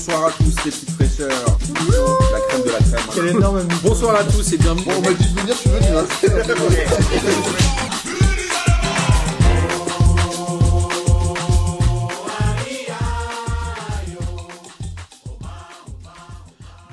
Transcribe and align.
Bonsoir 0.00 0.28
à 0.28 0.30
tous 0.30 0.44
les 0.64 0.70
petites 0.70 0.90
fraîcheurs. 0.92 1.28
La 2.32 2.40
crème 2.48 2.62
de 2.64 2.70
la 2.70 2.78
crème. 2.78 3.00
Quel 3.14 3.26
énorme 3.26 3.68
Bonsoir 3.82 4.16
à 4.16 4.24
tous 4.24 4.50
et 4.54 4.56
bienvenue. 4.56 4.86
Bon, 4.86 4.92
on 4.96 5.02
m'a 5.02 5.12
dit 5.12 5.26
de 5.26 5.40
venir, 5.40 5.54
je 5.54 5.60
suis 5.60 5.68
venu. 5.68 5.88
Hein. 5.94 6.06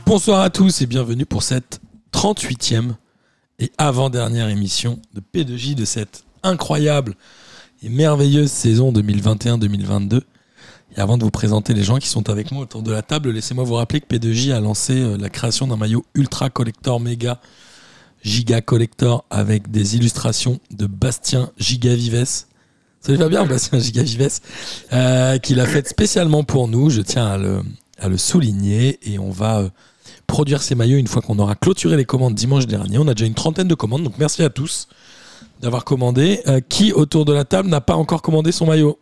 Bonsoir 0.06 0.42
à 0.42 0.50
tous 0.50 0.82
et 0.82 0.86
bienvenue 0.86 1.26
pour 1.26 1.44
cette 1.44 1.80
38e 2.12 2.96
et 3.60 3.72
avant-dernière 3.78 4.50
émission 4.50 5.00
de 5.14 5.22
P2J 5.22 5.76
de 5.76 5.86
cette 5.86 6.26
incroyable 6.44 7.16
et 7.84 7.88
merveilleuse 7.88 8.52
saison 8.52 8.92
2021-2022. 8.92 10.24
Et 10.98 11.02
avant 11.02 11.18
de 11.18 11.24
vous 11.24 11.32
présenter 11.32 11.74
les 11.74 11.84
gens 11.84 11.98
qui 11.98 12.08
sont 12.08 12.30
avec 12.30 12.52
moi 12.52 12.64
autour 12.64 12.82
de 12.82 12.92
la 12.92 13.04
table, 13.04 13.30
laissez-moi 13.30 13.64
vous 13.64 13.76
rappeler 13.76 14.02
que 14.02 14.08
P2J 14.08 14.52
a 14.52 14.60
lancé 14.60 15.00
euh, 15.00 15.18
la 15.18 15.30
création 15.30 15.68
d'un 15.68 15.78
maillot 15.78 16.04
ultra 16.16 16.50
collector 16.50 17.00
méga 17.00 17.40
giga 18.24 18.62
collector 18.62 19.24
avec 19.30 19.72
des 19.72 19.96
illustrations 19.96 20.60
de 20.72 20.86
Bastien 20.86 21.52
Gigavives. 21.58 22.46
Ça 23.00 23.12
lui 23.12 23.18
va 23.18 23.30
bien, 23.30 23.46
Bastien 23.46 23.80
Gigavives, 23.80 24.40
euh, 24.92 25.38
qu'il 25.38 25.60
a 25.60 25.66
fait 25.66 25.88
spécialement 25.88 26.44
pour 26.44 26.68
nous. 26.68 26.90
Je 26.90 27.02
tiens 27.02 27.28
à 27.28 27.38
le, 27.38 27.62
à 28.00 28.10
le 28.10 28.18
souligner 28.18 29.00
et 29.04 29.20
on 29.20 29.30
va 29.30 29.60
euh, 29.60 29.70
produire 30.26 30.62
ces 30.62 30.76
maillots 30.76 30.98
une 30.98 31.08
fois 31.08 31.22
qu'on 31.22 31.40
aura 31.40 31.56
clôturé 31.56 31.96
les 31.96 32.06
commandes 32.06 32.36
dimanche 32.36 32.68
dernier. 32.68 32.98
On 32.98 33.08
a 33.08 33.14
déjà 33.14 33.26
une 33.26 33.36
trentaine 33.36 33.68
de 33.68 33.76
commandes, 33.76 34.04
donc 34.04 34.16
merci 34.18 34.44
à 34.44 34.50
tous 34.50 34.88
d'avoir 35.62 35.86
commandé. 35.86 36.42
Euh, 36.48 36.60
qui 36.60 36.92
autour 36.92 37.24
de 37.26 37.34
la 37.34 37.46
table 37.46 37.70
n'a 37.70 37.82
pas 37.82 37.96
encore 37.96 38.22
commandé 38.22 38.52
son 38.52 38.66
maillot? 38.66 39.00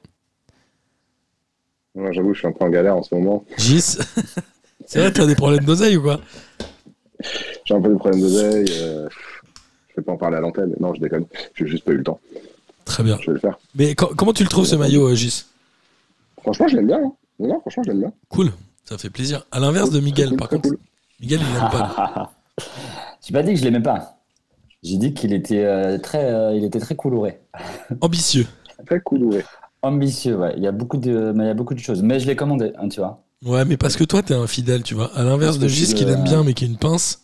Ouais, 1.95 2.13
J'avoue, 2.13 2.33
je 2.33 2.39
suis 2.39 2.47
un 2.47 2.51
peu 2.51 2.65
en 2.65 2.69
galère 2.69 2.95
en 2.97 3.03
ce 3.03 3.13
moment. 3.15 3.45
Gis 3.57 3.97
C'est 4.85 4.99
vrai, 4.99 5.11
t'as 5.11 5.25
des 5.25 5.35
problèmes 5.35 5.63
d'oseille 5.65 5.97
ou 5.97 6.01
quoi? 6.03 6.19
J'ai 7.63 7.73
un 7.73 7.81
peu 7.81 7.89
de 7.89 7.95
problème 7.95 8.21
d'oseille. 8.21 8.67
Euh, 8.81 9.07
je 9.89 9.95
vais 9.97 10.03
pas 10.03 10.11
en 10.11 10.17
parler 10.17 10.37
à 10.37 10.41
l'antenne. 10.41 10.75
Non, 10.79 10.93
je 10.93 10.99
déconne. 11.01 11.25
J'ai 11.55 11.65
juste 11.65 11.83
pas 11.85 11.91
eu 11.93 11.97
le 11.97 12.03
temps. 12.03 12.19
Très 12.83 13.01
bien. 13.03 13.17
Je 13.21 13.27
vais 13.27 13.33
le 13.33 13.39
faire. 13.39 13.57
Mais 13.73 13.95
co- 13.95 14.13
comment 14.15 14.33
tu 14.33 14.43
le 14.43 14.49
trouves 14.49 14.65
ce 14.65 14.75
maillot, 14.75 15.07
euh, 15.09 15.15
Gis? 15.15 15.45
Franchement, 16.41 16.67
je 16.67 16.75
l'aime 16.75 16.87
bien. 16.87 16.99
hein. 17.03 17.11
Non, 17.39 17.59
franchement, 17.61 17.83
je 17.83 17.89
l'aime 17.89 17.99
bien. 18.01 18.13
Cool, 18.29 18.51
ça 18.83 18.97
fait 18.97 19.09
plaisir. 19.09 19.45
À 19.51 19.59
l'inverse 19.59 19.89
de 19.89 19.99
Miguel, 19.99 20.29
Cool, 20.29 20.37
par 20.37 20.49
contre. 20.49 20.69
cool. 20.69 20.77
Miguel, 21.19 21.39
il 21.41 21.53
l'aime 21.53 21.69
pas. 21.71 22.33
J'ai 23.25 23.33
pas 23.33 23.41
dit 23.43 23.53
que 23.53 23.59
je 23.59 23.63
l'aimais 23.63 23.81
pas. 23.81 24.17
J'ai 24.83 24.97
dit 24.97 25.13
qu'il 25.15 25.33
était 25.33 25.63
euh, 25.63 25.97
très, 25.97 26.31
euh, 26.31 26.53
il 26.55 26.63
était 26.63 26.79
très 26.79 26.95
coloré, 26.95 27.39
Ambitieux. 28.01 28.45
Très 28.85 29.01
ouais. 29.11 29.43
Ambitieux. 29.85 30.37
Ouais. 30.37 30.53
Il 30.57 30.63
y 30.63 30.67
a 30.67 30.71
beaucoup 30.71 30.97
de, 30.97 31.31
mais 31.35 31.45
il 31.45 31.47
y 31.47 31.51
a 31.51 31.53
beaucoup 31.53 31.73
de 31.73 31.79
choses. 31.79 32.01
Mais 32.03 32.19
je 32.19 32.27
l'ai 32.27 32.35
commandé, 32.35 32.71
hein, 32.77 32.89
tu 32.89 32.99
vois. 32.99 33.23
Ouais, 33.45 33.65
mais 33.65 33.77
parce 33.77 33.95
que 33.95 34.03
toi, 34.03 34.21
t'es 34.23 34.33
un 34.33 34.47
fidèle, 34.47 34.83
tu 34.83 34.95
vois. 34.95 35.11
À 35.15 35.23
l'inverse 35.23 35.59
de 35.59 35.67
Gis 35.67 35.87
je- 35.91 35.95
qui 35.95 36.05
l'aime 36.05 36.23
bien, 36.23 36.43
mais 36.43 36.53
qui 36.53 36.63
a 36.63 36.67
une 36.67 36.77
pince. 36.77 37.21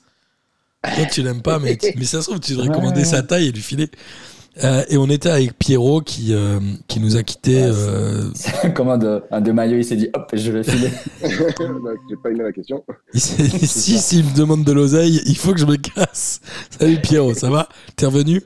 Toi, 0.84 1.06
tu 1.12 1.22
l'aimes 1.24 1.42
pas, 1.42 1.60
mais, 1.60 1.78
mais 1.96 2.06
ça 2.06 2.22
se 2.22 2.28
trouve, 2.28 2.40
tu 2.40 2.54
devrais 2.54 2.68
Ouais, 2.70 2.76
commander 2.76 3.04
sa 3.06 3.22
taille 3.24 3.48
et 3.48 3.52
lui 3.52 3.62
filer. 3.62 3.90
Euh, 4.64 4.84
et 4.90 4.98
on 4.98 5.06
était 5.10 5.30
avec 5.30 5.58
Pierrot 5.58 6.02
qui, 6.02 6.34
euh, 6.34 6.60
qui 6.90 7.00
nous 7.00 7.16
a 7.16 7.24
quittés. 7.24 7.62
Ouais, 7.64 7.70
euh, 7.72 8.30
C'est 8.36 8.74
comme 8.74 8.90
un 8.90 8.98
de, 8.98 9.24
un 9.32 9.40
de 9.40 9.52
maillot, 9.54 9.78
il 9.78 9.86
s'est 9.86 9.96
dit 9.96 10.10
hop, 10.14 10.30
je 10.34 10.52
vais 10.52 10.64
filer. 10.64 10.90
Bah, 11.22 11.92
J'ai 12.10 12.16
pas 12.22 12.30
aimé 12.32 12.44
la 12.44 12.52
question. 12.52 12.84
il 13.14 13.22
s'est 13.22 13.44
dit 13.48 13.66
si, 13.66 13.98
s'il 13.98 14.26
me 14.26 14.36
demande 14.36 14.66
de 14.66 14.72
l'oseille, 14.74 15.22
il 15.26 15.38
faut 15.38 15.54
que 15.54 15.60
je 15.60 15.66
me 15.66 15.78
casse. 15.78 16.42
Salut 16.78 17.00
Pierrot, 17.00 17.34
ça 17.34 17.50
va? 17.50 17.70
T'es 17.96 18.06
revenu? 18.08 18.42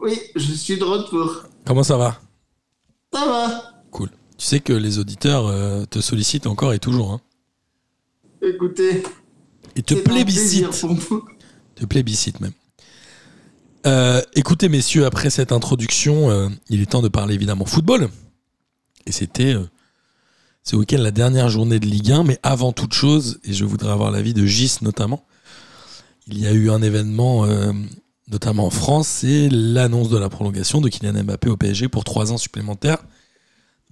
Oui, 0.00 0.18
je 0.36 0.52
suis 0.52 0.78
de 0.78 0.84
retour. 0.84 1.44
Comment 1.66 1.82
ça 1.82 1.96
va? 1.96 2.20
Ça 3.12 3.26
va. 3.26 3.72
Cool. 3.90 4.08
Tu 4.38 4.46
sais 4.46 4.60
que 4.60 4.72
les 4.72 4.98
auditeurs 4.98 5.46
euh, 5.46 5.84
te 5.84 6.00
sollicitent 6.00 6.46
encore 6.46 6.72
et 6.72 6.78
toujours. 6.78 7.12
Hein. 7.12 7.20
Écoutez, 8.42 9.02
Et 9.76 9.82
te 9.82 9.94
plébiscitent. 9.94 10.80
pour 10.80 10.90
moi. 10.90 11.22
de 11.80 11.86
plébiscite 11.86 12.40
même. 12.40 12.52
Euh, 13.86 14.22
écoutez 14.34 14.68
messieurs, 14.68 15.06
après 15.06 15.30
cette 15.30 15.52
introduction, 15.52 16.30
euh, 16.30 16.48
il 16.68 16.80
est 16.80 16.86
temps 16.86 17.02
de 17.02 17.08
parler 17.08 17.34
évidemment 17.34 17.64
football. 17.64 18.08
Et 19.06 19.12
c'était 19.12 19.54
ce 20.62 20.76
week-end 20.76 20.98
la 20.98 21.10
dernière 21.10 21.48
journée 21.48 21.80
de 21.80 21.86
Ligue 21.86 22.12
1, 22.12 22.22
mais 22.24 22.38
avant 22.44 22.72
toute 22.72 22.94
chose, 22.94 23.40
et 23.44 23.52
je 23.52 23.64
voudrais 23.64 23.90
avoir 23.90 24.12
l'avis 24.12 24.32
de 24.34 24.46
Gis 24.46 24.78
notamment, 24.82 25.24
il 26.28 26.38
y 26.38 26.46
a 26.46 26.52
eu 26.52 26.70
un 26.70 26.80
événement, 26.82 27.46
notamment 28.32 28.66
en 28.66 28.70
France, 28.70 29.06
c'est 29.08 29.48
l'annonce 29.50 30.08
de 30.08 30.18
la 30.18 30.28
prolongation 30.28 30.80
de 30.80 30.88
Kylian 30.88 31.22
Mbappé 31.24 31.50
au 31.50 31.56
PSG 31.56 31.88
pour 31.88 32.04
trois 32.04 32.32
ans 32.32 32.38
supplémentaires. 32.38 32.98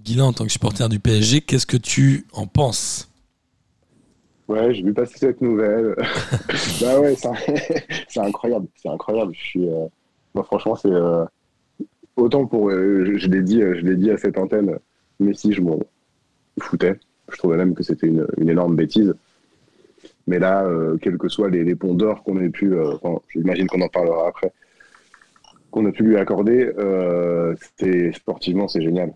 Guilain, 0.03 0.25
en 0.25 0.33
tant 0.33 0.47
que 0.47 0.53
supporter 0.53 0.89
du 0.89 0.99
PSG, 0.99 1.43
qu'est-ce 1.43 1.67
que 1.67 1.77
tu 1.77 2.27
en 2.33 2.47
penses? 2.47 3.09
Ouais, 4.49 4.75
j'ai 4.75 4.83
vu 4.83 4.93
passer 4.93 5.19
cette 5.19 5.41
nouvelle. 5.41 5.95
bah 6.81 6.99
ouais, 7.01 7.15
c'est 8.09 8.21
incroyable. 8.21 8.67
C'est 8.77 8.89
incroyable. 8.89 9.33
Je 9.35 9.41
suis. 9.41 9.69
euh, 9.69 9.87
franchement, 10.43 10.75
c'est. 10.77 10.91
euh, 10.91 11.25
Autant 12.17 12.47
pour. 12.47 12.71
euh, 12.71 13.17
Je, 13.17 13.29
l'ai 13.29 13.43
dit, 13.43 13.61
je 13.61 13.85
l'ai 13.87 13.97
dit 13.97 14.11
à 14.11 14.19
cette 14.19 14.39
antenne, 14.39 14.79
Messi, 15.21 15.53
je 15.53 15.63
m'en 15.63 15.79
foutais. 16.61 16.99
Je 17.33 17.39
trouvais 17.39 17.57
même 17.57 17.75
que 17.75 17.83
c'était 17.83 18.09
une 18.09 18.51
énorme 18.51 18.77
bêtise. 18.77 19.15
Mais 20.27 20.39
là, 20.39 20.65
euh, 20.65 20.97
quels 21.01 21.19
que 21.19 21.29
soient 21.29 21.51
les, 21.51 21.65
les 21.65 21.75
ponts 21.75 21.95
d'or 21.95 22.23
qu'on 22.23 22.41
ait 22.41 22.51
pu. 22.51 22.75
euh, 22.75 22.95
enfin, 23.03 23.21
J'imagine 23.35 23.67
qu'on 23.67 23.81
en 23.81 23.89
parlera 23.89 24.29
après. 24.29 24.53
Qu'on 25.71 25.87
a 25.87 25.93
pu 25.93 26.03
lui 26.03 26.17
accorder, 26.17 26.71
euh, 26.79 27.55
sportivement, 28.13 28.67
c'est 28.69 28.83
génial. 28.83 29.13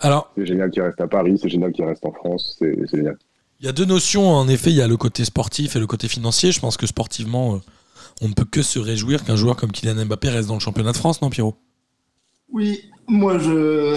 Alors, 0.00 0.30
C'est 0.36 0.44
génial 0.46 0.70
qu'il 0.70 0.82
reste 0.82 1.00
à 1.00 1.08
Paris, 1.08 1.38
c'est 1.40 1.48
génial 1.48 1.72
qu'il 1.72 1.84
reste 1.84 2.04
en 2.04 2.12
France, 2.12 2.56
c'est 2.58 2.74
c'est 2.90 2.98
génial. 2.98 3.16
Il 3.60 3.64
y 3.66 3.68
a 3.68 3.72
deux 3.72 3.86
notions, 3.86 4.28
en 4.28 4.46
effet, 4.48 4.68
il 4.70 4.76
y 4.76 4.82
a 4.82 4.86
le 4.88 4.98
côté 4.98 5.24
sportif 5.24 5.76
et 5.76 5.78
le 5.80 5.86
côté 5.86 6.08
financier. 6.08 6.52
Je 6.52 6.60
pense 6.60 6.76
que 6.76 6.86
sportivement, 6.86 7.54
euh, 7.54 7.58
on 8.20 8.28
ne 8.28 8.34
peut 8.34 8.44
que 8.44 8.60
se 8.60 8.78
réjouir 8.78 9.24
qu'un 9.24 9.36
joueur 9.36 9.56
comme 9.56 9.72
Kylian 9.72 10.04
Mbappé 10.04 10.28
reste 10.28 10.48
dans 10.48 10.54
le 10.54 10.60
championnat 10.60 10.92
de 10.92 10.96
France, 10.98 11.22
non 11.22 11.30
Pierrot? 11.30 11.54
Oui, 12.52 12.90
moi 13.08 13.38
je 13.38 13.96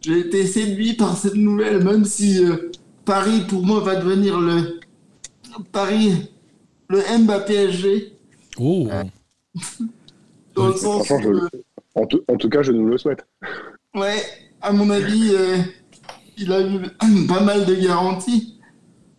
j'ai 0.00 0.20
été 0.20 0.46
séduit 0.46 0.94
par 0.94 1.16
cette 1.16 1.34
nouvelle, 1.34 1.84
même 1.84 2.04
si 2.06 2.42
euh, 2.42 2.70
Paris 3.04 3.42
pour 3.48 3.64
moi 3.66 3.80
va 3.80 3.96
devenir 3.96 4.40
le 4.40 4.75
Paris 5.64 6.30
le 6.88 7.00
Mbappé-PSG 7.24 8.12
Oh 8.58 8.88
dans 10.54 10.66
le 10.68 10.72
Oui, 10.72 10.78
sens 10.78 11.06
franchement, 11.06 11.30
où, 11.30 11.34
je- 11.52 12.00
En, 12.00 12.06
tout- 12.06 12.22
en 12.28 12.36
tout 12.36 12.48
cas, 12.48 12.62
je 12.62 12.72
nous 12.72 12.86
le 12.86 12.98
souhaite. 12.98 13.26
ouais, 13.94 14.22
à 14.62 14.72
mon 14.72 14.88
avis, 14.90 15.30
euh, 15.34 15.56
il 16.38 16.52
a 16.52 16.60
eu 16.60 16.80
pas 17.28 17.40
mal 17.40 17.64
de 17.66 17.74
garanties. 17.74 18.54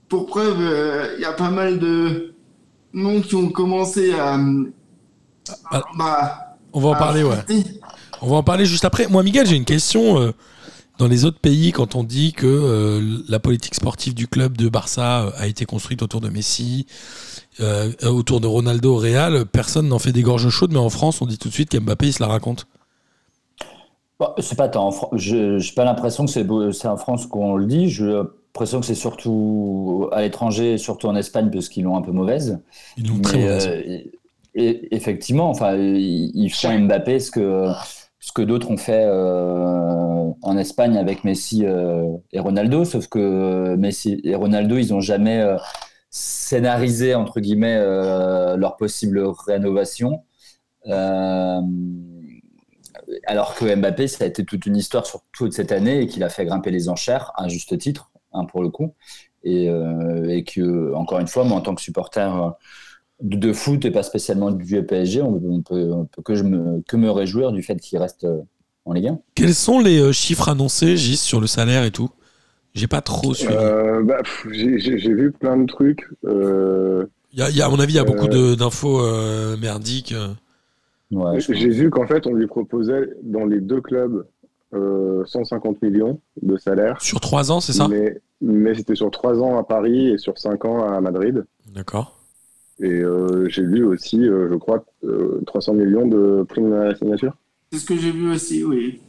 Pour 0.10 0.26
preuve, 0.28 0.58
euh, 0.62 1.16
il 1.18 1.22
y 1.22 1.26
a 1.26 1.34
pas 1.34 1.50
mal 1.52 1.80
de 1.80 2.34
noms 2.94 3.20
qui 3.22 3.36
ont 3.36 3.50
commencé 3.50 4.14
à, 4.14 4.40
Ah. 5.72 5.82
bah, 5.98 6.58
On 6.74 6.80
va 6.80 6.90
en 6.90 6.94
à 6.94 6.98
parler, 6.98 7.24
ouais. 7.24 7.36
On 8.22 8.28
va 8.30 8.36
en 8.38 8.44
parler 8.44 8.66
juste 8.66 8.86
après. 8.86 9.08
Moi, 9.08 9.22
Miguel, 9.24 9.46
j'ai 9.48 9.56
une 9.58 9.66
question. 9.66 10.20
euh, 10.20 10.32
dans 10.98 11.08
les 11.08 11.26
autres 11.26 11.40
pays, 11.40 11.72
quand 11.72 11.96
on 11.96 12.04
dit 12.04 12.34
que 12.34 12.46
euh, 12.48 13.20
la 13.30 13.40
politique 13.40 13.76
sportive 13.76 14.14
du 14.14 14.28
club 14.28 14.58
de 14.58 14.70
Barça 14.70 15.26
euh, 15.26 15.32
a 15.38 15.48
été 15.48 15.66
construite 15.66 16.02
autour 16.02 16.22
de 16.22 16.30
Messi, 16.30 16.86
euh, 17.60 17.92
autour 18.04 18.42
de 18.42 18.48
Ronaldo 18.48 18.96
au 18.96 18.98
Real, 18.98 19.46
personne 19.46 19.88
n'en 19.88 20.00
fait 20.00 20.12
des 20.12 20.24
gorges 20.24 20.50
chaudes, 20.50 20.72
mais 20.74 20.80
en 20.80 20.90
France, 20.90 21.22
on 21.22 21.26
dit 21.26 21.38
tout 21.38 21.50
de 21.50 21.54
suite 21.54 21.70
qu'Mbappé, 21.70 22.08
il 22.08 22.14
se 22.14 22.22
la 22.22 22.28
raconte. 22.28 22.68
Bon, 24.20 24.30
c'est 24.40 24.58
pas 24.58 24.68
tant. 24.68 24.92
Je 25.14 25.58
n'ai 25.58 25.72
pas 25.76 25.86
l'impression 25.86 26.26
que 26.26 26.72
c'est 26.72 26.88
en 26.88 26.98
France 26.98 27.28
qu'on 27.28 27.56
le 27.56 27.66
dit. 27.68 27.90
J'ai 27.90 28.06
l'impression 28.06 28.80
que 28.80 28.86
c'est 28.86 28.96
surtout 28.96 30.10
à 30.12 30.22
l'étranger, 30.22 30.78
surtout 30.80 31.08
en 31.08 31.16
Espagne, 31.16 31.52
parce 31.52 31.70
qu'ils 31.70 31.84
l'ont 31.84 31.96
un 31.98 32.02
peu 32.02 32.12
mauvaise. 32.12 32.60
Ils 32.98 33.08
l'ont 33.08 33.20
très 33.20 33.38
mauvaise. 33.38 33.68
euh, 33.68 34.00
et- 34.56 34.96
effectivement, 34.96 35.50
enfin, 35.52 35.76
ils 35.78 36.32
ils 36.34 36.50
font 36.50 36.70
à 36.70 36.78
Mbappé 36.80 37.20
ce 37.20 37.30
que, 37.30 37.72
ce 38.28 38.34
que 38.34 38.42
d'autres 38.42 38.70
ont 38.72 38.78
fait 38.78 39.06
euh, 39.06 40.32
en 40.42 40.58
Espagne 40.58 40.98
avec 40.98 41.24
Messi 41.24 41.66
euh, 41.66 42.06
et 42.34 42.42
Ronaldo, 42.42 42.84
sauf 42.84 43.08
que 43.08 43.76
Messi 43.78 44.20
et 44.26 44.36
Ronaldo, 44.36 44.76
ils 44.78 44.90
n'ont 44.92 45.00
jamais 45.00 45.40
euh, 45.40 45.56
scénarisé, 46.10 47.16
entre 47.16 47.40
guillemets, 47.40 47.78
euh, 47.80 48.58
leur 48.58 48.76
possible 48.76 49.24
rénovation. 49.48 50.26
Euh, 50.88 51.62
alors 53.28 53.56
que 53.56 53.74
Mbappé, 53.74 54.10
ça 54.10 54.26
a 54.26 54.28
été 54.28 54.44
toute 54.44 54.66
une 54.66 54.76
histoire 54.76 55.06
sur 55.06 55.22
toute 55.32 55.54
cette 55.54 55.72
année 55.72 56.02
et 56.02 56.08
qu'il 56.08 56.22
a 56.26 56.30
fait 56.30 56.44
grimper 56.44 56.70
les 56.70 56.90
enchères, 56.90 57.32
à 57.38 57.48
juste 57.48 57.78
titre, 57.78 58.12
hein, 58.34 58.44
pour 58.44 58.62
le 58.62 58.68
coup. 58.70 58.94
Et, 59.46 59.70
euh, 59.70 60.28
et 60.28 60.44
que, 60.44 60.94
encore 60.96 61.20
une 61.20 61.28
fois, 61.28 61.46
moi, 61.46 61.58
en 61.60 61.62
tant 61.62 61.76
que 61.76 61.82
supporter 61.82 62.30
euh, 62.36 62.50
de, 63.22 63.38
de 63.38 63.54
foot 63.54 63.84
et 63.86 63.92
pas 63.92 64.04
spécialement 64.04 64.52
du 64.52 64.84
PSG, 64.84 65.22
on, 65.22 65.42
on 65.44 65.62
peut, 65.62 65.92
on 65.92 66.06
peut 66.06 66.22
que, 66.22 66.36
je 66.36 66.44
me, 66.44 66.82
que 66.88 66.98
me 66.98 67.10
réjouir 67.10 67.52
du 67.52 67.64
fait 67.64 67.76
qu'il 67.78 67.98
reste 67.98 68.24
euh, 68.26 68.42
en 68.86 68.94
Ligue 68.94 69.08
1. 69.08 69.20
Quels 69.36 69.56
sont 69.56 69.80
les 69.80 70.00
euh, 70.00 70.12
chiffres 70.12 70.50
annoncés, 70.50 70.98
Gis, 70.98 71.18
sur 71.18 71.42
le 71.42 71.48
salaire 71.48 71.84
et 71.84 71.92
tout? 71.92 72.10
J'ai 72.76 72.88
pas 72.88 73.02
trop 73.02 73.34
suivi. 73.34 73.54
Euh, 73.56 74.04
bah, 74.04 74.20
j'ai 74.52 75.14
vu 75.14 75.32
plein 75.32 75.58
de 75.58 75.66
trucs. 75.66 76.08
Euh, 76.26 77.06
Il 77.34 77.40
y 77.40 77.42
a- 77.42 77.50
il 77.50 77.56
y 77.58 77.62
a, 77.62 77.66
à 77.66 77.70
mon 77.70 77.80
avis, 77.80 77.94
il 77.94 77.96
y 77.96 78.00
a 78.00 78.04
euh, 78.04 78.06
beaucoup 78.06 78.28
d'infos 78.28 79.02
euh, 79.02 79.58
merdiques. 79.58 80.14
Ouais, 81.12 81.40
j'ai 81.40 81.70
vu 81.70 81.90
qu'en 81.90 82.06
fait, 82.06 82.28
on 82.28 82.34
lui 82.34 82.48
proposait 82.48 83.10
dans 83.24 83.46
les 83.46 83.62
deux 83.62 83.82
clubs 83.82 84.28
euh, 84.74 85.24
150 85.26 85.82
millions 85.82 86.20
de 86.42 86.58
salaire. 86.58 87.02
Sur 87.02 87.20
trois 87.20 87.52
ans, 87.52 87.62
c'est 87.62 87.74
ça? 87.74 87.88
Mais 87.88 88.20
mais 88.42 88.76
c'était 88.76 88.96
sur 88.96 89.10
trois 89.10 89.42
ans 89.42 89.58
à 89.58 89.64
Paris 89.64 90.10
et 90.10 90.18
sur 90.18 90.38
cinq 90.38 90.66
ans 90.66 90.88
à 90.88 91.02
Madrid. 91.02 91.46
D'accord. 91.74 92.17
Et 92.80 92.90
euh, 92.90 93.48
j'ai 93.50 93.64
vu 93.64 93.84
aussi, 93.84 94.28
euh, 94.28 94.50
je 94.52 94.56
crois, 94.56 94.86
euh, 95.04 95.42
300 95.48 95.74
millions 95.74 96.08
de 96.08 96.46
primes 96.48 96.74
à 96.74 96.86
la 96.86 96.96
signature. 96.96 97.34
C'est 97.72 97.80
ce 97.80 97.86
que 97.86 97.98
j'ai 97.98 98.12
vu 98.12 98.32
aussi, 98.32 98.64
oui. 98.64 99.00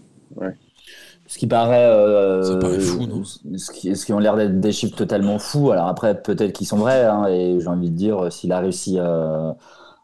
Ce 1.26 1.36
qui 1.36 1.46
paraît, 1.46 1.84
euh, 1.84 2.42
Ça 2.42 2.56
paraît 2.56 2.80
fou, 2.80 3.06
non 3.06 3.22
ce, 3.24 3.70
qui, 3.70 3.94
ce 3.94 4.06
qui 4.06 4.12
ont 4.14 4.18
l'air 4.18 4.36
d'être 4.36 4.60
des 4.60 4.72
chiffres 4.72 4.96
totalement 4.96 5.38
fous. 5.38 5.70
Alors 5.70 5.86
après, 5.86 6.22
peut-être 6.22 6.52
qu'ils 6.52 6.66
sont 6.66 6.78
vrais, 6.78 7.04
hein, 7.04 7.26
et 7.26 7.60
j'ai 7.60 7.68
envie 7.68 7.90
de 7.90 7.96
dire, 7.96 8.32
s'il 8.32 8.50
a 8.52 8.60
réussi 8.60 8.98
à, 8.98 9.56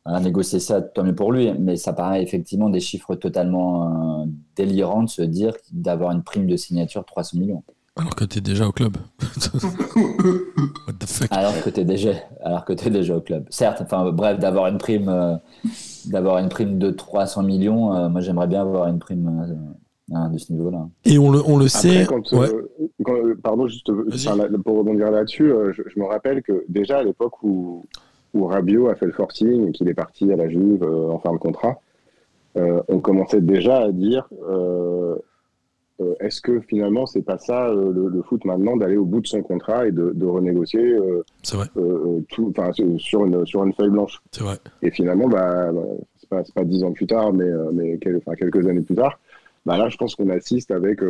à 0.04 0.20
négocier 0.20 0.60
ça, 0.60 0.82
tant 0.82 1.02
mieux 1.02 1.14
pour 1.14 1.32
lui. 1.32 1.52
Mais 1.58 1.76
ça 1.76 1.94
paraît 1.94 2.22
effectivement 2.22 2.68
des 2.68 2.80
chiffres 2.80 3.14
totalement 3.14 4.22
euh, 4.22 4.26
délirants 4.56 5.02
de 5.04 5.08
se 5.08 5.22
dire 5.22 5.54
d'avoir 5.72 6.10
une 6.10 6.22
prime 6.22 6.46
de 6.46 6.56
signature 6.56 7.00
de 7.02 7.06
300 7.06 7.38
millions. 7.38 7.64
Alors 7.96 8.14
que 8.16 8.24
t'es 8.24 8.40
déjà 8.40 8.66
au 8.66 8.72
club. 8.72 8.96
What 9.96 10.94
the 10.98 11.06
fuck? 11.06 11.28
Alors 11.30 11.62
que 11.62 11.70
t'es 11.70 11.84
déjà, 11.84 12.10
alors 12.42 12.64
que 12.64 12.72
t'es 12.72 12.90
déjà 12.90 13.16
au 13.16 13.20
club. 13.20 13.46
Certes, 13.50 13.80
enfin 13.82 14.10
bref, 14.10 14.38
d'avoir 14.38 14.66
une 14.66 14.78
prime, 14.78 15.08
euh, 15.08 15.36
d'avoir 16.06 16.38
une 16.38 16.48
prime 16.48 16.78
de 16.78 16.90
300 16.90 17.42
millions, 17.44 17.94
euh, 17.94 18.08
moi 18.08 18.20
j'aimerais 18.20 18.48
bien 18.48 18.62
avoir 18.62 18.88
une 18.88 18.98
prime 18.98 19.46
euh, 20.12 20.14
hein, 20.16 20.28
de 20.30 20.38
ce 20.38 20.52
niveau-là. 20.52 20.88
Et 21.04 21.18
on 21.18 21.30
le, 21.30 21.40
on 21.46 21.56
le 21.56 21.66
Après, 21.66 21.78
sait. 21.88 22.06
quand, 22.06 22.32
ouais. 22.32 22.48
quand- 23.04 23.40
pardon, 23.42 23.68
juste 23.68 23.88
Vas-y. 23.90 24.26
enfin, 24.28 24.36
là, 24.36 24.58
pour 24.64 24.76
rebondir 24.78 25.10
là-dessus, 25.12 25.52
euh, 25.52 25.72
je, 25.72 25.82
je 25.86 26.00
me 26.00 26.06
rappelle 26.06 26.42
que 26.42 26.64
déjà 26.68 26.98
à 26.98 27.04
l'époque 27.04 27.42
où, 27.44 27.84
où 28.34 28.46
Rabiot 28.46 28.88
a 28.88 28.96
fait 28.96 29.06
le 29.06 29.12
forcing 29.12 29.68
et 29.68 29.72
qu'il 29.72 29.88
est 29.88 29.94
parti 29.94 30.32
à 30.32 30.36
la 30.36 30.48
Juve 30.48 30.82
euh, 30.82 31.10
en 31.10 31.20
fin 31.20 31.32
de 31.32 31.38
contrat, 31.38 31.76
euh, 32.56 32.82
on 32.88 32.98
commençait 32.98 33.40
déjà 33.40 33.78
à 33.78 33.92
dire 33.92 34.28
euh, 36.00 36.14
est-ce 36.20 36.40
que 36.40 36.60
finalement 36.60 37.06
c'est 37.06 37.22
pas 37.22 37.38
ça 37.38 37.68
euh, 37.68 37.92
le, 37.92 38.08
le 38.08 38.22
foot 38.22 38.44
maintenant 38.44 38.76
d'aller 38.76 38.96
au 38.96 39.04
bout 39.04 39.20
de 39.20 39.26
son 39.28 39.42
contrat 39.42 39.86
et 39.86 39.92
de, 39.92 40.10
de 40.12 40.26
renégocier 40.26 40.82
euh, 40.94 41.22
vrai, 41.52 41.66
euh, 41.76 42.20
tout, 42.30 42.52
sur- 42.98 43.24
une 43.24 43.46
sur 43.46 43.64
une 43.64 43.72
feuille 43.74 43.90
blanche? 43.90 44.20
vrai. 44.40 44.56
Et 44.82 44.90
finalement, 44.90 45.28
bah, 45.28 45.70
bah, 46.30 46.42
c'est 46.44 46.54
pas, 46.54 46.64
dix 46.64 46.82
ans 46.82 46.92
plus 46.92 47.06
tard, 47.06 47.32
mais, 47.32 47.48
mais 47.72 47.98
quel- 47.98 48.20
quelques 48.36 48.66
années 48.66 48.80
plus 48.80 48.96
tard, 48.96 49.18
bah 49.66 49.76
là, 49.78 49.88
je 49.88 49.96
pense 49.96 50.14
qu'on 50.16 50.28
assiste 50.30 50.70
avec 50.72 51.00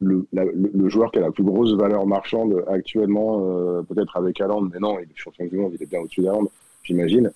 le, 0.00 0.26
la- 0.32 0.44
le- 0.44 0.70
le 0.74 0.88
joueur 0.88 1.12
qui 1.12 1.18
a 1.18 1.22
la 1.22 1.30
plus 1.30 1.44
grosse 1.44 1.72
valeur 1.74 2.04
marchande 2.06 2.64
actuellement, 2.66 3.38
peut-être 3.84 4.16
avec 4.16 4.40
Haaland, 4.40 4.62
mais 4.62 4.80
non, 4.80 4.98
il 4.98 5.04
est 5.04 5.16
champion 5.16 5.46
du 5.46 5.56
monde, 5.56 5.72
il 5.76 5.82
est 5.82 5.86
bien 5.86 6.00
au-dessus 6.00 6.22
d'Haaland, 6.22 6.48
j'imagine. 6.82 7.30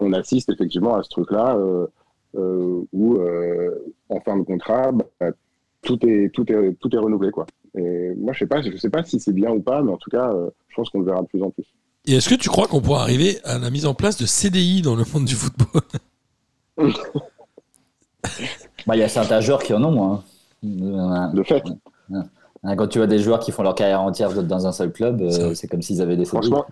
On 0.00 0.12
assiste 0.12 0.48
effectivement 0.50 0.94
à 0.96 1.02
ce 1.02 1.10
truc-là 1.10 1.58
où, 2.34 3.16
euh, 3.16 3.92
en 4.08 4.20
fin 4.20 4.36
de 4.36 4.42
contrat, 4.42 4.92
bah, 4.92 5.30
tout, 5.82 5.98
est, 6.06 6.30
tout, 6.32 6.50
est, 6.50 6.74
tout 6.80 6.94
est 6.94 6.98
renouvelé. 6.98 7.30
Quoi. 7.30 7.46
Et 7.76 8.14
moi, 8.16 8.32
je 8.32 8.40
sais 8.40 8.46
pas, 8.46 8.62
je 8.62 8.76
sais 8.76 8.90
pas 8.90 9.04
si 9.04 9.20
c'est 9.20 9.32
bien 9.32 9.50
ou 9.50 9.60
pas, 9.60 9.82
mais 9.82 9.92
en 9.92 9.96
tout 9.96 10.10
cas, 10.10 10.30
euh, 10.32 10.50
je 10.68 10.76
pense 10.76 10.90
qu'on 10.90 11.00
le 11.00 11.06
verra 11.06 11.22
de 11.22 11.26
plus 11.26 11.42
en 11.42 11.50
plus. 11.50 11.64
Et 12.06 12.14
est-ce 12.14 12.28
que 12.28 12.34
tu 12.34 12.48
crois 12.48 12.66
qu'on 12.66 12.80
pourra 12.80 13.02
arriver 13.02 13.38
à 13.44 13.58
la 13.58 13.70
mise 13.70 13.86
en 13.86 13.94
place 13.94 14.16
de 14.16 14.26
CDI 14.26 14.82
dans 14.82 14.94
le 14.96 15.04
monde 15.12 15.24
du 15.24 15.34
football? 15.34 15.82
Bah, 18.86 18.96
il 18.96 19.00
y 19.00 19.02
a 19.02 19.08
certains 19.08 19.40
joueurs 19.40 19.62
qui 19.62 19.74
en 19.74 19.82
ont, 19.84 20.12
hein. 20.12 20.22
Euh, 20.64 21.32
De 21.34 21.42
fait, 21.42 21.62
Quand 22.62 22.86
tu 22.86 22.98
vois 22.98 23.06
des 23.06 23.18
joueurs 23.18 23.40
qui 23.40 23.50
font 23.50 23.62
leur 23.62 23.74
carrière 23.74 24.00
entière 24.00 24.42
dans 24.42 24.66
un 24.66 24.72
seul 24.72 24.92
club, 24.92 25.20
euh, 25.22 25.54
C'est 25.54 25.68
comme 25.68 25.82
s'ils 25.82 26.00
avaient 26.00 26.16
des 26.16 26.24
CDI. 26.24 26.48
Franchement, 26.48 26.66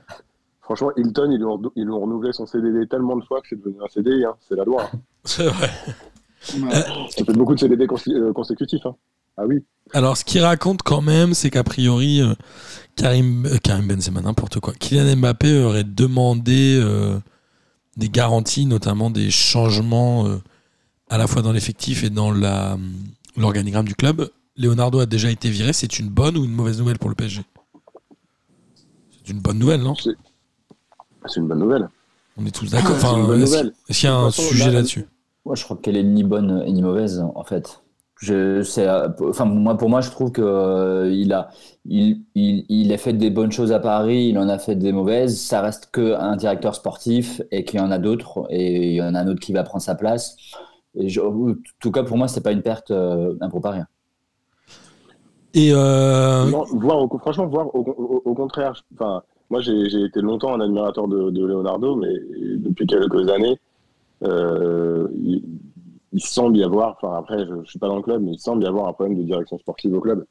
franchement, 0.68 0.90
Hilton, 0.98 1.30
ils 1.32 1.38
lui, 1.38 1.44
ont, 1.46 1.58
ils 1.76 1.84
lui 1.84 1.90
ont 1.92 2.00
renouvelé 2.02 2.30
son 2.34 2.44
CDD 2.44 2.86
tellement 2.86 3.16
de 3.16 3.24
fois 3.24 3.40
que 3.40 3.48
c'est 3.48 3.56
devenu 3.56 3.76
un 3.82 3.88
CDI. 3.88 4.24
hein. 4.26 4.34
C'est 4.46 4.54
la 4.54 4.64
loi. 4.64 4.82
hein. 4.92 4.98
C'est 5.24 5.46
vrai. 5.46 5.70
Ouais. 6.60 6.70
Ça 7.10 7.24
fait 7.24 7.32
beaucoup 7.32 7.54
de 7.54 7.60
CDD 7.60 7.86
euh, 8.08 8.32
consécutifs. 8.34 8.84
hein. 8.84 8.94
Ah 9.38 9.44
oui. 9.46 9.64
Alors, 9.94 10.16
ce 10.18 10.24
qu'il 10.26 10.42
raconte 10.42 10.82
quand 10.82 11.00
même, 11.00 11.32
c'est 11.32 11.48
qu'a 11.48 11.64
priori, 11.64 12.20
euh, 12.20 12.34
Karim, 12.96 13.46
euh, 13.46 13.56
Karim 13.62 13.88
Benzema, 13.88 14.20
n'importe 14.20 14.60
quoi, 14.60 14.74
Kylian 14.74 15.16
Mbappé 15.16 15.62
aurait 15.62 15.84
demandé 15.84 16.78
euh, 16.82 17.18
des 17.96 18.10
garanties, 18.10 18.66
notamment 18.66 19.08
des 19.10 19.30
changements 19.30 20.26
euh, 20.26 20.36
à 21.08 21.16
la 21.16 21.26
fois 21.26 21.40
dans 21.40 21.52
l'effectif 21.52 22.04
et 22.04 22.10
dans 22.10 22.30
la, 22.30 22.76
l'organigramme 23.38 23.86
du 23.86 23.94
club. 23.94 24.28
Leonardo 24.56 24.98
a 25.00 25.06
déjà 25.06 25.30
été 25.30 25.48
viré. 25.50 25.72
C'est 25.72 25.98
une 25.98 26.08
bonne 26.10 26.36
ou 26.36 26.44
une 26.44 26.52
mauvaise 26.52 26.78
nouvelle 26.78 26.98
pour 26.98 27.08
le 27.08 27.14
PSG 27.14 27.42
C'est 29.24 29.32
une 29.32 29.40
bonne 29.40 29.58
nouvelle, 29.58 29.80
non? 29.82 29.94
C'est 31.28 31.40
une 31.40 31.48
bonne 31.48 31.58
nouvelle. 31.60 31.88
On 32.40 32.44
est 32.46 32.50
tous 32.54 32.70
d'accord. 32.70 32.96
C'est 32.98 33.06
Enfin, 33.06 33.32
est-ce- 33.34 33.62
qu'il 34.00 34.08
y 34.08 34.12
a 34.12 34.16
un 34.16 34.30
sujet 34.30 34.66
là- 34.66 34.72
là-dessus 34.72 35.06
Moi, 35.44 35.54
je 35.54 35.64
crois 35.64 35.76
qu'elle 35.80 35.96
est 35.96 36.02
ni 36.04 36.24
bonne 36.24 36.64
ni 36.66 36.82
mauvaise, 36.82 37.24
en 37.34 37.44
fait. 37.44 37.82
Je, 38.20 38.62
c'est, 38.64 38.88
euh, 38.88 39.08
enfin, 39.28 39.44
moi, 39.44 39.76
pour 39.76 39.88
moi, 39.88 40.00
je 40.00 40.10
trouve 40.10 40.32
que 40.32 40.42
euh, 40.42 41.08
il 41.12 41.32
a, 41.32 41.50
il, 41.84 42.22
il, 42.34 42.64
il 42.68 42.92
a 42.92 42.98
fait 42.98 43.12
des 43.12 43.30
bonnes 43.30 43.52
choses 43.52 43.70
à 43.70 43.78
Paris, 43.78 44.26
il 44.30 44.38
en 44.38 44.48
a 44.48 44.58
fait 44.58 44.74
des 44.74 44.90
mauvaises. 44.92 45.40
Ça 45.40 45.60
reste 45.60 45.90
que 45.92 46.14
un 46.14 46.34
directeur 46.36 46.74
sportif 46.74 47.40
et 47.52 47.64
qu'il 47.64 47.78
y 47.78 47.82
en 47.82 47.92
a 47.92 47.98
d'autres, 47.98 48.46
et 48.50 48.88
il 48.90 48.94
y 48.96 49.02
en 49.02 49.14
a 49.14 49.20
un 49.20 49.28
autre 49.28 49.38
qui 49.40 49.52
va 49.52 49.62
prendre 49.62 49.82
sa 49.84 49.94
place. 49.94 50.36
Et 50.96 51.08
je- 51.08 51.20
en 51.20 51.54
tout 51.80 51.92
cas, 51.92 52.02
pour 52.02 52.16
moi, 52.16 52.26
c'est 52.26 52.40
pas 52.40 52.50
une 52.52 52.62
perte 52.62 52.90
euh, 52.90 53.34
pour 53.50 53.62
rien. 53.64 53.86
Et 55.54 55.70
euh, 55.72 56.50
Non, 56.50 56.64
voir 56.72 56.98
au- 56.98 57.18
franchement, 57.18 57.46
voir 57.46 57.74
au, 57.74 57.80
au- 57.80 58.22
au 58.24 58.34
contraire. 58.34 58.82
Enfin, 58.94 59.22
moi, 59.50 59.60
j'ai 59.60 60.04
été 60.04 60.20
longtemps 60.20 60.54
un 60.54 60.60
admirateur 60.60 61.08
de, 61.08 61.46
Leonardo, 61.46 61.96
mais 61.96 62.14
depuis 62.58 62.86
quelques 62.86 63.28
années, 63.30 63.58
euh, 64.24 65.08
il, 65.14 65.42
semble 66.18 66.56
y 66.56 66.64
avoir. 66.64 66.96
Enfin, 67.00 67.16
après, 67.16 67.46
je, 67.46 67.54
je 67.64 67.70
suis 67.70 67.78
pas 67.78 67.88
dans 67.88 67.96
le 67.96 68.02
club, 68.02 68.22
mais 68.22 68.32
il 68.32 68.38
semble 68.38 68.62
y 68.64 68.66
avoir 68.66 68.88
un 68.88 68.92
problème 68.92 69.16
de 69.16 69.22
direction 69.22 69.58
sportive 69.58 69.94
au 69.94 70.00
club. 70.00 70.24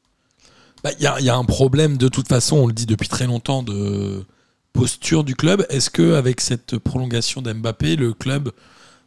Bah, 0.84 0.90
Il 0.98 1.02
y, 1.02 1.28
a, 1.28 1.36
un 1.36 1.44
problème 1.44 1.96
de 1.96 2.08
toute 2.08 2.28
façon, 2.28 2.58
on 2.58 2.66
le 2.66 2.72
dit 2.72 2.86
depuis 2.86 3.08
très 3.08 3.26
longtemps, 3.26 3.62
de 3.62 4.24
posture 4.72 5.24
du 5.24 5.34
club. 5.34 5.66
Est-ce 5.70 5.90
que 5.90 6.14
avec 6.14 6.40
cette 6.40 6.78
prolongation 6.78 7.42
d'Mbappé, 7.42 7.96
le 7.96 8.12
club 8.12 8.50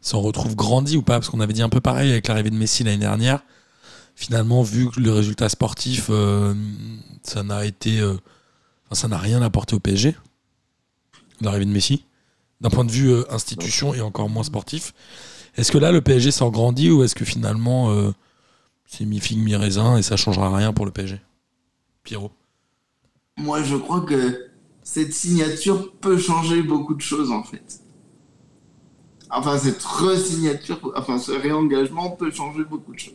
s'en 0.02 0.19
retrouve 0.19 0.56
grandi 0.56 0.98
ou 0.98 1.02
pas? 1.02 1.13
Parce 1.13 1.30
qu'on 1.30 1.40
avait 1.40 1.54
dit 1.54 1.62
un 1.62 1.69
peu 1.69 1.80
pareil 1.80 2.12
avec 2.12 2.28
l'arrivée 2.28 2.50
de 2.50 2.56
Messi 2.56 2.84
l'année 2.84 2.98
dernière. 2.98 3.44
Finalement, 4.16 4.63
vu 4.63 4.90
que 4.90 5.00
le 5.00 5.12
résultat 5.12 5.48
sportif, 5.48 6.08
euh, 6.10 6.54
ça 7.24 7.44
n'a 7.44 7.66
été, 7.66 8.02
euh, 8.02 8.16
ça 8.94 9.08
n'a 9.08 9.18
rien 9.18 9.42
apporté 9.42 9.76
au 9.76 9.80
PSG, 9.80 10.16
l'arrivée 11.42 11.66
de 11.66 11.72
Messi, 11.72 12.06
d'un 12.62 12.70
point 12.70 12.86
de 12.86 12.92
vue 12.92 13.12
euh, 13.12 13.32
institution 13.32 13.94
et 13.94 14.02
encore 14.02 14.30
moins 14.30 14.44
sportif. 14.44 14.94
Est-ce 15.58 15.72
que 15.72 15.78
là, 15.78 15.92
le 15.92 16.02
PSG 16.02 16.32
s'en 16.32 16.50
grandit 16.50 16.92
ou 16.92 17.04
est-ce 17.04 17.16
que 17.16 17.26
finalement, 17.26 17.92
euh, 17.92 18.12
c'est 18.86 19.06
mi-figue, 19.06 19.40
mi-raisin 19.40 19.98
et 19.98 20.02
ça 20.02 20.18
changera 20.18 20.56
rien 20.56 20.74
pour 20.74 20.86
le 20.86 20.92
PSG 20.92 21.20
Pierrot. 22.04 22.32
Moi, 23.38 23.63
je 23.63 23.75
crois 23.75 24.01
que 24.01 24.48
cette 24.84 25.13
signature 25.13 25.94
peut 26.00 26.18
changer 26.18 26.62
beaucoup 26.62 26.94
de 26.94 27.01
choses, 27.01 27.32
en 27.32 27.44
fait. 27.44 27.82
Enfin, 29.30 29.58
cette 29.58 29.82
re-signature, 29.82 30.80
enfin, 30.96 31.18
ce 31.18 31.32
réengagement 31.32 32.12
peut 32.12 32.32
changer 32.32 32.63
beaucoup 32.63 32.94
de 32.94 33.00
choses. 33.00 33.13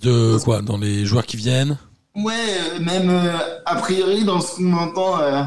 De 0.00 0.38
quoi? 0.42 0.62
Dans 0.62 0.78
les 0.78 1.04
joueurs 1.04 1.26
qui 1.26 1.36
viennent? 1.36 1.76
Ouais, 2.24 2.32
euh, 2.34 2.80
même 2.80 3.10
euh, 3.10 3.36
a 3.64 3.76
priori 3.76 4.24
dans 4.24 4.40
ce 4.40 4.56
qu'on 4.56 4.72
entend, 4.72 5.20
euh, 5.20 5.42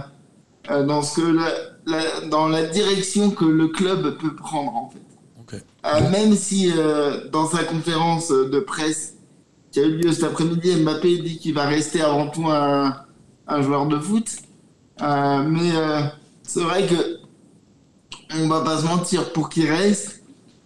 euh, 0.69 0.83
dans 0.85 1.01
ce 1.01 1.15
que 1.21 1.27
la- 1.27 1.51
la- 1.85 2.21
dans 2.29 2.47
la 2.47 2.63
direction 2.63 3.31
que 3.31 3.45
le 3.45 3.67
club 3.67 4.17
peut 4.17 4.35
prendre 4.35 4.75
en 4.75 4.89
fait. 4.89 4.99
Même 6.11 6.35
si 6.35 6.71
dans 7.31 7.47
sa 7.47 7.63
conférence 7.63 8.29
de 8.29 8.59
presse 8.59 9.15
qui 9.71 9.79
a 9.79 9.83
eu 9.83 9.97
lieu 9.97 10.11
cet 10.13 10.23
après-midi, 10.25 10.75
Mbappé 10.77 11.17
dit 11.17 11.37
qu'il 11.39 11.53
va 11.55 11.65
rester 11.65 12.01
avant 12.01 12.27
tout 12.27 12.47
un, 12.47 12.95
un 13.47 13.61
joueur 13.61 13.85
de 13.87 13.97
foot. 13.99 14.27
Mais 15.01 15.71
c'est 16.43 16.61
vrai 16.61 16.85
que 16.87 17.17
on 18.39 18.47
va 18.47 18.61
pas 18.61 18.77
se 18.77 18.85
mentir 18.85 19.33
pour 19.33 19.49
qu'il 19.49 19.69
reste. 19.69 20.21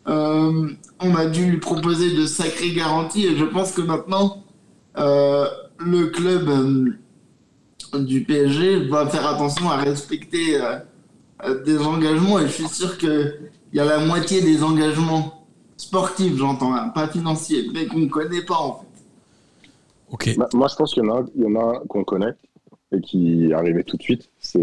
on 0.06 1.16
a 1.16 1.26
dû 1.26 1.46
lui 1.52 1.58
proposer 1.60 2.12
de 2.16 2.26
sacrées 2.26 2.74
garanties 2.74 3.26
et 3.26 3.36
je 3.38 3.46
pense 3.46 3.72
que 3.72 3.82
maintenant 3.82 4.44
le 5.79 6.08
club 6.08 6.48
euh, 7.94 8.00
du 8.00 8.24
PSG 8.24 8.86
va 8.88 9.08
faire 9.08 9.27
attention 9.27 9.70
à 9.70 9.77
respecter 9.77 10.60
euh, 10.62 10.77
euh, 11.46 11.63
des 11.63 11.77
engagements 11.79 12.39
et 12.39 12.48
je 12.48 12.51
suis 12.53 12.67
sûr 12.67 12.98
qu'il 12.98 13.34
y 13.74 13.79
a 13.79 13.86
la 13.86 14.00
moitié 14.05 14.41
des 14.41 14.63
engagements 14.63 15.46
sportifs, 15.77 16.36
j'entends, 16.38 16.74
hein, 16.74 16.89
pas 16.89 17.08
financiers, 17.08 17.70
mais 17.74 17.86
qu'on 17.88 18.00
ne 18.00 18.08
connaît 18.08 18.41
pas 18.44 18.55
en 18.58 18.74
fait. 18.79 18.86
Ok. 20.12 20.36
Bah, 20.38 20.48
moi, 20.53 20.67
je 20.70 20.75
pense 20.75 20.94
qu'il 20.94 21.03
y 21.03 21.08
en 21.10 21.15
a, 21.15 21.20
un- 21.22 21.25
il 21.36 21.44
y 21.44 21.46
en 21.48 21.55
a 21.55 21.79
qu'on 21.88 22.03
connaît 22.03 22.34
et 22.91 23.01
qui 23.01 23.51
arrivait 23.53 23.84
tout 23.84 23.98
de 23.98 24.01
suite, 24.03 24.29
c'est 24.39 24.60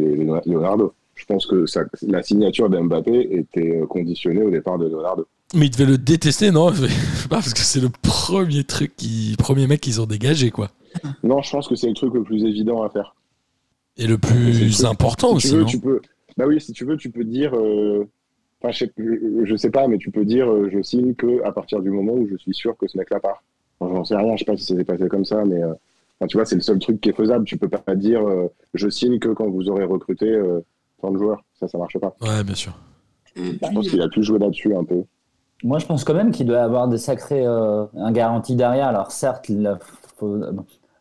Leonardo. 0.46 0.94
Je 1.14 1.24
pense 1.26 1.46
que 1.46 1.66
ça- 1.66 1.84
la 2.02 2.22
signature 2.22 2.70
d'Mbappé 2.70 3.28
était 3.36 3.82
conditionnée 3.88 4.42
au 4.42 4.50
départ 4.50 4.78
de 4.78 4.86
Leonardo. 4.88 5.26
Mais 5.54 5.66
ils 5.66 5.70
devaient 5.70 5.86
le 5.86 5.98
détester, 5.98 6.50
non? 6.50 6.72
Parce 7.30 7.52
que 7.52 7.60
c'est 7.60 7.80
le 7.80 7.88
premier 7.90 8.64
truc, 8.64 8.96
qui, 8.96 9.34
premier 9.38 9.66
mec 9.66 9.80
qu'ils 9.80 10.00
ont 10.00 10.06
dégagé, 10.06 10.50
quoi. 10.50 10.70
Non, 11.22 11.42
je 11.42 11.50
pense 11.50 11.68
que 11.68 11.74
c'est 11.74 11.88
le 11.88 11.94
truc 11.94 12.14
le 12.14 12.22
plus 12.22 12.44
évident 12.44 12.82
à 12.82 12.90
faire. 12.90 13.14
Et 13.98 14.06
le 14.06 14.16
plus 14.18 14.72
truc. 14.76 14.86
important 14.86 15.30
si 15.30 15.34
aussi, 15.36 15.48
tu 15.48 15.54
veux, 15.56 15.60
non? 15.62 15.66
tu 15.66 15.80
peux. 15.80 16.00
Bah 16.36 16.44
oui, 16.46 16.60
si 16.60 16.72
tu 16.72 16.84
veux, 16.84 16.96
tu 16.96 17.10
peux 17.10 17.24
dire. 17.24 17.54
euh, 17.54 18.08
Enfin, 18.64 18.70
je, 18.72 18.78
sais, 18.78 18.92
je- 18.96 19.44
je 19.44 19.56
sais 19.56 19.70
pas, 19.70 19.88
mais 19.88 19.98
tu 19.98 20.10
peux 20.12 20.24
dire, 20.24 20.48
euh, 20.48 20.70
je 20.72 20.80
signe 20.82 21.14
que 21.16 21.42
à 21.44 21.50
partir 21.50 21.80
du 21.82 21.90
moment 21.90 22.12
où 22.12 22.28
je 22.30 22.36
suis 22.36 22.54
sûr 22.54 22.76
que 22.76 22.86
ce 22.86 22.96
mec-là 22.96 23.18
part. 23.18 23.42
Enfin, 23.80 23.92
J'en 23.96 24.04
sais 24.04 24.14
rien, 24.16 24.36
je 24.36 24.38
sais 24.38 24.44
pas 24.44 24.56
si 24.56 24.64
ça 24.64 24.76
s'est 24.76 24.84
passé 24.84 25.08
comme 25.08 25.24
ça, 25.24 25.44
mais 25.44 25.60
euh, 25.62 25.72
Enfin, 26.20 26.28
tu 26.28 26.36
vois, 26.36 26.46
c'est 26.46 26.54
le 26.54 26.60
seul 26.60 26.78
truc 26.78 27.00
qui 27.00 27.08
est 27.08 27.16
faisable. 27.16 27.44
Tu 27.44 27.56
peux 27.56 27.68
pas 27.68 27.96
dire 27.96 28.24
euh, 28.26 28.46
je 28.74 28.88
signe 28.88 29.18
que 29.18 29.30
quand 29.30 29.48
vous 29.50 29.68
aurez 29.68 29.82
recruté 29.84 30.26
euh, 30.26 30.60
tant 31.00 31.10
de 31.10 31.18
joueurs. 31.18 31.42
Ça, 31.58 31.66
ça 31.66 31.76
marche 31.76 31.98
pas. 31.98 32.14
Ouais, 32.20 32.44
bien 32.44 32.54
sûr. 32.54 32.78
Je 33.34 33.50
pense 33.58 33.88
qu'il 33.88 34.00
a 34.00 34.08
pu 34.08 34.22
jouer 34.22 34.38
là-dessus 34.38 34.72
un 34.76 34.84
peu. 34.84 35.02
Moi, 35.62 35.78
je 35.78 35.86
pense 35.86 36.04
quand 36.04 36.14
même 36.14 36.30
qu'il 36.32 36.46
doit 36.46 36.60
avoir 36.62 36.88
des 36.88 36.98
sacrés 36.98 37.46
euh, 37.46 37.84
un 37.96 38.12
garantie 38.12 38.56
derrière. 38.56 38.88
Alors, 38.88 39.12
certes, 39.12 39.50
faut- 40.16 40.40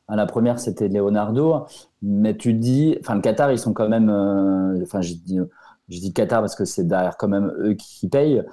à 0.08 0.16
la 0.16 0.26
première, 0.26 0.60
c'était 0.60 0.90
Leonardo, 0.90 1.66
mais 2.02 2.36
tu 2.36 2.54
dis, 2.54 2.98
enfin, 3.00 3.16
le 3.16 3.22
Qatar, 3.22 3.52
ils 3.52 3.60
sont 3.60 3.74
quand 3.74 3.88
même, 3.88 4.10
euh, 4.10 4.82
enfin, 4.84 5.02
je 5.02 5.14
dis, 5.14 5.40
je 5.90 6.00
dis 6.00 6.12
Qatar 6.14 6.42
parce 6.42 6.56
que 6.56 6.66
c'est 6.66 6.86
derrière 6.86 7.16
quand 7.18 7.28
même 7.30 7.52
eux 7.60 7.74
qui 7.74 8.08
payent. 8.10 8.44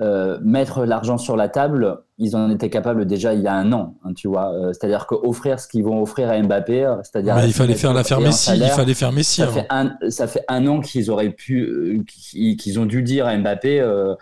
Euh, 0.00 0.38
mettre 0.42 0.84
l'argent 0.84 1.18
sur 1.18 1.36
la 1.36 1.48
table, 1.48 1.98
ils 2.18 2.36
en 2.36 2.48
étaient 2.50 2.70
capables 2.70 3.04
déjà 3.04 3.34
il 3.34 3.40
y 3.40 3.48
a 3.48 3.54
un 3.54 3.72
an, 3.72 3.96
hein, 4.04 4.12
tu 4.14 4.28
vois. 4.28 4.52
Euh, 4.54 4.72
c'est-à-dire 4.72 5.08
qu'offrir 5.08 5.58
ce 5.58 5.66
qu'ils 5.66 5.82
vont 5.82 6.00
offrir 6.00 6.30
à 6.30 6.40
Mbappé, 6.40 6.84
euh, 6.84 6.94
c'est-à-dire 7.02 7.34
il 7.44 7.52
fallait 7.52 7.74
faire 7.74 7.92
la 7.92 8.04
faire 8.04 8.18
signature 8.18 8.20
et 8.20 8.24
en 8.24 8.28
Messi. 8.28 8.50
Il 8.68 8.76
fallait 8.76 8.94
faire 8.94 9.10
Messi. 9.10 9.40
ça 9.40 9.48
fait 9.48 9.66
un, 9.70 9.96
ça 10.08 10.28
fait 10.28 10.44
un 10.46 10.64
an 10.68 10.78
qu'ils 10.78 11.10
auraient 11.10 11.30
pu, 11.30 11.62
euh, 11.62 12.04
qu'ils 12.06 12.56
qu'ils 12.56 12.78
ont 12.78 12.86
dû 12.86 13.02
dire 13.02 13.26
à 13.26 13.36
Mbappé, 13.36 13.80
euh, 13.80 14.14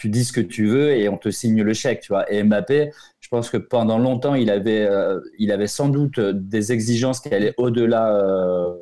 tu 0.00 0.08
dis 0.08 0.24
ce 0.24 0.32
que 0.32 0.40
tu 0.40 0.66
veux 0.66 0.90
et 0.92 1.08
on 1.08 1.18
te 1.18 1.28
signe 1.30 1.62
le 1.62 1.74
chèque, 1.74 2.00
tu 2.00 2.12
vois. 2.12 2.30
Et 2.32 2.42
Mbappé, 2.42 2.90
je 3.20 3.28
pense 3.28 3.50
que 3.50 3.58
pendant 3.58 3.98
longtemps, 3.98 4.34
il 4.34 4.50
avait, 4.50 4.86
euh, 4.88 5.20
il 5.38 5.52
avait 5.52 5.66
sans 5.66 5.88
doute 5.90 6.18
des 6.20 6.72
exigences 6.72 7.20
qui 7.20 7.28
allaient 7.34 7.54
au-delà, 7.58 8.16
euh, 8.16 8.72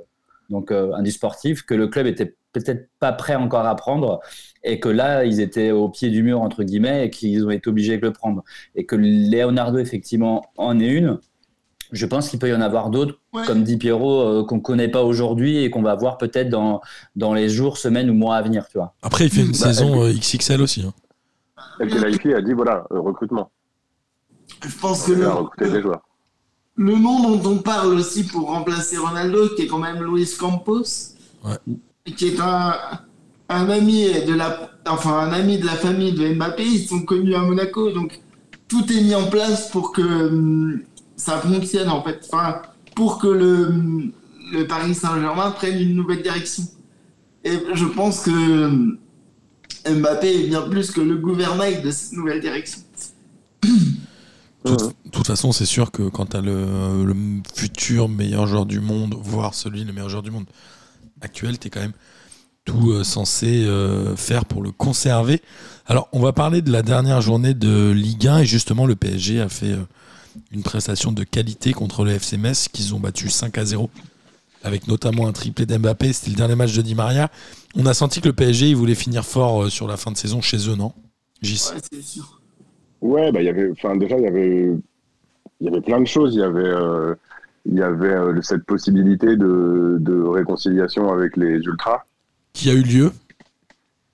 donc 0.48 0.70
euh, 0.70 0.92
un 0.94 1.02
du 1.02 1.10
sportif, 1.10 1.62
que 1.62 1.75
le 1.75 1.88
club 1.88 2.06
était 2.06 2.37
peut-être 2.52 2.88
pas 3.00 3.12
prêt 3.12 3.34
encore 3.34 3.66
à 3.66 3.75
prendre 3.76 4.20
et 4.64 4.80
que 4.80 4.88
là, 4.88 5.25
ils 5.25 5.40
étaient 5.40 5.70
au 5.72 5.88
pied 5.88 6.08
du 6.08 6.22
mur 6.22 6.40
entre 6.40 6.62
guillemets 6.62 7.06
et 7.06 7.10
qu'ils 7.10 7.44
ont 7.44 7.50
été 7.50 7.68
obligés 7.68 7.98
de 7.98 8.02
le 8.06 8.12
prendre. 8.12 8.42
Et 8.76 8.87
que 8.87 8.96
Leonardo 8.96 9.78
effectivement 9.78 10.44
en 10.56 10.78
est 10.80 10.87
une. 10.88 11.18
Je 11.90 12.04
pense 12.04 12.28
qu'il 12.28 12.38
peut 12.38 12.50
y 12.50 12.54
en 12.54 12.60
avoir 12.60 12.90
d'autres 12.90 13.18
ouais. 13.32 13.44
comme 13.46 13.64
dit 13.64 13.78
Pierrot, 13.78 14.20
euh, 14.20 14.44
qu'on 14.44 14.60
connaît 14.60 14.88
pas 14.88 15.02
aujourd'hui 15.02 15.58
et 15.64 15.70
qu'on 15.70 15.80
va 15.82 15.94
voir 15.94 16.18
peut-être 16.18 16.50
dans, 16.50 16.82
dans 17.16 17.32
les 17.32 17.48
jours, 17.48 17.78
semaines 17.78 18.10
ou 18.10 18.14
mois 18.14 18.37
à 18.37 18.42
venir, 18.42 18.66
tu 18.70 18.76
vois. 18.76 18.94
Après, 19.02 19.25
il 19.25 19.30
fait 19.30 19.40
une 19.40 19.52
Bah, 19.52 19.72
saison 19.72 20.02
euh, 20.04 20.12
XXL 20.12 20.60
aussi. 20.60 20.82
hein. 20.82 20.92
El 21.80 21.90
Khelaifi 21.90 22.35
a 22.35 22.40
dit 22.42 22.52
voilà, 22.52 22.85
euh, 22.92 23.00
recrutement. 23.00 23.50
je 24.64 24.76
pense 24.80 25.04
que 25.04 25.12
Il 25.12 25.18
le, 25.18 25.70
des 25.70 25.82
joueurs. 25.82 26.02
le 26.76 26.97
nom 26.97 27.37
dont 27.37 27.50
on 27.50 27.58
parle 27.58 27.94
aussi 27.94 28.26
pour 28.26 28.49
remplacer 28.50 28.97
Ronaldo, 28.99 29.49
qui 29.54 29.62
est 29.62 29.66
quand 29.66 29.78
même 29.78 30.02
Luis 30.02 30.30
Campos, 30.38 30.82
Ouais. 31.44 31.56
qui 32.16 32.28
est 32.28 32.40
un, 32.40 32.75
un 33.49 33.68
ami 33.70 34.06
de 34.26 34.35
la, 34.35 34.70
enfin 34.88 35.18
un 35.20 35.32
ami 35.32 35.58
de 35.58 35.66
la 35.66 35.76
famille 35.76 36.12
de 36.12 36.35
Mbappé. 36.35 36.64
Ils 36.64 36.87
sont 36.88 37.02
connus 37.04 37.35
à 37.37 37.40
Monaco, 37.42 37.92
donc 37.92 38.20
tout 38.66 38.85
est 38.92 39.00
mis 39.02 39.14
en 39.14 39.28
place 39.28 39.70
pour 39.70 39.92
que 39.92 40.02
hum, 40.02 40.80
ça 41.16 41.38
fonctionne 41.38 41.88
en 41.90 42.02
fait. 42.02 42.28
Enfin, 42.32 42.61
pour 42.97 43.18
que 43.18 43.28
le, 43.28 43.66
hum, 43.68 44.12
le 44.52 44.66
Paris 44.66 44.94
Saint-Germain 44.97 45.52
prenne 45.52 45.78
une 45.80 45.94
nouvelle 45.94 46.23
direction. 46.23 46.64
Et 47.44 47.56
je 47.73 47.85
pense 47.85 48.23
que 48.25 48.30
hum, 48.66 48.99
Mbappé 49.90 50.45
est 50.45 50.47
bien 50.49 50.62
plus 50.62 50.90
que 50.90 51.00
le 51.00 51.16
gouvernail 51.16 51.83
de 51.83 51.90
cette 51.90 52.12
nouvelle 52.12 52.40
direction. 52.40 52.80
De 54.64 54.76
toute- 55.12 55.26
façon, 55.26 55.52
c'est 55.52 55.66
sûr 55.66 55.90
que 55.90 56.02
quand 56.09 56.26
tu 56.26 56.37
as 56.37 56.40
le, 56.40 57.04
le 57.04 57.14
futur 57.54 58.09
meilleur 58.09 58.47
joueur 58.47 58.66
du 58.66 58.80
monde, 58.80 59.14
voire 59.21 59.54
celui 59.54 59.85
le 59.85 59.92
meilleur 59.92 60.09
joueur 60.09 60.23
du 60.23 60.30
monde 60.30 60.47
actuel, 61.21 61.59
tu 61.59 61.66
es 61.68 61.71
quand 61.71 61.80
même 61.80 61.92
tout 62.64 62.90
euh, 62.92 63.04
censé 63.04 63.64
euh, 63.64 64.14
faire 64.16 64.45
pour 64.45 64.62
le 64.62 64.71
conserver. 64.73 65.40
Alors, 65.87 66.09
on 66.12 66.21
va 66.21 66.33
parler 66.33 66.61
de 66.62 66.71
la 66.71 66.83
dernière 66.83 67.21
journée 67.23 67.54
de 67.54 67.90
Ligue 67.90 68.26
1 68.26 68.38
et 68.40 68.47
justement, 68.47 68.85
le 68.87 68.95
PSG 68.97 69.40
a 69.40 69.49
fait 69.49 69.73
euh, 69.73 69.85
une 70.50 70.62
prestation 70.62 71.12
de 71.12 71.25
qualité 71.25 71.73
contre 71.73 72.04
le 72.04 72.12
FC 72.12 72.37
Metz 72.37 72.68
qu'ils 72.68 72.95
ont 72.95 73.00
battu 73.00 73.30
5 73.30 73.57
à 73.59 73.64
0 73.64 73.88
avec 74.64 74.88
notamment 74.88 75.26
un 75.28 75.32
triplé 75.32 75.66
d'Mbappé. 75.66 76.12
C'était 76.12 76.30
le 76.30 76.36
dernier 76.36 76.54
match 76.56 76.74
de 76.76 76.82
Di 76.82 76.94
Maria. 76.94 77.30
On 77.76 77.86
a 77.86 77.94
senti 77.94 78.20
que 78.20 78.28
le 78.28 78.34
PSG 78.34 78.68
il 78.70 78.76
voulait 78.76 78.94
finir 78.94 79.24
fort 79.24 79.64
euh, 79.64 79.68
sur 79.70 79.86
la 79.86 79.96
fin 79.96 80.10
de 80.10 80.16
saison 80.16 80.40
chez 80.40 80.68
eux, 80.68 80.74
non 80.76 80.92
Gis? 81.42 81.70
Ouais, 81.74 81.80
c'est 81.92 82.02
sûr. 82.02 82.40
Ouais, 83.00 83.30
bah, 83.30 83.40
il 83.40 83.46
y 83.46 83.48
avait, 83.48 83.70
enfin, 83.70 83.96
déjà, 83.96 84.16
il 84.16 84.24
y 84.24 84.26
avait, 84.26 84.72
il 85.60 85.64
y 85.64 85.68
avait 85.68 85.80
plein 85.80 86.00
de 86.00 86.06
choses. 86.06 86.34
Il 86.34 86.40
y 86.40 86.42
avait, 86.42 86.58
euh, 86.64 87.14
il 87.66 87.74
y 87.74 87.82
avait 87.82 88.08
euh, 88.14 88.42
cette 88.42 88.64
possibilité 88.64 89.36
de, 89.36 89.98
de 90.00 90.20
réconciliation 90.22 91.12
avec 91.12 91.36
les 91.36 91.58
Ultras 91.58 92.02
Qui 92.52 92.70
a 92.70 92.72
eu 92.74 92.82
lieu? 92.82 93.12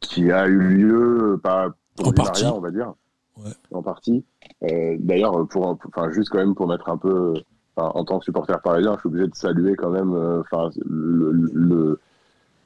Qui 0.00 0.30
a 0.30 0.46
eu 0.46 0.58
lieu, 0.58 1.40
pas 1.42 1.70
pour 1.96 2.08
En 2.08 2.10
Di 2.10 2.16
partie. 2.16 2.42
Maria, 2.42 2.56
on 2.56 2.60
va 2.60 2.70
dire. 2.70 2.92
Ouais. 3.38 3.50
En 3.72 3.82
partie. 3.82 4.22
Euh, 4.64 4.96
D'ailleurs, 5.00 5.46
pour, 5.48 5.66
un- 5.68 5.78
enfin, 5.88 6.10
juste 6.12 6.28
quand 6.28 6.38
même 6.38 6.54
pour 6.54 6.68
mettre 6.68 6.88
un 6.90 6.98
peu, 6.98 7.34
enfin, 7.76 7.90
en 7.95 8.04
tant 8.04 8.19
que 8.19 8.25
supporter 8.25 8.61
parisien, 8.61 8.95
je 8.95 9.00
suis 9.00 9.09
obligé 9.09 9.26
de 9.28 9.35
saluer 9.35 9.75
quand 9.76 9.90
même, 9.90 10.14
euh, 10.14 10.40
enfin, 10.40 10.71
le, 10.87 11.33
le, 11.52 12.00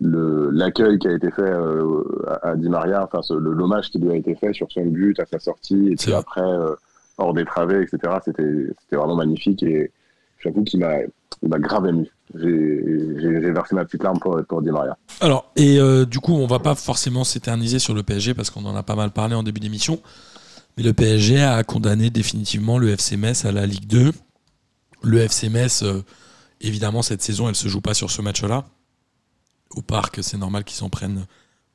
le- 0.00 0.50
l'accueil 0.50 0.98
qui 0.98 1.08
a 1.08 1.12
été 1.12 1.30
fait 1.30 1.42
euh, 1.42 2.02
à, 2.42 2.50
à 2.50 2.56
Di 2.56 2.68
Maria, 2.68 3.08
enfin, 3.10 3.20
l'hommage 3.36 3.90
qui 3.90 3.98
lui 3.98 4.10
a 4.10 4.16
été 4.16 4.34
fait 4.34 4.52
sur 4.52 4.70
son 4.70 4.86
but 4.86 5.18
à 5.20 5.26
sa 5.26 5.38
sortie, 5.38 5.88
et 5.92 5.96
puis 5.96 6.10
vrai. 6.10 6.20
après, 6.20 6.40
euh, 6.42 6.74
hors 7.18 7.34
des 7.34 7.44
travées, 7.44 7.82
etc. 7.82 7.98
C'était, 8.24 8.66
c'était 8.80 8.96
vraiment 8.96 9.16
magnifique 9.16 9.62
et 9.64 9.90
j'avoue 10.38 10.62
qu'il 10.62 10.80
m'a, 10.80 10.94
m'a 11.42 11.58
grave 11.58 11.86
ému. 11.86 12.06
J'ai, 12.34 13.50
versé 13.50 13.74
ma 13.74 13.84
petite 13.86 14.02
larme 14.04 14.18
pour, 14.20 14.38
pour 14.46 14.62
Di 14.62 14.70
Maria. 14.70 14.96
Alors, 15.20 15.50
et 15.56 15.80
euh, 15.80 16.04
du 16.04 16.20
coup, 16.20 16.34
on 16.34 16.46
va 16.46 16.58
pas 16.58 16.74
forcément 16.74 17.24
s'éterniser 17.24 17.78
sur 17.78 17.94
le 17.94 18.02
PSG 18.02 18.34
parce 18.34 18.50
qu'on 18.50 18.64
en 18.66 18.76
a 18.76 18.82
pas 18.82 18.94
mal 18.94 19.10
parlé 19.10 19.34
en 19.34 19.42
début 19.42 19.60
d'émission. 19.60 19.98
Mais 20.76 20.84
le 20.84 20.92
PSG 20.92 21.40
a 21.42 21.64
condamné 21.64 22.10
définitivement 22.10 22.78
le 22.78 22.90
FC 22.90 23.16
Metz 23.16 23.44
à 23.44 23.50
la 23.50 23.66
Ligue 23.66 23.86
2. 23.88 24.12
Le 25.02 25.20
FC 25.20 25.48
Metz, 25.48 25.82
euh, 25.82 26.02
évidemment, 26.60 27.02
cette 27.02 27.22
saison, 27.22 27.48
elle 27.48 27.54
se 27.54 27.68
joue 27.68 27.80
pas 27.80 27.94
sur 27.94 28.10
ce 28.10 28.22
match-là. 28.22 28.64
Au 29.76 29.82
parc, 29.82 30.18
c'est 30.22 30.38
normal 30.38 30.64
qu'ils 30.64 30.76
s'en 30.76 30.88
prennent 30.88 31.26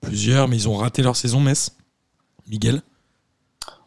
plusieurs, 0.02 0.48
mais 0.48 0.58
ils 0.58 0.70
ont 0.70 0.76
raté 0.76 1.02
leur 1.02 1.16
saison, 1.16 1.40
Metz. 1.40 1.76
Miguel? 2.50 2.82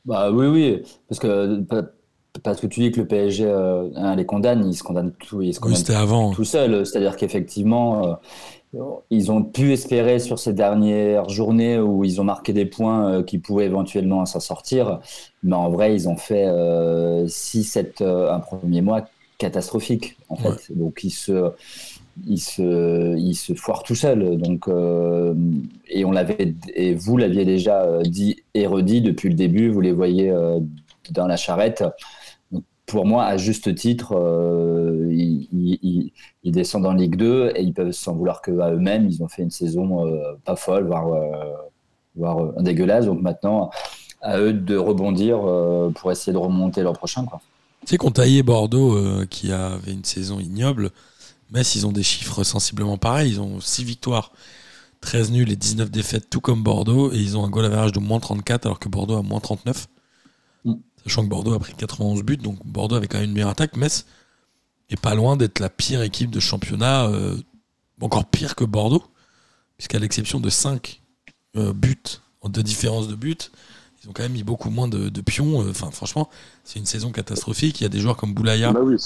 Bah 0.05 0.31
oui, 0.31 0.47
oui, 0.47 0.83
parce 1.09 1.19
que, 1.19 1.65
parce 2.43 2.61
que 2.61 2.67
tu 2.67 2.81
dis 2.81 2.91
que 2.91 3.01
le 3.01 3.07
PSG 3.07 3.45
euh, 3.45 3.89
hein, 3.97 4.17
les 4.17 4.25
condamne, 4.25 4.67
ils 4.69 4.77
se 4.77 4.83
condamnent 4.83 5.13
tout, 5.13 5.43
ils 5.43 5.55
se 5.55 5.61
condamnent 5.61 5.97
avant. 5.97 6.31
tout 6.33 6.45
seul. 6.45 6.87
C'est-à-dire 6.87 7.17
qu'effectivement, 7.17 8.19
euh, 8.75 8.81
ils 9.11 9.33
ont 9.33 9.43
pu 9.43 9.73
espérer 9.73 10.19
sur 10.19 10.39
ces 10.39 10.53
dernières 10.53 11.29
journées 11.29 11.79
où 11.79 12.05
ils 12.05 12.21
ont 12.21 12.25
marqué 12.25 12.53
des 12.53 12.67
points 12.67 13.11
euh, 13.11 13.23
qui 13.23 13.39
pouvaient 13.39 13.67
éventuellement 13.67 14.25
s'en 14.27 14.41
sortir. 14.41 15.01
Mais 15.43 15.57
en 15.57 15.71
vrai, 15.71 15.95
ils 15.95 16.09
ont 16.09 16.17
fait 16.17 16.47
6-7 16.47 18.05
un 18.05 18.41
premier 18.41 18.83
mois 18.83 19.03
catastrophique, 19.39 20.17
en 20.29 20.37
fait. 20.37 20.73
Donc, 20.77 21.01
ils 21.05 21.11
se, 21.11 21.53
ils, 22.27 22.39
se, 22.41 23.17
se 23.35 23.55
foirent 23.55 23.83
tout 23.83 23.95
seuls. 23.95 24.37
Donc, 24.39 24.69
euh, 24.69 25.35
et, 25.89 26.05
on 26.05 26.13
l'avait, 26.13 26.55
et 26.75 26.95
vous 26.95 27.17
l'aviez 27.17 27.45
déjà 27.45 27.83
euh, 27.83 28.03
dit 28.03 28.43
et 28.55 28.67
redit 28.67 29.03
depuis 29.03 29.29
le 29.29 29.35
début, 29.35 29.69
vous 29.71 29.81
les 29.81 29.93
voyez 29.93 30.31
euh, 30.31 30.59
dans 31.11 31.27
la 31.27 31.37
charrette. 31.37 31.85
Donc, 32.53 32.65
pour 32.87 33.07
moi, 33.07 33.25
à 33.25 33.37
juste 33.37 33.75
titre, 33.75 34.15
euh, 34.17 35.09
ils, 35.13 35.49
ils- 35.53 35.79
ils- 35.83 36.13
ils 36.45 36.53
descendent 36.53 36.87
en 36.87 36.95
Ligue 36.95 37.17
2 37.17 37.53
et 37.57 37.63
ils 37.63 37.75
peuvent 37.75 37.93
s'en 37.93 38.15
vouloir 38.15 38.43
que 38.43 38.59
à 38.61 38.73
eux-mêmes. 38.73 39.07
Ils 39.09 39.23
ont 39.23 39.29
fait 39.29 39.43
une 39.43 39.51
saison 39.51 40.07
pas 40.45 40.57
folle, 40.57 40.87
voire, 40.87 41.09
voire 42.15 42.53
dégueulasse. 42.63 43.07
Donc 43.07 43.21
maintenant, 43.21 43.71
à 44.23 44.39
eux 44.41 44.53
de 44.53 44.77
rebondir 44.77 45.41
pour 45.95 46.13
essayer 46.13 46.33
de 46.33 46.39
remonter 46.39 46.83
l'an 46.83 46.93
prochain. 46.93 47.25
Quoi. 47.25 47.41
Tu 47.87 47.93
sais 47.93 47.99
qu'on 47.99 48.11
taillait 48.11 48.43
Bordeaux, 48.43 48.97
euh, 48.97 49.27
qui 49.27 49.53
avait 49.53 49.93
une 49.93 50.05
saison 50.05 50.41
ignoble. 50.41 50.91
Metz, 51.53 51.77
ils 51.77 51.87
ont 51.87 51.93
des 51.93 52.03
chiffres 52.03 52.43
sensiblement 52.43 52.99
pareils. 52.99 53.31
Ils 53.31 53.41
ont 53.41 53.61
6 53.61 53.85
victoires, 53.85 54.33
13 55.03 55.31
nuls 55.31 55.53
et 55.53 55.55
19 55.55 55.89
défaites, 55.89 56.29
tout 56.29 56.41
comme 56.41 56.65
Bordeaux. 56.65 57.13
Et 57.13 57.17
ils 57.17 57.37
ont 57.37 57.45
un 57.45 57.49
goal 57.49 57.65
average 57.65 57.93
de 57.93 58.01
moins 58.01 58.19
34, 58.19 58.67
alors 58.67 58.81
que 58.81 58.89
Bordeaux 58.89 59.17
a 59.17 59.23
moins 59.23 59.39
39. 59.39 59.87
Mm. 60.65 60.75
Sachant 61.05 61.23
que 61.23 61.29
Bordeaux 61.29 61.55
a 61.55 61.61
pris 61.61 61.75
91 61.75 62.25
buts, 62.25 62.37
donc 62.39 62.59
Bordeaux 62.67 62.97
avait 62.97 63.07
quand 63.07 63.19
même 63.19 63.29
une 63.29 63.35
meilleure 63.35 63.51
attaque. 63.51 63.77
Metz 63.77 64.05
est 64.91 65.01
pas 65.01 65.15
loin 65.15 65.37
d'être 65.37 65.61
la 65.61 65.71
pire 65.71 66.03
équipe 66.03 66.33
de 66.33 66.41
championnat, 66.41 67.07
euh, 67.07 67.37
encore 68.01 68.25
pire 68.25 68.57
que 68.57 68.65
Bordeaux, 68.65 69.05
puisqu'à 69.79 70.01
l'exception 70.01 70.41
de 70.41 70.51
5 70.51 71.03
buts, 71.55 72.19
de 72.45 72.63
différence 72.63 73.09
de 73.09 73.15
buts, 73.15 73.39
ils 74.07 74.11
ont 74.11 74.13
quand 74.15 74.23
même 74.23 74.33
mis 74.33 74.45
beaucoup 74.45 74.71
moins 74.71 74.89
de, 74.89 75.09
de 75.09 75.21
pions. 75.21 75.63
Euh, 75.63 75.71
Enfin, 75.71 75.91
franchement, 75.91 76.29
c'est 76.65 76.79
une 76.79 76.87
saison 76.87 77.11
catastrophique. 77.11 77.81
Il 77.81 77.85
y 77.85 77.87
a 77.87 77.91
des 77.91 77.99
joueurs 77.99 78.17
comme 78.17 78.33
Boulaya, 78.35 78.73
Bah 78.73 78.81
oui, 78.83 78.97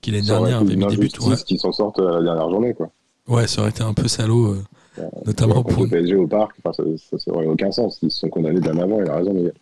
qui 0.00 0.10
l'année 0.10 0.26
dernière 0.26 0.58
avait 0.58 0.76
mis 0.76 0.86
des 0.86 0.96
buts. 0.96 1.10
Ouais. 1.22 1.36
qui 1.46 1.58
s'en 1.58 1.72
sortent 1.72 1.98
à 2.00 2.20
la 2.20 2.22
dernière 2.22 2.50
journée, 2.50 2.74
quoi. 2.74 2.90
ouais, 3.26 3.46
ça 3.48 3.62
aurait 3.62 3.70
été 3.70 3.82
un 3.82 3.94
peu 3.94 4.06
salaud, 4.06 4.54
euh, 4.98 5.02
notamment 5.26 5.62
pour. 5.64 5.82
le 5.84 5.88
PSG 5.88 6.14
au 6.16 6.26
parc, 6.26 6.52
enfin, 6.64 6.84
ça, 6.96 7.30
aurait 7.32 7.46
aucun 7.46 7.72
sens. 7.72 7.98
Ils 8.02 8.10
se 8.10 8.20
sont 8.20 8.28
condamnés 8.28 8.60
bien 8.60 8.76
avant, 8.78 9.00
il 9.02 9.08
a 9.10 9.16
raison, 9.16 9.32
Miguel. 9.34 9.54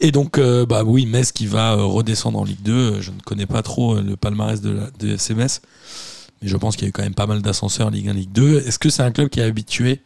Et 0.00 0.10
donc, 0.10 0.38
euh, 0.38 0.66
bah 0.66 0.82
oui, 0.84 1.06
Metz 1.06 1.32
qui 1.32 1.46
va 1.46 1.74
euh, 1.74 1.84
redescendre 1.84 2.38
en 2.38 2.44
Ligue 2.44 2.62
2. 2.62 2.72
Euh, 2.72 3.00
Je 3.00 3.10
ne 3.10 3.20
connais 3.20 3.46
pas 3.46 3.62
trop 3.62 3.96
euh, 3.96 4.02
le 4.02 4.16
palmarès 4.16 4.60
de, 4.60 4.70
la, 4.70 4.90
de 4.98 5.14
FC 5.14 5.34
Metz, 5.34 5.62
mais 6.40 6.48
je 6.48 6.56
pense 6.56 6.76
qu'il 6.76 6.84
y 6.84 6.86
a 6.86 6.90
eu 6.90 6.92
quand 6.92 7.02
même 7.02 7.14
pas 7.14 7.26
mal 7.26 7.40
d'ascenseurs 7.42 7.86
en 7.88 7.90
Ligue 7.90 8.08
1, 8.08 8.12
Ligue 8.14 8.32
2. 8.32 8.58
Est-ce 8.66 8.78
que 8.78 8.90
c'est 8.90 9.02
un 9.02 9.10
club 9.12 9.28
qui 9.28 9.40
est 9.40 9.44
habitué 9.44 10.00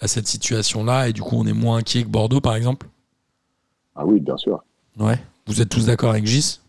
à 0.00 0.08
cette 0.08 0.26
situation-là 0.28 1.08
et 1.08 1.12
du 1.12 1.22
coup 1.22 1.36
on 1.38 1.46
est 1.46 1.52
moins 1.52 1.78
inquiet 1.78 2.02
que 2.02 2.08
Bordeaux, 2.08 2.40
par 2.40 2.54
exemple 2.56 2.86
Ah 3.94 4.04
oui, 4.04 4.20
bien 4.20 4.36
sûr. 4.36 4.62
Ouais. 4.98 5.18
Vous 5.46 5.60
êtes 5.62 5.68
tous 5.68 5.86
d'accord 5.86 6.10
avec 6.10 6.26
Gis? 6.26 6.60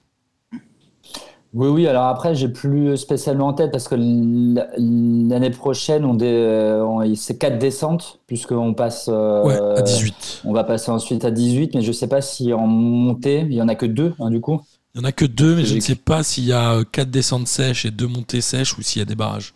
Oui, 1.54 1.70
oui, 1.70 1.88
alors 1.88 2.04
après, 2.04 2.36
j'ai 2.36 2.50
plus 2.50 2.98
spécialement 2.98 3.48
en 3.48 3.54
tête 3.54 3.72
parce 3.72 3.88
que 3.88 3.96
l'année 3.96 5.50
prochaine, 5.50 6.04
on 6.06 6.18
on- 6.22 7.16
c'est 7.16 7.38
4 7.38 7.58
descentes, 7.58 8.20
puisqu'on 8.28 8.74
passe. 8.74 9.10
euh, 9.12 9.44
Ouais, 9.44 9.80
à 9.80 9.82
18. 9.82 10.42
On 10.46 10.52
va 10.54 10.64
passer 10.66 10.92
ensuite 10.92 11.24
à 11.26 11.32
18, 11.32 11.74
mais 11.74 11.82
je 11.82 11.92
sais 11.92 12.08
pas 12.08 12.22
si 12.22 12.54
en 12.54 12.68
montée, 12.68 13.42
il 13.42 13.54
y 13.54 13.62
en 13.62 13.70
a 13.70 13.76
que 13.76 13.86
deux, 13.86 14.14
hein, 14.20 14.30
du 14.30 14.42
coup. 14.42 14.62
Il 14.94 15.00
n'y 15.00 15.06
en 15.06 15.10
a 15.10 15.12
que 15.12 15.26
deux, 15.26 15.56
mais 15.56 15.66
je 15.66 15.76
ne 15.76 15.80
sais 15.80 15.96
pas 15.96 16.22
s'il 16.22 16.44
y 16.46 16.54
a 16.54 16.84
4 16.92 17.10
descentes 17.10 17.48
sèches 17.48 17.86
et 17.86 17.92
2 17.92 18.08
montées 18.08 18.42
sèches 18.42 18.78
ou 18.78 18.82
s'il 18.82 19.00
y 19.00 19.04
a 19.04 19.06
des 19.06 19.16
barrages. 19.16 19.54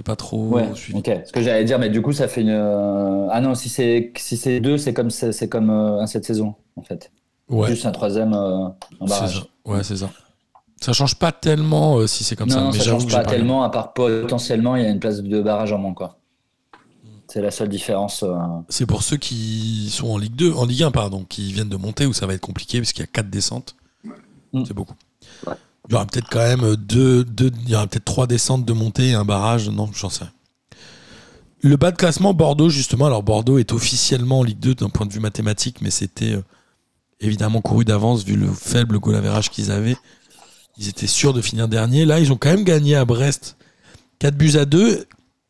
J'ai 0.00 0.04
pas 0.04 0.16
trop 0.16 0.48
Ouais, 0.48 0.66
suivi. 0.74 0.98
ok. 0.98 1.10
Ce 1.26 1.30
que 1.30 1.42
j'allais 1.42 1.64
dire, 1.66 1.78
mais 1.78 1.90
du 1.90 2.00
coup, 2.00 2.12
ça 2.14 2.26
fait 2.26 2.40
une. 2.40 2.48
euh, 2.48 3.28
Ah 3.30 3.42
non, 3.42 3.54
si 3.54 3.68
c'est 3.68 4.10
si 4.16 4.38
c'est 4.38 4.58
deux, 4.58 4.78
c'est 4.78 4.94
comme 4.94 5.10
c'est 5.10 5.46
comme 5.46 5.68
euh, 5.68 6.06
cette 6.06 6.24
saison, 6.24 6.54
en 6.76 6.82
fait. 6.82 7.12
Ouais, 7.50 7.68
Juste 7.68 7.84
un 7.84 7.90
troisième 7.92 8.32
euh, 8.32 8.68
en 8.68 8.72
c'est 9.00 9.06
barrage. 9.10 9.40
ça. 9.66 9.70
Ouais, 9.70 9.84
c'est 9.84 9.98
ça. 9.98 10.08
Ça 10.80 10.94
change 10.94 11.16
pas 11.16 11.32
tellement 11.32 11.98
euh, 11.98 12.06
si 12.06 12.24
c'est 12.24 12.34
comme 12.34 12.48
non, 12.48 12.54
ça. 12.54 12.60
non, 12.62 12.70
mais 12.72 12.78
ça 12.78 12.84
change 12.84 13.06
pas 13.12 13.18
pas 13.24 13.28
tellement, 13.30 13.62
à 13.62 13.68
part 13.68 13.92
potentiellement, 13.92 14.74
il 14.76 14.84
y 14.84 14.86
a 14.86 14.88
une 14.88 15.00
place 15.00 15.20
de 15.20 15.42
barrage 15.42 15.70
en 15.74 15.76
moins, 15.78 15.92
quoi. 15.92 16.16
C'est 17.28 17.42
la 17.42 17.50
seule 17.50 17.68
différence. 17.68 18.22
euh, 18.22 18.34
C'est 18.70 18.86
pour 18.86 19.02
ceux 19.02 19.18
qui 19.18 19.90
sont 19.90 20.08
en 20.08 20.16
Ligue 20.16 20.34
2, 20.34 20.54
en 20.54 20.64
Ligue 20.64 20.84
1, 20.84 20.90
pardon, 20.92 21.26
qui 21.28 21.52
viennent 21.52 21.68
de 21.68 21.76
monter 21.76 22.06
où 22.06 22.14
ça 22.14 22.26
va 22.26 22.32
être 22.32 22.40
compliqué 22.40 22.80
parce 22.80 22.94
qu'il 22.94 23.02
y 23.02 23.04
a 23.04 23.06
4 23.12 23.28
descentes. 23.28 23.76
Mm. 24.54 24.64
C'est 24.64 24.72
beaucoup. 24.74 24.94
Il 25.88 25.92
y 25.92 25.94
aura 25.96 26.06
peut-être 26.06 26.28
quand 26.28 26.38
même 26.38 26.76
deux, 26.76 27.24
deux, 27.24 27.50
il 27.64 27.70
y 27.70 27.74
aura 27.74 27.86
peut-être 27.86 28.04
trois 28.04 28.26
descentes 28.26 28.64
de 28.64 28.72
montée 28.72 29.08
et 29.08 29.14
un 29.14 29.24
barrage. 29.24 29.68
Non, 29.68 29.90
j'en 29.92 30.10
sais 30.10 30.24
rien. 30.24 30.32
Le 31.62 31.76
bas 31.76 31.90
de 31.90 31.96
classement, 31.96 32.32
Bordeaux, 32.32 32.70
justement. 32.70 33.06
Alors, 33.06 33.22
Bordeaux 33.22 33.58
est 33.58 33.72
officiellement 33.72 34.40
en 34.40 34.42
Ligue 34.42 34.60
2 34.60 34.76
d'un 34.76 34.88
point 34.88 35.06
de 35.06 35.12
vue 35.12 35.20
mathématique, 35.20 35.82
mais 35.82 35.90
c'était 35.90 36.32
euh, 36.32 36.42
évidemment 37.20 37.60
couru 37.60 37.84
d'avance 37.84 38.24
vu 38.24 38.36
le 38.36 38.50
faible 38.50 38.98
goal 38.98 39.14
average 39.14 39.50
qu'ils 39.50 39.70
avaient. 39.70 39.96
Ils 40.78 40.88
étaient 40.88 41.06
sûrs 41.06 41.34
de 41.34 41.42
finir 41.42 41.68
dernier. 41.68 42.06
Là, 42.06 42.18
ils 42.18 42.32
ont 42.32 42.36
quand 42.36 42.48
même 42.48 42.64
gagné 42.64 42.96
à 42.96 43.04
Brest 43.04 43.56
4 44.20 44.36
buts 44.36 44.56
à 44.56 44.64
2. 44.64 45.06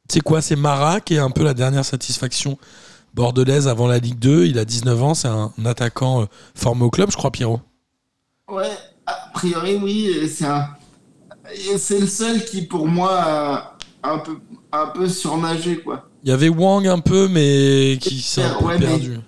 C'est 0.09 0.21
quoi? 0.21 0.43
C'est 0.43 0.57
Marat 0.57 1.01
qui 1.01 1.15
est 1.15 1.19
un 1.19 1.31
peu 1.31 1.45
la 1.45 1.55
dernière 1.55 1.85
satisfaction 1.85 2.59
bordelaise 3.15 3.69
avant 3.69 3.87
la 3.87 3.99
Ligue 3.99 4.19
2. 4.19 4.47
Il 4.47 4.59
a 4.59 4.65
19 4.65 5.03
ans, 5.03 5.15
c'est 5.15 5.29
un 5.29 5.53
attaquant 5.65 6.23
euh, 6.23 6.25
formé 6.57 6.83
au 6.85 6.91
club, 6.91 7.13
je 7.13 7.17
crois, 7.17 7.31
Pierrot. 7.31 7.61
Ouais, 8.49 8.77
a 9.11 9.31
priori, 9.35 9.77
oui. 9.83 10.29
C'est 10.29 10.47
un... 10.47 10.69
c'est 11.79 11.99
le 12.01 12.07
seul 12.07 12.45
qui, 12.45 12.63
pour 12.63 12.87
moi, 12.87 13.19
a 13.23 13.77
un 14.03 14.19
peu, 14.19 14.39
un 14.73 14.87
peu 14.87 15.09
surnagé, 15.09 15.81
quoi. 15.81 16.09
Il 16.23 16.31
y 16.31 16.33
avait 16.33 16.49
Wang 16.49 16.87
un 16.87 16.99
peu, 17.01 17.29
mais 17.29 17.99
qui 18.01 18.21
s'est 18.21 18.43
un 18.43 18.55
peu 18.59 18.65
Ouais, 18.67 18.79
mais- 18.79 18.87
perdu. 18.87 19.19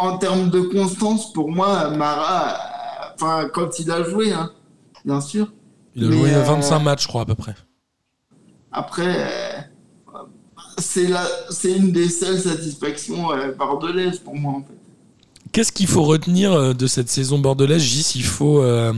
En 0.00 0.18
termes 0.18 0.50
de 0.50 0.60
constance, 0.60 1.32
pour 1.32 1.50
moi, 1.50 1.88
Mara, 1.90 2.48
euh, 2.48 3.14
enfin, 3.14 3.48
quand 3.54 3.78
il 3.78 3.90
a 3.90 4.02
joué, 4.02 4.32
hein, 4.32 4.50
bien 5.04 5.20
sûr. 5.20 5.52
Il 5.94 6.04
a 6.04 6.08
mais, 6.08 6.16
joué 6.16 6.34
euh, 6.34 6.42
25 6.42 6.78
matchs, 6.80 7.02
je 7.04 7.08
crois, 7.08 7.22
à 7.22 7.24
peu 7.24 7.36
près. 7.36 7.54
Après, 8.72 9.14
euh, 9.16 9.60
c'est 10.78 11.06
la, 11.06 11.24
une 11.64 11.92
des 11.92 12.08
seules 12.08 12.40
satisfactions 12.40 13.30
euh, 13.30 13.52
bordelaises 13.52 14.18
pour 14.18 14.34
moi, 14.34 14.54
en 14.54 14.62
fait. 14.62 14.74
Qu'est-ce 15.54 15.70
qu'il 15.70 15.86
faut 15.86 16.02
retenir 16.02 16.52
euh, 16.52 16.72
de 16.74 16.86
cette 16.88 17.08
saison 17.08 17.38
bordelaise, 17.38 17.80
Gis? 17.80 18.12
Il 18.16 18.24
faut 18.24 18.60
euh, 18.60 18.92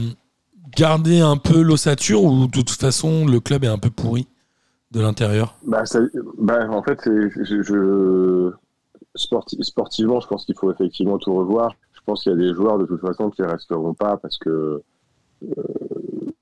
garder 0.75 1.19
un 1.19 1.37
peu 1.37 1.61
l'ossature 1.61 2.23
ou 2.23 2.47
de 2.47 2.51
toute 2.51 2.71
façon 2.71 3.27
le 3.27 3.39
club 3.39 3.63
est 3.63 3.67
un 3.67 3.77
peu 3.77 3.91
pourri 3.91 4.27
de 4.91 4.99
l'intérieur? 4.99 5.55
Bah, 5.67 5.83
bah, 6.39 6.67
en 6.71 6.81
fait, 6.81 6.99
c'est- 7.03 7.29
je, 7.45 7.61
je- 7.61 8.51
sporti- 9.15 9.61
sportivement, 9.63 10.19
je 10.19 10.27
pense 10.27 10.45
qu'il 10.45 10.55
faut 10.55 10.71
effectivement 10.71 11.19
tout 11.19 11.35
revoir. 11.35 11.73
Je 11.93 11.99
pense 12.07 12.23
qu'il 12.23 12.31
y 12.31 12.35
a 12.35 12.37
des 12.39 12.53
joueurs 12.55 12.79
de 12.79 12.85
toute 12.85 13.01
façon 13.01 13.29
qui 13.29 13.43
resteront 13.43 13.93
pas 13.93 14.17
parce 14.17 14.39
que, 14.39 14.49
euh, 15.43 15.53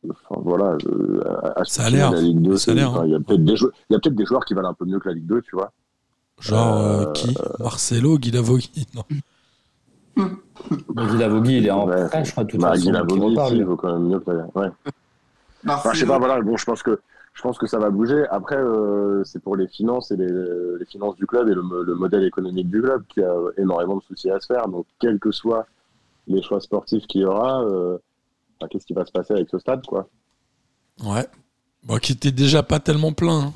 enfin, 0.10 0.42
voilà, 0.46 0.78
euh, 0.88 1.22
à- 1.58 1.66
Ça 1.66 1.84
a 1.86 1.90
l'air. 1.90 2.12
la 2.12 2.22
Ligue 2.22 2.42
2, 2.42 2.56
Ça 2.56 2.72
a 2.72 2.74
l'air, 2.74 2.92
enfin, 2.92 3.06
il 3.06 3.12
y 3.12 3.16
a 3.16 3.20
peut-être 3.20 3.44
des 3.44 3.58
jou- 3.58 3.72
peut-être 3.90 4.16
des 4.16 4.26
joueurs 4.26 4.46
qui 4.46 4.54
valent 4.54 4.70
un 4.70 4.74
peu 4.74 4.86
mieux 4.86 5.00
que 5.00 5.10
la 5.10 5.16
Ligue 5.16 5.26
2, 5.26 5.42
tu 5.42 5.56
vois. 5.58 5.74
Genre 6.40 6.78
euh, 6.78 7.12
qui? 7.14 7.36
Marcelo, 7.60 8.18
Guilavogui 8.18 8.88
Non. 8.96 9.04
Bah, 10.18 11.06
Guilavogui, 11.08 11.58
il 11.58 11.68
est 11.68 11.72
en 11.72 11.88
Ouais. 11.88 12.06
prêt, 12.08 12.24
je 12.26 12.32
crois, 12.32 12.44
de 12.44 12.52
toute 12.52 12.62
Bah, 12.62 12.70
façon. 12.70 12.92
Guy 12.92 12.98
donc 13.36 13.52
il 13.52 13.64
vaut 13.66 13.76
quand 13.76 13.92
même 13.94 14.08
mieux 14.08 14.20
que 14.20 14.32
ouais. 14.32 14.68
Enfin, 15.68 15.94
je 15.94 16.00
sais 16.00 16.06
pas, 16.06 16.18
voilà, 16.20 16.42
bon, 16.42 16.56
je 16.58 16.66
pense 16.66 16.84
que 16.84 17.00
je 17.34 17.42
pense 17.42 17.58
que 17.58 17.68
ça 17.68 17.80
va 17.80 17.90
bouger. 17.90 18.26
Après, 18.30 18.56
euh, 18.56 19.24
c'est 19.26 19.42
pour 19.44 19.58
les 19.58 19.68
finances 19.68 20.12
et 20.12 20.16
les, 20.16 20.28
les 20.80 20.86
finances 20.86 21.18
du 21.18 21.26
club 21.28 21.50
et 21.50 21.54
le, 21.54 21.62
mo- 21.62 21.84
le 21.84 21.94
modèle 21.96 22.24
économique 22.24 22.70
du 22.70 22.82
club 22.82 23.04
qui 23.10 23.22
a 23.22 23.34
énormément 23.58 23.98
de 23.98 24.04
soucis 24.04 24.30
à 24.32 24.40
se 24.40 24.46
faire. 24.46 24.68
Donc, 24.70 24.86
quels 25.00 25.20
que 25.20 25.32
soient 25.32 25.66
les 26.28 26.42
choix 26.42 26.62
sportifs 26.62 27.06
qu'il 27.08 27.22
y 27.22 27.26
aura, 27.26 27.62
euh, 27.64 27.98
enfin, 28.60 28.70
qu'est-ce 28.70 28.86
qui 28.86 28.94
va 28.94 29.06
se 29.06 29.12
passer 29.12 29.34
avec 29.34 29.50
ce 29.50 29.60
stade, 29.60 29.86
quoi? 29.86 30.08
Ouais. 31.04 31.28
Bon, 31.84 31.98
qui 31.98 32.14
était 32.14 32.32
déjà 32.32 32.64
pas 32.64 32.80
tellement 32.80 33.12
plein. 33.12 33.48
hein. 33.48 33.54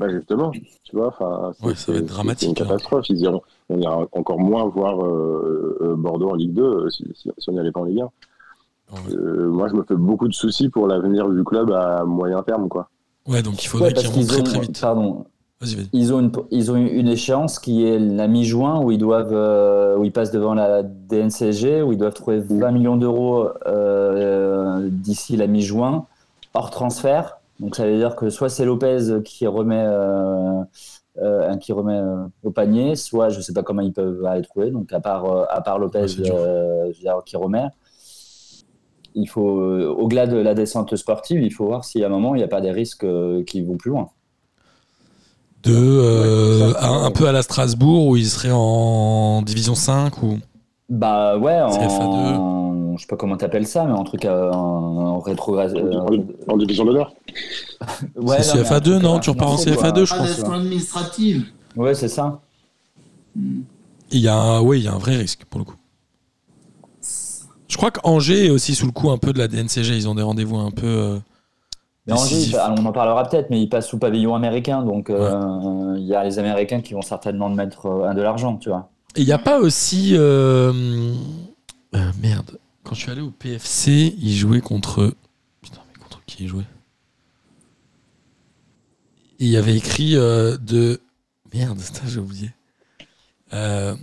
Bah, 0.00 0.08
justement, 0.08 0.50
tu 0.50 0.96
vois, 0.96 1.08
enfin, 1.08 1.52
c'est 1.58 1.66
Ouais, 1.66 1.74
ça 1.74 1.92
va 1.92 1.98
être 1.98 2.04
c'est- 2.06 2.14
dramatique, 2.14 2.40
c'est 2.56 2.62
une 2.64 2.66
hein. 2.66 2.70
catastrophe. 2.70 3.08
Ils 3.10 3.18
iront, 3.20 3.42
on 3.68 3.78
ira 3.78 4.06
encore 4.12 4.38
moins 4.38 4.64
voir 4.66 5.04
euh, 5.04 5.78
euh, 5.82 5.94
Bordeaux 5.96 6.30
en 6.30 6.34
Ligue 6.34 6.54
2 6.54 6.62
euh, 6.62 6.90
si, 6.90 7.04
si, 7.14 7.30
si 7.36 7.50
on 7.50 7.52
n'y 7.52 7.58
allait 7.60 7.72
pas 7.72 7.80
en 7.80 7.84
Ligue 7.84 8.00
1. 8.00 8.04
Ouais. 8.04 9.14
Euh, 9.14 9.48
moi, 9.50 9.68
je 9.68 9.74
me 9.74 9.82
fais 9.82 9.94
beaucoup 9.96 10.28
de 10.28 10.32
soucis 10.34 10.68
pour 10.70 10.86
l'avenir 10.86 11.28
du 11.28 11.44
club 11.44 11.70
à 11.72 12.04
moyen 12.04 12.42
terme, 12.42 12.68
quoi. 12.68 12.88
Ouais, 13.26 13.42
donc 13.42 13.62
il 13.62 13.66
faudrait 13.68 13.88
Ouais, 13.88 13.94
qu'ils 13.94 14.26
très 14.26 14.42
très 14.42 14.60
vite. 14.60 14.80
pardon, 14.80 15.26
Vas-y, 15.60 15.74
vas-y. 15.74 15.88
ils 15.92 16.14
ont 16.14 16.20
une, 16.20 16.32
ils 16.50 16.70
ont 16.72 16.76
une 16.76 17.08
échéance 17.08 17.58
qui 17.58 17.84
est 17.84 17.98
la 17.98 18.26
mi-juin 18.28 18.80
où 18.82 18.90
ils 18.90 18.96
doivent, 18.98 19.34
euh, 19.34 19.96
où 19.98 20.04
ils 20.04 20.12
passent 20.12 20.30
devant 20.30 20.54
la 20.54 20.82
DNCG, 20.82 21.82
où 21.82 21.92
ils 21.92 21.98
doivent 21.98 22.14
trouver 22.14 22.38
20 22.38 22.70
millions 22.70 22.96
d'euros 22.96 23.48
euh, 23.66 24.88
d'ici 24.90 25.36
la 25.36 25.46
mi-juin, 25.46 26.06
hors 26.54 26.70
transfert. 26.70 27.38
Donc 27.60 27.74
ça 27.76 27.86
veut 27.86 27.96
dire 27.98 28.14
que 28.16 28.30
soit 28.30 28.48
c'est 28.48 28.64
Lopez 28.64 29.20
qui 29.24 29.46
remet, 29.46 29.82
euh, 29.84 30.62
euh, 31.22 31.56
qui 31.56 31.72
remet 31.72 31.98
euh, 31.98 32.26
au 32.44 32.50
panier, 32.50 32.96
soit 32.96 33.28
je 33.28 33.40
sais 33.40 33.52
pas 33.52 33.62
comment 33.62 33.82
ils 33.82 33.92
peuvent 33.92 34.24
aller 34.24 34.42
trouver. 34.42 34.70
Donc 34.70 34.92
à 34.92 35.00
part, 35.00 35.24
euh, 35.24 35.44
à 35.50 35.60
part 35.60 35.78
Lopez 35.78 36.06
euh, 36.20 36.92
qui 37.24 37.36
remet. 37.36 37.66
Il 39.14 39.26
faut, 39.26 39.60
euh, 39.60 39.94
au-delà 39.98 40.26
de 40.26 40.36
la 40.36 40.54
descente 40.54 40.94
sportive, 40.94 41.42
il 41.42 41.52
faut 41.52 41.66
voir 41.66 41.84
si 41.84 42.02
à 42.04 42.06
un 42.06 42.10
moment 42.10 42.34
il 42.34 42.38
n'y 42.38 42.44
a 42.44 42.48
pas 42.48 42.60
des 42.60 42.70
risques 42.70 43.04
euh, 43.04 43.42
qui 43.42 43.62
vont 43.62 43.76
plus 43.76 43.90
loin. 43.90 44.10
De, 45.64 45.74
euh, 45.74 46.68
Ouais, 46.68 46.72
ça, 46.74 46.86
un, 46.88 47.04
un 47.04 47.10
peu 47.10 47.26
à 47.26 47.32
la 47.32 47.42
Strasbourg 47.42 48.06
où 48.06 48.16
ils 48.16 48.26
seraient 48.26 48.52
en 48.52 49.42
division 49.42 49.74
5 49.74 50.22
ou. 50.22 50.38
Bah 50.88 51.36
ouais, 51.36 51.60
en, 51.60 51.68
CFA2. 51.68 52.57
Je 52.98 53.02
sais 53.02 53.06
pas 53.08 53.16
comment 53.16 53.36
t'appelles 53.38 53.66
ça, 53.66 53.84
mais 53.86 53.92
en 53.94 54.04
truc 54.04 54.24
euh, 54.26 54.50
en, 54.52 55.18
rétro. 55.20 55.58
euh, 55.58 56.00
En, 56.48 56.52
en 56.52 56.56
division 56.58 56.84
d'honneur 56.84 57.14
ouais, 58.16 58.42
C'est 58.42 58.56
non, 58.56 58.62
mais 58.62 58.68
un 58.68 58.78
CFA2, 58.78 58.80
truc, 58.82 59.02
non 59.02 59.16
euh, 59.16 59.20
Tu 59.20 59.30
repars 59.30 59.52
en 59.52 59.56
financier, 59.56 59.72
CFA2, 59.72 59.92
quoi. 59.92 60.04
je 60.04 60.14
pense. 60.14 60.44
administrative. 60.52 61.44
Ouais, 61.76 61.94
c'est 61.94 62.08
ça. 62.08 62.40
Il 63.36 64.20
y 64.20 64.28
a 64.28 64.34
un, 64.36 64.60
oui, 64.60 64.80
il 64.80 64.84
y 64.84 64.88
a 64.88 64.92
un 64.94 64.98
vrai 64.98 65.16
risque 65.16 65.44
pour 65.46 65.58
le 65.60 65.64
coup. 65.64 65.76
Je 67.68 67.76
crois 67.76 67.90
qu'Angers 67.90 68.46
est 68.46 68.50
aussi 68.50 68.74
sous 68.74 68.86
le 68.86 68.92
coup 68.92 69.10
un 69.10 69.18
peu 69.18 69.32
de 69.32 69.38
la 69.38 69.46
DNCG. 69.48 69.94
Ils 69.96 70.08
ont 70.08 70.14
des 70.14 70.22
rendez-vous 70.22 70.56
un 70.56 70.70
peu. 70.70 70.86
euh, 70.86 71.18
Mais 72.06 72.14
Angers, 72.14 72.56
on 72.78 72.84
en 72.86 72.92
parlera 72.92 73.24
peut-être, 73.28 73.50
mais 73.50 73.60
il 73.60 73.68
passe 73.68 73.88
sous 73.88 73.98
pavillon 73.98 74.34
américain, 74.34 74.82
donc 74.82 75.10
euh, 75.10 75.94
il 75.98 76.04
y 76.06 76.14
a 76.14 76.24
les 76.24 76.38
Américains 76.38 76.80
qui 76.80 76.94
vont 76.94 77.02
certainement 77.02 77.48
mettre 77.50 77.86
euh, 77.86 78.14
de 78.14 78.22
l'argent, 78.22 78.56
tu 78.56 78.70
vois. 78.70 78.88
Et 79.16 79.20
il 79.20 79.26
n'y 79.26 79.32
a 79.32 79.38
pas 79.38 79.58
aussi. 79.60 80.12
euh, 80.16 80.72
euh, 81.94 82.10
merde. 82.22 82.58
Quand 82.88 82.94
je 82.94 83.00
suis 83.02 83.10
allé 83.10 83.20
au 83.20 83.30
PFC, 83.30 84.14
ils 84.18 84.34
jouaient 84.34 84.60
contre. 84.62 85.12
Putain, 85.60 85.80
mais 85.92 86.00
contre 86.02 86.22
qui 86.26 86.44
ils 86.44 86.48
jouaient? 86.48 86.64
Et 89.40 89.44
il 89.44 89.50
y 89.50 89.56
avait 89.56 89.76
écrit 89.76 90.16
euh, 90.16 90.56
de. 90.56 91.00
Merde, 91.52 91.78
ça 91.78 92.02
j'ai 92.06 92.20
oublié. 92.20 92.50
Euh, 93.52 93.94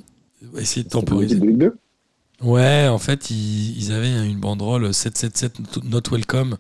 essayer 0.58 0.84
de 0.84 0.90
temporiser. 0.90 1.36
l'équipe 1.36 1.42
de 1.42 1.48
Ligue 1.50 1.60
2 1.60 1.78
Ouais, 2.42 2.88
en 2.90 2.98
fait, 2.98 3.30
ils, 3.30 3.78
ils 3.78 3.92
avaient 3.92 4.28
une 4.30 4.40
banderole 4.40 4.94
777 4.94 5.84
Not 5.86 6.02
Welcome. 6.12 6.58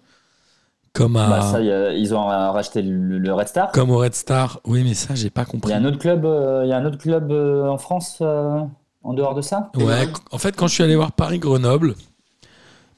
Comme, 0.93 1.17
à, 1.17 1.27
Bah, 1.29 1.41
ça, 1.41 1.61
il 1.61 1.99
ils 1.99 2.13
ont 2.15 2.25
racheté 2.25 2.81
le, 2.81 3.17
le 3.19 3.33
Red 3.33 3.49
Star. 3.49 3.71
comme 3.71 3.91
au 3.91 3.97
Red 3.97 4.15
Star. 4.15 4.61
Oui, 4.65 4.83
mais 4.83 4.93
ça, 4.93 5.13
j'ai 5.15 5.29
pas 5.29 5.41
Il 5.43 5.47
compris. 5.47 5.71
y 5.71 5.73
a 5.73 5.77
un 5.77 5.85
autre 5.85 5.97
club, 5.99 6.23
euh, 6.25 6.61
il 6.63 6.69
y 6.69 6.73
a 6.73 6.77
un 6.77 6.85
autre 6.85 6.97
club 6.97 7.31
euh, 7.31 7.67
en 7.67 7.77
France 7.77 8.19
euh, 8.21 8.61
en 9.03 9.13
dehors 9.13 9.35
de 9.35 9.41
ça? 9.41 9.71
Ouais, 9.75 10.07
en 10.31 10.37
fait, 10.37 10.55
quand 10.55 10.67
je 10.67 10.73
suis 10.75 10.83
allé 10.83 10.95
voir 10.95 11.11
Paris-Grenoble, 11.11 11.95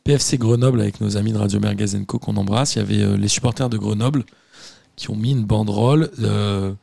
PFC 0.08 0.38
Grenoble 0.38 0.80
avec 0.80 1.02
nos 1.02 1.18
amis 1.18 1.34
de 1.34 1.38
Radio 1.38 1.60
Merguez 1.60 2.06
Co 2.08 2.18
qu'on 2.18 2.38
embrasse, 2.38 2.76
il 2.76 2.80
y 2.80 2.82
avait 2.82 3.04
euh, 3.04 3.18
les 3.18 3.28
supporters 3.28 3.68
de 3.68 3.78
Grenoble 3.78 4.24
qui 4.96 5.10
ont 5.10 5.18
mis 5.18 5.32
une 5.32 5.44
banderole 5.44 6.10
euh, 6.22 6.74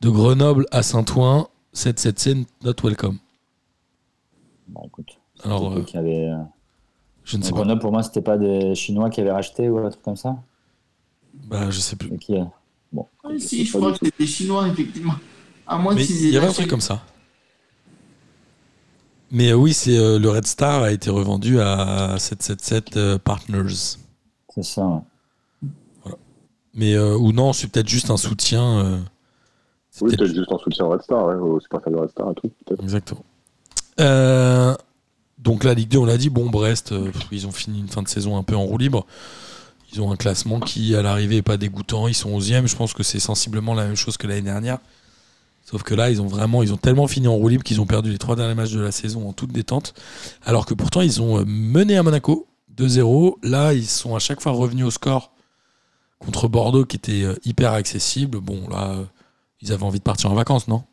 de 0.00 0.08
Grenoble 0.08 0.66
à 0.70 0.84
Saint-Ouen 0.84 1.48
777 1.72 2.46
Not 2.64 2.74
Welcome. 2.84 3.18
Bon, 4.68 4.82
écoute. 4.86 5.18
Alors, 5.42 5.72
euh, 5.72 5.82
qu'il 5.82 5.96
y 5.96 5.98
avait, 5.98 6.28
euh, 6.28 6.36
je 7.24 7.36
ne 7.36 7.42
sais 7.42 7.50
pas. 7.50 7.56
Grenoble, 7.56 7.80
pour 7.80 7.90
moi, 7.90 8.04
c'était 8.04 8.22
pas 8.22 8.38
des 8.38 8.76
Chinois 8.76 9.10
qui 9.10 9.20
avaient 9.20 9.32
racheté 9.32 9.68
ou 9.68 9.78
un 9.78 9.90
truc 9.90 10.02
comme 10.04 10.14
ça. 10.14 10.36
Bah, 11.34 11.68
je 11.68 11.80
sais 11.80 11.96
plus. 11.96 12.16
Qui, 12.16 12.36
euh, 12.36 12.44
Oui, 13.24 13.40
si, 13.40 13.64
je 13.64 13.76
crois 13.76 13.90
que 13.90 13.98
c'était 14.04 14.26
chinois, 14.26 14.68
effectivement. 14.68 15.14
À 15.66 15.78
moins 15.78 15.96
Mais 15.96 16.04
qu'ils 16.04 16.26
aient 16.26 16.28
il 16.28 16.34
y 16.34 16.36
avait 16.36 16.46
un 16.46 16.52
truc 16.52 16.68
comme 16.68 16.80
ça. 16.80 17.02
Mais 19.34 19.50
euh, 19.50 19.54
oui, 19.54 19.72
c'est 19.72 19.96
euh, 19.98 20.18
le 20.18 20.28
Red 20.30 20.46
Star 20.46 20.82
a 20.82 20.92
été 20.92 21.08
revendu 21.10 21.58
à 21.60 22.16
777 22.18 22.96
euh, 22.96 23.18
Partners. 23.18 23.96
C'est 24.54 24.62
ça. 24.62 25.02
ouais. 26.04 26.12
Mais 26.74 26.94
euh, 26.94 27.16
ou 27.16 27.32
non, 27.32 27.52
c'est 27.54 27.66
peut-être 27.68 27.88
juste 27.88 28.10
un 28.10 28.16
soutien. 28.18 28.78
euh, 28.84 28.98
c'est 29.90 30.04
Oui, 30.04 30.14
peut-être- 30.16 30.34
juste 30.34 30.52
en 30.52 30.58
soutien 30.58 30.84
au 30.84 30.90
Red 30.90 31.02
Star, 31.02 31.24
ouais, 31.26 31.34
aux 31.34 31.58
supporters 31.60 31.90
du 31.92 31.98
Red 31.98 32.10
Star 32.10 32.30
et 32.30 32.34
tout, 32.34 32.50
peut-être. 32.66 32.82
Exactement. 32.82 33.24
Euh, 34.00 34.74
donc 35.38 35.64
la 35.64 35.74
Ligue 35.74 35.88
2, 35.88 35.98
on 35.98 36.04
l'a 36.04 36.18
dit, 36.18 36.28
bon, 36.30 36.50
Brest, 36.50 36.92
euh, 36.92 37.10
ils 37.30 37.46
ont 37.46 37.52
fini 37.52 37.80
une 37.80 37.88
fin 37.88 38.02
de 38.02 38.08
saison 38.08 38.36
un 38.36 38.42
peu 38.42 38.54
en 38.54 38.62
roue 38.64 38.78
libre. 38.78 39.06
Ils 39.94 40.00
ont 40.00 40.10
un 40.12 40.16
classement 40.16 40.60
qui, 40.60 40.94
à 40.94 41.02
l'arrivée, 41.02 41.36
n'est 41.36 41.42
pas 41.42 41.56
dégoûtant. 41.58 42.06
Ils 42.08 42.14
sont 42.14 42.30
11e. 42.30 42.66
Je 42.66 42.76
pense 42.76 42.92
que 42.94 43.02
c'est 43.02 43.18
sensiblement 43.18 43.74
la 43.74 43.84
même 43.86 43.96
chose 43.96 44.16
que 44.16 44.26
l'année 44.26 44.40
dernière. 44.42 44.78
Sauf 45.72 45.84
que 45.84 45.94
là, 45.94 46.10
ils 46.10 46.20
ont 46.20 46.26
vraiment, 46.26 46.62
ils 46.62 46.74
ont 46.74 46.76
tellement 46.76 47.06
fini 47.06 47.28
en 47.28 47.34
roue 47.34 47.48
libre 47.48 47.64
qu'ils 47.64 47.80
ont 47.80 47.86
perdu 47.86 48.10
les 48.10 48.18
trois 48.18 48.36
derniers 48.36 48.54
matchs 48.54 48.72
de 48.72 48.80
la 48.80 48.92
saison 48.92 49.26
en 49.26 49.32
toute 49.32 49.52
détente. 49.52 49.94
Alors 50.44 50.66
que 50.66 50.74
pourtant, 50.74 51.00
ils 51.00 51.22
ont 51.22 51.38
euh, 51.38 51.44
mené 51.46 51.96
à 51.96 52.02
Monaco 52.02 52.46
2-0. 52.76 53.36
Là, 53.42 53.72
ils 53.72 53.86
sont 53.86 54.14
à 54.14 54.18
chaque 54.18 54.42
fois 54.42 54.52
revenus 54.52 54.84
au 54.84 54.90
score 54.90 55.32
contre 56.18 56.46
Bordeaux 56.46 56.84
qui 56.84 56.96
était 56.96 57.22
euh, 57.22 57.36
hyper 57.46 57.72
accessible. 57.72 58.38
Bon, 58.38 58.68
là, 58.68 58.90
euh, 58.90 59.04
ils 59.62 59.72
avaient 59.72 59.84
envie 59.84 59.98
de 59.98 60.04
partir 60.04 60.30
en 60.30 60.34
vacances, 60.34 60.68
non? 60.68 60.84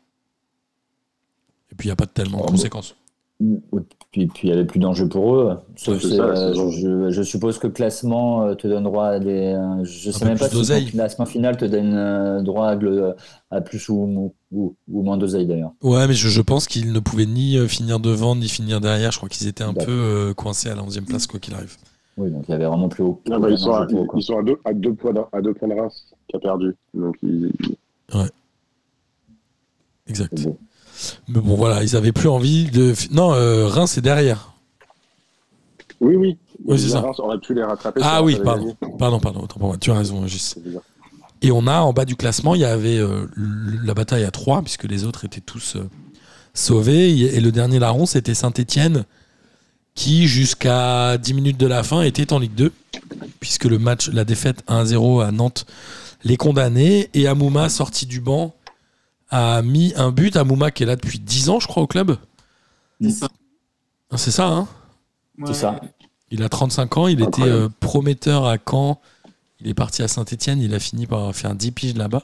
Et 1.70 1.74
puis, 1.74 1.88
il 1.88 1.90
n'y 1.90 1.92
a 1.92 1.96
pas 1.96 2.06
tellement 2.06 2.38
de 2.38 2.44
Oh, 2.44 2.50
conséquences. 2.52 2.96
Puis 4.12 4.26
puis 4.26 4.48
il 4.48 4.50
y 4.50 4.52
avait 4.52 4.64
plus 4.64 4.80
d'enjeu 4.80 5.08
pour 5.08 5.34
eux. 5.36 5.56
Sauf 5.76 6.00
ça, 6.02 6.24
euh, 6.24 6.70
je, 6.72 7.10
je 7.10 7.22
suppose 7.22 7.58
que 7.58 7.68
le 7.68 7.72
classement 7.72 8.42
euh, 8.44 8.54
te 8.56 8.66
donne 8.66 8.82
droit 8.82 9.06
à 9.06 9.20
des. 9.20 9.54
euh, 9.54 9.84
je 9.84 10.10
sais 10.10 10.24
même 10.24 10.34
plus 10.36 10.40
pas 10.40 10.48
si 10.48 10.54
le 10.86 10.90
classement 10.90 11.26
final 11.26 11.56
te 11.56 11.64
donne 11.64 12.42
droit 12.42 12.66
à, 12.68 12.74
le- 12.74 13.14
à 13.52 13.60
plus 13.60 13.88
ou, 13.88 14.34
ou, 14.50 14.74
ou 14.90 15.02
moins 15.02 15.16
d'oseille 15.16 15.46
d'ailleurs. 15.46 15.70
Ouais, 15.82 16.08
mais 16.08 16.14
je, 16.14 16.28
je 16.28 16.40
pense 16.40 16.66
qu'ils 16.66 16.92
ne 16.92 16.98
pouvaient 16.98 17.24
ni 17.26 17.56
finir 17.68 18.00
devant 18.00 18.34
ni 18.34 18.48
finir 18.48 18.80
derrière. 18.80 19.12
Je 19.12 19.18
crois 19.18 19.28
qu'ils 19.28 19.46
étaient 19.46 19.62
un 19.62 19.74
peu 19.74 19.86
euh, 19.88 20.34
coincés 20.34 20.70
à 20.70 20.74
la 20.74 20.82
11e 20.82 21.04
place, 21.04 21.28
quoi 21.28 21.38
qu'il 21.38 21.54
arrive. 21.54 21.76
Oui, 22.16 22.30
donc 22.32 22.44
il 22.48 22.50
y 22.50 22.54
avait 22.54 22.66
vraiment 22.66 22.88
plus 22.88 23.04
haut. 23.04 23.22
Non, 23.28 23.38
bah, 23.38 23.48
ils, 23.48 23.58
sont 23.58 23.72
à, 23.72 23.86
ils, 23.88 24.06
ils 24.16 24.22
sont 24.22 24.38
à 24.38 24.42
deux, 24.42 24.56
à 24.64 24.72
deux 24.74 24.92
points, 24.94 25.12
d'un- 25.12 25.28
à 25.32 25.40
deux 25.40 25.54
points 25.54 25.68
de 25.68 25.74
Reims 25.74 26.06
qui 26.28 26.36
a 26.36 26.40
perdu. 26.40 26.74
Donc, 26.94 27.16
ils, 27.22 27.52
Exact. 30.06 30.32
C'est 30.36 30.44
beau. 30.44 30.58
Mais 31.28 31.40
bon, 31.40 31.54
voilà, 31.54 31.82
ils 31.82 31.96
avaient 31.96 32.12
plus 32.12 32.28
envie 32.28 32.64
de. 32.66 32.94
Non, 33.12 33.32
euh, 33.32 33.66
Reims 33.66 33.96
est 33.98 34.02
derrière. 34.02 34.52
Oui, 36.00 36.16
oui. 36.16 36.38
Oui, 36.64 36.78
c'est 36.78 36.90
ça. 36.90 37.00
Reims 37.00 37.18
aurait 37.18 37.38
pu 37.38 37.54
les 37.54 37.62
rattraper. 37.62 38.00
Ah 38.02 38.22
oui, 38.22 38.38
pardon. 38.42 38.76
Pardon, 38.98 39.20
pardon, 39.20 39.40
autant 39.40 39.58
pour 39.58 39.68
moi. 39.68 39.76
Tu 39.78 39.90
as 39.90 39.94
raison, 39.94 40.26
Gis. 40.26 40.54
C'est. 40.54 40.62
Et 41.42 41.52
on 41.52 41.66
a 41.66 41.80
en 41.80 41.92
bas 41.92 42.04
du 42.04 42.16
classement, 42.16 42.54
il 42.54 42.60
y 42.60 42.66
avait 42.66 42.98
euh, 42.98 43.26
la 43.82 43.94
bataille 43.94 44.24
à 44.24 44.30
3, 44.30 44.62
puisque 44.62 44.84
les 44.84 45.04
autres 45.04 45.24
étaient 45.24 45.40
tous 45.40 45.76
euh, 45.76 45.88
sauvés. 46.52 47.18
Et 47.18 47.40
le 47.40 47.50
dernier 47.50 47.78
larron, 47.78 48.04
c'était 48.04 48.34
Saint-Etienne, 48.34 49.04
qui 49.94 50.26
jusqu'à 50.26 51.16
10 51.16 51.32
minutes 51.34 51.56
de 51.56 51.66
la 51.66 51.82
fin 51.82 52.02
était 52.02 52.34
en 52.34 52.38
Ligue 52.38 52.54
2, 52.56 52.72
puisque 53.40 53.64
le 53.64 53.78
match, 53.78 54.10
la 54.10 54.24
défaite 54.24 54.62
1-0 54.68 55.24
à 55.24 55.32
Nantes 55.32 55.66
les 56.24 56.36
condamnés. 56.36 57.08
Et 57.14 57.26
Amouma, 57.26 57.70
sorti 57.70 58.04
du 58.04 58.20
banc, 58.20 58.54
a 59.30 59.62
mis 59.62 59.92
un 59.96 60.10
but. 60.10 60.36
Amouma 60.36 60.70
qui 60.70 60.82
est 60.82 60.86
là 60.86 60.96
depuis 60.96 61.18
10 61.18 61.48
ans, 61.50 61.60
je 61.60 61.66
crois, 61.66 61.82
au 61.82 61.86
club. 61.86 62.16
C'est 63.00 63.10
ça. 63.10 63.28
Ah, 64.10 64.16
C'est 64.18 64.30
ça, 64.30 64.46
hein 64.48 64.68
Ouais. 65.38 65.54
ça. 65.54 65.80
Il 66.30 66.42
a 66.42 66.48
35 66.48 66.96
ans, 66.96 67.08
il 67.08 67.22
était 67.22 67.42
euh, 67.42 67.68
prometteur 67.80 68.46
à 68.46 68.56
Caen. 68.58 69.00
Il 69.60 69.68
est 69.68 69.74
parti 69.74 70.02
à 70.02 70.08
Saint-Etienne, 70.08 70.60
il 70.60 70.74
a 70.74 70.78
fini 70.78 71.06
par 71.06 71.34
faire 71.34 71.54
10 71.54 71.70
piges 71.72 71.94
là-bas. 71.96 72.22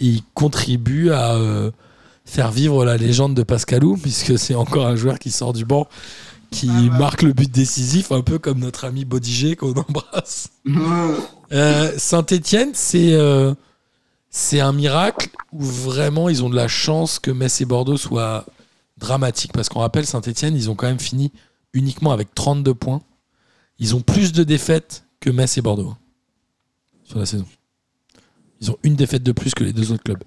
Et 0.00 0.06
il 0.06 0.22
contribue 0.34 1.10
à 1.10 1.34
euh, 1.34 1.70
faire 2.24 2.50
vivre 2.50 2.84
la 2.84 2.96
légende 2.96 3.34
de 3.34 3.42
Pascalou, 3.42 3.96
puisque 3.96 4.38
c'est 4.38 4.54
encore 4.54 4.86
un 4.86 4.96
joueur 4.96 5.18
qui 5.18 5.30
sort 5.30 5.52
du 5.54 5.64
banc, 5.64 5.86
qui 6.50 6.68
Ah 6.70 6.80
ouais. 6.80 6.98
marque 6.98 7.22
le 7.22 7.32
but 7.32 7.50
décisif, 7.50 8.12
un 8.12 8.20
peu 8.22 8.38
comme 8.38 8.58
notre 8.58 8.84
ami 8.84 9.04
Bodiger 9.04 9.56
qu'on 9.56 9.72
embrasse. 9.72 10.48
Euh, 11.52 11.92
Saint-Etienne, 11.96 12.70
c'est 12.74 13.12
euh, 13.14 13.54
c'est 14.30 14.60
un 14.60 14.72
miracle 14.72 15.30
où 15.52 15.62
vraiment 15.62 16.28
ils 16.28 16.44
ont 16.44 16.50
de 16.50 16.56
la 16.56 16.68
chance 16.68 17.18
que 17.18 17.30
Metz 17.30 17.60
et 17.60 17.64
Bordeaux 17.64 17.96
soient 17.96 18.44
dramatiques? 18.98 19.52
Parce 19.52 19.68
qu'on 19.68 19.80
rappelle, 19.80 20.06
Saint-Etienne, 20.06 20.54
ils 20.56 20.70
ont 20.70 20.74
quand 20.74 20.86
même 20.86 21.00
fini 21.00 21.32
uniquement 21.72 22.12
avec 22.12 22.34
32 22.34 22.74
points. 22.74 23.02
Ils 23.78 23.94
ont 23.94 24.00
plus 24.00 24.32
de 24.32 24.44
défaites 24.44 25.04
que 25.20 25.30
Metz 25.30 25.56
et 25.58 25.62
Bordeaux 25.62 25.90
hein, 25.90 25.98
sur 27.04 27.18
la 27.18 27.26
saison. 27.26 27.46
Ils 28.60 28.70
ont 28.70 28.78
une 28.82 28.96
défaite 28.96 29.22
de 29.22 29.32
plus 29.32 29.52
que 29.54 29.64
les 29.64 29.72
deux 29.72 29.92
autres 29.92 30.02
clubs. 30.02 30.24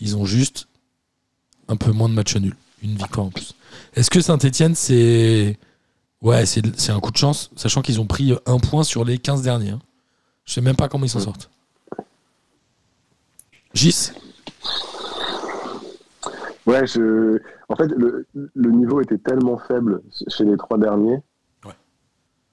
Ils 0.00 0.16
ont 0.16 0.26
juste 0.26 0.68
un 1.68 1.76
peu 1.76 1.92
moins 1.92 2.08
de 2.08 2.14
matchs 2.14 2.36
nuls. 2.36 2.56
Une 2.82 2.96
victoire 2.96 3.26
en 3.26 3.30
plus. 3.30 3.54
Est-ce 3.94 4.10
que 4.10 4.20
Saint-Etienne, 4.20 4.74
c'est. 4.74 5.58
Ouais, 6.20 6.44
c'est 6.44 6.62
c'est 6.78 6.92
un 6.92 7.00
coup 7.00 7.10
de 7.10 7.16
chance, 7.16 7.50
sachant 7.56 7.80
qu'ils 7.80 8.00
ont 8.00 8.06
pris 8.06 8.34
un 8.44 8.58
point 8.58 8.84
sur 8.84 9.04
les 9.04 9.16
15 9.18 9.42
derniers. 9.42 9.70
hein. 9.70 9.80
Je 10.44 10.52
sais 10.52 10.60
même 10.60 10.76
pas 10.76 10.88
comment 10.88 11.06
ils 11.06 11.10
s'en 11.10 11.20
sortent. 11.20 11.48
Gis 13.74 14.12
Ouais, 16.66 16.86
je... 16.86 17.38
en 17.68 17.76
fait, 17.76 17.88
le, 17.88 18.26
le 18.34 18.70
niveau 18.70 19.00
était 19.02 19.18
tellement 19.18 19.58
faible 19.58 20.00
chez 20.28 20.44
les 20.44 20.56
trois 20.56 20.78
derniers. 20.78 21.18
Ouais. 21.64 21.72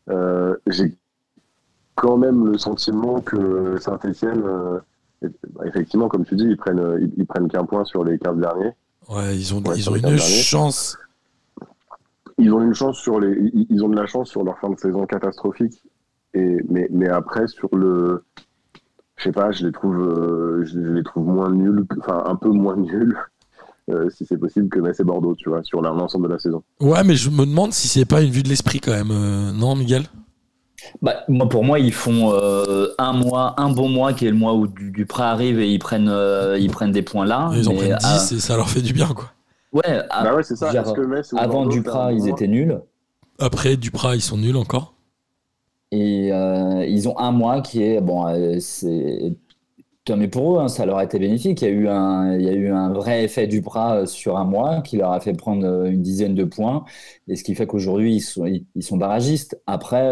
Euh, 0.10 0.56
J'ai 0.68 0.94
quand 1.96 2.18
même 2.18 2.48
le 2.52 2.58
sentiment 2.58 3.22
que 3.22 3.78
Saint-Etienne, 3.80 4.44
effectivement, 5.66 6.10
comme 6.10 6.26
tu 6.26 6.36
dis, 6.36 6.44
ils 6.44 6.58
prennent, 6.58 6.80
euh, 6.80 7.00
ils, 7.00 7.12
ils 7.18 7.26
prennent 7.26 7.48
qu'un 7.48 7.64
point 7.66 7.86
sur 7.86 8.04
les 8.04 8.18
15 8.20 8.38
derniers. 8.38 8.72
Ouais, 9.08 9.36
ils 9.38 9.54
ont, 9.54 9.62
Ouais, 9.64 9.78
ils 9.78 9.90
ont 9.90 9.96
une 9.96 10.02
derniers. 10.02 10.18
chance. 10.20 10.98
Ils 12.38 12.52
ont 12.54 12.62
une 12.62 12.74
chance 12.74 12.98
sur 12.98 13.20
les, 13.20 13.32
ils, 13.54 13.68
ils 13.70 13.84
ont 13.84 13.90
de 13.90 13.96
la 13.96 14.08
chance 14.08 14.30
sur 14.30 14.44
leur 14.44 14.58
fin 14.60 14.70
de 14.70 14.78
saison 14.80 15.06
catastrophique. 15.06 15.82
Et, 16.34 16.58
mais, 16.70 16.88
mais 16.92 17.08
après, 17.08 17.48
sur 17.48 17.74
le, 17.76 18.24
je 19.22 19.26
sais 19.26 19.32
pas, 19.32 19.52
je 19.52 19.66
les 19.68 19.72
trouve, 19.72 20.00
euh, 20.00 20.66
je, 20.66 20.80
les 20.80 21.04
trouve 21.04 21.28
moins 21.28 21.52
nuls, 21.52 21.86
enfin 22.00 22.24
un 22.26 22.36
peu 22.36 22.50
moins 22.50 22.76
nuls, 22.78 23.16
euh, 23.92 24.10
si 24.10 24.26
c'est 24.26 24.38
possible, 24.38 24.68
que 24.70 24.80
Metz 24.80 25.00
et 25.00 25.04
Bordeaux, 25.04 25.36
tu 25.36 25.50
vois, 25.50 25.64
sur 25.64 25.82
l'ensemble 25.82 26.28
de 26.28 26.34
la 26.34 26.40
saison. 26.40 26.64
Ouais, 26.80 27.04
mais 27.04 27.16
je 27.16 27.30
me 27.30 27.46
demande 27.46 27.72
si 27.74 27.88
c'est 27.88 28.06
pas 28.06 28.22
une 28.22 28.32
vue 28.32 28.44
de 28.44 28.50
l'esprit 28.50 28.80
quand 28.80 28.92
même. 28.92 29.12
euh, 29.12 29.52
non, 29.52 29.76
Miguel? 29.76 30.04
Bah, 31.04 31.18
moi, 31.28 31.48
pour 31.48 31.64
moi, 31.64 31.78
ils 31.78 31.94
font 31.94 32.34
euh, 32.34 32.88
un 32.98 33.14
mois, 33.14 33.54
un 33.58 33.70
bon 33.72 33.88
mois 33.90 34.14
qui 34.14 34.26
est 34.26 34.32
le 34.32 34.36
mois 34.36 34.56
où 34.56 34.66
du, 34.66 34.90
Duprat 34.90 35.30
arrive 35.30 35.60
et 35.60 35.70
ils 35.72 35.78
prennent, 35.78 36.10
euh, 36.10 36.58
ils 36.58 36.72
prennent 36.72 36.92
des 36.92 37.04
points 37.04 37.26
là. 37.26 37.52
Ils 37.54 37.70
en 37.70 37.76
prennent 37.76 37.98
10 37.98 38.32
euh, 38.32 38.36
et 38.38 38.40
ça 38.40 38.58
leur 38.58 38.68
fait 38.70 38.82
du 38.82 38.92
bien, 38.94 39.08
quoi. 39.10 39.32
ouais, 39.74 40.02
à- 40.10 40.24
bah 40.24 40.36
ouais, 40.36 40.42
c'est 40.42 40.56
ça. 40.56 40.72
dire, 40.72 40.92
que 40.94 41.02
Metz 41.02 41.32
ou 41.34 41.38
avant 41.38 41.64
Bordeaux, 41.66 41.70
Duprat, 41.70 42.14
ils 42.14 42.28
étaient 42.28 42.48
nuls. 42.48 42.82
Après, 43.38 43.78
Duprat, 43.78 44.16
ils 44.16 44.22
sont 44.22 44.38
nuls 44.38 44.58
encore. 44.58 44.96
Et 45.92 46.32
euh, 46.32 46.86
ils 46.88 47.10
ont 47.10 47.18
un 47.20 47.32
mois 47.32 47.62
qui 47.62 47.84
est 47.84 48.00
bon, 48.02 48.26
euh, 48.28 48.60
c'est 48.60 49.36
mieux 50.18 50.30
pour 50.30 50.58
eux, 50.58 50.62
hein, 50.62 50.68
ça 50.68 50.86
leur 50.86 50.98
a 50.98 51.06
été 51.06 51.20
bénéfique. 51.20 51.62
Il 51.62 51.66
y 51.66 51.68
a 51.70 51.72
eu 51.72 51.88
un, 51.88 52.36
il 52.38 52.44
y 52.46 52.50
a 52.50 52.54
eu 52.54 52.70
un 52.70 52.92
vrai 52.94 53.24
effet 53.26 53.48
du 53.48 53.62
bras 53.62 53.98
euh, 54.02 54.06
sur 54.06 54.38
un 54.38 54.46
mois 54.46 54.82
qui 54.82 54.98
leur 54.98 55.12
a 55.14 55.20
fait 55.22 55.34
prendre 55.34 55.66
euh, 55.66 55.86
une 55.92 56.02
dizaine 56.02 56.36
de 56.36 56.44
points, 56.44 56.86
et 57.28 57.36
ce 57.38 57.44
qui 57.44 57.56
fait 57.56 57.68
qu'aujourd'hui 57.68 58.16
ils 58.18 58.22
sont, 58.22 58.46
ils, 58.46 58.66
sont 58.84 58.98
barragistes. 58.98 59.62
Après, 59.68 60.12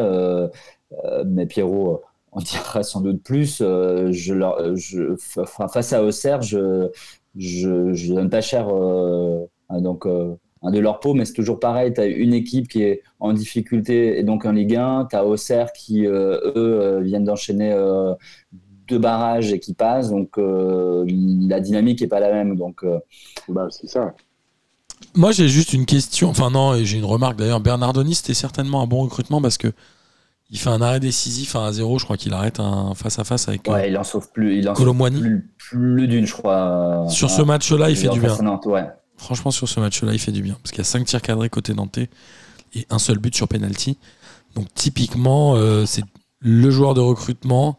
mais 1.25 1.45
Pierrot 1.45 2.01
en 2.31 2.39
dira 2.41 2.83
sans 2.83 3.01
doute 3.01 3.23
plus. 3.23 3.57
je 3.59 4.33
leur, 4.33 4.75
je, 4.75 5.15
fa- 5.17 5.67
face 5.67 5.93
à 5.93 6.03
Auxerre, 6.03 6.41
je, 6.41 6.89
je, 7.35 7.93
je 7.93 8.13
donne 8.13 8.29
pas 8.29 8.41
cher 8.41 8.67
donc 9.69 10.05
euh, 10.63 10.67
un 10.67 10.71
de 10.71 10.79
leur 10.79 10.99
peau, 10.99 11.13
mais 11.13 11.25
c'est 11.25 11.33
toujours 11.33 11.59
pareil. 11.59 11.93
Tu 11.93 12.01
as 12.01 12.05
une 12.05 12.33
équipe 12.33 12.67
qui 12.67 12.83
est 12.83 13.01
en 13.19 13.33
difficulté 13.33 14.19
et 14.19 14.23
donc 14.23 14.45
en 14.45 14.51
Ligue 14.51 14.75
1. 14.75 15.07
Tu 15.09 15.15
as 15.15 15.25
Auxerre 15.25 15.71
qui, 15.73 16.05
euh, 16.05 16.37
eux, 16.55 16.79
euh, 16.81 16.99
viennent 17.01 17.23
d'enchaîner 17.23 17.71
euh, 17.71 18.13
deux 18.87 18.99
barrages 18.99 19.53
et 19.53 19.59
qui 19.59 19.73
passent. 19.73 20.09
Donc 20.09 20.37
euh, 20.37 21.05
la 21.47 21.59
dynamique 21.59 22.01
n'est 22.01 22.07
pas 22.07 22.19
la 22.19 22.31
même. 22.31 22.55
Donc 22.57 22.83
euh, 22.83 22.99
Bah 23.47 23.67
c'est 23.69 23.87
ça. 23.87 24.13
Moi, 25.15 25.31
j'ai 25.31 25.47
juste 25.47 25.73
une 25.73 25.85
question. 25.85 26.29
Enfin, 26.29 26.51
non, 26.51 26.75
et 26.75 26.83
j'ai 26.85 26.97
une 26.97 27.05
remarque 27.05 27.37
d'ailleurs. 27.37 27.61
Bernardoni, 27.61 28.13
c'était 28.15 28.33
certainement 28.33 28.81
un 28.81 28.87
bon 28.87 29.01
recrutement 29.03 29.41
parce 29.41 29.57
que 29.57 29.71
il 30.51 30.57
fait 30.57 30.69
un 30.69 30.81
arrêt 30.81 30.99
décisif 30.99 31.55
à 31.55 31.69
1-0. 31.71 31.99
Je 31.99 32.03
crois 32.05 32.17
qu'il 32.17 32.33
arrête 32.33 32.59
un 32.59 32.93
face-à-face 32.95 33.47
avec 33.47 33.67
euh, 33.67 33.73
ouais, 33.73 33.89
il 33.89 33.97
en 33.97 34.03
sauve 34.03 34.31
plus. 34.31 34.57
Il 34.57 34.67
en 34.67 34.73
sauve 34.73 34.85
Colomboigny. 34.85 35.21
plus, 35.21 35.49
plus 35.57 36.07
d'une, 36.07 36.25
je 36.25 36.33
crois. 36.33 37.05
Sur 37.07 37.27
euh, 37.27 37.31
ce 37.31 37.41
match-là, 37.43 37.89
il 37.89 37.95
fait 37.95 38.09
du 38.09 38.19
bien. 38.19 38.29
face 38.29 38.41
à 38.41 38.67
ouais. 38.67 38.87
Franchement, 39.19 39.51
sur 39.51 39.67
ce 39.67 39.79
match-là, 39.81 40.13
il 40.13 40.19
fait 40.19 40.31
du 40.31 40.41
bien. 40.41 40.55
Parce 40.63 40.71
qu'il 40.71 40.79
y 40.79 40.81
a 40.81 40.85
5 40.85 41.05
tirs 41.05 41.21
cadrés 41.21 41.49
côté 41.49 41.73
nantais 41.73 42.09
et 42.73 42.87
un 42.89 42.99
seul 42.99 43.17
but 43.17 43.35
sur 43.35 43.47
penalty. 43.49 43.97
Donc, 44.55 44.73
typiquement, 44.73 45.55
euh, 45.55 45.85
c'est 45.85 46.03
le 46.39 46.71
joueur 46.71 46.93
de 46.93 47.01
recrutement 47.01 47.77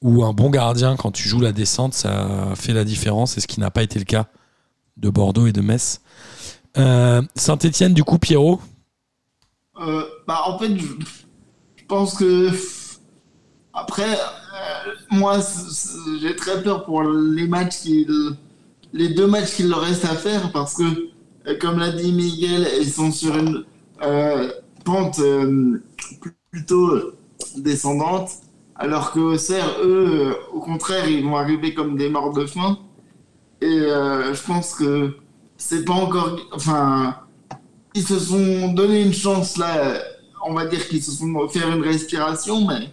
ou 0.00 0.24
un 0.24 0.32
bon 0.32 0.48
gardien, 0.48 0.96
quand 0.96 1.10
tu 1.10 1.28
joues 1.28 1.40
la 1.40 1.52
descente, 1.52 1.92
ça 1.92 2.52
fait 2.54 2.72
la 2.72 2.84
différence. 2.84 3.32
C'est 3.32 3.40
ce 3.40 3.48
qui 3.48 3.58
n'a 3.60 3.70
pas 3.70 3.82
été 3.82 3.98
le 3.98 4.04
cas 4.04 4.28
de 4.96 5.10
Bordeaux 5.10 5.46
et 5.46 5.52
de 5.52 5.60
Metz. 5.60 6.00
Euh, 6.78 7.20
Saint-Etienne, 7.34 7.92
du 7.92 8.04
coup, 8.04 8.18
Pierrot 8.18 8.60
Euh, 9.80 10.04
bah, 10.26 10.42
en 10.46 10.58
fait, 10.58 10.76
je, 10.78 11.84
pense 11.88 12.14
que. 12.14 12.50
Après, 13.72 14.16
moi, 15.10 15.40
j'ai 16.20 16.36
très 16.36 16.62
peur 16.62 16.84
pour 16.84 17.02
les 17.02 17.48
matchs 17.48 17.80
qu'il- 17.80 18.36
les 18.92 19.08
deux 19.10 19.26
matchs 19.26 19.56
qu'il 19.56 19.68
leur 19.68 19.80
reste 19.80 20.04
à 20.04 20.14
faire 20.14 20.52
parce 20.52 20.74
que, 20.74 20.82
euh, 21.46 21.56
comme 21.60 21.78
l'a 21.78 21.90
dit 21.90 22.12
Miguel, 22.12 22.68
ils 22.80 22.90
sont 22.90 23.12
sur 23.12 23.36
une 23.36 23.64
euh, 24.02 24.50
pente 24.84 25.18
euh, 25.20 25.82
plutôt 26.50 27.12
descendante, 27.56 28.30
alors 28.76 29.12
que 29.12 29.20
Auxerre, 29.20 29.76
eux, 29.82 30.34
au 30.52 30.60
contraire, 30.60 31.08
ils 31.08 31.24
vont 31.24 31.36
arriver 31.36 31.74
comme 31.74 31.96
des 31.96 32.08
morts 32.08 32.32
de 32.32 32.46
faim. 32.46 32.78
Et 33.60 33.66
euh, 33.66 34.32
je 34.34 34.42
pense 34.42 34.74
que 34.74 35.16
c'est 35.56 35.84
pas 35.84 35.92
encore. 35.92 36.38
Enfin, 36.52 37.16
ils 37.94 38.02
se 38.02 38.18
sont 38.18 38.72
donné 38.72 39.02
une 39.02 39.12
chance 39.12 39.58
là. 39.58 40.00
On 40.46 40.54
va 40.54 40.64
dire 40.64 40.88
qu'ils 40.88 41.02
se 41.02 41.10
sont 41.12 41.34
offert 41.34 41.68
une 41.70 41.82
respiration, 41.82 42.66
mais 42.66 42.88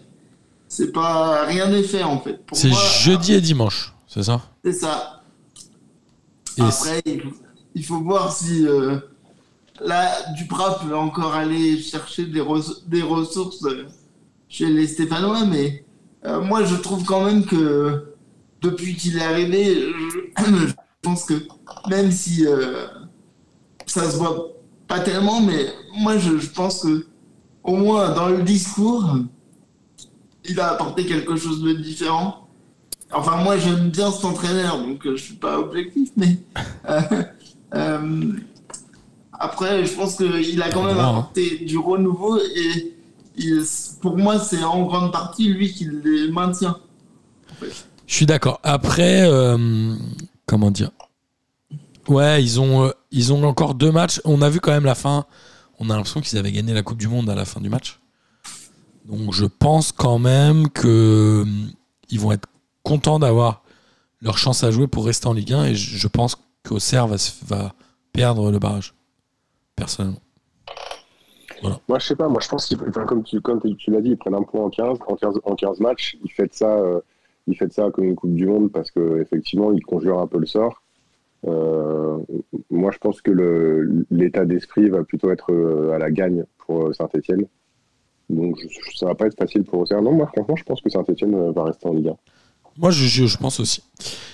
c'est 0.68 0.92
pas 0.92 1.46
rien 1.46 1.68
n'est 1.70 1.84
fait 1.84 2.04
en 2.04 2.20
fait. 2.20 2.42
C'est 2.52 2.74
jeudi 2.74 3.34
et 3.34 3.42
dimanche, 3.42 3.94
c'est 4.08 4.24
ça? 4.24 4.42
C'est 4.66 4.74
ça. 4.74 5.17
Après, 6.60 7.02
il 7.06 7.22
faut- 7.22 7.36
il 7.76 7.86
faut 7.86 8.02
voir 8.02 8.32
si 8.34 8.68
euh, 8.68 8.98
là, 9.82 10.12
Duprat 10.36 10.80
peut 10.80 10.96
encore 10.96 11.34
aller 11.36 11.80
chercher 11.82 12.26
des, 12.28 12.42
res- 12.42 12.88
des 12.88 13.02
ressources 13.04 13.64
euh, 13.66 13.86
chez 14.50 14.68
les 14.68 14.88
Stéphanois, 14.88 15.46
mais 15.46 15.86
euh, 16.26 16.42
moi, 16.42 16.64
je 16.66 16.76
trouve 16.76 17.04
quand 17.06 17.26
même 17.26 17.46
que 17.46 18.14
depuis 18.62 18.96
qu'il 18.96 19.18
est 19.18 19.24
arrivé, 19.24 19.76
je, 20.40 20.46
je 20.68 20.74
pense 21.02 21.26
que 21.26 21.36
même 21.90 22.12
si 22.12 22.46
euh, 22.48 22.88
ça 23.86 24.10
se 24.10 24.18
voit 24.18 24.50
pas 24.88 25.00
tellement, 25.00 25.42
mais 25.42 25.68
moi, 25.98 26.18
je, 26.18 26.38
je 26.38 26.50
pense 26.50 26.84
que 26.84 27.08
au 27.64 27.76
moins 27.78 28.12
dans 28.14 28.30
le 28.30 28.44
discours, 28.44 29.18
il 30.46 30.60
a 30.60 30.72
apporté 30.72 31.06
quelque 31.06 31.36
chose 31.36 31.62
de 31.62 31.74
différent. 31.74 32.47
Enfin, 33.12 33.44
moi, 33.44 33.58
j'aime 33.58 33.90
bien 33.90 34.12
cet 34.12 34.26
entraîneur, 34.26 34.80
donc 34.80 35.06
euh, 35.06 35.16
je 35.16 35.24
suis 35.24 35.36
pas 35.36 35.60
objectif, 35.60 36.10
mais 36.18 36.38
euh, 36.90 37.02
euh, 37.74 38.34
après, 39.32 39.86
je 39.86 39.94
pense 39.94 40.18
qu'il 40.18 40.62
a 40.62 40.70
quand 40.72 40.84
même 40.84 41.00
hein. 41.00 41.10
apporté 41.10 41.58
du 41.66 41.78
renouveau 41.78 42.38
et 42.40 42.94
pour 44.02 44.18
moi, 44.18 44.40
c'est 44.40 44.64
en 44.64 44.84
grande 44.84 45.12
partie 45.12 45.50
lui 45.50 45.72
qui 45.72 45.88
les 46.04 46.32
maintient. 46.32 46.78
Je 47.62 48.14
suis 48.14 48.26
d'accord. 48.26 48.60
Après, 48.64 49.22
euh, 49.24 49.96
comment 50.46 50.72
dire? 50.72 50.92
Ouais, 52.08 52.42
ils 52.42 52.60
ont, 52.60 52.86
euh, 52.86 52.92
ils 53.12 53.34
ont 53.34 53.44
encore 53.44 53.76
deux 53.76 53.92
matchs. 53.92 54.22
On 54.24 54.42
a 54.42 54.50
vu 54.50 54.60
quand 54.60 54.72
même 54.72 54.86
la 54.86 54.96
fin. 54.96 55.26
On 55.80 55.90
a 55.90 55.96
l'impression 55.96 56.22
qu'ils 56.22 56.38
avaient 56.38 56.52
gagné 56.52 56.74
la 56.74 56.84
Coupe 56.84 56.98
du 56.98 57.08
Monde 57.08 57.30
à 57.30 57.36
la 57.36 57.46
fin 57.46 57.60
du 57.60 57.70
match. 57.70 58.00
Donc 59.06 59.34
je 59.34 59.46
pense 59.46 59.92
quand 59.92 60.20
même 60.20 60.70
que 60.70 61.44
euh, 61.46 61.46
ils 62.10 62.20
vont 62.20 62.32
être 62.32 62.48
contents 62.88 63.20
d'avoir 63.20 63.64
leur 64.22 64.38
chance 64.38 64.64
à 64.64 64.72
jouer 64.72 64.88
pour 64.88 65.06
rester 65.06 65.28
en 65.28 65.34
Ligue 65.34 65.54
1 65.54 65.66
et 65.66 65.76
je 65.76 66.08
pense 66.08 66.38
qu'Auxerre 66.64 67.08
va, 67.08 67.18
va 67.48 67.74
perdre 68.14 68.52
le 68.52 68.60
barrage. 68.60 68.94
Personnellement. 69.76 70.20
Moi, 71.88 72.00
je 72.00 72.08
sais 72.08 72.16
pas. 72.16 72.28
Moi, 72.28 72.40
je 72.42 72.48
pense 72.50 72.68
qu'il, 72.68 72.78
enfin, 72.88 73.06
comme 73.06 73.24
tu, 73.24 73.40
l'as 73.92 74.02
dit, 74.02 74.10
ils 74.12 74.18
prennent 74.18 74.36
un 74.36 74.44
point 74.44 74.64
en 74.64 74.70
15, 74.70 75.00
en 75.08 75.16
15, 75.16 75.40
en 75.44 75.56
15 75.56 75.80
matchs. 75.80 76.18
Ils 76.24 76.32
font 76.32 76.48
ça, 76.52 76.78
euh, 76.78 77.00
ils 77.48 77.56
font 77.58 77.70
ça 77.70 77.90
comme 77.92 78.06
une 78.06 78.16
Coupe 78.16 78.36
du 78.36 78.46
Monde 78.46 78.72
parce 78.72 78.92
que 78.92 79.22
effectivement, 79.22 79.72
ils 79.72 79.84
conjurent 79.84 80.20
un 80.20 80.28
peu 80.28 80.38
le 80.40 80.46
sort. 80.46 80.82
Euh, 81.48 82.18
moi, 82.70 82.92
je 82.92 82.98
pense 83.00 83.22
que 83.22 83.32
l'état 84.12 84.46
d'esprit 84.46 84.90
va 84.90 85.04
plutôt 85.04 85.32
être 85.32 85.52
euh, 85.52 85.94
à 85.94 85.98
la 86.00 86.12
gagne 86.12 86.46
pour 86.60 86.94
Saint-Etienne. 86.96 87.46
Donc, 88.30 88.58
je- 88.60 88.98
ça 88.98 89.06
va 89.08 89.16
pas 89.16 89.26
être 89.28 89.38
facile 89.38 89.64
pour 89.64 89.80
Auxerre. 89.80 90.02
Non, 90.02 90.12
moi, 90.12 90.28
franchement, 90.28 90.56
je 90.56 90.64
pense 90.64 90.82
que 90.82 90.90
Saint-Etienne 90.90 91.52
va 91.52 91.64
rester 91.64 91.88
en 91.88 91.94
Ligue 91.94 92.10
1. 92.10 92.18
Moi, 92.78 92.92
je, 92.92 93.06
je, 93.06 93.26
je 93.26 93.38
pense 93.38 93.60
aussi. 93.60 93.82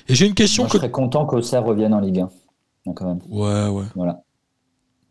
Et 0.07 0.15
j'ai 0.15 0.25
une 0.27 0.33
question 0.33 0.63
Moi, 0.63 0.67
je 0.69 0.73
que. 0.73 0.77
serais 0.79 0.91
content 0.91 1.25
qu'Auxerre 1.25 1.63
revienne 1.63 1.93
en 1.93 1.99
Ligue 1.99 2.19
1. 2.19 2.23
hein, 2.87 2.91
Quand 2.95 3.05
même. 3.07 3.19
Ouais, 3.29 3.67
ouais. 3.69 3.85
Voilà. 3.95 4.21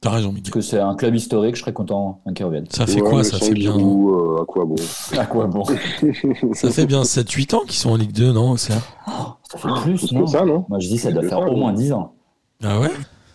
T'as 0.00 0.10
raison, 0.10 0.30
Parce 0.30 0.36
Miguel. 0.38 0.52
que 0.52 0.60
c'est 0.60 0.80
un 0.80 0.96
club 0.96 1.14
historique, 1.14 1.54
je 1.54 1.60
serais 1.60 1.72
content 1.72 2.20
hein, 2.26 2.32
qu'il 2.34 2.44
revienne. 2.44 2.66
Ça 2.70 2.86
fait 2.86 3.00
Ouais, 3.00 3.08
quoi 3.08 3.22
Ça 3.24 3.38
fait 3.38 3.54
bien. 3.54 3.76
Euh, 3.78 4.42
à 4.42 4.44
quoi 4.44 4.64
bon? 4.64 4.74
À 5.16 5.26
quoi 5.26 5.46
bon? 5.46 5.62
Ça 6.54 6.70
fait 6.70 6.86
bien 6.86 7.02
7-8 7.02 7.54
ans 7.54 7.60
qu'ils 7.60 7.76
sont 7.76 7.90
en 7.90 7.96
Ligue 7.96 8.10
2, 8.12 8.32
non 8.32 8.50
Auxerre? 8.50 8.82
Ça 9.48 9.58
fait 9.58 9.68
plus, 9.82 10.10
non? 10.12 10.24
que 10.24 10.30
ça, 10.30 10.44
non? 10.44 10.64
Moi, 10.68 10.80
je 10.80 10.88
dis 10.88 10.98
ça 10.98 11.12
doit 11.12 11.22
que 11.22 11.28
faire 11.28 11.38
ça, 11.38 11.48
au 11.48 11.56
moins 11.56 11.72
10 11.72 11.92
ans. 11.92 12.14
Ah 12.64 12.80
ouais? 12.80 12.90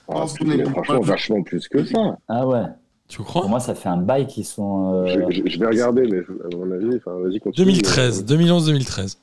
Ah, 0.09 0.25
plus- 0.35 0.61
pour- 0.63 0.71
Franchement, 0.73 0.99
vachement 1.01 1.41
plus 1.43 1.67
que 1.69 1.85
ça. 1.85 2.17
Ah 2.27 2.45
ouais. 2.45 2.63
Tu 3.07 3.17
Pour 3.17 3.25
crois 3.27 3.47
moi, 3.47 3.61
ça 3.61 3.73
fait 3.73 3.87
un 3.89 3.97
bail 3.97 4.27
qui 4.27 4.43
sont. 4.43 4.91
euh, 4.93 5.07
Je, 5.31 5.35
je- 5.45 5.47
je 5.49 5.59
vais 5.59 5.67
regarder, 5.67 6.01
mais 6.11 6.17
à 6.19 6.57
mon 6.57 6.69
avis, 6.73 6.97
enfin, 6.97 7.11
vas-y, 7.23 7.39
continue. 7.39 7.65
2013, 7.67 8.25
2011-2013. 8.25 9.15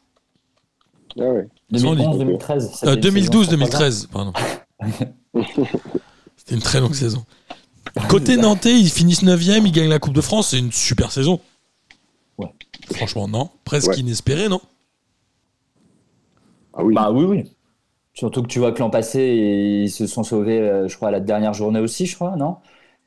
Ah 1.18 1.22
ouais. 1.24 1.48
Ils 1.70 1.80
sont 1.80 1.88
en 1.88 1.92
Ligue 1.92 2.04
2011, 2.04 2.18
2013. 2.18 2.70
ça 2.74 2.86
Euh. 2.88 2.96
2012-2013, 2.96 4.08
pardon. 4.08 4.32
C'était 6.36 6.54
une 6.54 6.62
très 6.62 6.80
longue 6.80 6.94
saison. 6.94 7.24
Côté 8.08 8.36
Nantais, 8.36 8.78
ils 8.78 8.90
finissent 8.90 9.22
9ème, 9.22 9.62
ils 9.66 9.72
gagnent 9.72 9.88
la 9.90 9.98
Coupe 9.98 10.14
de 10.14 10.20
France, 10.20 10.48
c'est 10.48 10.58
une 10.58 10.72
super 10.72 11.12
saison. 11.12 11.40
Ouais. 12.38 12.48
Franchement, 12.94 13.28
non. 13.28 13.50
Presque 13.64 13.90
Ouais. 13.90 13.98
inespéré, 13.98 14.48
non 14.48 14.60
Ah 16.72 16.82
oui. 16.84 16.94
Bah 16.94 17.10
oui, 17.12 17.24
oui. 17.24 17.44
Surtout 18.14 18.42
que 18.42 18.46
tu 18.48 18.58
vois 18.58 18.72
que 18.72 18.78
l'an 18.78 18.90
passé, 18.90 19.20
ils 19.84 19.90
se 19.90 20.06
sont 20.06 20.22
sauvés, 20.22 20.60
euh, 20.60 20.88
je 20.88 20.96
crois, 20.96 21.08
à 21.08 21.10
la 21.10 21.20
dernière 21.20 21.52
journée 21.54 21.80
aussi, 21.80 22.06
je 22.06 22.14
crois, 22.14 22.36
non 22.36 22.56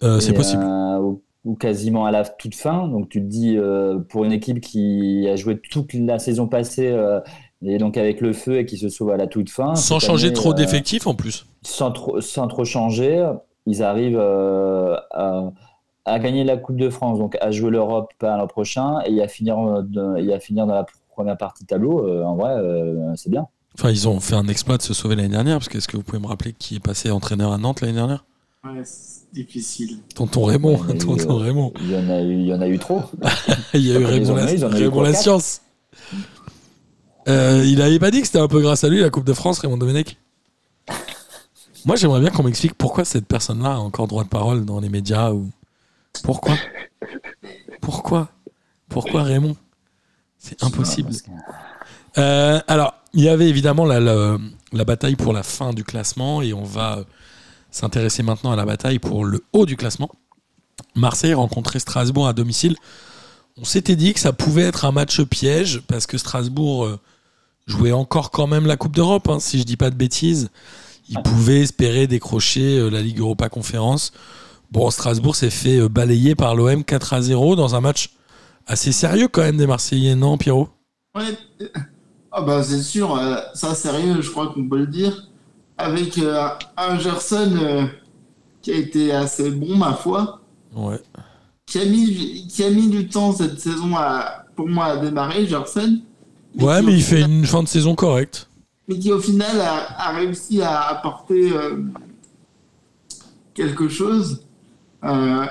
Euh, 0.03 0.19
C'est 0.19 0.33
possible. 0.33 0.63
euh, 0.63 0.99
ou, 0.99 1.21
ou 1.45 1.55
quasiment 1.55 2.05
à 2.05 2.11
la 2.11 2.23
toute 2.25 2.55
fin. 2.55 2.87
Donc 2.87 3.09
tu 3.09 3.19
te 3.21 3.25
dis, 3.25 3.57
euh, 3.57 3.99
pour 3.99 4.25
une 4.25 4.31
équipe 4.33 4.59
qui 4.61 5.27
a 5.29 5.35
joué 5.35 5.59
toute 5.59 5.93
la 5.93 6.19
saison 6.19 6.47
passée, 6.47 6.87
euh, 6.87 7.19
et 7.65 7.77
donc 7.77 7.97
avec 7.97 8.21
le 8.21 8.33
feu 8.33 8.59
et 8.59 8.65
qui 8.65 8.77
se 8.77 8.89
sauve 8.89 9.11
à 9.11 9.17
la 9.17 9.27
toute 9.27 9.49
fin. 9.49 9.75
Sans 9.75 9.99
changer 9.99 10.27
année, 10.27 10.33
trop 10.35 10.51
euh, 10.51 10.53
d'effectifs 10.53 11.07
en 11.07 11.13
plus. 11.15 11.45
sans 11.63 11.91
trop, 11.91 12.21
sans 12.21 12.47
trop 12.47 12.65
changer, 12.65 13.29
ils 13.65 13.83
arrivent 13.83 14.19
euh, 14.19 14.95
à, 15.11 15.51
à 16.05 16.19
gagner 16.19 16.43
la 16.43 16.57
Coupe 16.57 16.77
de 16.77 16.89
France, 16.89 17.19
donc 17.19 17.37
à 17.41 17.51
jouer 17.51 17.71
l'Europe 17.71 18.11
pas 18.19 18.37
l'an 18.37 18.47
prochain 18.47 18.99
et 19.05 19.21
à 19.21 19.27
finir, 19.27 19.57
euh, 19.59 19.81
de- 19.81 20.17
et 20.19 20.33
à 20.33 20.39
finir 20.39 20.65
dans 20.67 20.75
la 20.75 20.85
première 21.09 21.37
partie 21.37 21.63
de 21.63 21.67
tableau. 21.67 22.07
euh, 22.07 22.23
en 22.23 22.35
vrai, 22.35 22.51
euh, 22.55 23.11
c'est 23.15 23.29
bien. 23.29 23.47
Enfin, 23.77 23.91
ils 23.91 24.07
ont 24.07 24.19
fait 24.19 24.35
un 24.35 24.47
exploit 24.47 24.77
de 24.77 24.81
se 24.83 24.93
sauver 24.93 25.15
l'année 25.15 25.27
dernière, 25.29 25.57
parce 25.57 25.69
que 25.69 25.77
est-ce 25.77 25.87
que 25.87 25.97
vous 25.97 26.03
pouvez 26.03 26.19
me 26.21 26.27
rappeler 26.27 26.53
qui 26.57 26.75
est 26.77 26.79
passé 26.79 27.11
entraîneur 27.11 27.51
à 27.51 27.57
Nantes 27.57 27.81
l'année 27.81 27.93
dernière? 27.93 28.25
Ouais, 28.63 28.81
c'est 28.83 29.31
difficile. 29.33 29.99
Tonton 30.15 30.43
Raymond, 30.45 30.77
tonton 30.97 31.37
euh, 31.39 31.43
Raymond. 31.43 31.73
Il 31.81 31.91
y 31.91 31.95
en 31.95 32.09
a 32.09 32.21
eu, 32.21 32.33
il 32.39 32.47
y 32.47 32.53
en 32.53 32.61
a 32.61 32.67
eu 32.67 32.79
trop. 32.79 33.01
Il 33.75 33.85
y 33.85 33.95
a 33.95 33.99
eu 33.99 34.05
Raymond, 34.05 34.35
la, 34.35 34.51
eu, 34.53 34.57
Raymond 34.63 35.01
la 35.01 35.13
science. 35.13 35.61
Euh, 37.27 37.63
il 37.65 37.81
avait 37.81 37.99
pas 37.99 38.11
dit 38.11 38.21
que 38.21 38.27
c'était 38.27 38.39
un 38.39 38.47
peu 38.47 38.61
grâce 38.61 38.83
à 38.83 38.89
lui 38.89 39.01
la 39.01 39.09
Coupe 39.09 39.25
de 39.25 39.33
France, 39.33 39.59
Raymond 39.59 39.77
Domenech 39.77 40.17
Moi, 41.85 41.95
j'aimerais 41.95 42.19
bien 42.21 42.29
qu'on 42.29 42.43
m'explique 42.43 42.73
pourquoi 42.75 43.05
cette 43.05 43.25
personne-là 43.27 43.73
a 43.73 43.77
encore 43.77 44.07
droit 44.07 44.23
de 44.23 44.29
parole 44.29 44.65
dans 44.65 44.79
les 44.79 44.89
médias 44.89 45.31
ou 45.31 45.49
pourquoi? 46.23 46.55
Pourquoi? 47.81 48.29
Pourquoi 48.89 49.23
Raymond? 49.23 49.55
C'est 50.37 50.63
impossible. 50.63 51.11
Euh, 52.17 52.59
alors, 52.67 52.93
il 53.13 53.23
y 53.23 53.29
avait 53.29 53.47
évidemment 53.49 53.85
la, 53.85 53.99
la- 53.99 54.37
la 54.73 54.85
bataille 54.85 55.15
pour 55.15 55.33
la 55.33 55.43
fin 55.43 55.73
du 55.73 55.83
classement 55.83 56.41
et 56.41 56.53
on 56.53 56.63
va 56.63 56.99
s'intéresser 57.71 58.23
maintenant 58.23 58.51
à 58.51 58.55
la 58.55 58.65
bataille 58.65 58.99
pour 58.99 59.25
le 59.25 59.43
haut 59.53 59.65
du 59.65 59.75
classement. 59.77 60.09
Marseille 60.95 61.33
rencontrait 61.33 61.79
Strasbourg 61.79 62.27
à 62.27 62.33
domicile. 62.33 62.75
On 63.57 63.63
s'était 63.65 63.95
dit 63.95 64.13
que 64.13 64.19
ça 64.19 64.33
pouvait 64.33 64.63
être 64.63 64.85
un 64.85 64.91
match 64.91 65.21
piège 65.21 65.81
parce 65.87 66.07
que 66.07 66.17
Strasbourg 66.17 66.85
euh, 66.85 66.99
jouait 67.67 67.91
encore 67.91 68.31
quand 68.31 68.47
même 68.47 68.65
la 68.65 68.77
Coupe 68.77 68.95
d'Europe, 68.95 69.29
hein, 69.29 69.39
si 69.39 69.59
je 69.59 69.63
dis 69.63 69.77
pas 69.77 69.89
de 69.91 69.95
bêtises. 69.95 70.49
Ils 71.09 71.21
pouvaient 71.21 71.61
espérer 71.61 72.07
décrocher 72.07 72.79
euh, 72.79 72.89
la 72.89 73.01
Ligue 73.01 73.19
Europa 73.19 73.47
Conférence. 73.49 74.11
Bon, 74.71 74.89
Strasbourg 74.89 75.35
s'est 75.35 75.49
fait 75.49 75.77
euh, 75.79 75.87
balayer 75.89 76.35
par 76.35 76.55
l'OM 76.55 76.83
4 76.83 77.13
à 77.13 77.21
0 77.21 77.55
dans 77.55 77.75
un 77.75 77.81
match 77.81 78.09
assez 78.65 78.91
sérieux 78.91 79.27
quand 79.29 79.41
même 79.43 79.57
des 79.57 79.67
Marseillais, 79.67 80.15
non, 80.15 80.37
Pierrot? 80.37 80.67
Ouais. 81.15 81.23
euh, 81.61 81.67
Ah 82.31 82.41
bah 82.41 82.61
c'est 82.63 82.81
sûr, 82.81 83.15
euh, 83.15 83.37
ça 83.53 83.73
sérieux, 83.75 84.21
je 84.21 84.29
crois 84.31 84.47
qu'on 84.53 84.67
peut 84.67 84.79
le 84.79 84.87
dire. 84.87 85.27
Avec 85.77 86.17
euh, 86.17 86.49
un 86.75 86.97
Gerson 86.99 87.53
euh, 87.61 87.85
qui 88.61 88.71
a 88.71 88.75
été 88.75 89.11
assez 89.13 89.51
bon, 89.51 89.77
ma 89.77 89.93
foi, 89.93 90.41
Ouais. 90.75 90.99
qui 91.65 91.79
a 91.79 91.85
mis, 91.85 92.47
qui 92.47 92.63
a 92.63 92.69
mis 92.69 92.89
du 92.89 93.07
temps 93.07 93.31
cette 93.31 93.59
saison 93.61 93.95
à, 93.95 94.43
pour 94.55 94.67
moi 94.67 94.85
à 94.85 94.97
démarrer, 94.97 95.47
Gerson. 95.47 95.99
Ouais, 96.59 96.81
mais 96.81 96.93
il 96.93 97.03
fait 97.03 97.21
une 97.21 97.45
fin 97.45 97.63
de 97.63 97.67
saison 97.67 97.95
correcte. 97.95 98.49
mais 98.87 98.97
qui 98.97 99.11
au 99.11 99.19
final 99.19 99.59
a, 99.61 100.09
a 100.09 100.11
réussi 100.15 100.61
à 100.61 100.81
apporter 100.89 101.51
euh, 101.51 101.77
quelque 103.53 103.89
chose. 103.89 104.43
Euh, 105.03 105.45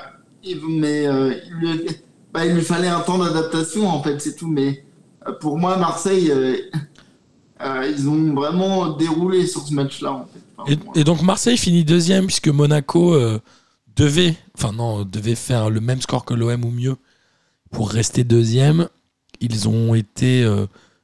mais 0.69 1.07
euh, 1.07 1.33
il, 1.45 1.53
lui, 1.55 1.87
bah, 2.33 2.45
il 2.45 2.53
lui 2.55 2.61
fallait 2.61 2.87
un 2.87 3.01
temps 3.01 3.17
d'adaptation, 3.17 3.87
en 3.87 4.01
fait, 4.01 4.19
c'est 4.19 4.35
tout. 4.35 4.47
Mais 4.47 4.83
pour 5.41 5.57
moi, 5.57 5.77
Marseille, 5.77 6.31
ils 7.61 8.09
ont 8.09 8.33
vraiment 8.33 8.89
déroulé 8.89 9.45
sur 9.45 9.61
ce 9.67 9.73
match-là, 9.73 10.13
en 10.13 10.25
fait. 10.25 10.39
Enfin, 10.57 10.71
Et, 10.71 10.77
moi. 10.77 10.93
et 10.95 11.03
donc 11.03 11.21
Marseille 11.21 11.57
finit 11.57 11.83
deuxième 11.83 12.25
puisque 12.25 12.47
Monaco 12.47 13.15
devait, 13.95 14.35
enfin 14.57 14.71
non, 14.71 15.03
devait 15.03 15.35
faire 15.35 15.69
le 15.69 15.81
même 15.81 16.01
score 16.01 16.23
que 16.25 16.33
l'OM 16.33 16.63
ou 16.65 16.71
mieux 16.71 16.95
pour 17.71 17.89
rester 17.89 18.23
deuxième. 18.23 18.87
Ils 19.41 19.67
ont 19.67 19.93
été 19.93 20.45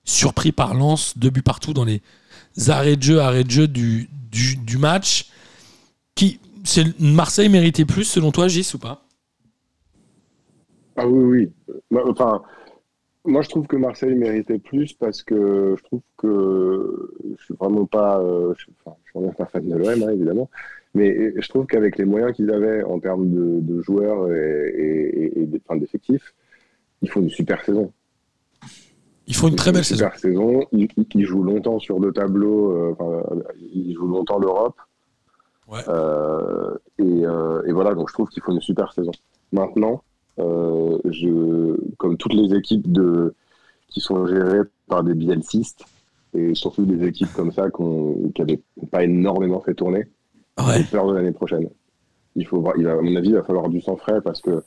surpris 0.03 0.51
par 0.51 0.73
Lens, 0.73 1.17
deux 1.17 1.29
buts 1.29 1.41
partout 1.41 1.73
dans 1.73 1.85
les 1.85 2.01
arrêts 2.67 2.95
de 2.95 3.03
jeu, 3.03 3.19
arrêts 3.19 3.43
de 3.43 3.51
jeu 3.51 3.67
du, 3.67 4.09
du, 4.31 4.77
match. 4.77 5.31
Qui, 6.15 6.39
Marseille 6.99 7.49
méritait 7.49 7.85
plus 7.85 8.03
selon 8.03 8.31
toi, 8.31 8.47
Gis 8.47 8.71
ou 8.73 8.77
pas? 8.77 9.05
Ah 10.95 11.07
oui, 11.07 11.49
oui. 11.91 11.99
Enfin, 12.07 12.43
moi, 13.25 13.41
je 13.41 13.49
trouve 13.49 13.67
que 13.67 13.77
Marseille 13.77 14.13
méritait 14.13 14.59
plus 14.59 14.93
parce 14.93 15.23
que 15.23 15.75
je 15.77 15.83
trouve 15.83 16.01
que 16.17 17.13
je 17.37 17.43
suis 17.45 17.55
vraiment 17.59 17.85
pas, 17.85 18.19
euh, 18.19 18.53
je, 18.57 18.65
enfin, 18.85 18.97
je 19.03 19.11
suis 19.11 19.19
vraiment 19.19 19.33
pas 19.33 19.45
fan 19.45 19.67
de 19.67 19.75
l'OM, 19.75 20.03
hein, 20.03 20.11
évidemment, 20.11 20.49
mais 20.93 21.33
je 21.41 21.49
trouve 21.49 21.65
qu'avec 21.65 21.97
les 21.97 22.05
moyens 22.05 22.35
qu'ils 22.35 22.51
avaient 22.51 22.83
en 22.83 22.99
termes 22.99 23.29
de, 23.29 23.59
de 23.61 23.81
joueurs 23.81 24.31
et, 24.31 24.67
et, 24.67 25.41
et, 25.41 25.49
enfin, 25.65 25.79
d'effectifs, 25.79 26.35
ils 27.01 27.09
font 27.09 27.21
une 27.21 27.29
super 27.29 27.63
saison. 27.63 27.91
Ils 29.27 29.35
font 29.35 29.47
une 29.47 29.55
très 29.55 29.71
belle 29.71 29.85
super 29.85 30.17
saison. 30.17 30.59
saison. 30.59 30.67
Ils, 30.73 30.87
ils, 31.15 31.25
jouent 31.25 31.43
longtemps 31.43 31.79
sur 31.79 31.99
deux 31.99 32.11
tableaux, 32.11 32.71
euh, 32.71 33.33
ils 33.73 33.93
jouent 33.93 34.07
longtemps 34.07 34.37
l'Europe. 34.37 34.75
Ouais. 35.67 35.79
Euh, 35.87 36.75
et, 36.99 37.25
euh, 37.25 37.63
et, 37.65 37.71
voilà, 37.71 37.93
donc 37.95 38.09
je 38.09 38.13
trouve 38.13 38.29
qu'ils 38.29 38.43
font 38.43 38.51
une 38.51 38.61
super 38.61 38.91
saison. 38.91 39.11
Maintenant, 39.51 40.03
euh, 40.39 40.97
je, 41.05 41.77
comme 41.97 42.17
toutes 42.17 42.33
les 42.33 42.55
équipes 42.55 42.91
de, 42.91 43.33
qui 43.87 44.01
sont 44.01 44.27
gérées 44.27 44.61
par 44.87 45.03
des 45.03 45.13
bielcistes, 45.13 45.85
et 46.33 46.55
surtout 46.55 46.85
des 46.85 47.07
équipes 47.07 47.31
comme 47.33 47.51
ça 47.51 47.69
qu'on, 47.69 48.31
qui 48.33 48.41
n'avaient 48.41 48.61
pas 48.91 49.03
énormément 49.03 49.61
fait 49.61 49.75
tourner, 49.75 50.07
ouais. 50.57 50.77
j'ai 50.77 50.83
peur 50.83 51.07
de 51.07 51.13
l'année 51.13 51.31
prochaine. 51.31 51.69
Il 52.35 52.47
faut, 52.47 52.63
il 52.77 52.83
va, 52.83 52.93
à 52.93 53.01
mon 53.01 53.15
avis, 53.15 53.29
il 53.29 53.35
va 53.35 53.43
falloir 53.43 53.69
du 53.69 53.79
sang 53.79 53.95
frais 53.95 54.19
parce 54.21 54.41
que 54.41 54.63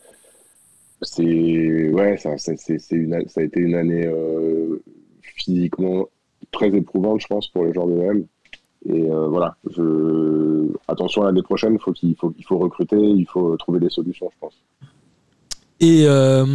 c'est, 1.02 1.90
ouais, 1.90 2.16
ça, 2.16 2.36
c'est, 2.38 2.78
une, 2.92 3.28
ça 3.28 3.40
a 3.40 3.44
été 3.44 3.60
une 3.60 3.74
année 3.74 4.06
euh, 4.06 4.82
physiquement 5.20 6.06
très 6.50 6.68
éprouvante, 6.68 7.20
je 7.20 7.26
pense, 7.26 7.48
pour 7.48 7.64
les 7.64 7.72
joueurs 7.72 7.88
de 7.88 7.94
l'OM. 7.94 8.24
Et 8.88 9.10
euh, 9.10 9.28
voilà, 9.28 9.56
je... 9.76 10.68
attention 10.86 11.22
l'année 11.22 11.42
prochaine, 11.42 11.78
faut 11.78 11.92
qu'il 11.92 12.14
faut, 12.16 12.32
il 12.38 12.44
faut 12.44 12.58
recruter, 12.58 12.96
il 12.96 13.26
faut 13.26 13.56
trouver 13.56 13.80
des 13.80 13.90
solutions, 13.90 14.30
je 14.32 14.38
pense. 14.40 14.54
Et 15.80 16.04
euh, 16.06 16.46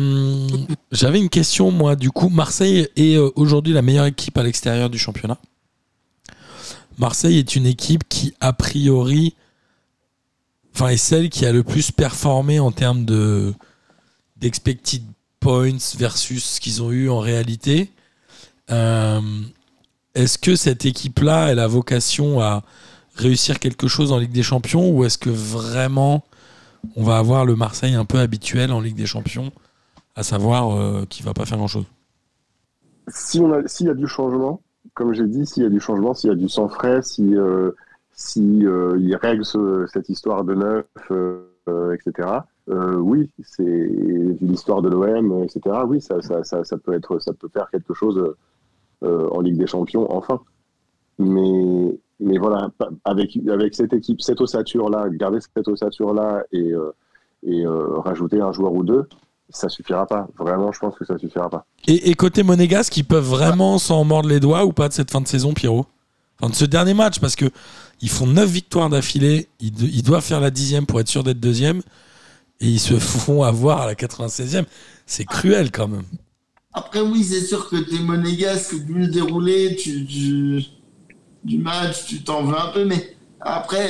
j'avais 0.91 1.19
une 1.19 1.29
question, 1.29 1.71
moi, 1.71 1.95
du 1.95 2.09
coup, 2.09 2.29
Marseille 2.29 2.87
est 2.95 3.15
euh, 3.17 3.29
aujourd'hui 3.35 3.73
la 3.73 3.81
meilleure 3.81 4.05
équipe 4.05 4.37
à 4.37 4.43
l'extérieur 4.43 4.89
du 4.89 4.97
championnat. 4.97 5.37
Marseille 6.97 7.37
est 7.37 7.55
une 7.55 7.65
équipe 7.65 8.07
qui, 8.09 8.33
a 8.39 8.53
priori, 8.53 9.35
enfin, 10.73 10.87
est 10.87 10.97
celle 10.97 11.29
qui 11.29 11.45
a 11.45 11.51
le 11.51 11.63
plus 11.63 11.91
performé 11.91 12.59
en 12.59 12.71
termes 12.71 13.05
de 13.05 13.53
d'expected 14.41 15.03
points 15.39 15.95
versus 15.97 16.43
ce 16.43 16.59
qu'ils 16.59 16.81
ont 16.81 16.91
eu 16.91 17.09
en 17.09 17.19
réalité. 17.19 17.91
Euh, 18.71 19.19
est-ce 20.15 20.37
que 20.37 20.55
cette 20.55 20.85
équipe-là, 20.85 21.51
elle 21.51 21.59
a 21.59 21.67
vocation 21.67 22.41
à 22.41 22.63
réussir 23.15 23.59
quelque 23.59 23.87
chose 23.87 24.11
en 24.11 24.17
Ligue 24.17 24.31
des 24.31 24.43
Champions 24.43 24.89
ou 24.89 25.03
est-ce 25.03 25.17
que 25.17 25.29
vraiment 25.29 26.23
on 26.95 27.03
va 27.03 27.17
avoir 27.17 27.45
le 27.45 27.55
Marseille 27.55 27.93
un 27.93 28.05
peu 28.05 28.19
habituel 28.19 28.71
en 28.71 28.81
Ligue 28.81 28.95
des 28.95 29.05
Champions, 29.05 29.51
à 30.15 30.23
savoir 30.23 30.75
euh, 30.75 31.05
qui 31.07 31.21
va 31.21 31.33
pas 31.33 31.45
faire 31.45 31.57
grand-chose? 31.57 31.85
S'il 33.07 33.43
si 33.67 33.85
y 33.85 33.89
a 33.89 33.93
du 33.93 34.07
changement, 34.07 34.61
comme 34.93 35.13
j'ai 35.13 35.27
dit, 35.27 35.45
s'il 35.45 35.63
y 35.63 35.65
a 35.65 35.69
du 35.69 35.79
changement, 35.79 36.13
s'il 36.13 36.29
y 36.29 36.33
a 36.33 36.35
du 36.35 36.49
sang 36.49 36.69
frais, 36.69 37.01
si, 37.01 37.35
euh, 37.35 37.71
si 38.13 38.65
euh, 38.65 38.97
il 38.99 39.15
règle 39.15 39.45
ce, 39.45 39.85
cette 39.91 40.09
histoire 40.09 40.43
de 40.43 40.55
neuf, 40.55 40.85
euh, 42.69 42.95
oui, 42.95 43.29
c'est 43.43 43.89
l'histoire 44.41 44.81
de 44.81 44.89
l'OM, 44.89 45.43
etc. 45.43 45.61
Oui, 45.87 46.01
ça, 46.01 46.21
ça, 46.21 46.43
ça, 46.43 46.63
ça, 46.63 46.77
peut 46.77 46.93
être, 46.93 47.19
ça 47.19 47.33
peut 47.33 47.49
faire 47.49 47.69
quelque 47.71 47.93
chose 47.93 48.35
en 49.01 49.41
Ligue 49.41 49.57
des 49.57 49.67
Champions, 49.67 50.05
enfin. 50.11 50.39
Mais 51.17 51.97
mais 52.21 52.37
voilà, 52.37 52.69
avec, 53.03 53.37
avec 53.49 53.75
cette 53.75 53.93
équipe, 53.93 54.21
cette 54.21 54.39
ossature-là, 54.39 55.09
garder 55.09 55.39
cette 55.41 55.67
ossature-là 55.67 56.43
et, 56.51 56.71
euh, 56.71 56.93
et 57.45 57.65
euh, 57.65 57.97
rajouter 57.99 58.39
un 58.39 58.51
joueur 58.51 58.73
ou 58.73 58.83
deux, 58.83 59.09
ça 59.49 59.69
suffira 59.69 60.05
pas. 60.05 60.27
Vraiment, 60.37 60.71
je 60.71 60.79
pense 60.79 60.95
que 60.95 61.03
ça 61.03 61.17
suffira 61.17 61.49
pas. 61.49 61.65
Et, 61.87 62.11
et 62.11 62.13
côté 62.13 62.43
monégasque, 62.43 62.95
ils 62.95 63.03
peuvent 63.03 63.27
vraiment 63.27 63.79
s'en 63.79 64.03
mordre 64.03 64.29
les 64.29 64.39
doigts 64.39 64.65
ou 64.65 64.71
pas 64.71 64.87
de 64.87 64.93
cette 64.93 65.09
fin 65.09 65.19
de 65.19 65.27
saison, 65.27 65.53
Pierrot? 65.53 65.87
Enfin, 66.39 66.51
de 66.51 66.55
ce 66.55 66.65
dernier 66.65 66.93
match, 66.93 67.19
parce 67.19 67.35
que 67.35 67.45
ils 68.01 68.09
font 68.09 68.27
9 68.27 68.47
victoires 68.47 68.89
d'affilée, 68.89 69.47
ils, 69.59 69.83
ils, 69.83 70.03
doivent 70.03 70.23
faire 70.23 70.39
la 70.39 70.51
dixième 70.51 70.85
pour 70.85 70.99
être 70.99 71.07
sûr 71.07 71.23
d'être 71.23 71.39
deuxième, 71.39 71.81
et 72.61 72.67
ils 72.67 72.79
se 72.79 72.97
font 72.99 73.43
avoir 73.43 73.81
à 73.81 73.87
la 73.87 73.95
96e. 73.95 74.65
C'est 75.05 75.25
cruel 75.25 75.71
quand 75.71 75.87
même. 75.87 76.05
Après, 76.73 77.01
oui, 77.01 77.23
c'est 77.23 77.41
sûr 77.41 77.67
que 77.67 77.75
t'es 77.75 77.99
monégasque, 77.99 78.73
vu 78.73 78.93
le 78.93 79.07
déroulé, 79.07 79.75
tu... 79.75 80.05
tu 80.05 80.63
du 81.43 81.57
match, 81.57 82.05
tu 82.05 82.23
t'en 82.23 82.43
veux 82.43 82.57
un 82.57 82.67
peu, 82.67 82.85
mais 82.85 83.15
après, 83.39 83.89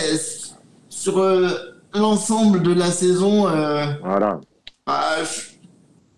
sur 0.90 1.20
euh, 1.20 1.50
l'ensemble 1.94 2.64
de 2.64 2.74
la 2.74 2.92
saison, 2.92 3.48
euh, 3.48 3.86
voilà. 4.04 4.40
bah, 4.86 5.18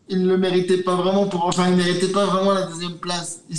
ils 0.10 0.22
ne 0.22 0.28
le 0.28 0.38
méritaient 0.38 0.84
pas 0.84 0.96
vraiment 0.96 1.28
pour, 1.28 1.46
enfin, 1.46 1.70
ils 1.70 1.76
méritaient 1.76 2.12
pas 2.12 2.26
vraiment 2.26 2.52
la 2.54 2.68
deuxième 2.68 2.98
place. 2.98 3.42
Ils, 3.50 3.58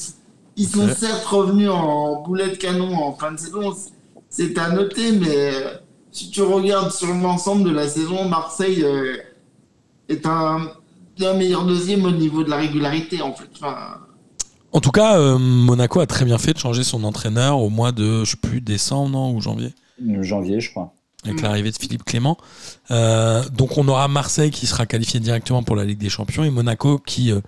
ils 0.57 0.69
sont 0.69 0.89
certes 0.95 1.25
revenus 1.25 1.71
en 1.71 2.23
boulet 2.23 2.51
de 2.51 2.57
canon 2.57 2.95
en 2.95 3.13
fin 3.15 3.33
de 3.33 3.39
saison, 3.39 3.75
c'est 4.29 4.57
à 4.57 4.71
noter, 4.71 5.13
mais 5.13 5.55
euh, 5.55 5.75
si 6.15 6.31
tu 6.31 6.41
regardes 6.41 6.93
sur 6.93 7.13
l'ensemble 7.13 7.65
de 7.65 7.71
la 7.71 7.89
saison, 7.89 8.27
Marseille 8.29 8.83
euh, 8.83 9.17
est 10.09 10.25
un 10.25 10.71
bien 11.17 11.35
meilleur 11.35 11.67
deuxième 11.67 12.05
au 12.05 12.13
niveau 12.13 12.45
de 12.45 12.51
la 12.51 12.57
régularité, 12.57 13.21
en 13.21 13.35
fait. 13.35 13.51
Enfin, 13.57 13.99
en 14.75 14.81
tout 14.81 14.91
cas, 14.91 15.19
euh, 15.19 15.39
Monaco 15.39 16.01
a 16.01 16.07
très 16.07 16.25
bien 16.25 16.39
fait 16.39 16.53
de 16.53 16.59
changer 16.59 16.83
son 16.83 17.05
entraîneur 17.05 17.61
au 17.61 17.69
mois 17.69 17.93
de, 17.93 18.25
je 18.25 18.33
sais 18.33 18.37
plus, 18.37 18.61
décembre 18.61 19.11
non, 19.11 19.33
ou 19.33 19.41
janvier 19.41 19.73
Janvier, 20.21 20.61
je 20.61 20.71
crois. 20.71 20.93
Avec 21.25 21.43
l'arrivée 21.43 21.71
de 21.71 21.77
Philippe 21.77 22.05
Clément. 22.05 22.37
Euh, 22.91 23.49
donc 23.51 23.79
on 23.79 23.87
aura 23.89 24.09
Marseille 24.09 24.51
qui 24.51 24.67
sera 24.67 24.85
qualifié 24.85 25.21
directement 25.21 25.63
pour 25.63 25.77
la 25.77 25.85
Ligue 25.85 25.99
des 25.99 26.09
Champions 26.09 26.43
et 26.43 26.51
Monaco 26.51 26.99
qui, 26.99 27.31
euh, 27.31 27.41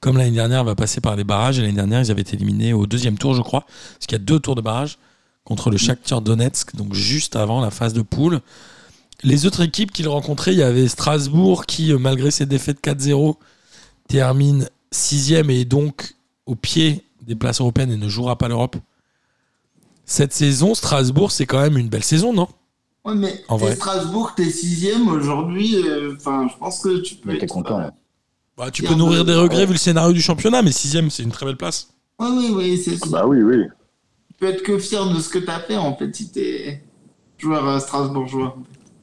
comme 0.00 0.18
l'année 0.18 0.36
dernière, 0.36 0.62
va 0.62 0.74
passer 0.74 1.00
par 1.00 1.16
les 1.16 1.24
barrages. 1.24 1.58
Et 1.58 1.62
l'année 1.62 1.72
dernière, 1.72 2.02
ils 2.02 2.10
avaient 2.10 2.20
été 2.20 2.36
éliminés 2.36 2.74
au 2.74 2.86
deuxième 2.86 3.16
tour, 3.16 3.34
je 3.34 3.42
crois, 3.42 3.62
parce 3.62 4.06
qu'il 4.06 4.18
y 4.18 4.20
a 4.20 4.24
deux 4.24 4.38
tours 4.38 4.54
de 4.54 4.60
barrage 4.60 4.98
contre 5.48 5.70
le 5.70 5.78
Shakhtar 5.78 6.20
Donetsk, 6.20 6.76
donc 6.76 6.92
juste 6.92 7.34
avant 7.34 7.62
la 7.62 7.70
phase 7.70 7.94
de 7.94 8.02
poule. 8.02 8.40
Les 9.22 9.46
autres 9.46 9.62
équipes 9.62 9.92
qu'ils 9.92 10.06
rencontraient, 10.06 10.52
il 10.52 10.58
y 10.58 10.62
avait 10.62 10.86
Strasbourg 10.88 11.64
qui, 11.64 11.90
malgré 11.94 12.30
ses 12.30 12.44
défaites 12.44 12.84
4-0, 12.84 13.36
termine 14.08 14.68
sixième 14.90 15.48
et 15.48 15.64
donc 15.64 16.16
au 16.44 16.54
pied 16.54 17.02
des 17.22 17.34
places 17.34 17.62
européennes 17.62 17.90
et 17.90 17.96
ne 17.96 18.10
jouera 18.10 18.36
pas 18.36 18.48
l'Europe. 18.48 18.76
Cette 20.04 20.34
saison, 20.34 20.74
Strasbourg, 20.74 21.30
c'est 21.30 21.46
quand 21.46 21.62
même 21.62 21.78
une 21.78 21.88
belle 21.88 22.04
saison, 22.04 22.34
non? 22.34 22.48
Ouais, 23.06 23.14
mais 23.14 23.42
en 23.48 23.56
vrai. 23.56 23.74
Strasbourg, 23.74 24.34
t'es 24.36 24.50
sixième 24.50 25.08
aujourd'hui. 25.08 25.76
Enfin, 26.14 26.44
euh, 26.44 26.48
je 26.52 26.58
pense 26.58 26.80
que 26.80 26.98
tu 26.98 27.14
peux. 27.14 27.38
T'es 27.38 27.46
content. 27.46 27.78
Là. 27.78 27.94
Bah, 28.58 28.70
tu 28.70 28.82
peux 28.82 28.94
nourrir 28.94 29.24
des 29.24 29.34
regrets 29.34 29.64
vu 29.64 29.72
le 29.72 29.78
scénario 29.78 30.12
du 30.12 30.20
championnat, 30.20 30.60
mais 30.60 30.72
sixième, 30.72 31.08
c'est 31.08 31.22
une 31.22 31.32
très 31.32 31.46
belle 31.46 31.56
place. 31.56 31.88
Oui, 32.18 32.28
oui, 32.30 32.50
oui, 32.54 32.82
c'est 32.82 32.98
Bah 33.08 33.26
oui, 33.26 33.42
oui. 33.42 33.64
Tu 34.38 34.46
peux 34.46 34.52
être 34.52 34.62
que 34.62 34.78
fier 34.78 35.04
de 35.06 35.18
ce 35.20 35.28
que 35.28 35.38
t'as 35.38 35.58
fait 35.58 35.76
en 35.76 35.96
fait 35.96 36.14
si 36.14 36.30
t'es 36.30 36.82
joueur 37.38 37.80
strasbourgeois. 37.80 38.56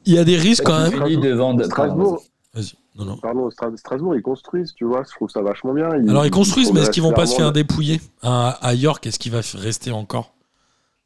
Il 0.06 0.14
y 0.14 0.18
a 0.18 0.24
des 0.24 0.38
risques 0.38 0.64
quand 0.64 0.90
même. 0.90 1.58
De... 1.58 1.64
Strasbourg. 1.64 2.24
Vas-y. 2.54 2.74
Non, 2.98 3.04
non. 3.04 3.18
Pardon, 3.18 3.50
Strasbourg, 3.76 4.16
ils 4.16 4.22
construisent, 4.22 4.74
tu 4.74 4.86
vois, 4.86 5.04
je 5.04 5.14
trouve 5.14 5.30
ça 5.30 5.42
vachement 5.42 5.74
bien. 5.74 5.90
Ils, 5.98 6.10
Alors, 6.10 6.26
ils 6.26 6.32
construisent, 6.32 6.72
mais 6.72 6.80
est-ce 6.80 6.92
qu'ils 6.92 7.04
vont 7.04 7.12
pas 7.12 7.26
se 7.26 7.36
faire 7.36 7.52
dépouiller 7.52 8.00
à, 8.22 8.52
à 8.66 8.74
York? 8.74 9.06
Est-ce 9.06 9.20
qu'il 9.20 9.34
va 9.34 9.42
rester 9.56 9.92
encore? 9.92 10.32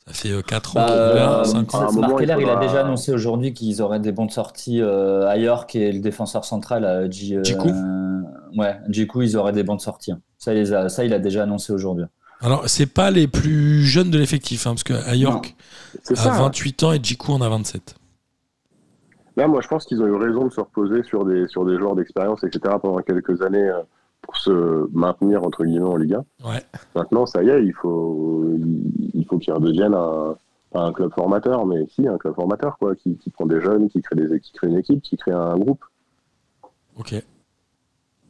Ça 0.05 0.13
fait 0.13 0.43
4 0.43 0.77
ans, 0.77 0.85
bah, 0.85 1.43
5 1.45 1.73
ans. 1.73 1.91
Marc 1.93 2.19
Keller, 2.19 2.35
il, 2.37 2.41
faudra... 2.41 2.53
il, 2.53 2.57
a 2.57 2.67
déjà 2.67 2.81
annoncé 2.81 3.11
aujourd'hui 3.11 3.53
qu'ils 3.53 3.81
auraient 3.81 3.99
des 3.99 4.11
bonnes 4.11 4.29
sorties 4.29 4.81
euh, 4.81 5.27
à 5.27 5.37
York 5.37 5.75
et 5.75 5.91
le 5.91 5.99
défenseur 5.99 6.45
central, 6.45 6.83
euh, 6.83 7.11
G, 7.11 7.35
euh. 7.35 8.21
Ouais, 8.55 8.77
Jiku, 8.89 9.21
ils 9.21 9.37
auraient 9.37 9.51
des 9.51 9.63
bonnes 9.63 9.79
sorties. 9.79 10.13
Ça, 10.37 10.53
il, 10.53 10.73
a, 10.73 10.89
ça, 10.89 11.05
il 11.05 11.13
a 11.13 11.19
déjà 11.19 11.43
annoncé 11.43 11.73
aujourd'hui. 11.73 12.05
Alors, 12.41 12.69
c'est 12.69 12.85
pas 12.85 13.11
les 13.11 13.27
plus 13.27 13.83
jeunes 13.83 14.11
de 14.11 14.17
l'effectif, 14.17 14.65
hein, 14.65 14.71
parce 14.71 14.83
qu'à 14.83 15.15
York, 15.15 15.55
a 16.09 16.15
ça, 16.15 16.31
28 16.31 16.83
ans 16.83 16.93
et 16.93 16.99
Jiku 17.01 17.33
en 17.33 17.41
a 17.41 17.49
27. 17.49 17.95
Là, 19.35 19.47
moi, 19.47 19.61
je 19.61 19.67
pense 19.67 19.85
qu'ils 19.85 20.01
ont 20.01 20.07
eu 20.07 20.15
raison 20.15 20.45
de 20.45 20.51
se 20.51 20.59
reposer 20.59 21.03
sur 21.03 21.25
des, 21.25 21.47
sur 21.47 21.65
des 21.65 21.77
joueurs 21.77 21.95
d'expérience, 21.95 22.43
etc., 22.43 22.75
pendant 22.81 22.99
quelques 22.99 23.41
années 23.41 23.69
euh, 23.69 23.81
pour 24.21 24.37
se 24.37 24.89
maintenir, 24.91 25.43
entre 25.43 25.65
guillemets, 25.65 25.85
en 25.85 25.97
Ligue 25.97 26.15
1. 26.15 26.49
Ouais. 26.49 26.63
Maintenant, 26.95 27.25
ça 27.25 27.43
y 27.43 27.49
est, 27.49 27.63
il 27.63 27.73
faut, 27.73 28.53
il 29.13 29.25
faut 29.25 29.37
qu'ils 29.37 29.53
redeviennent 29.53 29.93
un, 29.93 30.35
pas 30.71 30.81
un 30.81 30.93
club 30.93 31.11
formateur, 31.13 31.65
mais 31.65 31.87
si, 31.89 32.07
un 32.07 32.17
club 32.17 32.35
formateur, 32.35 32.77
quoi, 32.77 32.95
qui, 32.95 33.17
qui 33.17 33.29
prend 33.29 33.45
des 33.45 33.61
jeunes, 33.61 33.89
qui 33.89 34.01
crée, 34.01 34.15
des, 34.15 34.39
qui 34.39 34.53
crée 34.53 34.67
une 34.67 34.77
équipe, 34.77 35.01
qui 35.01 35.17
crée 35.17 35.31
un 35.31 35.57
groupe. 35.57 35.83
Ok. 36.97 37.15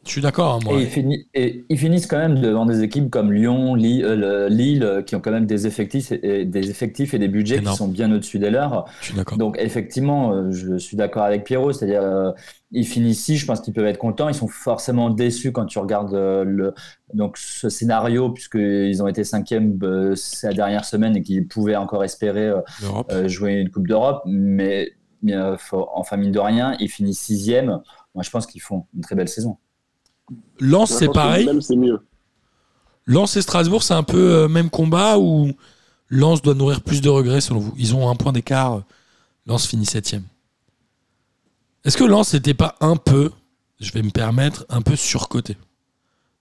Je 0.09 0.13
suis 0.13 0.21
d'accord. 0.21 0.55
Hein, 0.55 0.59
moi. 0.65 0.79
Et, 0.79 0.83
ils 0.83 0.89
finissent, 0.89 1.25
et 1.33 1.65
ils 1.69 1.77
finissent 1.77 2.07
quand 2.07 2.17
même 2.17 2.41
devant 2.41 2.65
des 2.65 2.83
équipes 2.83 3.09
comme 3.09 3.31
Lyon, 3.31 3.75
Lille, 3.75 4.03
euh, 4.03 4.49
Lille 4.49 5.03
qui 5.05 5.15
ont 5.15 5.21
quand 5.21 5.31
même 5.31 5.45
des 5.45 5.67
effectifs 5.67 6.11
et, 6.11 6.45
des, 6.45 6.69
effectifs 6.69 7.13
et 7.13 7.19
des 7.19 7.27
budgets 7.27 7.57
Énorme. 7.57 7.73
qui 7.73 7.77
sont 7.77 7.87
bien 7.87 8.11
au-dessus 8.11 8.39
des 8.39 8.49
leurs. 8.49 8.85
Je 8.99 9.05
suis 9.05 9.15
d'accord. 9.15 9.37
Donc 9.37 9.55
effectivement, 9.57 10.33
euh, 10.33 10.51
je 10.51 10.77
suis 10.77 10.97
d'accord 10.97 11.23
avec 11.23 11.45
Pierrot, 11.45 11.71
c'est-à-dire 11.71 12.01
euh, 12.01 12.31
ils 12.71 12.85
finissent 12.85 13.19
ici, 13.19 13.37
je 13.37 13.45
pense 13.45 13.61
qu'ils 13.61 13.73
peuvent 13.73 13.85
être 13.85 13.97
contents. 13.97 14.29
Ils 14.29 14.35
sont 14.35 14.47
forcément 14.47 15.09
déçus 15.09 15.51
quand 15.51 15.65
tu 15.65 15.79
regardes 15.79 16.13
euh, 16.13 16.43
le, 16.43 16.73
donc 17.13 17.37
ce 17.37 17.69
scénario, 17.69 18.29
puisqu'ils 18.29 19.01
ont 19.01 19.07
été 19.07 19.23
cinquième 19.23 19.79
euh, 19.83 20.15
la 20.43 20.53
dernière 20.53 20.85
semaine 20.85 21.15
et 21.17 21.21
qu'ils 21.21 21.47
pouvaient 21.47 21.75
encore 21.75 22.03
espérer 22.03 22.51
euh, 23.11 23.27
jouer 23.27 23.53
une 23.53 23.71
Coupe 23.71 23.87
d'Europe. 23.87 24.21
Mais, 24.25 24.91
mais 25.23 25.33
faut, 25.57 25.87
enfin, 25.93 26.17
mine 26.17 26.31
de 26.31 26.39
rien, 26.39 26.75
ils 26.79 26.89
finissent 26.89 27.21
sixième. 27.21 27.81
Moi, 28.13 28.23
je 28.23 28.29
pense 28.29 28.45
qu'ils 28.45 28.61
font 28.61 28.85
une 28.95 29.01
très 29.01 29.15
belle 29.15 29.29
saison. 29.29 29.57
Lens, 30.59 30.91
c'est 30.91 31.11
pareil. 31.11 31.45
Même 31.45 31.61
c'est 31.61 31.75
mieux. 31.75 31.99
Lens 33.05 33.35
et 33.37 33.41
Strasbourg, 33.41 33.81
c'est 33.83 33.93
un 33.93 34.03
peu 34.03 34.17
euh, 34.17 34.47
même 34.47 34.69
combat 34.69 35.17
ou 35.17 35.51
Lens 36.09 36.41
doit 36.41 36.53
nourrir 36.53 36.81
plus 36.81 37.01
de 37.01 37.09
regrets 37.09 37.41
selon 37.41 37.59
vous? 37.59 37.73
Ils 37.77 37.95
ont 37.95 38.09
un 38.09 38.15
point 38.15 38.31
d'écart. 38.33 38.83
Lens 39.47 39.65
finit 39.65 39.85
septième. 39.85 40.23
Est-ce 41.85 41.97
que 41.97 42.03
Lens 42.03 42.33
n'était 42.33 42.53
pas 42.53 42.75
un 42.81 42.97
peu, 42.97 43.31
je 43.79 43.91
vais 43.93 44.01
me 44.03 44.11
permettre, 44.11 44.65
un 44.69 44.81
peu 44.81 44.95
surcoté 44.95 45.57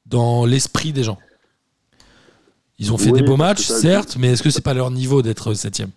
dans 0.06 0.44
l'esprit 0.44 0.92
des 0.92 1.04
gens? 1.04 1.18
Ils 2.78 2.92
ont 2.92 2.98
fait 2.98 3.10
Oui, 3.10 3.20
des 3.20 3.26
beaux 3.26 3.36
matchs, 3.36 3.66
ça- 3.66 3.80
certes, 3.80 4.16
mais 4.18 4.28
est-ce 4.28 4.42
que 4.42 4.50
c'est 4.50 4.60
pas 4.62 4.74
leur 4.74 4.90
niveau 4.90 5.22
d'être 5.22 5.54
septième? 5.54 5.90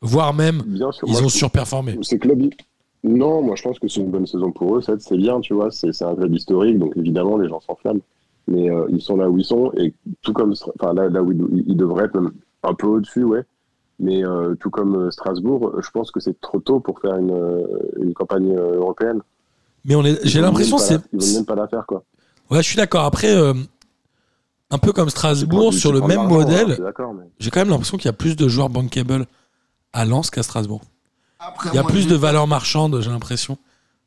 Voire 0.00 0.34
même, 0.34 0.62
sûr. 0.76 0.92
ils 1.06 1.12
moi, 1.12 1.22
ont 1.22 1.28
surperformé. 1.28 1.98
Non, 3.06 3.42
moi 3.42 3.56
je 3.56 3.62
pense 3.62 3.78
que 3.78 3.88
c'est 3.88 4.00
une 4.00 4.10
bonne 4.10 4.26
saison 4.26 4.52
pour 4.52 4.76
eux. 4.76 4.80
C'est 4.82 5.16
bien, 5.16 5.40
tu 5.40 5.54
vois. 5.54 5.70
C'est 5.70 6.02
un 6.02 6.14
club 6.14 6.34
historique, 6.34 6.78
donc 6.78 6.96
évidemment 6.96 7.38
les 7.38 7.48
gens 7.48 7.60
s'enflamment. 7.60 8.00
Mais 8.48 8.70
euh, 8.70 8.86
ils 8.90 9.02
sont 9.02 9.16
là 9.16 9.28
où 9.28 9.38
ils 9.38 9.44
sont 9.44 9.72
et 9.76 9.92
tout 10.22 10.32
comme, 10.32 10.54
enfin 10.78 10.92
là, 10.94 11.08
là 11.08 11.22
où 11.22 11.32
ils, 11.32 11.76
devraient 11.76 12.04
être 12.04 12.14
même 12.14 12.32
un 12.62 12.74
peu 12.74 12.86
au-dessus, 12.86 13.24
ouais. 13.24 13.42
Mais 13.98 14.24
euh, 14.24 14.54
tout 14.54 14.70
comme 14.70 14.94
euh, 14.94 15.10
Strasbourg, 15.10 15.80
je 15.80 15.90
pense 15.90 16.10
que 16.10 16.20
c'est 16.20 16.40
trop 16.40 16.60
tôt 16.60 16.78
pour 16.80 17.00
faire 17.00 17.16
une, 17.16 17.66
une 18.00 18.14
campagne 18.14 18.54
européenne. 18.54 19.20
Mais 19.84 19.94
on 19.94 20.04
est- 20.04 20.20
Ils 20.22 20.28
j'ai 20.28 20.40
l'impression 20.40 20.78
c'est. 20.78 21.00
Ils 21.12 21.20
vont 21.20 21.34
même 21.34 21.44
pas 21.46 21.54
la 21.54 21.66
faire, 21.68 21.86
quoi. 21.86 22.04
Ouais, 22.50 22.58
je 22.58 22.68
suis 22.68 22.76
d'accord. 22.76 23.04
Après, 23.04 23.34
euh, 23.34 23.54
un 24.70 24.78
peu 24.78 24.92
comme 24.92 25.10
Strasbourg, 25.10 25.72
sur 25.72 25.92
le 25.92 26.00
même 26.00 26.20
hein, 26.20 26.28
modèle, 26.28 26.76
mais. 26.78 27.24
j'ai 27.38 27.50
quand 27.50 27.60
même 27.60 27.70
l'impression 27.70 27.96
qu'il 27.96 28.06
y 28.06 28.10
a 28.10 28.12
plus 28.12 28.36
de 28.36 28.48
joueurs 28.48 28.68
bankable 28.68 29.26
à 29.92 30.04
Lens 30.04 30.30
qu'à 30.30 30.42
Strasbourg. 30.42 30.82
Après, 31.46 31.70
Il 31.72 31.76
y 31.76 31.78
a 31.78 31.82
moi, 31.82 31.90
plus 31.92 32.08
de 32.08 32.16
valeur 32.16 32.48
marchande, 32.48 33.00
j'ai 33.00 33.10
l'impression, 33.10 33.56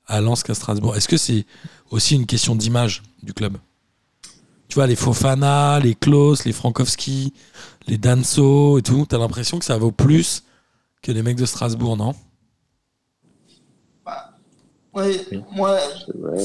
à 0.08 0.20
Lens 0.20 0.44
qu'à 0.44 0.54
Strasbourg. 0.54 0.98
Est-ce 0.98 1.08
que 1.08 1.16
c'est 1.16 1.46
aussi 1.90 2.16
une 2.16 2.26
question 2.26 2.54
d'image 2.54 3.02
du 3.24 3.34
club? 3.34 3.56
Tu 4.68 4.76
vois, 4.76 4.88
les 4.88 4.98
Fofana, 4.98 5.80
les 5.80 5.96
Klaus, 5.96 6.44
les 6.44 6.52
Frankowski, 6.52 7.34
les 7.88 7.98
Danso 7.98 8.78
et 8.78 8.82
tout, 8.82 9.06
t'as 9.08 9.18
l'impression 9.18 9.58
que 9.58 9.64
ça 9.64 9.78
vaut 9.78 9.94
plus 9.94 10.44
que 11.02 11.14
les 11.14 11.24
mecs 11.24 11.38
de 11.38 11.46
Strasbourg, 11.46 11.96
non? 11.96 12.14
Ouais, 14.94 15.26
moi, 15.56 15.78
c'est 16.06 16.18
vrai. 16.18 16.44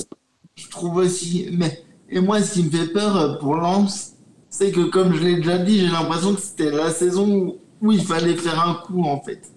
je 0.54 0.68
trouve 0.68 0.96
aussi. 0.96 1.48
Mais, 1.50 1.82
et 2.08 2.20
moi, 2.20 2.40
ce 2.40 2.52
qui 2.52 2.62
me 2.62 2.70
fait 2.70 2.92
peur 2.92 3.40
pour 3.40 3.56
Lens, 3.56 4.12
c'est 4.48 4.70
que, 4.70 4.82
comme 4.82 5.12
je 5.12 5.24
l'ai 5.24 5.36
déjà 5.36 5.58
dit, 5.58 5.80
j'ai 5.80 5.88
l'impression 5.88 6.36
que 6.36 6.40
c'était 6.40 6.70
la 6.70 6.92
saison 6.92 7.28
où, 7.28 7.58
où 7.82 7.90
il 7.90 8.04
fallait 8.04 8.36
faire 8.36 8.60
un 8.60 8.74
coup, 8.74 9.02
en 9.02 9.20
fait. 9.20 9.50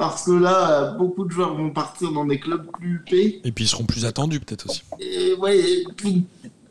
Parce 0.00 0.24
que 0.24 0.30
là, 0.30 0.70
euh, 0.70 0.90
beaucoup 0.96 1.26
de 1.26 1.30
joueurs 1.30 1.54
vont 1.54 1.68
partir 1.68 2.10
dans 2.10 2.24
des 2.24 2.40
clubs 2.40 2.66
plus 2.72 2.94
huppés. 2.94 3.42
Et 3.44 3.52
puis 3.52 3.66
ils 3.66 3.68
seront 3.68 3.84
plus 3.84 4.06
attendus, 4.06 4.40
peut-être 4.40 4.70
aussi. 4.70 4.80
Et 4.98 5.34
ouais, 5.34 5.58
et 5.58 5.84
puis, 5.94 6.24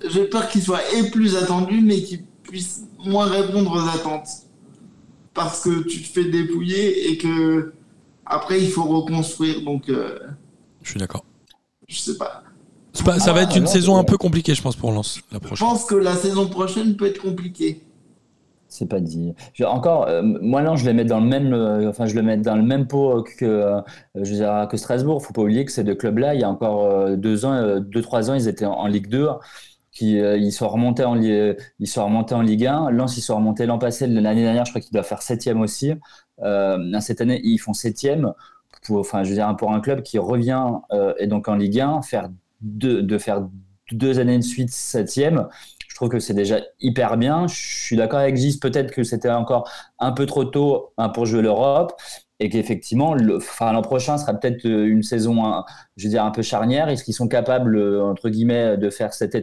j'ai 0.09 0.23
peur 0.25 0.49
qu'ils 0.49 0.63
soient 0.63 0.81
et 0.95 1.11
plus 1.11 1.35
attendus, 1.35 1.79
mais 1.79 2.01
qu'ils 2.01 2.23
puissent 2.41 2.85
moins 3.05 3.27
répondre 3.27 3.71
aux 3.71 3.87
attentes. 3.87 4.27
Parce 5.35 5.61
que 5.61 5.83
tu 5.83 6.01
te 6.01 6.07
fais 6.07 6.25
dépouiller 6.25 7.11
et 7.11 7.17
que 7.19 7.71
après 8.25 8.59
il 8.63 8.71
faut 8.71 8.83
reconstruire. 8.85 9.61
Donc, 9.61 9.89
euh, 9.89 10.17
Je 10.81 10.89
suis 10.89 10.99
d'accord. 10.99 11.23
je 11.87 11.99
sais 11.99 12.17
pas. 12.17 12.41
Ça 12.93 13.03
va 13.31 13.41
Ah, 13.41 13.43
être 13.43 13.55
une 13.55 13.65
non, 13.65 13.69
saison 13.69 13.97
un 13.97 14.03
peu 14.03 14.17
compliquée, 14.17 14.55
je 14.55 14.61
pense, 14.63 14.75
pour 14.75 14.91
Lens, 14.91 15.19
la 15.31 15.37
Je 15.39 15.45
prochaine. 15.45 15.67
pense 15.67 15.85
que 15.85 15.93
la 15.93 16.15
saison 16.15 16.47
prochaine 16.49 16.95
peut 16.97 17.05
être 17.05 17.21
compliquée. 17.21 17.83
C'est 18.71 18.87
pas 18.87 18.99
dit. 18.99 19.33
Encore, 19.65 20.07
euh, 20.07 20.21
moi 20.21 20.61
non, 20.61 20.75
je 20.75 20.85
les 20.85 20.93
mets 20.93 21.03
dans 21.03 21.19
le 21.19 21.25
même, 21.25 21.53
euh, 21.53 21.89
enfin 21.89 22.05
je 22.05 22.17
mets 22.19 22.37
dans 22.37 22.55
le 22.55 22.61
même 22.61 22.87
pot 22.87 23.23
que, 23.23 23.43
euh, 23.43 23.81
je 24.13 24.35
veux 24.35 24.67
que 24.67 24.77
Strasbourg. 24.77 25.23
Faut 25.25 25.33
pas 25.33 25.41
oublier 25.41 25.65
que 25.65 25.71
ces 25.71 25.83
deux 25.83 25.95
clubs-là, 25.95 26.35
il 26.35 26.41
y 26.41 26.43
a 26.43 26.49
encore 26.49 26.83
euh, 26.85 27.15
deux 27.15 27.45
ans, 27.45 27.53
euh, 27.53 27.79
deux 27.79 28.03
trois 28.03 28.29
ans, 28.29 28.35
ils 28.35 28.47
étaient 28.47 28.65
en, 28.65 28.85
Ligue 28.85 29.07
2, 29.09 29.27
qui 29.91 30.19
euh, 30.19 30.37
ils 30.37 30.51
sont 30.51 30.69
remontés 30.69 31.03
en 31.03 31.19
ils 31.19 31.55
sont 31.87 32.05
remontés 32.05 32.35
en 32.35 32.41
Ligue 32.43 32.67
1. 32.67 32.91
Lens, 32.91 33.17
ils 33.17 33.21
sont 33.21 33.35
remontés 33.35 33.65
l'an 33.65 33.79
passé, 33.79 34.05
l'année 34.05 34.43
dernière, 34.43 34.65
je 34.65 34.71
crois 34.71 34.81
qu'ils 34.81 34.93
doivent 34.93 35.07
faire 35.07 35.23
septième 35.23 35.61
aussi. 35.61 35.93
Euh, 36.43 36.99
cette 36.99 37.21
année, 37.21 37.41
ils 37.43 37.57
font 37.57 37.73
septième. 37.73 38.33
Pour, 38.85 38.99
enfin, 38.99 39.23
je 39.23 39.29
veux 39.29 39.35
dire, 39.35 39.55
pour 39.57 39.73
un 39.73 39.81
club 39.81 40.03
qui 40.03 40.19
revient 40.19 40.63
euh, 40.91 41.13
et 41.17 41.25
donc 41.27 41.47
en 41.47 41.55
Ligue 41.55 41.79
1, 41.79 42.03
faire 42.03 42.29
de 42.61 43.17
faire 43.17 43.47
deux 43.91 44.19
années 44.19 44.37
de 44.37 44.43
suite 44.43 44.69
septième. 44.69 45.47
Trouve 45.99 46.07
que 46.11 46.19
c'est 46.19 46.33
déjà 46.33 46.61
hyper 46.79 47.17
bien. 47.17 47.45
Je 47.47 47.55
suis 47.55 47.97
d'accord 47.97 48.19
avec 48.19 48.37
Gis, 48.37 48.57
peut-être 48.57 48.91
que 48.93 49.03
c'était 49.03 49.29
encore 49.29 49.69
un 49.99 50.13
peu 50.13 50.25
trop 50.25 50.45
tôt 50.45 50.93
hein, 50.97 51.09
pour 51.09 51.25
jouer 51.25 51.41
l'Europe 51.41 51.91
et 52.39 52.47
qu'effectivement, 52.49 53.15
l'an 53.15 53.81
prochain 53.81 54.17
sera 54.17 54.33
peut-être 54.33 54.65
euh, 54.65 54.85
une 54.87 55.03
saison, 55.03 55.43
un- 55.45 55.65
je 55.97 56.05
veux 56.05 56.09
dire, 56.09 56.23
un 56.23 56.31
peu 56.31 56.41
charnière. 56.41 56.87
Est-ce 56.87 57.03
qu'ils 57.03 57.13
sont 57.13 57.27
capables, 57.27 57.75
euh, 57.75 58.01
entre 58.01 58.29
guillemets, 58.29 58.77
de 58.77 58.89
faire 58.89 59.13
cette 59.13 59.35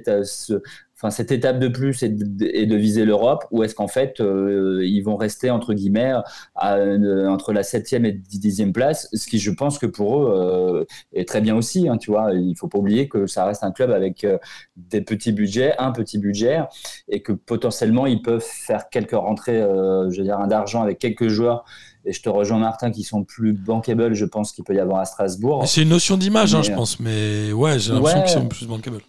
enfin, 0.97 1.11
cette 1.11 1.31
étape 1.31 1.59
de 1.59 1.69
plus 1.69 2.03
et 2.03 2.09
de, 2.09 2.47
et 2.53 2.67
de 2.67 2.75
viser 2.77 3.05
l'Europe 3.05 3.45
ou 3.51 3.63
est-ce 3.63 3.75
qu'en 3.75 3.87
fait, 3.89 4.21
euh, 4.21 4.81
ils 4.85 5.03
vont 5.03 5.17
rester, 5.17 5.51
entre 5.51 5.75
guillemets, 5.75 6.13
à, 6.55 6.77
euh, 6.77 7.29
entre 7.29 7.53
la 7.53 7.63
septième 7.63 8.05
et 8.05 8.13
dixième 8.13 8.73
place, 8.73 9.09
ce 9.13 9.27
qui, 9.27 9.39
je 9.39 9.51
pense 9.51 9.79
que 9.79 9.87
pour 9.87 10.21
eux, 10.23 10.33
euh, 10.35 10.85
est 11.13 11.29
très 11.29 11.41
bien 11.41 11.55
aussi. 11.57 11.89
hein, 11.89 11.99
tu 11.99 12.11
vois, 12.11 12.33
il 12.33 12.55
faut 12.57 12.69
pas 12.69 12.79
oublier 12.79 13.09
que 13.09 13.27
ça 13.27 13.45
reste 13.45 13.63
un 13.63 13.73
club 13.73 13.91
avec 13.91 14.25
euh, 14.25 14.39
des 14.77 15.01
petits 15.03 15.33
budgets, 15.33 15.75
un 15.79 15.93
petit 15.93 16.19
budget, 16.19 16.61
et 17.09 17.21
que 17.23 17.33
potentiellement 17.33 18.07
ils 18.07 18.23
peuvent 18.23 18.45
faire 18.45 18.89
quelques 18.89 19.13
rentrées, 19.13 19.61
euh, 19.61 20.11
je 20.11 20.19
veux 20.19 20.25
dire, 20.25 20.39
d'argent 20.47 20.83
avec 20.83 20.99
quelques 20.99 21.29
joueurs. 21.29 21.65
Et 22.09 22.13
je 22.13 22.23
te 22.23 22.29
rejoins 22.29 22.59
Martin, 22.61 22.93
qui 22.93 23.03
sont 23.03 23.25
plus 23.25 23.53
bankable, 23.53 24.15
je 24.15 24.25
pense 24.25 24.53
qu'il 24.53 24.63
peut 24.65 24.75
y 24.75 24.79
avoir 24.79 25.01
à 25.01 25.05
Strasbourg. 25.07 25.67
C'est 25.67 25.83
une 25.83 25.89
notion 25.89 26.17
d'image, 26.17 26.55
hein, 26.55 26.63
je 26.63 26.71
euh, 26.71 26.75
pense. 26.77 27.01
Mais 27.01 27.53
ouais, 27.53 27.79
j'ai 27.81 27.93
l'impression 27.93 28.19
Ouais. 28.21 28.25
qu'ils 28.25 28.33
sont 28.41 28.47
plus 28.49 28.67
bankable. 28.67 29.01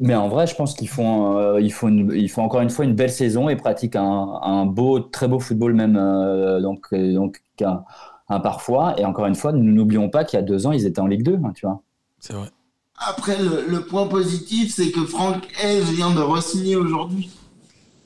Mais 0.00 0.14
en 0.14 0.28
vrai, 0.28 0.46
je 0.46 0.54
pense 0.54 0.74
qu'ils 0.74 0.88
font, 0.88 1.36
euh, 1.38 1.60
ils 1.60 1.72
font, 1.72 1.88
une- 1.88 2.12
ils 2.14 2.28
font 2.30 2.42
encore 2.42 2.60
une 2.60 2.70
fois 2.70 2.84
une 2.84 2.94
belle 2.94 3.10
saison 3.10 3.48
et 3.48 3.56
pratiquent 3.56 3.96
un, 3.96 4.38
un 4.42 4.64
beau, 4.66 5.00
très 5.00 5.26
beau 5.26 5.40
football 5.40 5.74
même, 5.74 5.96
euh, 5.96 6.60
donc, 6.60 6.94
donc 6.94 7.40
un, 7.62 7.82
un 8.28 8.40
parfois. 8.40 8.98
Et 9.00 9.04
encore 9.04 9.26
une 9.26 9.34
fois, 9.34 9.52
nous 9.52 9.72
n'oublions 9.72 10.08
pas 10.08 10.24
qu'il 10.24 10.38
y 10.38 10.42
a 10.42 10.44
deux 10.44 10.66
ans, 10.66 10.72
ils 10.72 10.86
étaient 10.86 11.00
en 11.00 11.06
Ligue 11.08 11.24
2, 11.24 11.34
hein, 11.44 11.52
tu 11.54 11.66
vois. 11.66 11.82
C'est 12.20 12.32
vrai. 12.32 12.48
Après, 12.96 13.36
le, 13.42 13.64
le 13.68 13.80
point 13.86 14.06
positif, 14.06 14.72
c'est 14.74 14.90
que 14.90 15.04
Franck 15.04 15.46
Hez 15.62 15.80
vient 15.80 16.12
de 16.14 16.20
re-signer 16.20 16.76
aujourd'hui. 16.76 17.30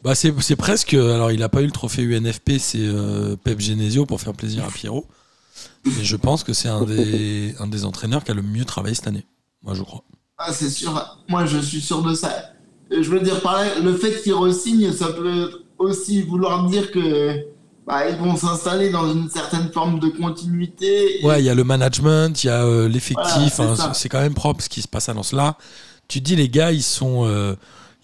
Bah 0.03 0.15
c'est 0.15 0.33
c'est 0.41 0.57
presque. 0.57 0.95
Alors, 0.95 1.31
il 1.31 1.43
a 1.43 1.49
pas 1.49 1.63
eu 1.63 1.67
le 1.67 1.71
trophée 1.71 2.03
UNFP, 2.03 2.59
c'est 2.59 2.79
euh, 2.81 3.37
Pep 3.37 3.61
Genesio 3.61 4.05
pour 4.05 4.21
faire 4.21 4.33
plaisir 4.33 4.65
à 4.65 4.69
Pierrot. 4.69 5.07
Mais 5.87 6.03
je 6.05 6.17
pense 6.17 6.43
que 6.45 6.53
c'est 6.53 6.69
un 6.69 6.85
des, 6.85 7.55
un 7.61 7.67
des 7.69 7.85
entraîneurs 7.85 8.25
qui 8.25 8.31
a 8.33 8.35
le 8.35 8.43
mieux 8.43 8.65
travaillé 8.65 8.95
cette 8.95 9.07
année. 9.07 9.25
Moi, 9.63 9.75
je 9.75 9.83
crois. 9.83 10.03
Ah, 10.45 10.53
c'est 10.53 10.71
sûr. 10.71 11.19
Moi, 11.29 11.47
je 11.47 11.59
suis 11.59 11.81
sûr 11.81 12.03
de 12.03 12.15
ça. 12.15 12.33
Euh, 12.93 13.03
Je 13.03 13.11
veux 13.11 13.21
dire, 13.21 13.41
par 13.41 13.55
là, 13.57 13.79
le 13.83 13.95
fait 13.97 14.23
qu'il 14.23 14.35
re-signe, 14.35 14.93
ça 14.93 15.09
peut 15.13 15.51
aussi 15.79 16.23
vouloir 16.23 16.67
dire 16.69 16.91
que 16.91 17.45
bah, 17.87 18.09
ils 18.09 18.17
vont 18.17 18.37
s'installer 18.37 18.91
dans 18.91 19.13
une 19.13 19.29
certaine 19.29 19.71
forme 19.73 19.99
de 20.01 20.09
continuité. 20.09 21.21
Et- 21.21 21.27
Ouais, 21.27 21.41
il 21.41 21.45
y 21.47 21.51
a 21.51 21.55
le 21.55 21.65
management, 21.65 22.43
il 22.43 22.47
y 22.47 22.51
a 22.51 22.65
euh, 22.65 22.89
l'effectif. 22.89 23.57
Voilà, 23.57 23.95
c'est 23.95 24.09
quand 24.09 24.21
même 24.21 24.35
propre 24.35 24.63
ce 24.63 24.69
qui 24.69 24.83
se 24.83 24.89
passe 24.89 25.09
à 25.09 25.15
Lens 25.15 25.33
là. 25.33 25.57
Tu 26.09 26.21
te 26.21 26.25
dis, 26.25 26.37
les 26.37 26.49
gars, 26.49 26.73
ils 26.73 26.83
sont. 26.83 27.25
euh, 27.27 27.55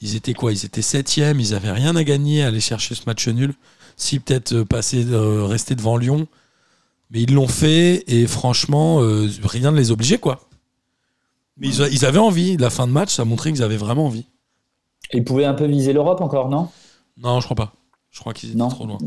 ils 0.01 0.15
étaient 0.17 0.33
quoi? 0.35 0.53
Ils 0.53 0.65
étaient 0.65 0.83
septième, 0.83 1.41
ils 1.41 1.55
avaient 1.55 1.73
rien 1.73 1.95
à 1.97 2.05
gagner 2.05 2.43
à 2.45 2.49
aller 2.49 2.61
chercher 2.61 2.95
ce 2.95 3.03
match 3.07 3.27
nul. 3.29 3.53
Si, 3.97 4.21
peut-être 4.21 4.63
passer, 4.63 5.05
euh, 5.11 5.45
rester 5.45 5.75
devant 5.75 5.97
Lyon. 5.97 6.29
Mais 7.11 7.23
ils 7.23 7.35
l'ont 7.35 7.49
fait 7.49 8.05
et 8.07 8.27
franchement, 8.27 8.99
rien 9.45 9.71
ne 9.73 9.77
les 9.77 9.91
obligeait, 9.91 10.19
quoi. 10.19 10.48
Mais 11.59 11.69
ils, 11.69 12.05
avaient 12.07 12.19
envie. 12.19 12.57
La 12.57 12.71
fin 12.71 12.87
de 12.87 12.93
match, 12.93 13.15
ça 13.15 13.25
montrait 13.25 13.53
qu'ils 13.53 13.63
avaient 13.63 13.77
vraiment 13.77 14.07
envie. 14.07 14.27
Ils 15.13 15.25
pouvaient 15.25 15.45
un 15.45 15.55
peu 15.55 15.67
viser 15.67 15.93
l'Europe 15.93 16.21
encore, 16.21 16.49
non? 16.49 16.69
Non, 17.21 17.41
je 17.41 17.45
crois 17.47 17.57
pas. 17.57 17.73
Je 18.11 18.21
crois 18.21 18.33
qu'ils 18.33 18.51
étaient 18.51 18.59
Non. 18.59 18.69
trop 18.69 18.87
loin. 18.87 18.99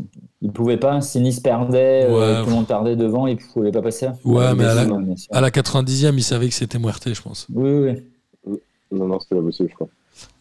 Ils 0.41 0.51
pouvaient 0.51 0.77
pas. 0.77 1.01
Si 1.01 1.19
Nice 1.19 1.39
perdait, 1.39 2.05
euh, 2.07 2.37
Ouais. 2.39 2.43
tout 2.43 2.49
le 2.49 2.55
monde 2.55 2.67
perdait 2.67 2.95
devant, 2.95 3.25
ils 3.27 3.37
pouvaient 3.37 3.71
pas 3.71 3.81
passer. 3.81 4.07
Ouais, 4.23 4.43
Euh, 4.45 4.55
mais 4.55 4.65
à 4.65 4.73
la-. 4.75 4.87
À 5.31 5.41
la 5.41 5.49
90e, 5.51 6.17
ils 6.17 6.23
savaient 6.23 6.49
que 6.49 6.53
c'était 6.53 6.77
Muerte, 6.79 7.13
je 7.13 7.21
pense. 7.21 7.47
Oui, 7.53 7.69
oui, 7.71 7.91
oui. 8.45 8.57
Non, 8.91 9.07
non, 9.07 9.19
c'était 9.19 9.35
pas 9.35 9.41
possible, 9.41 9.69
je 9.69 9.75
crois. 9.75 9.87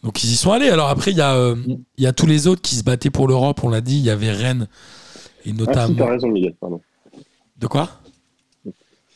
Donc 0.03 0.23
ils 0.23 0.31
y 0.31 0.35
sont 0.35 0.51
allés. 0.51 0.69
Alors 0.69 0.89
après, 0.89 1.11
il 1.11 1.17
y, 1.17 1.21
a, 1.21 1.33
euh, 1.35 1.55
Mm. 1.55 1.77
il 1.97 2.03
y 2.03 2.07
a 2.07 2.13
tous 2.13 2.25
les 2.27 2.47
autres 2.47 2.61
qui 2.61 2.75
se 2.75 2.83
battaient 2.83 3.09
pour 3.09 3.27
l'Europe, 3.27 3.63
on 3.63 3.69
l'a 3.69 3.81
dit. 3.81 3.97
Il 3.97 4.03
y 4.03 4.09
avait 4.09 4.31
Rennes 4.31 4.67
et 4.69 4.69
Ah, 4.69 5.43
si, 5.45 5.53
notamment. 5.53 5.95
t'as 5.97 6.09
raison, 6.09 6.27
Miguel, 6.27 6.53
pardon. 6.59 6.81
de 7.57 7.67
quoi? 7.67 7.89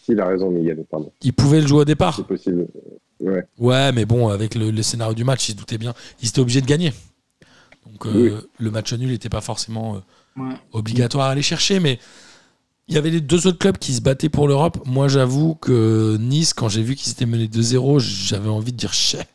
Si, 0.05 0.11
il 0.11 0.19
a 0.19 0.27
raison, 0.27 0.51
Miguel, 0.51 0.83
pardon. 0.89 1.11
Ils 1.23 1.33
pouvaient 1.33 1.61
le 1.61 1.67
jouer 1.67 1.79
au 1.81 1.85
départ. 1.85 2.15
C'est 2.15 2.27
possible. 2.27 2.67
Ouais. 3.19 3.43
Ouais, 3.57 3.91
mais 3.91 4.05
bon, 4.05 4.27
avec 4.27 4.53
le, 4.55 4.69
le 4.71 4.83
scénario 4.83 5.13
du 5.15 5.23
match, 5.23 5.49
ils 5.49 5.53
se 5.53 5.57
doutaient 5.57 5.77
bien. 5.79 5.93
Ils 6.21 6.27
étaient 6.29 6.39
obligés 6.41 6.61
de 6.61 6.67
gagner. 6.67 6.93
Donc 7.91 8.05
euh, 8.07 8.41
le 8.59 8.71
match 8.71 8.93
nul 8.93 9.09
n'était 9.09 9.29
pas 9.29 9.41
forcément 9.41 9.95
euh, 9.95 9.99
Ouais. 10.37 10.53
obligatoire 10.73 11.27
à 11.27 11.29
aller 11.31 11.41
chercher, 11.41 11.79
mais 11.79 11.97
il 12.89 12.93
y 12.95 12.97
avait 12.97 13.09
les 13.09 13.21
deux 13.21 13.47
autres 13.47 13.57
clubs 13.57 13.77
qui 13.77 13.93
se 13.93 14.01
battaient 14.01 14.27
pour 14.27 14.47
l'Europe. 14.49 14.79
Moi, 14.85 15.07
j'avoue 15.07 15.55
que 15.55 16.17
Nice, 16.19 16.53
quand 16.53 16.67
j'ai 16.67 16.83
vu 16.83 16.95
qu'ils 16.95 17.13
étaient 17.13 17.25
menés 17.25 17.47
2-0, 17.47 17.99
j'avais 17.99 18.49
envie 18.49 18.73
de 18.73 18.77
dire 18.77 18.91
chais. 18.93 19.25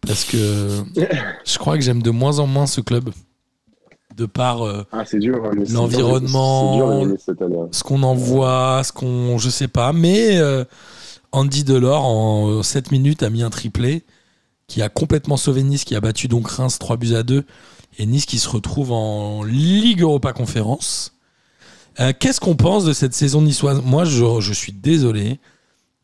Parce 0.00 0.24
que 0.24 0.36
je 1.46 1.58
crois 1.58 1.76
que 1.78 1.84
j'aime 1.84 2.02
de 2.02 2.10
moins 2.10 2.38
en 2.40 2.46
moins 2.48 2.66
ce 2.66 2.80
club. 2.80 3.10
De 4.16 4.24
par 4.26 4.62
euh, 4.62 4.82
Ah, 4.92 5.00
hein, 5.02 5.04
L'environnement. 5.70 7.06
ce 7.70 7.82
qu'on 7.82 8.02
en 8.02 8.14
voit, 8.14 8.82
ce 8.84 8.92
qu'on. 8.92 9.36
Je 9.38 9.50
sais 9.50 9.68
pas. 9.68 9.92
Mais 9.92 10.38
euh, 10.38 10.64
Andy 11.32 11.64
Delors, 11.64 12.04
en 12.04 12.62
7 12.62 12.92
minutes, 12.92 13.22
a 13.22 13.30
mis 13.30 13.42
un 13.42 13.50
triplé. 13.50 14.04
qui 14.68 14.80
a 14.82 14.88
complètement 14.88 15.36
sauvé 15.36 15.62
Nice, 15.62 15.84
qui 15.84 15.94
a 15.94 16.00
battu 16.00 16.28
donc 16.28 16.48
Reims 16.48 16.78
3 16.78 16.96
buts 16.96 17.14
à 17.14 17.22
2, 17.22 17.44
et 17.98 18.06
Nice 18.06 18.26
qui 18.26 18.38
se 18.38 18.48
retrouve 18.48 18.90
en 18.92 19.42
Ligue 19.44 20.00
Europa 20.00 20.32
Conférence. 20.32 21.12
Euh, 22.00 22.12
Qu'est-ce 22.18 22.40
qu'on 22.40 22.56
pense 22.56 22.84
de 22.84 22.92
cette 22.92 23.14
saison 23.14 23.42
niçoise? 23.42 23.80
Moi, 23.84 24.04
je, 24.04 24.40
je 24.40 24.52
suis 24.52 24.72
désolé, 24.72 25.38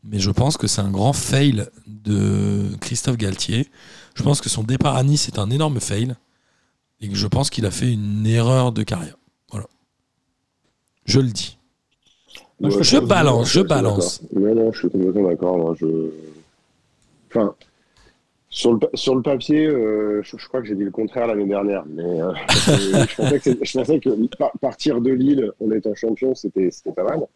mais 0.03 0.19
je 0.19 0.31
pense 0.31 0.55
que 0.57 0.67
c'est 0.67 0.81
un 0.81 0.89
grand 0.91 1.13
fail 1.13 1.65
de 1.87 2.75
Christophe 2.79 3.17
Galtier. 3.17 3.69
Je 4.15 4.23
pense 4.23 4.39
que 4.39 4.49
son 4.49 4.63
départ 4.63 4.95
à 4.95 5.03
Nice 5.03 5.27
est 5.27 5.39
un 5.39 5.49
énorme 5.49 5.79
fail, 5.79 6.15
et 7.03 7.09
que 7.09 7.15
je 7.15 7.27
pense 7.27 7.49
qu'il 7.49 7.65
a 7.65 7.71
fait 7.71 7.91
une 7.91 8.25
erreur 8.25 8.71
de 8.71 8.81
carrière. 8.83 9.17
Voilà. 9.51 9.65
Je 11.05 11.19
le 11.19 11.27
dis. 11.27 11.57
Ouais, 12.61 12.69
je 12.81 12.97
balance, 12.99 13.51
je 13.51 13.59
balance. 13.59 14.21
Non, 14.33 14.55
non, 14.55 14.71
je 14.71 14.79
suis 14.79 14.89
complètement 14.89 15.27
d'accord. 15.27 15.75
Je... 15.75 15.85
Enfin, 17.29 17.53
sur 18.49 18.73
le, 18.73 18.79
sur 18.93 19.15
le 19.15 19.21
papier, 19.21 19.65
euh, 19.67 20.21
je, 20.23 20.37
je 20.37 20.47
crois 20.47 20.61
que 20.61 20.67
j'ai 20.67 20.75
dit 20.75 20.85
le 20.85 20.91
contraire 20.91 21.27
l'année 21.27 21.45
dernière. 21.47 21.83
Mais 21.87 22.21
euh, 22.21 22.31
je, 22.49 23.15
pensais 23.17 23.37
que, 23.39 23.43
c'est- 23.43 23.65
je 23.65 23.77
pensais 23.79 23.99
que 23.99 24.37
par- 24.37 24.51
partir 24.61 25.01
de 25.01 25.11
Lille 25.11 25.51
en 25.59 25.71
étant 25.71 25.93
champion, 25.95 26.33
c'était 26.35 26.69
pas 26.95 27.03
mal. 27.03 27.27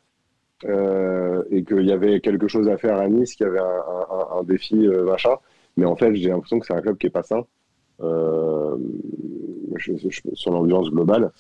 Euh, 0.66 1.44
et 1.52 1.64
qu'il 1.64 1.86
y 1.86 1.92
avait 1.92 2.20
quelque 2.22 2.48
chose 2.48 2.68
à 2.70 2.78
faire 2.78 2.98
à 2.98 3.08
Nice, 3.10 3.36
qu'il 3.36 3.46
y 3.46 3.50
avait 3.50 3.60
un, 3.60 3.64
un- 3.66 4.40
un 4.40 4.44
défi, 4.44 4.76
machin. 5.06 5.36
Mais 5.76 5.86
en 5.86 5.96
fait, 5.98 6.16
j'ai 6.16 6.30
l'impression 6.30 6.58
que 6.60 6.66
c'est 6.66 6.74
un 6.74 6.82
club 6.82 6.98
qui 6.98 7.08
est 7.08 7.12
pas 7.12 7.24
sain. 7.24 7.44
Euh, 9.70 9.76
je- 9.78 9.94
je- 10.10 10.22
sur 10.36 10.52
l'ambiance 10.52 10.90
globale. 10.90 11.32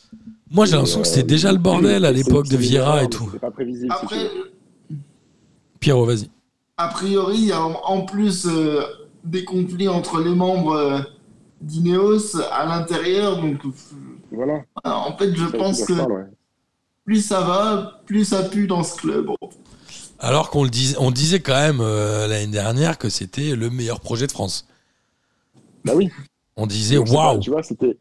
Moi, 0.52 0.66
j'ai 0.66 0.74
l'impression 0.74 1.02
que 1.02 1.08
c'était 1.08 1.24
déjà 1.24 1.52
le 1.52 1.58
bordel 1.58 2.06
à 2.06 2.12
l'époque 2.12 2.48
de 2.48 2.58
Vieira 2.58 3.04
et 3.04 3.10
tout. 3.10 3.30
C'est 3.32 3.40
pas 3.40 3.52
prévisible. 3.52 3.92
Après. 3.92 4.30
Pierrot, 5.80 6.06
vas-y. 6.06 6.30
a 6.78 6.88
priori, 6.90 7.38
il 7.38 7.46
y 7.46 7.52
a 7.52 7.62
en 7.64 8.02
plus 8.06 8.46
euh, 8.46 8.82
des 9.24 9.44
conflits 9.44 9.88
entre 9.88 10.20
les 10.22 10.34
membres 10.36 10.74
euh, 10.74 11.00
d'Ineos 11.62 12.36
à 12.52 12.66
l'intérieur. 12.66 13.38
Donc, 13.42 13.66
euh, 13.66 13.70
Voilà. 14.32 14.64
en 14.84 15.16
fait, 15.18 15.34
je 15.36 15.46
pense 15.46 15.84
que 15.86 15.94
je 15.94 16.00
parle, 16.00 16.12
ouais? 16.12 16.26
plus 17.06 17.22
ça 17.26 17.42
va, 17.42 18.02
plus 18.06 18.26
ça 18.26 18.44
pue 18.44 18.68
dans 18.68 18.84
ce 18.84 18.96
club. 18.96 19.30
Alors 20.20 20.50
qu'on 20.50 20.64
le 20.64 20.70
disait, 20.70 20.98
on 21.00 21.12
disait 21.12 21.40
quand 21.40 21.54
même 21.56 21.80
euh, 21.80 22.28
l'année 22.28 22.52
dernière 22.52 22.98
que 22.98 23.10
c'était 23.10 23.56
le 23.56 23.70
meilleur 23.70 24.00
projet 24.00 24.28
de 24.28 24.32
France. 24.32 24.68
Bah 25.86 25.94
oui. 25.96 26.10
On 26.58 26.66
disait 26.68 26.98
waouh. 26.98 27.40
Tu 27.40 27.50
vois, 27.52 27.64
c'était 27.64 27.98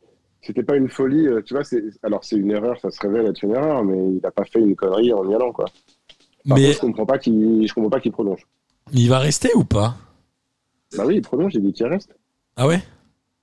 c'était 0.46 0.62
pas 0.62 0.76
une 0.76 0.88
folie. 0.88 1.26
euh, 1.28 1.42
Tu 1.42 1.54
vois, 1.54 1.62
alors 2.02 2.24
c'est 2.24 2.36
une 2.36 2.50
erreur, 2.50 2.78
ça 2.80 2.90
se 2.90 3.00
révèle 3.00 3.26
être 3.26 3.42
une 3.42 3.52
erreur, 3.52 3.84
mais 3.84 3.98
il 4.16 4.24
a 4.26 4.30
pas 4.30 4.44
fait 4.44 4.60
une 4.60 4.76
connerie 4.76 5.12
en 5.12 5.28
y 5.28 5.34
allant 5.34 5.52
quoi. 5.52 5.66
Par 6.48 6.58
Mais 6.58 6.64
contre, 6.64 6.74
je 6.74 6.80
comprends 6.80 7.06
pas 7.06 7.18
qu'il 7.18 7.66
je 7.68 7.74
comprends 7.74 7.90
pas 7.90 8.00
qu'il 8.00 8.12
prolonge. 8.12 8.46
il 8.92 9.08
va 9.08 9.18
rester 9.18 9.50
ou 9.54 9.64
pas? 9.64 9.96
Bah 10.96 11.04
oui, 11.06 11.16
il 11.16 11.22
prolonge. 11.22 11.52
J'ai 11.52 11.60
dit 11.60 11.72
qu'il 11.72 11.86
reste. 11.86 12.16
Ah 12.56 12.66
ouais? 12.66 12.80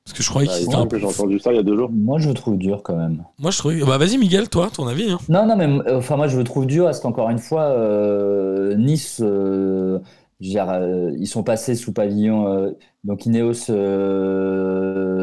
Parce 0.06 0.18
que 0.18 0.24
je 0.24 0.30
croyais 0.30 0.48
Bah, 0.48 0.54
qu'il 0.58 0.68
il 0.70 0.76
un 0.76 0.88
j'ai 0.98 1.06
entendu 1.06 1.40
ça 1.40 1.52
il 1.54 1.56
y 1.56 1.60
a 1.60 1.64
deux 1.64 1.78
jours. 1.78 1.90
Moi, 1.92 2.20
je 2.20 2.28
le 2.28 2.34
trouve 2.34 2.58
dur 2.58 2.82
quand 2.84 2.96
même. 2.96 3.24
Moi, 3.40 3.52
je 3.52 3.58
trouvais. 3.58 3.80
Bah 3.86 3.98
vas-y, 3.98 4.18
Miguel, 4.18 4.50
toi, 4.50 4.70
ton 4.74 4.88
avis. 4.88 5.12
hein. 5.12 5.18
Non, 5.30 5.46
non, 5.46 5.56
mais 5.56 5.66
euh, 5.66 5.98
enfin, 5.98 6.18
moi, 6.18 6.28
je 6.28 6.38
le 6.38 6.44
trouve 6.44 6.66
dur 6.66 6.86
parce 6.86 7.00
qu'encore 7.00 7.30
une 7.30 7.38
fois, 7.40 7.64
euh, 7.72 8.76
Nice, 8.76 9.22
euh, 9.24 10.00
je 10.42 10.48
veux 10.48 10.52
dire, 10.52 10.70
euh, 10.70 11.12
ils 11.18 11.28
sont 11.28 11.44
passés 11.44 11.76
sous 11.76 11.94
pavillon, 11.94 12.48
euh, 12.48 12.72
donc 13.06 13.26
Ineos, 13.26 13.70
euh, 13.70 15.23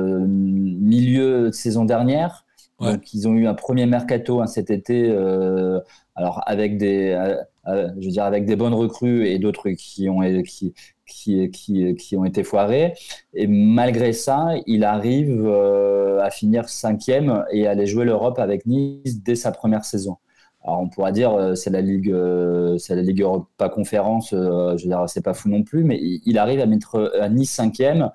milieu 0.90 1.46
de 1.46 1.52
saison 1.52 1.84
dernière. 1.84 2.44
Ouais. 2.80 2.92
Donc, 2.92 3.12
ils 3.14 3.28
ont 3.28 3.34
eu 3.34 3.46
un 3.46 3.54
premier 3.54 3.86
mercato 3.86 4.40
hein, 4.40 4.46
cet 4.46 4.70
été, 4.70 5.08
euh, 5.10 5.80
alors 6.14 6.42
avec 6.46 6.78
des, 6.78 7.10
euh, 7.10 7.36
euh, 7.68 7.88
je 8.00 8.06
veux 8.06 8.12
dire, 8.12 8.24
avec 8.24 8.46
des 8.46 8.56
bonnes 8.56 8.74
recrues 8.74 9.26
et 9.28 9.38
d'autres 9.38 9.70
qui 9.70 10.08
ont, 10.08 10.20
qui, 10.44 10.74
qui, 11.06 11.50
qui, 11.50 11.94
qui 11.96 12.16
ont 12.16 12.24
été 12.24 12.42
foirés. 12.42 12.94
Et 13.34 13.46
malgré 13.46 14.12
ça, 14.12 14.48
il 14.66 14.84
arrive 14.84 15.44
euh, 15.46 16.20
à 16.22 16.30
finir 16.30 16.68
cinquième 16.70 17.44
et 17.52 17.66
à 17.66 17.72
aller 17.72 17.86
jouer 17.86 18.04
l'Europe 18.06 18.38
avec 18.38 18.66
Nice 18.66 19.22
dès 19.22 19.34
sa 19.36 19.52
première 19.52 19.84
saison. 19.84 20.16
Alors 20.62 20.80
on 20.80 20.88
pourra 20.88 21.10
dire 21.12 21.32
euh, 21.32 21.54
c'est 21.54 21.70
la 21.70 21.80
ligue, 21.80 22.10
euh, 22.10 22.76
c'est 22.78 22.94
la 22.94 23.02
ligue 23.02 23.22
Europa 23.22 23.68
Conférence. 23.70 24.30
je 24.30 24.82
veux 24.82 24.88
dire 24.88 25.04
c'est 25.08 25.24
pas 25.24 25.34
fou 25.34 25.48
non 25.48 25.62
plus, 25.62 25.84
mais 25.84 25.98
il, 26.00 26.20
il 26.26 26.38
arrive 26.38 26.60
à 26.60 26.66
mettre 26.66 27.12
à 27.20 27.28
Nice 27.28 27.50
cinquième. 27.52 28.10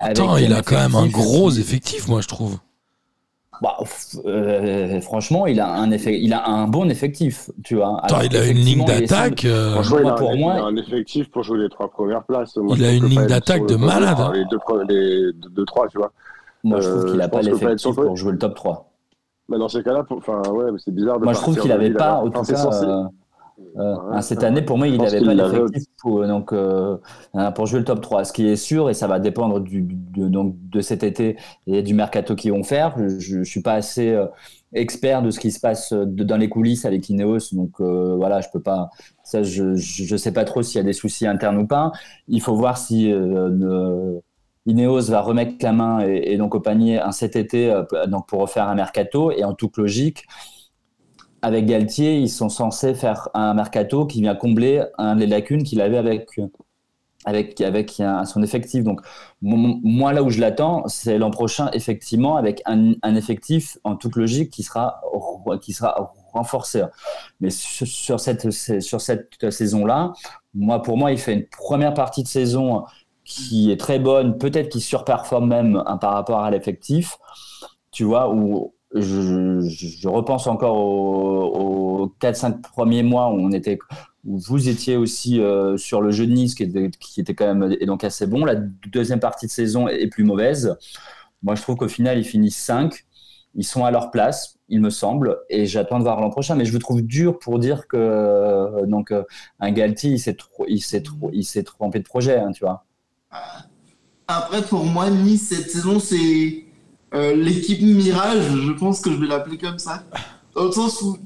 Attends, 0.00 0.36
il 0.38 0.52
a 0.52 0.62
quand 0.62 0.76
même 0.76 0.94
un 0.94 1.06
gros 1.06 1.50
effectif, 1.50 2.08
moi, 2.08 2.20
je 2.20 2.28
trouve. 2.28 2.56
Bah, 3.62 3.76
euh, 4.24 5.00
franchement, 5.02 5.46
il 5.46 5.60
a 5.60 5.70
un 5.74 5.90
effet, 5.90 6.18
il 6.18 6.32
a 6.32 6.48
un 6.48 6.66
bon 6.66 6.88
effectif, 6.88 7.50
tu 7.62 7.74
vois. 7.76 7.98
Attends, 8.02 8.16
Alors, 8.16 8.24
il 8.32 8.36
a 8.38 8.46
une 8.46 8.56
ligne 8.56 8.84
d'attaque. 8.86 9.44
euh, 9.44 9.72
Franchement, 9.72 10.14
pour 10.14 10.30
un, 10.30 10.36
moi- 10.36 10.54
il 10.56 10.60
a 10.60 10.64
un 10.64 10.76
effectif 10.76 11.30
pour 11.30 11.42
jouer 11.42 11.58
les 11.58 11.68
trois 11.68 11.90
premières 11.90 12.24
places. 12.24 12.56
Moi, 12.56 12.74
Il 12.78 12.84
a 12.86 12.92
une 12.92 13.04
ligne 13.04 13.26
d'attaque 13.26 13.66
de 13.66 13.76
malade, 13.76 14.16
hein. 14.18 14.32
Les 14.34 14.44
deux, 14.46 14.58
les 14.88 15.32
deux, 15.50 15.64
trois, 15.66 15.88
tu 15.88 15.98
vois. 15.98 16.10
Moi, 16.64 16.80
je 16.80 16.88
trouve 16.88 17.04
Euh, 17.06 17.10
qu'il 17.12 17.20
a 17.20 17.28
pas 17.28 17.42
l'effectif 17.42 17.94
pour 17.94 18.16
jouer 18.16 18.32
le 18.32 18.38
top 18.38 18.54
3. 18.54 18.86
Mais 19.50 19.58
dans 19.58 19.68
ces 19.68 19.82
cas-là, 19.82 20.04
enfin 20.10 20.40
ouais, 20.50 20.70
mais 20.72 20.78
c'est 20.82 20.94
bizarre 20.94 21.18
de 21.18 21.24
Moi, 21.24 21.32
je 21.34 21.40
trouve 21.40 21.58
qu'il 21.58 21.72
avait 21.72 21.90
pas, 21.90 22.14
en 22.14 22.30
tout 22.30 22.42
cas, 22.42 22.54
censé- 22.54 22.86
euh, 23.76 23.96
Ouais, 23.96 24.02
hein, 24.10 24.20
cette 24.22 24.42
année, 24.42 24.62
pour 24.62 24.78
moi, 24.78 24.88
il 24.88 25.00
n'avait 25.00 25.22
pas 25.22 25.34
l'effectif 25.34 25.84
pour, 26.00 26.26
donc, 26.26 26.52
euh, 26.52 26.96
euh, 27.36 27.50
pour 27.52 27.66
jouer 27.66 27.78
le 27.80 27.84
top 27.84 28.00
3. 28.00 28.24
Ce 28.24 28.32
qui 28.32 28.46
est 28.48 28.56
sûr, 28.56 28.90
et 28.90 28.94
ça 28.94 29.06
va 29.06 29.20
dépendre 29.20 29.60
du, 29.60 29.82
de, 29.82 30.28
donc, 30.28 30.56
de 30.70 30.80
cet 30.80 31.02
été 31.04 31.36
et 31.66 31.82
du 31.82 31.94
mercato 31.94 32.34
qu'ils 32.34 32.52
vont 32.52 32.64
faire. 32.64 32.96
Je 33.18 33.38
ne 33.38 33.44
suis 33.44 33.62
pas 33.62 33.74
assez 33.74 34.10
euh, 34.10 34.26
expert 34.74 35.22
de 35.22 35.30
ce 35.30 35.40
qui 35.40 35.50
se 35.52 35.60
passe 35.60 35.92
de- 35.92 36.24
dans 36.24 36.36
les 36.36 36.48
coulisses 36.48 36.84
avec 36.84 37.08
Ineos, 37.08 37.52
donc 37.52 37.80
euh, 37.80 38.16
voilà, 38.16 38.40
je 38.40 38.48
peux 38.52 38.60
pas. 38.62 38.90
Ça, 39.24 39.42
je 39.42 39.64
ne 40.12 40.16
sais 40.16 40.32
pas 40.32 40.44
trop 40.44 40.62
s'il 40.62 40.76
y 40.78 40.80
a 40.80 40.84
des 40.84 40.92
soucis 40.92 41.26
internes 41.26 41.58
ou 41.58 41.66
pas. 41.66 41.92
Il 42.28 42.40
faut 42.42 42.54
voir 42.54 42.78
si 42.78 43.12
euh, 43.12 43.48
ne- 43.50 44.20
Ineos 44.66 45.02
va 45.10 45.20
remettre 45.22 45.54
la 45.62 45.72
main 45.72 46.06
et, 46.06 46.32
et 46.32 46.36
donc 46.36 46.54
au 46.54 46.60
panier 46.60 47.00
un 47.00 47.12
cet 47.12 47.34
été 47.36 47.70
euh, 47.72 47.82
donc 48.06 48.28
pour 48.28 48.40
refaire 48.40 48.68
un 48.68 48.74
mercato. 48.74 49.30
Et 49.32 49.44
en 49.44 49.54
toute 49.54 49.76
logique, 49.76 50.24
avec 51.42 51.66
Galtier, 51.66 52.18
ils 52.18 52.28
sont 52.28 52.48
censés 52.48 52.94
faire 52.94 53.28
un 53.34 53.54
mercato 53.54 54.06
qui 54.06 54.20
vient 54.20 54.34
combler 54.34 54.84
un 54.98 55.16
des 55.16 55.26
lacunes 55.26 55.62
qu'il 55.62 55.80
avait 55.80 55.98
avec, 55.98 56.28
avec, 57.24 57.60
avec 57.60 58.02
son 58.24 58.42
effectif. 58.42 58.84
Donc, 58.84 59.00
moi, 59.40 60.12
là 60.12 60.22
où 60.22 60.30
je 60.30 60.40
l'attends, 60.40 60.86
c'est 60.86 61.18
l'an 61.18 61.30
prochain, 61.30 61.70
effectivement, 61.72 62.36
avec 62.36 62.62
un, 62.66 62.94
effectif 63.14 63.78
en 63.84 63.96
toute 63.96 64.16
logique 64.16 64.50
qui 64.50 64.62
sera, 64.62 65.00
qui 65.62 65.72
sera 65.72 66.12
renforcé. 66.32 66.84
Mais 67.40 67.50
sur, 67.50 67.86
sur 67.86 68.20
cette, 68.20 68.50
sur 68.50 69.00
cette 69.00 69.50
saison-là, 69.50 70.12
moi, 70.54 70.82
pour 70.82 70.96
moi, 70.96 71.12
il 71.12 71.18
fait 71.18 71.34
une 71.34 71.46
première 71.46 71.94
partie 71.94 72.22
de 72.22 72.28
saison 72.28 72.84
qui 73.24 73.70
est 73.70 73.78
très 73.78 73.98
bonne, 73.98 74.38
peut-être 74.38 74.68
qui 74.70 74.80
surperforme 74.80 75.48
même 75.48 75.82
hein, 75.86 75.96
par 75.98 76.14
rapport 76.14 76.40
à 76.40 76.50
l'effectif, 76.50 77.16
tu 77.92 78.04
vois, 78.04 78.32
où 78.32 78.74
je, 78.94 80.08
repense 80.08 80.46
encore 80.46 80.76
aux, 80.76 82.02
aux 82.02 82.14
4-5 82.20 82.60
premiers 82.60 83.02
mois 83.02 83.30
où 83.30 83.38
on 83.38 83.52
était 83.52 83.78
où 84.24 84.38
vous 84.38 84.68
étiez 84.68 84.96
aussi 84.96 85.40
euh, 85.40 85.76
sur 85.76 86.00
le 86.02 86.10
jeu 86.10 86.26
de 86.26 86.32
Nice 86.32 86.54
qui 86.54 86.64
était, 86.64 86.90
qui 86.98 87.20
était 87.20 87.34
quand 87.34 87.54
même 87.54 87.76
et 87.80 87.86
donc 87.86 88.04
assez 88.04 88.26
bon. 88.26 88.44
La 88.44 88.54
deuxième 88.54 89.20
partie 89.20 89.46
de 89.46 89.50
saison 89.50 89.88
est 89.88 90.08
plus 90.08 90.24
mauvaise. 90.24 90.76
Moi, 91.42 91.54
je 91.54 91.62
trouve 91.62 91.76
qu'au 91.76 91.88
final, 91.88 92.18
ils 92.18 92.24
finissent 92.24 92.58
5. 92.58 93.06
Ils 93.54 93.64
sont 93.64 93.84
à 93.84 93.90
leur 93.90 94.12
place, 94.12 94.58
il 94.68 94.80
me 94.80 94.90
semble, 94.90 95.40
et 95.48 95.66
j'attends 95.66 95.98
de 95.98 96.04
voir 96.04 96.20
l'an 96.20 96.30
prochain. 96.30 96.54
Mais 96.54 96.64
je 96.64 96.70
vous 96.70 96.78
trouve 96.78 97.02
dur 97.02 97.38
pour 97.40 97.58
dire 97.58 97.88
que 97.88 97.96
euh, 97.96 98.86
donc 98.86 99.10
euh, 99.10 99.24
un 99.58 99.72
Galtier, 99.72 100.10
il 100.12 100.18
s'est 100.20 100.34
trop, 100.34 100.66
il 100.68 100.80
s'est 100.80 101.02
trop, 101.02 101.30
il 101.32 101.42
s'est 101.42 101.64
trompé 101.64 101.98
de 101.98 102.04
projet, 102.04 102.38
hein, 102.38 102.52
tu 102.52 102.64
vois. 102.64 102.84
Après, 104.28 104.62
pour 104.62 104.84
moi, 104.84 105.10
Nice, 105.10 105.48
cette 105.48 105.68
saison, 105.68 105.98
c'est 105.98 106.64
euh, 107.14 107.34
l'équipe 107.34 107.80
Mirage. 107.82 108.44
Je 108.66 108.72
pense 108.72 109.00
que 109.00 109.10
je 109.10 109.16
vais 109.16 109.26
l'appeler 109.26 109.58
comme 109.58 109.78
ça. 109.78 110.04
Dans 110.54 110.64
le 110.66 110.72
sens 110.72 111.00
où 111.02 111.18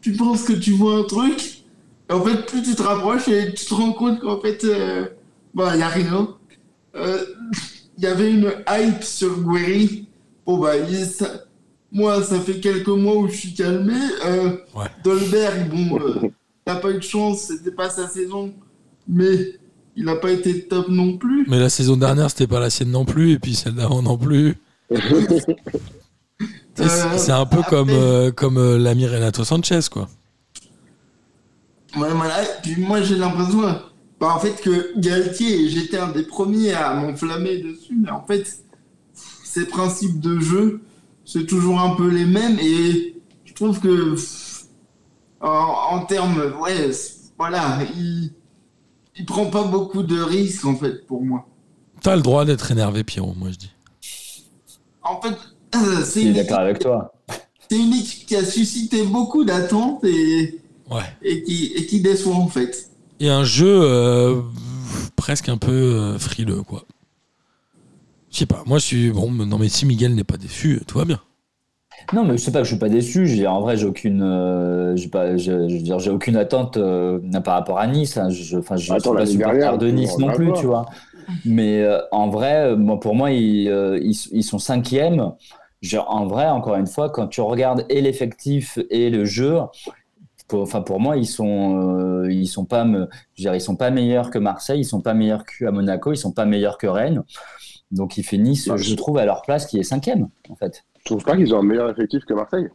tu 0.00 0.12
penses 0.12 0.42
que 0.44 0.52
tu 0.52 0.72
vois 0.72 0.96
un 0.98 1.04
truc, 1.04 1.62
et 2.10 2.12
en 2.12 2.22
fait, 2.22 2.46
plus 2.46 2.62
tu 2.62 2.74
te 2.74 2.82
rapproches 2.82 3.28
et 3.28 3.52
tu 3.54 3.64
te 3.64 3.74
rends 3.74 3.92
compte 3.92 4.20
qu'en 4.20 4.40
fait, 4.40 4.64
euh, 4.64 5.06
bah, 5.54 5.70
il 5.74 5.78
n'y 5.78 5.82
a 5.82 5.88
rien. 5.88 6.28
Euh, 6.96 7.24
Il 7.98 8.04
y 8.04 8.06
avait 8.06 8.32
une 8.32 8.50
hype 8.68 9.02
sur 9.04 9.38
Guerry. 9.42 10.06
Bon, 10.46 10.58
bah, 10.58 10.76
il- 10.76 11.06
ça- 11.06 11.44
moi, 11.92 12.22
ça 12.24 12.40
fait 12.40 12.58
quelques 12.58 12.88
mois 12.88 13.16
où 13.18 13.28
je 13.28 13.36
suis 13.36 13.54
calmé. 13.54 13.92
Euh, 14.26 14.56
Ouais. 14.74 14.86
Dolberg, 15.04 15.68
bon, 15.68 16.00
euh, 16.00 16.28
t'as 16.64 16.76
pas 16.76 16.90
eu 16.90 16.94
de 16.98 17.02
chance, 17.02 17.42
c'était 17.42 17.70
pas 17.70 17.90
sa 17.90 18.08
saison, 18.08 18.52
mais 19.06 19.58
il 19.94 20.06
n'a 20.06 20.16
pas 20.16 20.32
été 20.32 20.62
top 20.66 20.88
non 20.88 21.18
plus. 21.18 21.44
Mais 21.48 21.60
la 21.60 21.68
saison 21.68 21.96
dernière, 21.96 22.30
c'était 22.30 22.46
pas 22.46 22.60
la 22.60 22.70
sienne 22.70 22.90
non 22.90 23.04
plus, 23.04 23.32
et 23.32 23.38
puis 23.38 23.54
celle 23.54 23.74
d'avant 23.74 24.02
non 24.02 24.16
plus. 24.16 24.56
C'est 26.74 27.32
un 27.32 27.46
peu 27.46 27.62
comme, 27.62 27.90
euh, 27.90 28.30
comme 28.32 28.56
euh, 28.56 28.78
l'ami 28.78 29.06
Renato 29.06 29.44
Sanchez, 29.44 29.80
quoi. 29.90 30.08
Ouais, 31.96 32.08
voilà. 32.10 32.42
Puis 32.62 32.76
moi, 32.80 33.02
j'ai 33.02 33.16
l'impression, 33.16 33.60
bah, 34.18 34.34
en 34.34 34.38
fait, 34.38 34.60
que 34.62 34.98
Galtier, 34.98 35.68
j'étais 35.68 35.98
un 35.98 36.10
des 36.10 36.22
premiers 36.22 36.72
à 36.72 36.94
m'enflammer 36.94 37.58
dessus, 37.58 37.94
mais 38.02 38.10
en 38.10 38.24
fait, 38.26 38.64
ces 39.44 39.66
principes 39.66 40.18
de 40.18 40.40
jeu, 40.40 40.80
c'est 41.24 41.46
toujours 41.46 41.78
un 41.80 41.94
peu 41.94 42.08
les 42.08 42.24
mêmes, 42.24 42.58
et 42.58 43.20
je 43.44 43.52
trouve 43.52 43.78
que, 43.78 44.16
en, 45.42 45.48
en 45.48 46.04
termes, 46.06 46.54
ouais, 46.62 46.90
voilà, 47.36 47.80
il, 47.96 48.32
il 49.16 49.26
prend 49.26 49.46
pas 49.46 49.64
beaucoup 49.64 50.02
de 50.02 50.18
risques, 50.20 50.64
en 50.64 50.76
fait, 50.76 51.06
pour 51.06 51.22
moi. 51.22 51.46
T'as 52.00 52.16
le 52.16 52.22
droit 52.22 52.44
d'être 52.46 52.70
énervé, 52.70 53.04
Pierrot, 53.04 53.34
moi 53.36 53.50
je 53.50 53.58
dis. 53.58 53.71
En 55.04 55.20
fait, 55.20 55.34
euh, 55.76 56.04
c'est 56.04 56.22
une, 56.22 56.32
d'accord 56.32 56.60
avec 56.60 56.78
toi. 56.78 57.12
c'est 57.68 57.78
une 57.78 57.92
équipe 57.94 58.26
qui 58.26 58.36
a 58.36 58.44
suscité 58.44 59.04
beaucoup 59.04 59.44
d'attentes 59.44 60.04
et, 60.04 60.60
Ouais. 60.90 61.02
et, 61.22 61.42
qui, 61.42 61.72
et 61.76 61.86
qui 61.86 62.00
déçoit 62.00 62.34
en 62.36 62.48
fait. 62.48 62.88
Et 63.20 63.28
un 63.30 63.44
jeu 63.44 63.80
euh, 63.82 64.40
presque 65.16 65.48
un 65.48 65.56
peu 65.56 65.70
euh, 65.72 66.18
frileux, 66.18 66.62
quoi. 66.62 66.84
Je 68.30 68.38
sais 68.38 68.46
pas, 68.46 68.62
moi 68.66 68.78
je 68.78 68.84
suis. 68.84 69.10
Bon, 69.10 69.30
non, 69.30 69.58
mais 69.58 69.68
si 69.68 69.84
Miguel 69.86 70.14
n'est 70.14 70.24
pas 70.24 70.38
déçu, 70.38 70.80
tout 70.86 70.98
va 70.98 71.04
bien. 71.04 71.20
Non, 72.12 72.24
mais 72.24 72.36
je 72.36 72.42
sais 72.42 72.50
pas, 72.52 72.62
je 72.64 72.68
suis 72.68 72.78
pas 72.78 72.88
déçu. 72.88 73.26
J'ai 73.26 73.46
en 73.46 73.60
vrai, 73.60 73.76
j'ai 73.76 73.86
aucune, 73.86 74.22
euh, 74.22 74.96
j'ai 74.96 75.08
pas, 75.08 75.36
je, 75.36 75.68
je 75.68 75.74
veux 75.76 75.82
dire, 75.82 75.98
j'ai 75.98 76.10
aucune 76.10 76.36
attente 76.36 76.76
euh, 76.76 77.20
par 77.44 77.54
rapport 77.54 77.78
à 77.78 77.86
Nice. 77.86 78.16
hein. 78.16 78.28
Je, 78.30 78.58
enfin, 78.58 78.76
je 78.76 78.92
Attends, 78.92 79.10
suis 79.10 79.16
pas 79.18 79.26
supporter 79.26 79.78
de 79.78 79.88
Nice 79.88 80.12
on 80.16 80.20
non 80.20 80.32
plus, 80.32 80.46
voir. 80.46 80.60
tu 80.60 80.66
vois. 80.66 80.86
Mais 81.44 81.82
euh, 81.82 82.00
en 82.12 82.28
vrai, 82.28 82.70
euh, 82.72 82.76
moi, 82.76 82.98
pour 83.00 83.14
moi, 83.14 83.30
ils, 83.30 83.68
euh, 83.68 83.98
ils, 84.02 84.16
ils 84.32 84.42
sont 84.44 84.58
cinquièmes. 84.58 85.32
En 86.06 86.26
vrai, 86.26 86.46
encore 86.48 86.76
une 86.76 86.86
fois, 86.86 87.10
quand 87.10 87.26
tu 87.26 87.40
regardes 87.40 87.84
et 87.88 88.00
l'effectif 88.00 88.78
et 88.90 89.10
le 89.10 89.24
jeu, 89.24 89.58
pour, 90.46 90.62
enfin 90.62 90.80
pour 90.82 91.00
moi, 91.00 91.16
ils 91.16 91.26
sont, 91.26 91.88
euh, 91.98 92.30
ils 92.32 92.46
sont 92.46 92.64
pas, 92.64 92.84
me, 92.84 93.08
je 93.34 93.42
veux 93.42 93.50
dire, 93.50 93.54
ils 93.56 93.60
sont 93.60 93.74
pas 93.76 93.90
meilleurs 93.90 94.30
que 94.30 94.38
Marseille, 94.38 94.80
ils 94.80 94.84
sont 94.84 95.00
pas 95.00 95.14
meilleurs 95.14 95.44
qu'à 95.44 95.70
Monaco, 95.72 96.12
ils 96.12 96.16
sont 96.16 96.32
pas 96.32 96.44
meilleurs 96.44 96.78
que 96.78 96.86
Rennes. 96.86 97.24
Donc, 97.90 98.16
ils 98.16 98.22
finissent, 98.22 98.68
Bah, 98.68 98.76
je 98.76 98.94
trouve, 98.94 99.18
à 99.18 99.24
leur 99.26 99.42
place 99.42 99.66
qui 99.66 99.78
est 99.78 99.82
cinquième, 99.82 100.28
en 100.48 100.54
fait. 100.56 100.84
Je 101.00 101.04
trouve 101.06 101.24
pas 101.24 101.36
qu'ils 101.36 101.52
ont 101.54 101.58
un 101.58 101.62
meilleur 101.64 101.90
effectif 101.90 102.24
que 102.24 102.32
Marseille. 102.34 102.68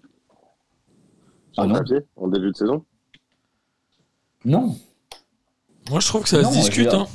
Sur 1.54 1.64
Ah 1.64 1.68
non. 1.68 1.74
papier, 1.76 2.00
en 2.18 2.28
début 2.28 2.52
de 2.52 2.56
saison. 2.58 2.84
Non, 4.46 4.76
Moi 5.90 6.00
je 6.00 6.08
trouve 6.08 6.24
que 6.24 6.30
ça 6.30 6.42
Non, 6.42 6.52
se 6.52 6.58
discute, 6.60 6.90
dire- 6.90 7.00
hein. 7.02 7.08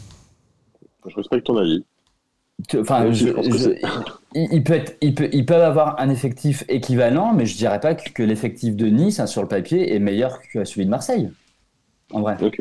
Je 1.06 1.14
respecte 1.16 1.46
ton 1.46 1.56
avis. 1.56 1.84
Enfin, 2.76 3.00
Moi 3.00 3.10
aussi, 3.10 3.20
je- 3.20 3.26
je 3.28 3.32
pense 3.32 3.46
que 3.48 3.52
je- 3.52 3.58
c'est- 3.58 3.80
il, 4.34 4.48
il 4.52 4.62
peut 4.64 4.74
être, 4.74 4.96
il 5.00 5.14
peut, 5.14 5.28
ils 5.32 5.44
peuvent 5.44 5.62
avoir 5.62 5.98
un 6.00 6.08
effectif 6.10 6.64
équivalent, 6.68 7.32
mais 7.34 7.44
je 7.46 7.56
dirais 7.56 7.80
pas 7.80 7.94
que, 7.94 8.08
que 8.10 8.22
l'effectif 8.22 8.76
de 8.76 8.86
Nice 8.86 9.18
hein, 9.20 9.26
sur 9.26 9.42
le 9.42 9.48
papier 9.48 9.94
est 9.94 9.98
meilleur 9.98 10.38
que 10.52 10.64
celui 10.64 10.84
de 10.84 10.90
Marseille. 10.90 11.30
En 12.12 12.20
vrai. 12.20 12.36
Ok. 12.40 12.58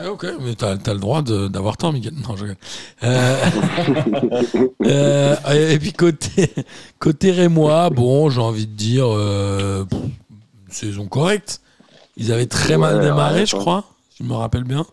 Ouais, 0.00 0.06
ok, 0.06 0.26
mais 0.40 0.54
t'as 0.54 0.76
as 0.86 0.94
le 0.94 1.00
droit 1.00 1.20
d'avoir 1.22 1.76
tort, 1.76 1.92
Miguel. 1.92 2.14
Non, 2.14 2.36
je 2.36 2.42
rigole. 2.44 2.56
Euh, 3.02 3.36
euh, 4.86 5.36
et 5.72 5.78
puis 5.78 5.92
côté, 5.92 6.48
côté 6.98 7.32
Rémois, 7.32 7.90
bon, 7.90 8.30
j'ai 8.30 8.40
envie 8.40 8.66
de 8.66 8.72
dire, 8.72 9.06
euh, 9.08 9.84
une 9.92 10.72
saison 10.72 11.06
correcte. 11.06 11.60
Ils 12.16 12.32
avaient 12.32 12.46
très 12.46 12.76
mal 12.78 13.00
démarré, 13.00 13.40
ouais, 13.40 13.46
je 13.46 13.56
crois, 13.56 13.84
si 14.10 14.22
je 14.24 14.28
me 14.28 14.34
rappelle 14.34 14.64
bien. 14.64 14.86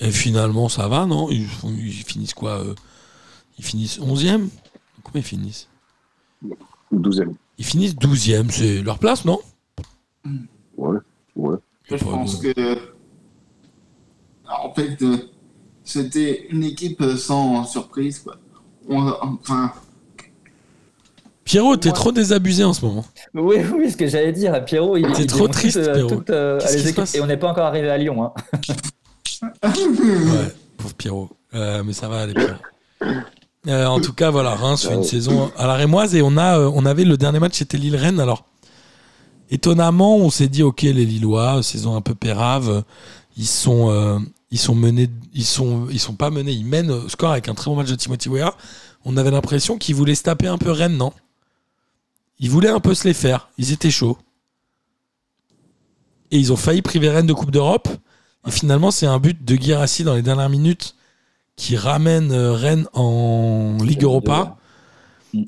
Et 0.00 0.10
finalement, 0.10 0.68
ça 0.68 0.88
va, 0.88 1.06
non? 1.06 1.30
Ils, 1.30 1.46
font- 1.46 1.72
ils 1.78 1.92
finissent 1.92 2.34
quoi 2.34 2.60
euh, 2.60 2.74
Ils 3.58 3.64
finissent 3.64 3.98
11e 4.00 4.48
Combien 5.04 5.20
ils 5.20 5.24
finissent? 5.24 5.68
Ou 6.44 6.98
12e. 6.98 7.32
Ils 7.58 7.64
finissent 7.64 7.94
12e, 7.96 8.50
c'est 8.50 8.82
leur 8.82 8.98
place, 8.98 9.24
non? 9.24 9.38
Ouais. 10.76 10.98
Ouais. 11.36 11.56
Je 11.84 11.96
pense 11.96 12.40
de- 12.40 12.52
que, 12.52 12.78
en 14.48 14.72
fait, 14.74 15.00
euh, 15.02 15.16
c'était 15.84 16.46
une 16.50 16.64
équipe 16.64 17.02
sans 17.16 17.64
surprise. 17.64 18.18
Quoi. 18.20 18.36
On- 18.88 19.12
enfin, 19.20 19.72
Pierrot, 21.44 21.76
t'es 21.76 21.88
Ouais. 21.88 21.94
trop 21.94 22.12
désabusé 22.12 22.62
en 22.64 22.72
ce 22.72 22.84
moment. 22.84 23.04
Oui, 23.34 23.56
oui, 23.76 23.90
ce 23.90 23.96
que 23.96 24.06
j'allais 24.06 24.32
dire, 24.32 24.64
Pierrot, 24.64 24.96
il 24.96 25.06
C'est 25.14 25.22
il 25.22 25.26
trop 25.26 25.48
triste, 25.48 25.76
euh, 25.76 25.94
Pierrot. 26.06 26.22
euh, 26.30 26.60
les 26.72 26.88
équipes. 26.88 27.04
Et 27.14 27.20
on 27.20 27.26
n'est 27.26 27.36
pas 27.36 27.48
encore 27.50 27.66
arrivé 27.66 27.88
à 27.90 27.98
Lyon. 27.98 28.24
Hein. 28.24 28.32
Pauvre 30.76 30.94
Pierrot. 30.94 31.30
Euh, 31.54 31.82
mais 31.84 31.92
ça 31.92 32.08
va 32.08 32.22
aller. 32.22 32.34
Euh, 33.68 33.86
en 33.86 34.00
tout 34.00 34.12
cas, 34.12 34.30
voilà, 34.30 34.54
Reims 34.54 34.86
fait 34.86 34.94
une 34.94 35.04
saison 35.04 35.52
à 35.56 35.66
la 35.66 35.74
Rémoise 35.74 36.14
et 36.14 36.20
euh, 36.22 36.70
on 36.74 36.86
avait 36.86 37.04
le 37.04 37.16
dernier 37.16 37.38
match, 37.38 37.58
c'était 37.58 37.78
Lille-Rennes. 37.78 38.20
Alors, 38.20 38.44
étonnamment, 39.50 40.16
on 40.16 40.30
s'est 40.30 40.48
dit, 40.48 40.62
ok, 40.62 40.82
les 40.82 41.04
Lillois, 41.04 41.62
saison 41.62 41.94
un 41.94 42.00
peu 42.00 42.14
pérave, 42.14 42.84
ils 43.36 43.46
sont, 43.46 44.22
sont 44.54 44.74
menés, 44.74 45.10
ils 45.34 45.44
sont, 45.44 45.86
ils 45.90 46.00
sont 46.00 46.14
pas 46.14 46.30
menés, 46.30 46.52
ils 46.52 46.66
mènent 46.66 46.90
au 46.90 47.08
score 47.08 47.32
avec 47.32 47.48
un 47.48 47.54
très 47.54 47.70
bon 47.70 47.76
match 47.76 47.88
de 47.88 47.94
Timothy 47.94 48.28
Weah. 48.28 48.54
On 49.04 49.16
avait 49.16 49.30
l'impression 49.30 49.78
qu'ils 49.78 49.94
voulaient 49.94 50.14
se 50.14 50.22
taper 50.22 50.48
un 50.48 50.58
peu 50.58 50.70
Rennes, 50.70 50.96
non? 50.96 51.12
Ils 52.38 52.50
voulaient 52.50 52.68
un 52.68 52.80
peu 52.80 52.94
se 52.94 53.06
les 53.06 53.14
faire, 53.14 53.48
ils 53.58 53.72
étaient 53.72 53.90
chauds. 53.90 54.18
Et 56.30 56.38
ils 56.38 56.52
ont 56.52 56.56
failli 56.56 56.82
priver 56.82 57.10
Rennes 57.10 57.26
de 57.26 57.32
Coupe 57.32 57.50
d'Europe. 57.50 57.88
Et 58.46 58.50
finalement, 58.50 58.90
c'est 58.90 59.06
un 59.06 59.18
but 59.18 59.44
de 59.44 59.54
Guirassi 59.56 60.04
dans 60.04 60.14
les 60.14 60.22
dernières 60.22 60.48
minutes 60.48 60.94
qui 61.56 61.76
ramène 61.76 62.32
euh, 62.32 62.52
Rennes 62.54 62.86
en 62.92 63.76
Ligue 63.82 64.02
Europa. 64.02 64.56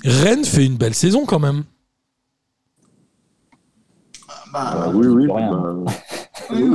Rennes 0.03 0.45
fait 0.45 0.65
une 0.65 0.77
belle 0.77 0.93
saison 0.95 1.25
quand 1.25 1.39
même. 1.39 1.63
bah, 4.53 4.83
Ah, 4.85 4.89
oui, 4.93 5.07
oui. 5.07 5.27
rien. 5.31 5.51
bah, 5.51 5.75
oui, 6.51 6.71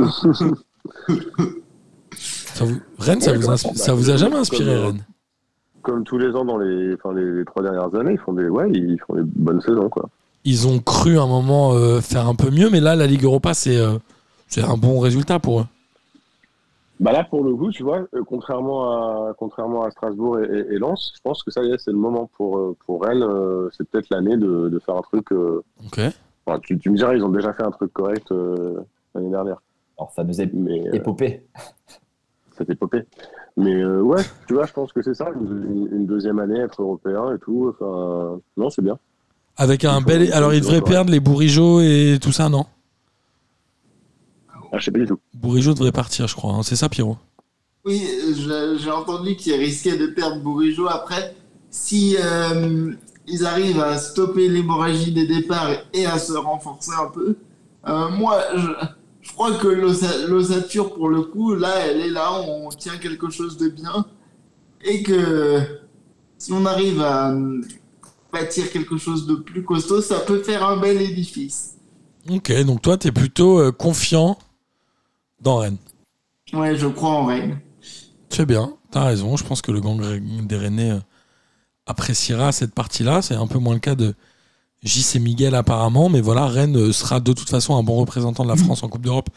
Ça 2.55 2.65
vous- 2.65 2.81
Rennes, 2.99 3.21
ça, 3.21 3.33
vous 3.33 3.49
inspi- 3.49 3.75
ça 3.77 3.95
vous 3.95 4.11
a 4.11 4.17
jamais 4.17 4.37
inspiré, 4.37 4.65
comme, 4.65 4.75
euh, 4.75 4.87
Rennes 4.87 5.07
Comme 5.83 6.05
tous 6.05 6.19
les 6.19 6.29
ans 6.35 6.45
dans 6.45 6.59
les, 6.59 6.95
enfin, 6.95 7.15
les, 7.15 7.33
les 7.39 7.45
trois 7.47 7.63
dernières 7.63 7.95
années, 7.95 8.13
ils 8.13 8.19
font 8.19 8.35
des, 8.35 8.49
ouais, 8.49 8.71
ils 8.73 8.99
font 9.07 9.15
des 9.15 9.23
bonnes 9.25 9.61
saisons, 9.63 9.89
quoi. 9.89 10.09
Ils 10.45 10.67
ont 10.67 10.79
cru 10.81 11.19
à 11.19 11.23
un 11.23 11.27
moment 11.27 11.73
euh, 11.73 12.01
faire 12.01 12.27
un 12.29 12.35
peu 12.35 12.51
mieux, 12.51 12.69
mais 12.71 12.81
là, 12.81 12.95
la 12.97 13.07
Ligue 13.07 13.25
Europa, 13.25 13.55
c'est 13.55 13.77
euh, 13.77 13.99
c'est 14.49 14.63
un 14.63 14.77
bon 14.77 14.99
résultat 15.01 15.39
pour 15.39 15.61
eux. 15.61 15.67
Bah 17.01 17.13
là, 17.13 17.25
pour 17.25 17.43
le 17.43 17.55
coup, 17.57 17.71
tu 17.71 17.83
vois, 17.83 18.07
euh, 18.15 18.23
contrairement 18.27 18.91
à, 19.29 19.33
contrairement 19.39 19.85
à 19.85 19.91
Strasbourg 19.91 20.39
et, 20.39 20.45
et- 20.45 20.75
et 20.75 20.79
Lens, 20.79 21.13
je 21.17 21.21
pense 21.23 21.43
que 21.43 21.51
ça 21.51 21.63
y 21.65 21.73
est, 21.73 21.79
c'est 21.79 21.91
le 21.93 21.97
moment 21.97 22.31
pour, 22.37 22.59
euh, 22.59 22.77
pour 22.85 23.03
Rennes. 23.03 23.23
euh, 23.23 23.69
c'est 23.77 23.89
peut-être 23.89 24.09
l'année 24.11 24.37
de, 24.37 24.69
de 24.69 24.79
faire 24.81 24.97
un 24.97 25.01
truc. 25.01 25.33
euh, 25.33 25.63
Ok. 25.87 25.99
enfin, 26.45 26.59
tu, 26.61 26.79
tu 26.79 26.91
me 26.91 26.97
diras, 26.97 27.15
ils 27.15 27.25
ont 27.25 27.31
déjà 27.31 27.55
fait 27.55 27.63
un 27.65 27.71
truc 27.71 27.91
correct 27.95 28.31
euh, 28.33 28.81
l'année 29.15 29.31
dernière. 29.31 29.63
Alors, 29.99 30.13
fameuse 30.13 30.39
ép- 30.41 30.51
Mais 30.53 30.89
euh, 30.89 30.93
épopée. 30.93 31.43
c'était 32.59 32.75
popé. 32.75 33.03
Mais 33.57 33.75
euh, 33.83 34.03
ouais, 34.03 34.23
tu 34.47 34.53
vois, 34.55 34.67
je 34.67 34.73
pense 34.75 34.93
que 34.93 35.01
c'est 35.03 35.15
ça, 35.15 35.31
une, 35.35 35.89
une- 35.93 36.07
deuxième 36.07 36.39
année, 36.39 36.59
être 36.61 36.83
européen 36.83 37.35
et 37.35 37.39
tout. 37.39 37.73
Enfin, 37.75 38.39
non, 38.59 38.69
c'est 38.69 38.83
bien. 38.83 38.99
Avec 39.57 39.85
un 39.87 40.01
bel. 40.03 40.31
Alors, 40.35 40.53
ils 40.53 40.61
devraient 40.61 40.83
perdre 40.83 41.11
les 41.11 41.21
Bourigeaux 41.21 41.81
et 41.81 42.19
tout 42.21 42.33
ça, 42.33 42.49
non? 42.51 42.67
Ah, 44.73 44.79
je 44.79 44.85
sais 44.85 44.91
pas 44.91 44.99
du 44.99 45.07
tout. 45.07 45.19
Bourigeaux 45.35 45.75
devrait 45.75 45.93
partir, 45.93 46.27
je 46.29 46.35
crois. 46.35 46.53
hein. 46.55 46.63
C'est 46.63 46.77
ça, 46.77 46.89
Pierrot? 46.89 47.17
Oui, 47.85 48.07
j'ai 48.79 48.91
entendu 48.91 49.37
qu'ils 49.37 49.55
risquaient 49.55 49.97
de 49.97 50.07
perdre 50.07 50.41
Bourigeau. 50.43 50.87
Après, 50.89 51.35
si 51.71 52.17
euh, 52.21 52.93
ils 53.27 53.45
arrivent 53.47 53.81
à 53.81 53.97
stopper 53.99 54.49
l'hémorragie 54.49 55.13
des 55.13 55.27
départs 55.27 55.71
et 55.93 56.07
à 56.07 56.19
se 56.19 56.33
renforcer 56.35 56.93
un 56.93 57.11
peu, 57.11 57.37
euh, 57.89 58.11
moi, 58.11 58.43
je, 58.55 58.69
je 59.23 59.33
crois 59.33 59.53
que 59.55 59.69
l'ossature, 59.69 60.93
pour 60.95 61.09
le 61.09 61.23
coup, 61.23 61.55
là, 61.55 61.87
elle 61.87 62.01
est 62.01 62.11
là, 62.11 62.33
on 62.43 62.69
tient 62.69 62.99
quelque 62.99 63.31
chose 63.31 63.57
de 63.57 63.69
bien. 63.69 64.05
Et 64.85 65.03
que 65.03 65.61
si 66.39 66.53
on 66.53 66.65
arrive 66.67 67.01
à 67.01 67.33
euh, 67.33 67.61
bâtir 68.33 68.71
quelque 68.71 68.99
chose 68.99 69.27
de 69.27 69.35
plus 69.35 69.65
costaud, 69.65 70.01
ça 70.03 70.21
peut 70.21 70.43
faire 70.43 70.65
un 70.65 70.77
bel 70.77 71.01
édifice. 71.01 71.77
Ok, 72.31 72.53
donc 72.65 72.83
toi, 72.83 72.99
t'es 72.99 73.11
plutôt 73.13 73.59
euh, 73.59 73.73
confiant 73.73 74.39
dans 75.41 75.57
Rennes. 75.59 75.77
Ouais, 76.53 76.77
je 76.77 76.87
crois 76.87 77.11
en 77.11 77.27
Rennes. 77.27 77.61
C'est 78.29 78.47
bien, 78.47 78.75
t'as 78.91 79.05
raison. 79.05 79.37
Je 79.37 79.45
pense 79.45 79.63
que 79.63 79.73
le 79.73 79.81
gang 79.81 80.01
des 80.47 80.57
Rennais 80.57 80.91
euh, 80.93 80.99
appréciera 81.87 82.53
cette 82.53 82.75
partie-là. 82.75 83.23
C'est 83.23 83.35
un 83.35 83.47
peu 83.47 83.59
moins 83.59 83.75
le 83.75 83.81
cas 83.81 83.95
de 83.95 84.15
JC 84.83 85.17
Miguel 85.21 85.55
apparemment, 85.55 86.09
mais 86.09 86.21
voilà, 86.21 86.47
Rennes 86.47 86.77
euh, 86.77 86.93
sera 86.93 87.21
de 87.21 87.33
toute 87.33 87.51
façon 87.51 87.77
un 87.77 87.83
bon 87.83 87.97
représentant 87.97 88.45
de 88.45 88.49
la 88.49 88.57
France 88.57 88.83
en 88.83 88.89
Coupe 88.89 89.03
d'Europe. 89.03 89.29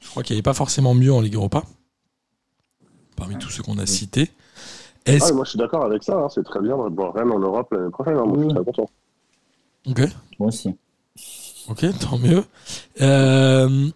Je 0.00 0.08
crois 0.08 0.22
qu'il 0.22 0.34
n'y 0.34 0.38
avait 0.38 0.42
pas 0.44 0.54
forcément 0.54 0.94
mieux 0.94 1.12
en 1.12 1.20
Ligue 1.20 1.34
Europa, 1.34 1.62
parmi 3.16 3.36
tous 3.36 3.50
ceux 3.50 3.62
qu'on 3.62 3.78
a 3.78 3.86
cités. 3.86 4.30
Ah, 5.06 5.32
moi, 5.32 5.44
je 5.44 5.50
suis 5.50 5.58
d'accord 5.58 5.84
avec 5.84 6.02
ça. 6.04 6.14
hein, 6.16 6.28
c'est 6.32 6.44
très 6.44 6.60
bien 6.60 6.76
de 6.76 6.94
voir 6.94 7.14
Rennes 7.14 7.30
en 7.32 7.38
Europe 7.38 7.68
l'année 7.72 7.90
prochaine. 7.90 8.16
hein, 8.16 8.24
moi, 8.26 8.36
je 8.38 8.44
suis 8.44 8.54
très 8.54 8.64
content. 8.64 8.90
Ok, 9.88 10.00
Moi 10.38 10.48
aussi. 10.48 10.76
ok, 11.68 11.86
tant 11.98 12.18
mieux. 12.18 12.44
Euh, 13.00 13.88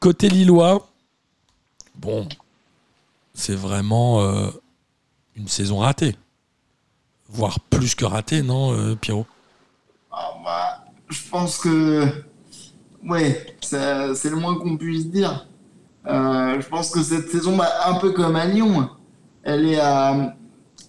côté 0.00 0.28
Lillois, 0.28 0.88
bon, 1.98 2.28
c'est 3.34 3.54
vraiment 3.54 4.22
euh, 4.22 4.50
une 5.34 5.48
saison 5.48 5.78
ratée, 5.78 6.16
voire 7.28 7.60
plus 7.60 7.94
que 7.94 8.04
ratée, 8.04 8.42
non, 8.42 8.72
euh, 8.72 8.94
Pierrot? 8.96 9.26
Ah, 10.10 10.34
bah, 10.44 10.84
je 11.08 11.20
pense 11.30 11.58
que. 11.58 12.06
Ouais, 13.04 13.46
c'est 13.60 14.30
le 14.30 14.36
moins 14.36 14.56
qu'on 14.56 14.76
puisse 14.76 15.08
dire. 15.10 15.46
Euh, 16.06 16.60
je 16.60 16.68
pense 16.68 16.90
que 16.90 17.02
cette 17.02 17.30
saison, 17.30 17.56
bah, 17.56 17.70
un 17.86 17.94
peu 17.94 18.12
comme 18.12 18.36
à 18.36 18.46
Lyon, 18.46 18.88
elle 19.42 19.66
est 19.66 19.78
à, 19.78 20.34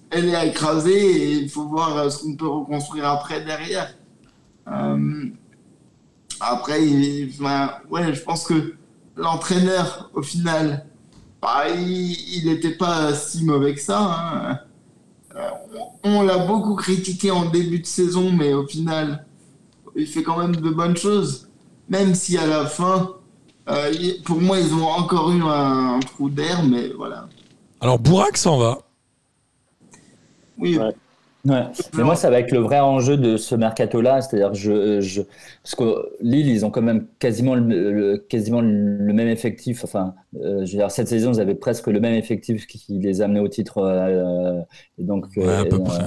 elle 0.10 0.30
est 0.30 0.48
écraser 0.48 0.96
et 0.96 1.34
il 1.34 1.50
faut 1.50 1.68
voir 1.68 2.12
ce 2.12 2.20
qu'on 2.20 2.36
peut 2.36 2.48
reconstruire 2.48 3.08
après 3.08 3.44
derrière. 3.44 3.94
Après, 6.40 6.80
ouais, 6.80 8.14
je 8.14 8.22
pense 8.22 8.46
que 8.46 8.76
l'entraîneur, 9.16 10.10
au 10.14 10.22
final, 10.22 10.86
bah, 11.42 11.70
il 11.70 12.44
n'était 12.46 12.72
pas 12.72 13.14
si 13.14 13.44
mauvais 13.46 13.74
que 13.74 13.82
ça. 13.82 14.00
hein. 14.00 14.60
Euh, 15.36 15.50
on 16.04 16.18
on 16.20 16.22
l'a 16.24 16.38
beaucoup 16.38 16.76
critiqué 16.76 17.32
en 17.32 17.46
début 17.46 17.80
de 17.80 17.86
saison, 17.86 18.32
mais 18.32 18.54
au 18.54 18.66
final, 18.66 19.26
il 19.96 20.08
fait 20.08 20.24
quand 20.24 20.38
même 20.38 20.56
de 20.56 20.70
bonnes 20.70 20.98
choses. 20.98 21.50
Même 21.90 22.16
si 22.16 22.38
à 22.38 22.48
la 22.48 22.66
fin, 22.66 23.12
euh, 23.70 23.94
pour 24.26 24.42
moi, 24.42 24.60
ils 24.60 24.74
ont 24.74 24.88
encore 24.88 25.32
eu 25.32 25.42
un, 25.44 26.00
trou 26.00 26.30
d'air, 26.30 26.64
mais 26.64 26.90
voilà. 26.90 27.28
Alors 27.82 28.00
Bourak 28.00 28.38
s'en 28.38 28.58
va. 28.58 28.80
Oui, 30.58 30.78
Ouais. 30.78 30.96
Ouais. 31.48 31.64
Mais 31.96 32.04
moi, 32.04 32.16
ça 32.18 32.30
va 32.30 32.40
être 32.40 32.52
le 32.52 32.60
vrai 32.60 32.80
enjeu 32.80 33.16
de 33.16 33.38
ce 33.38 33.56
mercato-là. 33.56 34.22
C'est-à-dire, 34.22 34.54
je, 34.54 35.00
je, 35.00 35.22
parce 35.64 35.76
que 35.76 36.10
Lille, 36.20 36.48
ils 36.48 36.66
ont 36.66 36.72
quand 36.72 36.82
même 36.82 37.08
quasiment 37.20 37.56
le, 37.56 37.92
le- 37.94 38.18
quasiment 38.18 38.60
le 38.60 39.14
même 39.14 39.30
effectif. 39.30 39.84
Enfin, 39.86 40.14
euh, 40.42 40.66
je 40.66 40.72
veux 40.74 40.78
dire, 40.80 40.92
cette 40.92 41.08
saison, 41.08 41.32
ils 41.34 41.40
avaient 41.40 41.56
presque 41.56 41.88
le 41.88 42.00
même 42.02 42.16
effectif 42.16 42.68
qui 42.68 43.00
les 43.00 43.22
a 43.22 43.26
amenés 43.26 43.40
au 43.40 43.48
titre. 43.48 43.78
euh, 43.78 44.60
et 44.98 45.04
donc, 45.04 45.26
Ouais, 45.42 45.54
à 45.56 45.66
peu 45.66 45.78
euh, 45.78 45.84
près. 45.84 46.04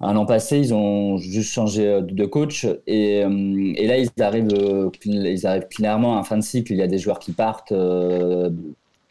Un 0.00 0.16
an 0.16 0.26
passé, 0.26 0.58
ils 0.58 0.74
ont 0.74 1.16
juste 1.18 1.50
changé 1.52 2.02
de 2.02 2.24
coach 2.26 2.66
et, 2.86 3.20
et 3.20 3.86
là, 3.86 3.98
ils 3.98 4.10
arrivent, 4.22 4.48
ils 5.04 5.46
arrivent 5.46 5.68
clairement 5.68 6.16
à 6.16 6.20
un 6.20 6.24
fin 6.24 6.36
de 6.36 6.42
cycle. 6.42 6.72
Il 6.72 6.78
y 6.78 6.82
a 6.82 6.86
des 6.88 6.98
joueurs 6.98 7.18
qui 7.20 7.32
partent. 7.32 7.72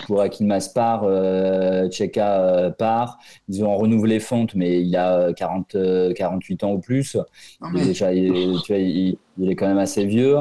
Euh, 0.03 0.07
pour 0.07 0.21
Akinmas 0.21 0.69
part, 0.73 1.03
euh, 1.05 1.89
Cheka 1.91 2.41
euh, 2.41 2.71
part. 2.71 3.17
Ils 3.49 3.63
ont 3.63 3.75
renouvelé 3.75 4.19
Fonte, 4.19 4.55
mais 4.55 4.81
il 4.81 4.95
a 4.95 5.33
40, 5.33 5.75
euh, 5.75 6.13
48 6.13 6.63
ans 6.63 6.73
ou 6.73 6.79
plus. 6.79 7.15
non, 7.61 7.69
mais 7.73 7.85
déjà, 7.85 8.13
il, 8.13 8.61
tu 8.63 8.73
vois, 8.73 8.81
il, 8.81 9.17
il 9.37 9.51
est 9.51 9.55
quand 9.55 9.67
même 9.67 9.77
assez 9.79 10.05
vieux. 10.05 10.37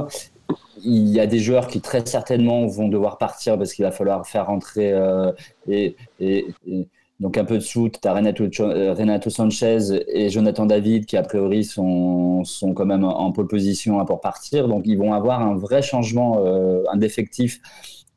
Il 0.85 1.09
y 1.09 1.21
a 1.21 1.27
des 1.27 1.39
joueurs 1.39 1.69
qui 1.69 1.81
très 1.81 2.05
certainement 2.07 2.67
vont 2.67 2.89
devoir 2.89 3.19
partir 3.19 3.59
parce 3.59 3.73
qu'il 3.75 3.85
va 3.85 3.93
falloir 3.93 4.27
faire 4.27 4.47
rentrer 4.47 4.93
euh, 4.93 5.33
et, 5.69 5.97
et- 6.19 6.47
et 6.67 6.89
donc 7.21 7.39
un 7.39 7.45
peu 7.45 7.55
de 7.55 7.63
soute. 7.63 8.01
Tu 8.03 8.09
as 8.09 8.15
Renato, 8.15 8.45
euh, 8.61 8.95
Renato 8.95 9.31
Sanchez 9.31 9.79
et 10.09 10.29
Jonathan 10.31 10.67
David 10.67 11.07
qui 11.07 11.17
a 11.17 11.23
priori 11.23 11.63
sont, 11.65 12.43
sont 12.45 12.75
quand 12.75 12.87
même 12.87 13.05
en 13.05 13.31
pole 13.33 13.47
position 13.47 14.05
pour 14.05 14.21
partir. 14.21 14.67
Donc 14.69 14.83
ils 14.87 14.97
vont 14.99 15.13
avoir 15.13 15.41
un 15.43 15.55
vrai 15.55 15.83
changement, 15.83 16.39
euh, 16.45 16.83
un 16.93 16.97
d'effectif 16.97 17.61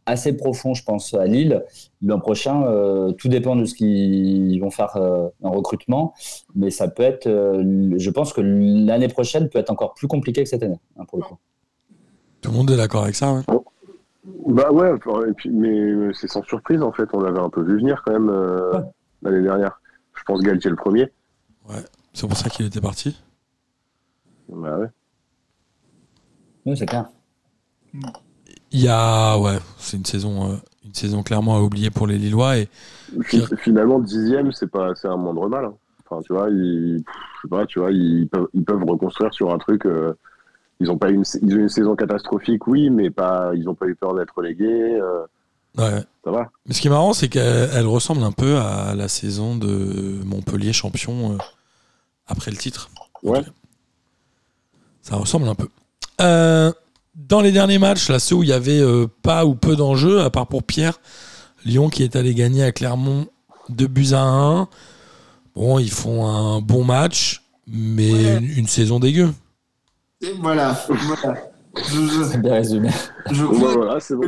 assez 0.05 0.35
profond, 0.37 0.73
je 0.73 0.83
pense, 0.83 1.13
à 1.13 1.25
Lille. 1.25 1.63
L'an 2.01 2.19
prochain, 2.19 2.63
euh, 2.65 3.11
tout 3.13 3.27
dépend 3.27 3.55
de 3.55 3.65
ce 3.65 3.73
qu'ils 3.73 4.59
vont 4.61 4.69
faire 4.69 4.95
euh, 4.97 5.27
en 5.41 5.51
recrutement, 5.51 6.13
mais 6.55 6.69
ça 6.69 6.87
peut 6.87 7.03
être, 7.03 7.27
euh, 7.27 7.93
je 7.97 8.09
pense 8.11 8.31
que 8.33 8.41
l'année 8.41 9.07
prochaine 9.07 9.49
peut 9.49 9.59
être 9.59 9.71
encore 9.71 9.93
plus 9.95 10.07
compliquée 10.07 10.43
que 10.43 10.49
cette 10.49 10.63
année, 10.63 10.79
hein, 10.97 11.05
pour 11.05 11.17
le 11.19 11.23
coup. 11.23 11.37
Tout 12.41 12.51
le 12.51 12.57
monde 12.57 12.69
est 12.71 12.77
d'accord 12.77 13.03
avec 13.03 13.15
ça. 13.15 13.33
ouais. 13.33 13.41
Bah 14.47 14.71
ouais, 14.71 14.91
et 15.29 15.33
puis, 15.33 15.49
mais 15.49 16.11
c'est 16.13 16.27
sans 16.27 16.43
surprise 16.43 16.81
en 16.81 16.91
fait, 16.91 17.07
on 17.13 17.19
l'avait 17.19 17.39
un 17.39 17.49
peu 17.49 17.61
vu 17.63 17.77
venir 17.77 18.01
quand 18.05 18.13
même 18.13 18.29
euh, 18.29 18.71
Ouais. 18.73 18.83
l'année 19.21 19.41
dernière. 19.43 19.79
Je 20.15 20.23
pense 20.23 20.41
Galtier 20.41 20.69
le 20.69 20.75
premier. 20.75 21.11
C'est 22.13 22.27
pour 22.27 22.37
ça 22.37 22.49
qu'il 22.49 22.65
était 22.65 22.81
parti. 22.81 23.21
Bah 24.49 24.77
ouais. 24.79 24.87
Oui, 26.65 26.75
c'est 26.77 26.85
clair. 26.87 27.05
Il 28.71 28.81
y 28.81 28.87
a, 28.89 29.37
ouais, 29.37 29.57
c'est 29.77 29.97
une 29.97 30.05
saison, 30.05 30.51
euh, 30.51 30.55
une 30.85 30.93
saison 30.93 31.23
clairement 31.23 31.55
à 31.55 31.61
oublier 31.61 31.89
pour 31.91 32.07
les 32.07 32.17
Lillois 32.17 32.57
et 32.57 32.67
Fi- 33.23 33.43
Finalement, 33.59 33.99
dixième, 33.99 34.51
c'est 34.51 34.67
pas, 34.67 34.93
c'est 34.95 35.07
un 35.07 35.15
moindre 35.17 35.47
mal. 35.47 35.65
hein. 35.65 35.73
Enfin, 36.07 36.21
tu 36.23 36.33
vois, 36.33 36.49
ils, 36.49 37.01
pff, 37.05 37.15
je 37.37 37.41
sais 37.43 37.47
pas, 37.49 37.65
tu 37.65 37.79
vois, 37.79 37.91
ils 37.91 38.27
peuvent, 38.27 38.47
ils 38.53 38.63
peuvent 38.63 38.83
reconstruire 38.83 39.33
sur 39.33 39.51
un 39.53 39.57
truc. 39.57 39.85
euh, 39.85 40.13
ils 40.81 40.91
ont 40.91 40.97
pas 40.97 41.09
une, 41.09 41.23
ils 41.41 41.53
ont 41.55 41.59
une 41.59 41.69
saison 41.69 41.95
catastrophique, 41.95 42.67
oui, 42.67 42.89
mais 42.89 43.09
pas, 43.09 43.51
ils 43.55 43.67
ont 43.69 43.75
pas 43.75 43.85
eu 43.87 43.95
peur 43.95 44.13
d'être 44.13 44.33
relégués. 44.35 44.99
euh, 44.99 45.21
ouais. 45.77 46.03
ça 46.23 46.31
va. 46.31 46.49
Mais 46.67 46.73
ce 46.73 46.81
qui 46.81 46.87
est 46.87 46.91
marrant, 46.91 47.13
c'est 47.13 47.29
qu'elle 47.29 47.69
elle 47.73 47.87
ressemble 47.87 48.23
un 48.23 48.33
peu 48.33 48.57
à 48.57 48.93
la 48.93 49.07
saison 49.07 49.55
de 49.55 50.21
Montpellier 50.25 50.73
champion 50.73 51.37
après 52.27 52.51
le 52.51 52.57
titre. 52.57 52.89
Ouais. 53.23 53.41
Ça 55.01 55.15
ressemble 55.15 55.47
un 55.47 55.55
peu. 55.55 55.69
Euh, 56.21 56.71
dans 57.15 57.41
les 57.41 57.51
derniers 57.51 57.79
matchs, 57.79 58.09
là, 58.09 58.19
ceux 58.19 58.35
où 58.35 58.43
il 58.43 58.49
y 58.49 58.53
avait 58.53 58.79
euh, 58.81 59.07
pas 59.21 59.45
ou 59.45 59.55
peu 59.55 59.75
d'enjeux, 59.75 60.21
à 60.21 60.29
part 60.29 60.47
pour 60.47 60.63
Pierre, 60.63 60.99
Lyon 61.65 61.89
qui 61.89 62.03
est 62.03 62.15
allé 62.15 62.33
gagner 62.35 62.63
à 62.63 62.71
Clermont 62.71 63.27
2 63.69 63.87
buts 63.87 64.13
à 64.13 64.21
1. 64.23 64.67
Bon, 65.55 65.79
ils 65.79 65.91
font 65.91 66.27
un 66.27 66.59
bon 66.61 66.83
match, 66.83 67.41
mais 67.67 68.11
Ouais. 68.13 68.37
une, 68.37 68.59
une 68.59 68.67
saison 68.67 68.99
dégueu. 68.99 69.33
et 70.21 70.33
voilà. 70.41 70.77
voilà. 70.89 71.37
Je, 71.77 72.23
C'est 72.31 72.41
bien 72.41 72.53
résumé. 72.53 72.89
je, 73.31 73.35
je 73.35 73.43
Bon, 73.43 73.53
crois, 73.53 73.73
voilà, 73.73 73.99
c'est 73.99 74.15
bon 74.15 74.23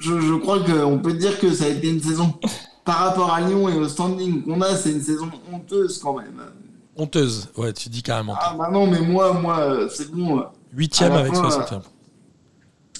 je, 0.00 0.20
je 0.20 0.34
crois 0.34 0.60
qu'on 0.60 0.98
peut 1.00 1.12
dire 1.14 1.38
que 1.40 1.52
ça 1.52 1.64
a 1.64 1.68
été 1.68 1.88
une 1.88 2.00
saison, 2.00 2.32
par 2.84 2.98
rapport 2.98 3.32
à 3.34 3.40
Lyon 3.40 3.68
et 3.68 3.76
au 3.76 3.88
standing 3.88 4.42
qu'on 4.44 4.60
a, 4.60 4.74
c'est 4.76 4.92
une 4.92 5.02
saison 5.02 5.28
honteuse 5.52 5.98
quand 5.98 6.14
même. 6.14 6.40
Honteuse, 6.96 7.48
ouais, 7.56 7.72
tu 7.72 7.88
dis 7.88 8.02
carrément. 8.02 8.34
Ah 8.40 8.54
bah 8.58 8.70
non, 8.72 8.86
mais 8.86 9.00
moi, 9.00 9.32
moi, 9.34 9.58
euh, 9.60 9.88
c'est 9.92 10.10
bon. 10.10 10.44
Euh, 10.72 10.76
Huitième 10.76 11.12
à 11.12 11.14
la 11.16 11.20
avec 11.20 11.34
fin, 11.34 11.42
61 11.42 11.80
points. 11.80 11.90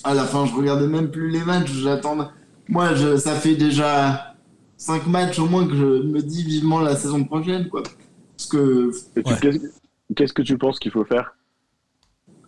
À 0.04 0.14
la 0.14 0.24
fin, 0.24 0.46
je 0.46 0.54
regardais 0.54 0.86
même 0.86 1.10
plus 1.10 1.28
les 1.30 1.42
matchs, 1.44 1.70
j'attendais. 1.72 2.24
Moi, 2.68 2.94
je, 2.94 3.16
ça 3.16 3.34
fait 3.34 3.56
déjà 3.56 4.34
5 4.76 5.06
matchs 5.06 5.38
au 5.38 5.46
moins 5.46 5.66
que 5.66 5.74
je 5.74 5.84
me 5.84 6.20
dis 6.22 6.44
vivement 6.44 6.80
la 6.80 6.94
saison 6.96 7.24
prochaine, 7.24 7.68
quoi. 7.68 7.82
Parce 8.36 8.48
que. 8.48 8.90
Et 9.16 9.22
tu- 9.22 9.30
Ouais. 9.32 9.38
Qu'est-ce 9.40 9.58
qu'est-ce 10.14 10.32
que 10.32 10.42
tu 10.42 10.56
penses 10.56 10.78
qu'il 10.78 10.90
faut 10.92 11.04
faire 11.04 11.34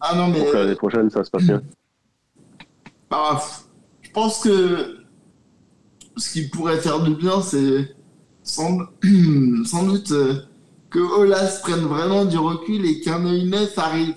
Ah 0.00 0.14
non, 0.14 0.28
mais. 0.28 0.38
pour 0.38 0.52
que 0.52 0.56
l'année 0.56 0.76
prochaine 0.76 1.10
ça 1.10 1.24
se 1.24 1.30
passe 1.30 1.44
bien 1.44 1.62
bah, 3.10 3.42
je 4.02 4.10
pense 4.12 4.40
que. 4.40 4.96
Ce 6.16 6.32
qui 6.32 6.48
pourrait 6.48 6.78
faire 6.80 7.00
du 7.00 7.14
bien, 7.14 7.40
c'est. 7.40 7.94
Sans, 8.42 8.78
sans 9.64 9.82
doute 9.84 10.10
euh, 10.12 10.34
que 10.90 10.98
Olas 10.98 11.60
prenne 11.62 11.80
vraiment 11.84 12.24
du 12.24 12.36
recul 12.38 12.84
et 12.84 13.00
qu'un 13.00 13.24
œil 13.26 13.44
neuf 13.48 13.76
arrive. 13.78 14.14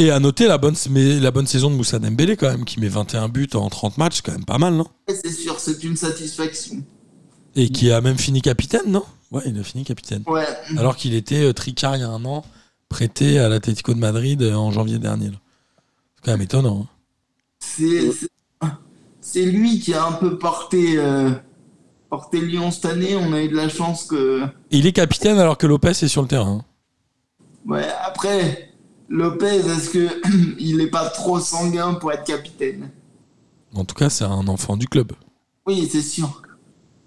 Et 0.00 0.10
à 0.10 0.18
noter 0.18 0.46
la 0.48 0.56
bonne, 0.56 0.74
mais 0.88 1.20
la 1.20 1.30
bonne 1.30 1.46
saison 1.46 1.70
de 1.70 1.74
Moussa 1.76 1.98
Dembélé 1.98 2.34
quand 2.36 2.48
même, 2.50 2.64
qui 2.64 2.80
met 2.80 2.88
21 2.88 3.28
buts 3.28 3.50
en 3.52 3.68
30 3.68 3.98
matchs, 3.98 4.16
c'est 4.16 4.24
quand 4.24 4.32
même 4.32 4.46
pas 4.46 4.56
mal, 4.56 4.72
non? 4.74 4.86
C'est 5.08 5.30
sûr, 5.30 5.60
c'est 5.60 5.84
une 5.84 5.94
satisfaction. 5.96 6.82
Et 7.54 7.68
qui 7.68 7.92
a 7.92 8.00
même 8.00 8.16
fini 8.16 8.40
capitaine, 8.40 8.86
non? 8.86 9.04
Ouais, 9.30 9.42
il 9.44 9.58
a 9.60 9.62
fini 9.62 9.84
capitaine. 9.84 10.22
Ouais. 10.26 10.46
Alors 10.78 10.96
qu'il 10.96 11.12
était 11.14 11.44
euh, 11.44 11.52
tricard 11.52 11.96
il 11.96 12.00
y 12.00 12.02
a 12.02 12.08
un 12.08 12.24
an, 12.24 12.44
prêté 12.88 13.38
à 13.38 13.50
l'Atlético 13.50 13.92
de 13.92 13.98
Madrid 13.98 14.40
euh, 14.42 14.54
en 14.54 14.70
janvier 14.72 14.98
dernier. 14.98 15.26
là. 15.26 15.36
C'est 16.16 16.24
quand 16.24 16.30
même 16.32 16.40
étonnant. 16.42 16.86
hein. 16.86 16.88
C'est 17.58 18.10
c'est- 18.12 18.28
c'est 19.20 19.44
lui 19.44 19.80
qui 19.80 19.92
a 19.92 20.06
un 20.06 20.12
peu 20.12 20.38
porté, 20.38 20.94
euh, 20.96 21.30
porté 22.08 22.40
Lyon 22.40 22.70
cette 22.70 22.86
année. 22.86 23.14
On 23.16 23.34
a 23.34 23.42
eu 23.42 23.48
de 23.48 23.54
la 23.56 23.68
chance 23.68 24.04
que. 24.04 24.44
Et 24.70 24.78
il 24.78 24.86
est 24.86 24.92
capitaine 24.92 25.38
alors 25.38 25.58
que 25.58 25.66
Lopez 25.66 25.90
est 25.90 26.08
sur 26.08 26.22
le 26.22 26.28
terrain. 26.28 26.62
hein. 26.62 26.64
Ouais, 27.66 27.86
après, 28.02 28.69
Lopez, 29.10 29.56
est-ce 29.66 29.90
que 29.90 30.08
il 30.58 30.76
n'est 30.78 30.86
pas 30.86 31.08
trop 31.10 31.38
sanguin 31.40 31.94
pour 31.94 32.12
être 32.12 32.24
capitaine? 32.24 32.90
En 33.74 33.84
tout 33.84 33.94
cas, 33.94 34.08
c'est 34.08 34.24
un 34.24 34.46
enfant 34.48 34.76
du 34.76 34.86
club. 34.88 35.12
Oui, 35.66 35.86
c'est 35.90 36.00
sûr. 36.00 36.42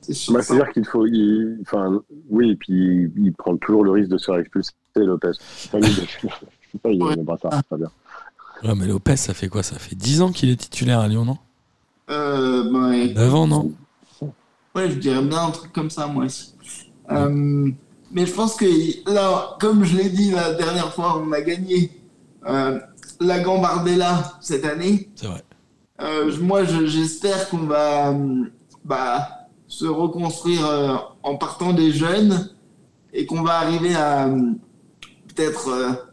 C'est 0.01 0.13
sûr. 0.13 0.33
Bah, 0.33 0.41
C'est-à-dire 0.41 0.71
qu'il 0.73 0.85
faut. 0.85 1.05
il- 1.07 1.57
Enfin, 1.61 2.01
oui, 2.29 2.51
et 2.51 2.55
puis 2.55 2.73
il, 2.73 3.11
il 3.25 3.33
prend 3.33 3.55
toujours 3.57 3.83
le 3.85 3.91
risque 3.91 4.09
de 4.09 4.17
se 4.17 4.25
faire 4.25 4.35
expulser, 4.35 4.71
Lopez. 4.97 5.31
Enfin, 5.65 5.79
il- 5.79 5.85
je 6.21 6.27
sais 6.71 6.77
pas, 6.81 6.89
il 6.91 7.01
Ouais. 7.01 7.13
est 7.13 7.23
bâtard, 7.23 7.51
c'est 7.53 7.67
pas 7.67 7.77
bien. 7.77 7.91
Ouais, 8.63 8.75
mais 8.75 8.85
Lopez, 8.87 9.15
ça 9.17 9.33
fait 9.33 9.47
quoi? 9.49 9.63
Ça 9.63 9.79
fait 9.79 9.95
10 9.95 10.21
ans 10.21 10.31
qu'il 10.31 10.49
est 10.49 10.55
titulaire 10.57 10.99
à 10.99 11.07
Lyon, 11.07 11.25
non? 11.25 11.37
Euh, 12.09 12.69
ouais. 12.89 13.13
9 13.13 13.33
ans, 13.33 13.47
non? 13.47 13.71
Ouais, 14.75 14.89
je 14.89 14.95
dirais 14.97 15.21
bien 15.23 15.43
un 15.45 15.51
truc 15.51 15.71
comme 15.71 15.89
ça, 15.89 16.07
moi 16.07 16.25
aussi. 16.25 16.53
Euh, 17.11 17.69
mais 18.13 18.25
je 18.25 18.33
pense 18.33 18.55
que 18.55 18.65
là, 19.11 19.57
comme 19.59 19.83
je 19.83 19.97
l'ai 19.97 20.09
dit 20.09 20.31
la 20.31 20.53
dernière 20.53 20.93
fois, 20.93 21.21
on 21.23 21.31
a 21.31 21.41
gagné 21.41 21.91
euh, 22.47 22.79
la 23.19 23.39
Gambardella 23.39 24.33
cette 24.41 24.65
année. 24.65 25.09
C'est 25.15 25.27
vrai. 25.27 25.43
Euh, 26.01 26.31
moi, 26.41 26.63
je- 26.63 26.85
j'espère 26.85 27.49
qu'on 27.49 27.65
va 27.65 28.09
euh, 28.11 28.43
bah, 28.85 29.29
se 29.67 29.85
reconstruire 29.85 30.65
euh, 30.65 30.95
en 31.23 31.35
partant 31.35 31.73
des 31.73 31.91
jeunes 31.91 32.49
et 33.13 33.25
qu'on 33.25 33.41
va 33.43 33.59
arriver 33.59 33.95
à 33.95 34.27
peut-être 35.27 36.05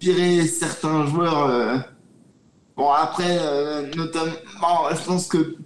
virer 0.00 0.46
certains 0.46 1.06
joueurs. 1.06 1.84
Bon, 2.76 2.90
après, 2.90 3.38
notamment, 3.96 4.32
bon, 4.60 4.94
je 4.94 5.02
pense 5.04 5.28
que 5.28 5.56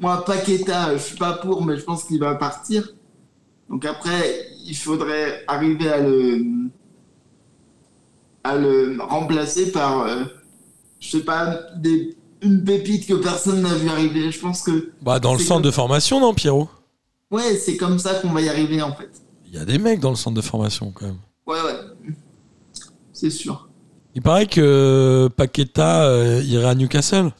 moi, 0.00 0.24
Paqueta, 0.24 0.92
je 0.96 1.02
suis 1.02 1.16
pas 1.16 1.34
pour, 1.34 1.64
mais 1.64 1.76
je 1.76 1.84
pense 1.84 2.04
qu'il 2.04 2.20
va 2.20 2.34
partir. 2.34 2.88
Donc 3.70 3.84
après, 3.84 4.46
il 4.64 4.76
faudrait 4.76 5.44
arriver 5.46 5.88
à 5.90 6.00
le, 6.00 6.42
à 8.42 8.56
le 8.56 8.96
remplacer 9.00 9.70
par, 9.72 10.00
euh, 10.02 10.24
je 11.00 11.10
sais 11.10 11.24
pas, 11.24 11.60
des, 11.76 12.16
une 12.42 12.64
pépite 12.64 13.06
que 13.06 13.14
personne 13.14 13.62
n'a 13.62 13.74
vu 13.74 13.88
arriver. 13.88 14.30
Je 14.30 14.40
pense 14.40 14.62
que, 14.62 14.90
Bah, 15.02 15.18
dans 15.20 15.32
le 15.34 15.38
centre 15.38 15.54
comme- 15.54 15.62
de 15.62 15.70
formation, 15.70 16.20
non, 16.20 16.34
Pierrot? 16.34 16.68
Ouais, 17.30 17.56
c'est 17.56 17.76
comme 17.76 17.98
ça 17.98 18.14
qu'on 18.14 18.30
va 18.32 18.40
y 18.42 18.48
arriver 18.48 18.80
en 18.82 18.94
fait. 18.94 19.10
Il 19.46 19.54
y 19.54 19.58
a 19.58 19.64
des 19.64 19.78
mecs 19.78 20.00
dans 20.00 20.10
le 20.10 20.16
centre 20.16 20.36
de 20.36 20.40
formation 20.42 20.92
quand 20.92 21.06
même. 21.06 21.18
Ouais, 21.46 21.60
ouais. 21.60 22.12
C'est 23.12 23.30
sûr. 23.30 23.68
Il 24.14 24.22
paraît 24.22 24.46
que 24.46 25.28
Paqueta 25.36 26.04
euh, 26.06 26.42
irait 26.44 26.68
à 26.68 26.74
Newcastle. 26.74 27.30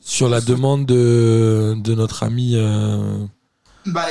sur 0.00 0.28
la 0.28 0.40
demande 0.40 0.84
de, 0.84 1.74
de 1.82 1.94
notre 1.94 2.22
ami 2.24 2.52
euh, 2.56 3.24
Bah, 3.86 4.06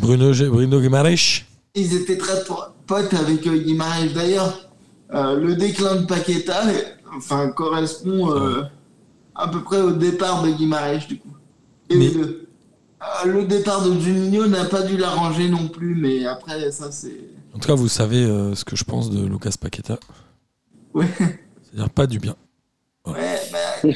Bruno, 0.00 0.32
Bruno 0.50 0.80
Guimaraes. 0.80 1.42
ils 1.74 1.94
étaient 1.94 2.18
très 2.18 2.44
po- 2.44 2.58
potes 2.86 3.14
avec 3.14 3.46
euh, 3.46 3.56
Guimaraes. 3.58 4.12
D'ailleurs, 4.14 4.68
euh, 5.12 5.38
le 5.40 5.56
déclin 5.56 5.96
de 5.96 6.06
Paqueta 6.06 6.62
enfin, 7.16 7.48
correspond 7.50 8.30
euh, 8.32 8.62
à 9.34 9.48
peu 9.48 9.62
près 9.62 9.80
au 9.80 9.92
départ 9.92 10.42
de 10.42 10.50
Guimaraes, 10.50 11.06
du 11.08 11.18
coup. 11.18 11.34
Et 11.90 11.96
Mais- 11.96 12.10
le, 12.10 12.46
euh, 13.02 13.26
le 13.26 13.44
départ 13.44 13.82
de 13.88 13.98
Juninho 13.98 14.46
n'a 14.46 14.64
pas 14.66 14.82
dû 14.82 14.96
l'arranger 14.96 15.48
non 15.48 15.68
plus, 15.68 15.94
mais 15.94 16.26
après, 16.26 16.70
ça, 16.70 16.90
c'est. 16.92 17.16
En 17.54 17.58
tout 17.58 17.68
cas, 17.68 17.74
vous 17.74 17.88
savez 17.88 18.24
ce 18.54 18.64
que 18.64 18.74
je 18.76 18.84
pense 18.84 19.10
de 19.10 19.24
Lucas 19.24 19.52
Paqueta. 19.60 19.98
Ouais, 20.92 21.06
C'est-à-dire 21.62 21.90
pas 21.90 22.06
du 22.06 22.18
bien. 22.18 22.34
ouais, 23.06 23.40
bah, 23.52 23.88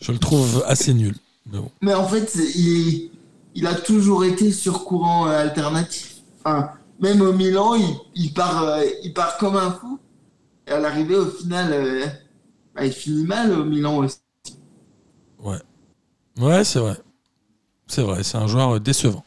Je 0.00 0.12
le 0.12 0.18
trouve 0.18 0.62
assez 0.66 0.92
nul. 0.94 1.14
Mais 1.50 1.58
bon. 1.58 1.70
Mais 1.80 1.94
en 1.94 2.06
fait, 2.06 2.34
il, 2.56 3.10
il 3.54 3.66
a 3.66 3.74
toujours 3.74 4.24
été 4.24 4.52
sur 4.52 4.84
courant 4.84 5.28
euh, 5.28 5.38
alternatif. 5.38 6.16
Même 7.00 7.20
au 7.20 7.32
Milan, 7.32 7.74
il, 7.74 7.96
il 8.14 8.32
part, 8.32 8.64
euh, 8.64 8.84
il 9.04 9.12
part 9.12 9.36
comme 9.38 9.56
un 9.56 9.70
fou. 9.72 9.98
Et 10.66 10.72
à 10.72 10.80
l'arrivée, 10.80 11.16
au 11.16 11.26
final, 11.26 11.72
euh, 11.72 12.06
bah, 12.74 12.84
il 12.84 12.92
finit 12.92 13.24
mal 13.24 13.52
au 13.52 13.64
Milan 13.64 13.98
aussi. 13.98 14.18
Ouais. 15.38 15.58
Ouais, 16.38 16.64
c'est 16.64 16.78
vrai. 16.78 16.96
C'est 17.86 18.02
vrai, 18.02 18.22
c'est 18.22 18.36
un 18.36 18.46
joueur 18.46 18.80
décevant. 18.80 19.24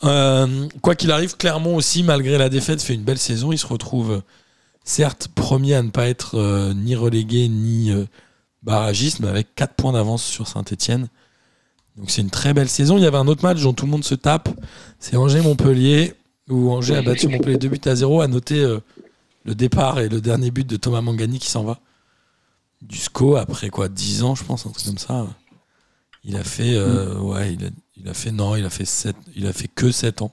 Quoi 0.00 0.94
qu'il 0.94 1.10
arrive, 1.10 1.36
Clermont 1.36 1.74
aussi, 1.74 2.04
malgré 2.04 2.38
la 2.38 2.48
défaite, 2.48 2.80
fait 2.80 2.94
une 2.94 3.02
belle 3.02 3.18
saison. 3.18 3.50
Il 3.50 3.58
se 3.58 3.66
retrouve, 3.66 4.22
certes, 4.84 5.28
premier 5.34 5.74
à 5.74 5.82
ne 5.82 5.90
pas 5.90 6.06
être 6.06 6.72
ni 6.74 6.94
relégué 6.94 7.48
ni 7.48 7.92
barragiste, 8.62 9.18
mais 9.18 9.28
avec 9.28 9.56
4 9.56 9.74
points 9.74 9.92
d'avance 9.92 10.22
sur 10.22 10.46
Saint-Etienne. 10.46 11.08
Donc 11.96 12.10
c'est 12.10 12.20
une 12.22 12.30
très 12.30 12.52
belle 12.54 12.68
saison. 12.68 12.98
Il 12.98 13.02
y 13.04 13.06
avait 13.06 13.16
un 13.16 13.26
autre 13.26 13.42
match 13.42 13.62
dont 13.62 13.72
tout 13.72 13.86
le 13.86 13.90
monde 13.90 14.04
se 14.04 14.14
tape. 14.14 14.48
C'est 14.98 15.16
Angers-Montpellier, 15.16 16.14
où 16.48 16.70
Angers 16.70 16.96
a 16.96 17.02
battu 17.02 17.28
Montpellier 17.28 17.56
2 17.56 17.68
buts 17.68 17.80
à 17.86 17.94
0. 17.94 18.20
À 18.20 18.28
noter 18.28 18.60
euh, 18.60 18.80
le 19.44 19.54
départ 19.54 19.98
et 20.00 20.08
le 20.08 20.20
dernier 20.20 20.50
but 20.50 20.66
de 20.66 20.76
Thomas 20.76 21.00
Mangani 21.00 21.38
qui 21.38 21.48
s'en 21.50 21.64
va. 21.64 21.78
Du 22.82 22.98
SCO 22.98 23.36
après 23.36 23.70
quoi 23.70 23.88
10 23.88 24.22
ans, 24.24 24.34
je 24.34 24.44
pense, 24.44 24.66
un 24.66 24.70
truc 24.70 24.84
comme 24.84 24.98
ça. 24.98 25.26
Il 26.24 26.36
a 26.36 26.44
fait, 26.44 26.74
euh, 26.74 27.18
ouais, 27.18 27.54
il 27.54 27.64
a, 27.64 27.68
il 27.96 28.08
a 28.08 28.14
fait, 28.14 28.32
non, 28.32 28.56
il 28.56 28.64
a 28.66 28.70
fait 28.70 28.84
7, 28.84 29.16
il 29.34 29.46
a 29.46 29.52
fait 29.52 29.68
que 29.68 29.90
7 29.90 30.20
ans. 30.22 30.32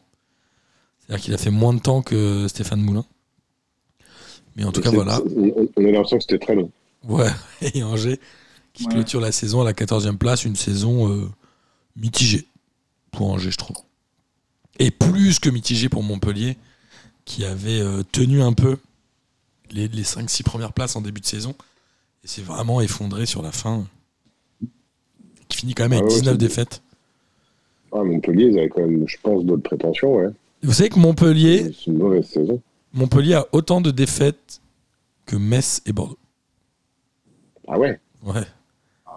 C'est-à-dire 1.00 1.24
qu'il 1.24 1.34
a 1.34 1.38
fait 1.38 1.52
moins 1.52 1.74
de 1.74 1.80
temps 1.80 2.02
que 2.02 2.48
Stéphane 2.50 2.82
Moulin. 2.82 3.06
Mais 4.56 4.66
en 4.66 4.72
tout 4.72 4.82
cas, 4.82 4.92
voilà. 4.92 5.20
On, 5.36 5.68
on 5.78 5.86
a 5.86 5.92
l'impression 5.92 6.18
que 6.18 6.24
c'était 6.24 6.40
très 6.40 6.56
long. 6.56 6.70
Ouais, 7.08 7.30
et 7.62 7.84
Angers 7.84 8.20
qui 8.74 8.86
Ouais. 8.86 8.94
clôture 8.94 9.22
la 9.22 9.32
saison 9.32 9.62
à 9.62 9.66
la 9.66 9.74
14e 9.74 10.18
place, 10.18 10.46
une 10.46 10.56
saison 10.56 11.10
euh, 11.12 11.30
mitigée 11.96 12.46
pour 13.12 13.30
Angers, 13.32 13.52
je 13.52 13.58
trouve. 13.58 13.78
Et 14.80 14.92
plus 14.92 15.40
que 15.40 15.50
mitigée 15.50 15.90
pour 15.90 16.04
Montpellier, 16.04 16.58
qui 17.26 17.46
avait 17.46 17.80
euh, 17.80 18.04
tenu 18.12 18.42
un 18.42 18.54
peu 18.54 18.78
les, 19.72 19.88
les 19.88 20.04
5-6 20.04 20.44
premières 20.44 20.74
places 20.74 20.96
en 20.96 21.02
début 21.02 21.22
de 21.22 21.26
saison, 21.26 21.56
et 22.24 22.28
s'est 22.28 22.42
vraiment 22.42 22.82
effondré 22.82 23.26
sur 23.26 23.42
la 23.42 23.52
fin, 23.52 23.86
qui 25.48 25.58
finit 25.58 25.74
quand 25.74 25.84
même 25.84 25.94
avec 25.94 26.04
Ah 26.06 26.08
ouais, 26.14 26.20
19 26.20 26.34
c'est- 26.34 26.38
défaites. 26.38 26.82
Ah, 27.92 28.04
Montpellier, 28.04 28.46
ils 28.52 28.58
avaient 28.58 28.70
quand 28.70 28.82
même, 28.82 29.08
je 29.08 29.18
pense, 29.22 29.46
d'autres 29.46 29.62
prétentions, 29.64 30.16
ouais. 30.16 30.30
Vous 30.64 30.74
savez 30.74 30.90
que 30.90 30.98
Montpellier, 31.00 31.72
C'est 31.74 31.88
une 31.92 31.98
mauvaise 32.00 32.26
saison. 32.28 32.62
Montpellier 32.94 33.36
a 33.36 33.46
autant 33.52 33.82
de 33.82 33.92
défaites 33.92 34.62
que 35.26 35.36
Metz 35.36 35.82
et 35.86 35.94
Bordeaux. 35.94 36.18
Ah 37.68 37.78
ouais 37.80 38.00
Ouais, 38.24 38.44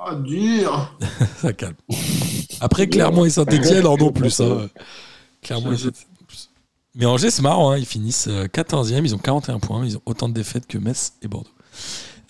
Oh, 0.09 0.15
dur 0.17 0.97
ça 1.37 1.53
calme. 1.53 1.75
Après, 2.61 2.87
Clermont 2.89 3.25
et 3.25 3.31
Saint-Etienne 3.31 3.87
en 3.87 3.95
ont 3.95 4.13
plus. 4.13 4.41
hein. 4.41 4.69
Clermont 5.43 5.73
et. 5.73 5.77
Mais 6.95 7.05
Angers, 7.07 7.31
c'est 7.31 7.43
marrant, 7.43 7.73
hein, 7.73 7.77
ils 7.79 7.85
finissent 7.85 8.29
euh, 8.29 8.47
14e, 8.47 9.01
ils 9.05 9.15
ont 9.15 9.19
41 9.19 9.59
points, 9.59 9.85
ils 9.85 9.99
ont 9.99 10.03
autant 10.07 10.29
de 10.31 10.35
défaites 10.35 10.67
que 10.67 10.79
Metz 10.79 11.13
et 11.23 11.29
Bordeaux. 11.29 11.51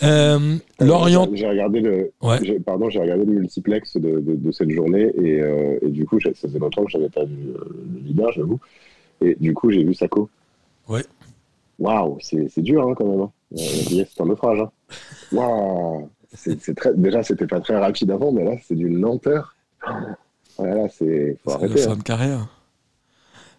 Euh, 0.03 0.57
Lorient, 0.81 1.29
J'ai 1.33 1.49
regardé 1.49 1.81
le, 1.81 2.11
Ouais. 2.21 2.39
j'ai- 2.43 2.59
pardon, 2.59 2.91
j'ai 2.91 2.99
regardé 2.99 3.25
le 3.25 3.33
multiplex 3.33 3.97
de, 3.97 4.19
de, 4.21 4.35
de 4.35 4.53
cette 4.53 4.71
journée 4.71 5.13
et, 5.23 5.41
euh, 5.41 5.79
et 5.83 5.89
du 5.89 6.05
coup, 6.05 6.19
ça 6.21 6.31
faisait 6.35 6.59
longtemps 6.59 6.85
que 6.85 6.91
j'avais 6.91 7.09
pas 7.09 7.25
vu 7.25 7.51
euh, 7.55 7.87
le 8.17 8.25
1, 8.25 8.33
j'avoue. 8.33 8.59
Et 9.21 9.37
du 9.39 9.55
coup, 9.55 9.71
j'ai 9.71 9.85
vu 9.85 9.95
Sako. 9.95 10.29
Ouais. 10.89 11.05
Waouh, 11.79 12.19
c'est 12.21 12.49
c'est 12.49 12.63
dur 12.63 12.89
hein, 12.89 12.95
quand 12.97 13.07
même. 13.07 13.21
Hein. 13.21 13.31
Euh, 13.57 14.05
c'est 14.13 14.21
un 14.21 14.27
naufrage. 14.27 14.61
Hein. 14.61 14.71
Waouh, 15.33 16.11
c'est 16.33 16.61
c'est 16.61 16.75
très. 16.75 16.95
Déjà, 16.95 17.23
c'était 17.23 17.47
pas 17.47 17.61
très 17.61 17.77
rapide 17.79 18.11
avant, 18.11 18.33
mais 18.33 18.45
là, 18.45 18.53
c'est 18.67 18.75
d'une 18.75 19.01
lenteur. 19.01 19.55
Voilà, 20.59 20.89
c'est. 20.89 21.37
Faut 21.45 21.51
c'est 21.61 21.69
la 21.69 21.77
fin 21.77 21.91
hein. 21.93 21.97
de 21.97 22.03
carrière. 22.03 22.49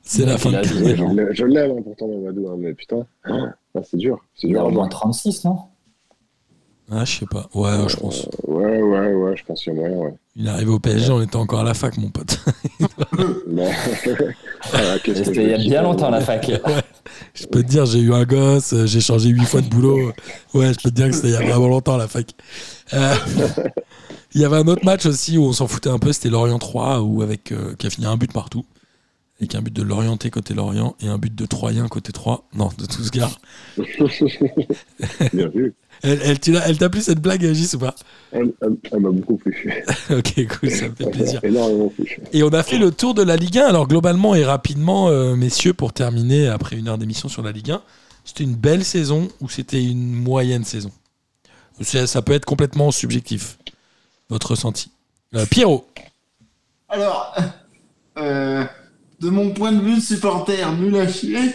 C'est 0.01 0.25
la 0.25 0.37
fin 0.37 0.49
il 0.49 0.53
de 0.53 0.57
a 0.57 0.61
carrière. 0.63 0.95
Je 0.97 1.03
l'aime- 1.15 1.33
je 1.33 1.45
l'aime 1.45 1.71
hein, 1.77 1.81
pourtant, 1.83 2.07
Mamadou, 2.07 2.49
hein, 2.49 2.55
mais 2.57 2.73
putain, 2.73 3.05
ah, 3.25 3.53
c'est 3.83 3.97
dur. 3.97 4.23
C'est 4.35 4.47
Il 4.47 4.51
dur 4.51 4.61
a 4.61 4.63
à 4.63 4.67
au 4.67 4.69
moins 4.71 4.83
voir. 4.83 4.89
36, 4.89 5.43
non? 5.45 5.57
Ah, 6.89 7.03
je 7.03 7.19
sais 7.19 7.25
pas. 7.25 7.49
Ouais, 7.53 7.69
je 7.87 7.97
pense. 7.97 8.27
Ouais, 8.47 8.81
ouais, 8.81 9.13
ouais, 9.13 9.35
je 9.35 9.43
pense 9.43 9.61
qu'il 9.61 9.73
y 9.73 9.77
a 9.77 9.79
moyen, 9.79 9.97
ouais. 9.97 10.13
Il 10.37 10.47
est 10.47 10.49
arrivé 10.49 10.71
au 10.71 10.79
PSG, 10.79 11.11
on 11.11 11.21
était 11.21 11.35
encore 11.35 11.59
à 11.59 11.63
la 11.63 11.73
fac, 11.73 11.97
mon 11.97 12.09
pote. 12.09 12.39
Qu'est-ce 15.03 15.03
que 15.03 15.23
C'était 15.25 15.43
il 15.43 15.49
y 15.49 15.53
a 15.53 15.57
bien 15.57 15.81
longtemps 15.81 16.09
la 16.09 16.17
ouais. 16.19 16.23
fac. 16.23 16.49
Je 17.33 17.45
peux 17.47 17.61
te 17.63 17.67
dire, 17.67 17.85
j'ai 17.85 17.99
eu 17.99 18.13
un 18.13 18.23
gosse, 18.23 18.73
euh, 18.73 18.85
j'ai 18.85 19.01
changé 19.01 19.29
huit 19.29 19.45
fois 19.45 19.61
de 19.61 19.67
boulot. 19.67 20.11
Ouais, 20.53 20.73
je 20.73 20.79
peux 20.81 20.89
te 20.89 20.95
dire 20.95 21.07
que 21.07 21.13
c'était 21.13 21.27
il 21.29 21.33
y 21.33 21.35
a 21.35 21.45
vraiment 21.45 21.67
longtemps 21.67 21.95
à 21.95 21.97
la 21.97 22.07
fac. 22.07 22.27
Euh, 22.93 23.15
il 24.33 24.41
y 24.41 24.45
avait 24.45 24.57
un 24.57 24.67
autre 24.67 24.85
match 24.85 25.05
aussi 25.05 25.37
où 25.37 25.43
on 25.45 25.53
s'en 25.53 25.67
foutait 25.67 25.89
un 25.89 25.99
peu, 25.99 26.13
c'était 26.13 26.29
Lorient 26.29 26.59
3, 26.59 27.01
où 27.01 27.21
avec, 27.21 27.51
euh, 27.51 27.75
qui 27.77 27.87
a 27.87 27.89
fini 27.89 28.07
un 28.07 28.17
but 28.17 28.31
partout. 28.31 28.65
Avec 29.39 29.53
un 29.53 29.61
but 29.61 29.73
de 29.73 29.83
Lorienté 29.83 30.31
côté 30.31 30.53
Lorient 30.55 30.95
et 30.99 31.07
un 31.07 31.17
but 31.19 31.33
de 31.33 31.45
Troyen 31.45 31.87
côté 31.87 32.11
3. 32.11 32.47
Non, 32.55 32.71
de 32.77 32.85
Tousgar. 32.87 33.39
Bien 35.33 35.47
vu. 35.49 35.73
Elle, 36.03 36.19
elle, 36.23 36.39
tu 36.39 36.51
l'as- 36.51 36.67
elle 36.67 36.77
t'a 36.77 36.89
plu 36.89 37.01
cette 37.01 37.19
blague, 37.21 37.41
Gis, 37.53 37.75
ou 37.75 37.79
pas? 37.79 37.95
Elle, 38.31 38.51
elle- 38.61 38.77
elle 38.91 38.99
m'a 38.99 39.09
beaucoup 39.11 39.37
plu. 39.37 39.83
Ok, 40.11 40.47
cool, 40.59 40.71
ça 40.71 40.89
me 40.89 40.95
fait 40.95 41.09
plaisir. 41.09 41.39
Énormément 41.43 41.89
plu. 41.89 42.17
Et 42.33 42.43
on 42.43 42.49
a 42.49 42.63
fait 42.63 42.77
le 42.77 42.91
tour 42.91 43.13
de 43.13 43.21
la 43.23 43.35
Ligue 43.35 43.57
1. 43.59 43.65
Alors 43.67 43.87
globalement 43.87 44.33
et 44.35 44.43
rapidement, 44.45 45.09
euh, 45.09 45.35
messieurs, 45.35 45.73
pour 45.73 45.93
terminer 45.93 46.47
après 46.47 46.75
une 46.75 46.87
heure 46.87 46.97
d'émission 46.97 47.29
sur 47.29 47.41
la 47.43 47.51
Ligue 47.51 47.71
1, 47.71 47.81
c'était 48.25 48.43
une 48.43 48.55
belle 48.55 48.83
saison 48.85 49.27
ou 49.41 49.49
c'était 49.49 49.83
une 49.83 50.13
moyenne 50.13 50.63
saison? 50.63 50.91
Ça 51.81 52.21
peut 52.23 52.33
être 52.33 52.45
complètement 52.45 52.89
subjectif, 52.91 53.57
votre 54.29 54.51
ressenti. 54.51 54.89
Euh, 55.35 55.45
Pierrot, 55.45 55.87
Alors, 56.89 57.35
euh, 58.17 58.63
de 59.19 59.29
mon 59.29 59.51
point 59.51 59.71
de 59.71 59.81
vue, 59.81 59.99
supporter 59.99 60.71
nul 60.79 60.95
à 60.97 61.07
chier. 61.07 61.53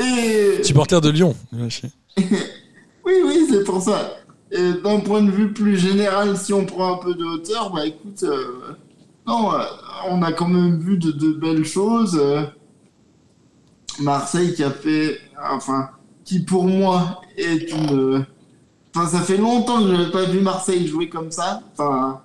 Et... 0.00 0.62
supporter 0.62 1.00
de 1.00 1.10
Lyon. 1.10 1.34
Oui, 3.06 3.12
oui, 3.26 3.46
c'est 3.50 3.64
pour 3.64 3.82
ça. 3.82 4.16
Et 4.50 4.72
d'un 4.82 5.00
point 5.00 5.20
de 5.20 5.30
vue 5.30 5.52
plus 5.52 5.76
général, 5.76 6.38
si 6.38 6.54
on 6.54 6.64
prend 6.64 6.94
un 6.94 6.96
peu 6.96 7.14
de 7.14 7.22
hauteur, 7.24 7.70
bah 7.70 7.84
écoute, 7.86 8.22
euh, 8.22 8.72
non, 9.26 9.52
euh, 9.52 9.62
on 10.08 10.22
a 10.22 10.32
quand 10.32 10.48
même 10.48 10.78
vu 10.78 10.96
de, 10.96 11.12
de 11.12 11.32
belles 11.32 11.66
choses. 11.66 12.16
euh. 12.18 12.44
Marseille 14.00 14.54
qui 14.54 14.64
a 14.64 14.70
fait, 14.70 15.18
enfin, 15.50 15.90
qui 16.24 16.40
pour 16.40 16.64
moi 16.64 17.20
est 17.36 17.70
une. 17.72 18.24
Enfin, 18.94 19.06
ça 19.06 19.20
fait 19.20 19.36
longtemps 19.36 19.80
que 19.82 19.88
je 19.88 19.92
n'avais 19.92 20.10
pas 20.10 20.24
vu 20.24 20.40
Marseille 20.40 20.86
jouer 20.86 21.08
comme 21.08 21.30
ça. 21.30 21.62
Enfin, 21.72 22.22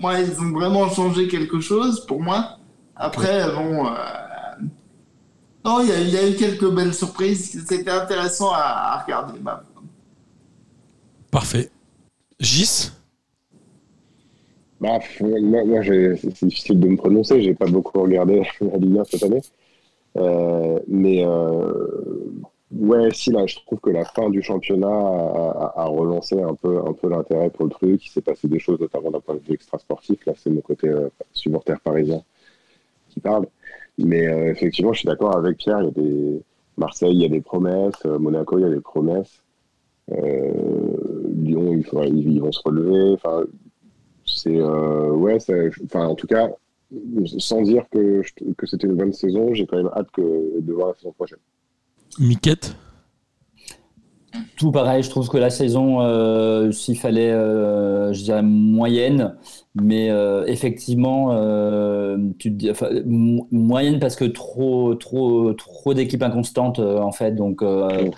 moi, 0.00 0.20
ils 0.20 0.38
ont 0.40 0.50
vraiment 0.52 0.88
changé 0.90 1.28
quelque 1.28 1.60
chose 1.60 2.04
pour 2.06 2.20
moi. 2.20 2.58
Après, 3.02 3.44
bon. 3.52 3.86
euh, 3.86 3.90
non, 5.64 5.80
il 5.80 5.88
y, 5.88 5.92
a- 5.92 6.00
il 6.00 6.10
y 6.10 6.16
a 6.16 6.28
eu 6.30 6.34
quelques 6.36 6.70
belles 6.72 6.94
surprises. 6.94 7.64
C'était 7.66 7.90
intéressant 7.90 8.50
à, 8.52 8.94
à 8.94 9.02
regarder. 9.02 9.38
Bah, 9.40 9.62
Parfait. 11.30 11.70
Gis? 12.38 12.92
Bah, 14.80 14.98
moi, 15.20 15.64
moi 15.64 15.82
j'ai- 15.82 16.16
c'est 16.16 16.36
c'est 16.36 16.46
difficile 16.46 16.78
de 16.80 16.88
me 16.88 16.96
prononcer. 16.96 17.42
J'ai 17.42 17.54
pas 17.54 17.66
beaucoup 17.66 18.00
regardé 18.02 18.42
la 18.60 18.76
Ligue 18.78 18.98
1 18.98 19.04
cette 19.04 19.22
année. 19.24 19.42
Euh, 20.16 20.78
mais 20.88 21.24
euh, 21.24 21.72
ouais, 22.72 23.12
si 23.12 23.30
là, 23.30 23.46
je 23.46 23.56
trouve 23.64 23.80
que 23.80 23.90
la 23.90 24.04
fin 24.04 24.28
du 24.30 24.42
championnat 24.42 24.88
a, 24.88 25.72
a- 25.76 25.82
a 25.82 25.84
relancé 25.86 26.40
un 26.40 26.54
peu, 26.54 26.78
un 26.86 26.92
peu 26.92 27.08
l'intérêt 27.08 27.50
pour 27.50 27.64
le 27.66 27.70
truc. 27.70 28.04
Il 28.04 28.10
s'est 28.10 28.20
passé 28.22 28.48
des 28.48 28.58
choses, 28.58 28.78
notamment 28.80 29.10
d'un 29.10 29.20
point 29.20 29.36
de 29.36 29.40
vue 29.40 29.54
extra-sportif. 29.54 30.24
Là, 30.26 30.34
c'est 30.36 30.50
mon 30.50 30.60
côté 30.60 30.88
euh, 30.88 31.08
supporter 31.32 31.78
parisien 31.80 32.22
qui 33.12 33.20
parle. 33.20 33.46
Mais 33.98 34.26
euh, 34.26 34.50
effectivement, 34.50 34.92
je 34.92 35.00
suis 35.00 35.06
d'accord 35.06 35.36
avec 35.36 35.58
Pierre. 35.58 35.80
Il 35.80 35.84
y 35.84 35.88
a 35.88 35.90
des 35.90 36.42
Marseille, 36.76 37.14
il 37.14 37.20
y 37.20 37.24
a 37.24 37.28
des 37.28 37.40
promesses. 37.40 37.94
euh, 38.06 38.18
Monaco, 38.18 38.58
il 38.58 38.62
y 38.62 38.64
a 38.64 38.70
des 38.70 38.80
promesses. 38.80 39.42
Euh, 40.10 40.52
Lyon, 41.34 41.72
il 41.72 42.26
ils, 42.26 42.40
vont 42.40 42.52
se 42.52 42.60
relever. 42.64 43.14
Enfin, 43.14 43.44
c'est 44.24 44.60
ouais, 44.60 45.38
enfin 45.84 46.06
en 46.06 46.14
tout 46.14 46.26
cas, 46.26 46.48
sans 47.38 47.62
dire 47.62 47.84
que, 47.90 48.22
que 48.56 48.66
c'était 48.66 48.86
une 48.86 48.96
bonne 48.96 49.12
saison, 49.12 49.52
j'ai 49.54 49.66
quand 49.66 49.76
même 49.76 49.90
hâte 49.94 50.10
que, 50.12 50.60
de 50.60 50.72
voir 50.72 50.88
la 50.88 50.94
saison 50.94 51.12
prochaine. 51.12 51.38
Miquette? 52.18 52.74
Tout 54.56 54.72
pareil. 54.72 55.02
Je 55.02 55.10
trouve 55.10 55.28
que 55.28 55.38
la 55.38 55.50
saison, 55.50 56.00
euh, 56.02 56.70
s'il 56.72 56.98
fallait, 56.98 57.30
euh, 57.32 58.12
je 58.12 58.22
dirais 58.22 58.42
moyenne, 58.42 59.36
mais 59.74 60.10
euh, 60.10 60.44
effectivement, 60.46 61.32
euh, 61.32 62.16
tu 62.38 62.56
te 62.56 62.70
enfin, 62.70 62.88
mo- 63.06 63.48
moyenne 63.50 63.98
parce 63.98 64.16
que 64.16 64.24
trop, 64.24 64.94
trop, 64.94 65.52
trop 65.54 65.94
d'équipes 65.94 66.22
inconstantes 66.22 66.78
euh, 66.78 66.98
en 67.00 67.12
fait. 67.12 67.32
Donc 67.32 67.62
euh, 67.62 68.10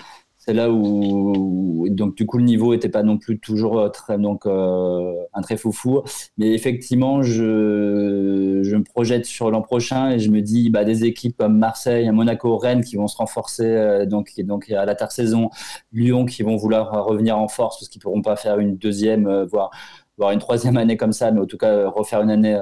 c'est 0.46 0.52
là 0.52 0.70
où, 0.70 1.86
donc 1.88 2.16
du 2.16 2.26
coup 2.26 2.36
le 2.36 2.44
niveau 2.44 2.74
était 2.74 2.90
pas 2.90 3.02
non 3.02 3.16
plus 3.16 3.38
toujours 3.38 3.78
euh, 3.78 3.88
très 3.88 4.18
donc 4.18 4.44
euh, 4.44 5.14
un 5.32 5.40
très 5.40 5.56
foufou. 5.56 6.02
Mais 6.36 6.52
effectivement, 6.52 7.22
je, 7.22 8.60
je 8.62 8.76
me 8.76 8.84
projette 8.84 9.24
sur 9.24 9.50
l'an 9.50 9.62
prochain 9.62 10.10
et 10.10 10.18
je 10.18 10.30
me 10.30 10.42
dis 10.42 10.68
bah, 10.68 10.84
des 10.84 11.04
équipes 11.06 11.38
comme 11.38 11.56
Marseille, 11.56 12.10
Monaco, 12.10 12.58
Rennes 12.58 12.84
qui 12.84 12.96
vont 12.96 13.06
se 13.06 13.16
renforcer 13.16 13.64
euh, 13.64 14.04
donc, 14.04 14.32
donc 14.40 14.70
à 14.70 14.84
la 14.84 14.94
saison 15.08 15.48
Lyon 15.92 16.26
qui 16.26 16.42
vont 16.42 16.56
vouloir 16.56 17.04
revenir 17.06 17.38
en 17.38 17.48
force 17.48 17.78
parce 17.78 17.88
qu'ils 17.88 18.02
pourront 18.02 18.22
pas 18.22 18.36
faire 18.36 18.58
une 18.58 18.76
deuxième, 18.76 19.26
euh, 19.26 19.46
voire, 19.46 19.70
voire 20.18 20.32
une 20.32 20.40
troisième 20.40 20.76
année 20.76 20.96
comme 20.98 21.12
ça, 21.12 21.30
mais 21.30 21.40
en 21.40 21.46
tout 21.46 21.58
cas 21.58 21.88
refaire 21.88 22.20
une 22.20 22.30
année 22.30 22.58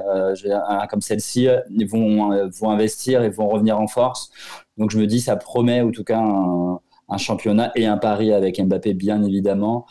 comme 0.89 1.01
celle-ci, 1.01 1.47
ils 1.69 1.87
vont, 1.87 2.49
vont 2.49 2.69
investir 2.69 3.23
et 3.23 3.29
vont 3.29 3.47
revenir 3.47 3.79
en 3.79 3.87
force. 3.87 4.31
Donc 4.77 4.91
je 4.91 4.97
me 4.97 5.05
dis 5.05 5.19
ça 5.19 5.35
promet 5.35 5.81
en 5.81 5.91
tout 5.91 6.03
cas 6.03 6.19
un, 6.19 6.79
un 7.09 7.17
championnat 7.17 7.71
et 7.75 7.85
un 7.85 7.97
pari 7.97 8.31
avec 8.31 8.61
Mbappé 8.61 8.93
bien 8.93 9.23
évidemment. 9.23 9.85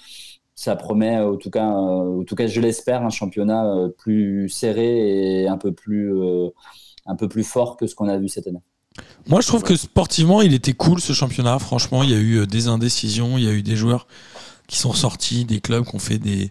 Ça 0.55 0.77
promet 0.77 1.19
en 1.19 1.37
tout 1.37 1.51
cas, 1.51 1.69
euh, 1.69 2.21
en 2.21 2.25
tout 2.25 2.35
cas 2.35 2.47
je 2.47 2.61
l'espère, 2.61 3.03
un 3.03 3.11
championnat 3.11 3.67
euh, 3.67 3.89
plus 3.89 4.49
serré 4.49 5.43
et 5.43 5.49
un 5.49 5.59
peu 5.59 5.73
plus, 5.73 6.15
euh, 6.15 6.49
un 7.07 7.17
peu 7.17 7.29
plus 7.29 7.45
fort 7.45 7.77
que 7.77 7.87
ce 7.87 7.95
qu'on 7.95 8.09
a 8.09 8.19
vu 8.19 8.29
cette 8.29 8.47
année. 8.47 8.63
Moi, 9.27 9.41
je 9.41 9.47
trouve 9.47 9.63
que 9.63 9.77
sportivement, 9.77 10.43
il 10.43 10.55
était 10.55 10.73
cool 10.73 11.01
ce 11.01 11.13
championnat. 11.13 11.59
Franchement, 11.59 12.03
il 12.03 12.11
y 12.11 12.15
a 12.15 12.19
eu 12.19 12.41
euh, 12.41 12.47
des 12.47 12.69
indécisions, 12.69 13.39
il 13.39 13.45
y 13.45 13.49
a 13.49 13.53
eu 13.53 13.63
des 13.63 13.77
joueurs 13.77 14.07
qui 14.67 14.79
sont 14.79 14.93
sortis, 14.93 15.45
des 15.45 15.61
clubs 15.61 15.85
qui 15.85 15.95
ont 15.95 16.01
fait 16.01 16.19
des 16.19 16.51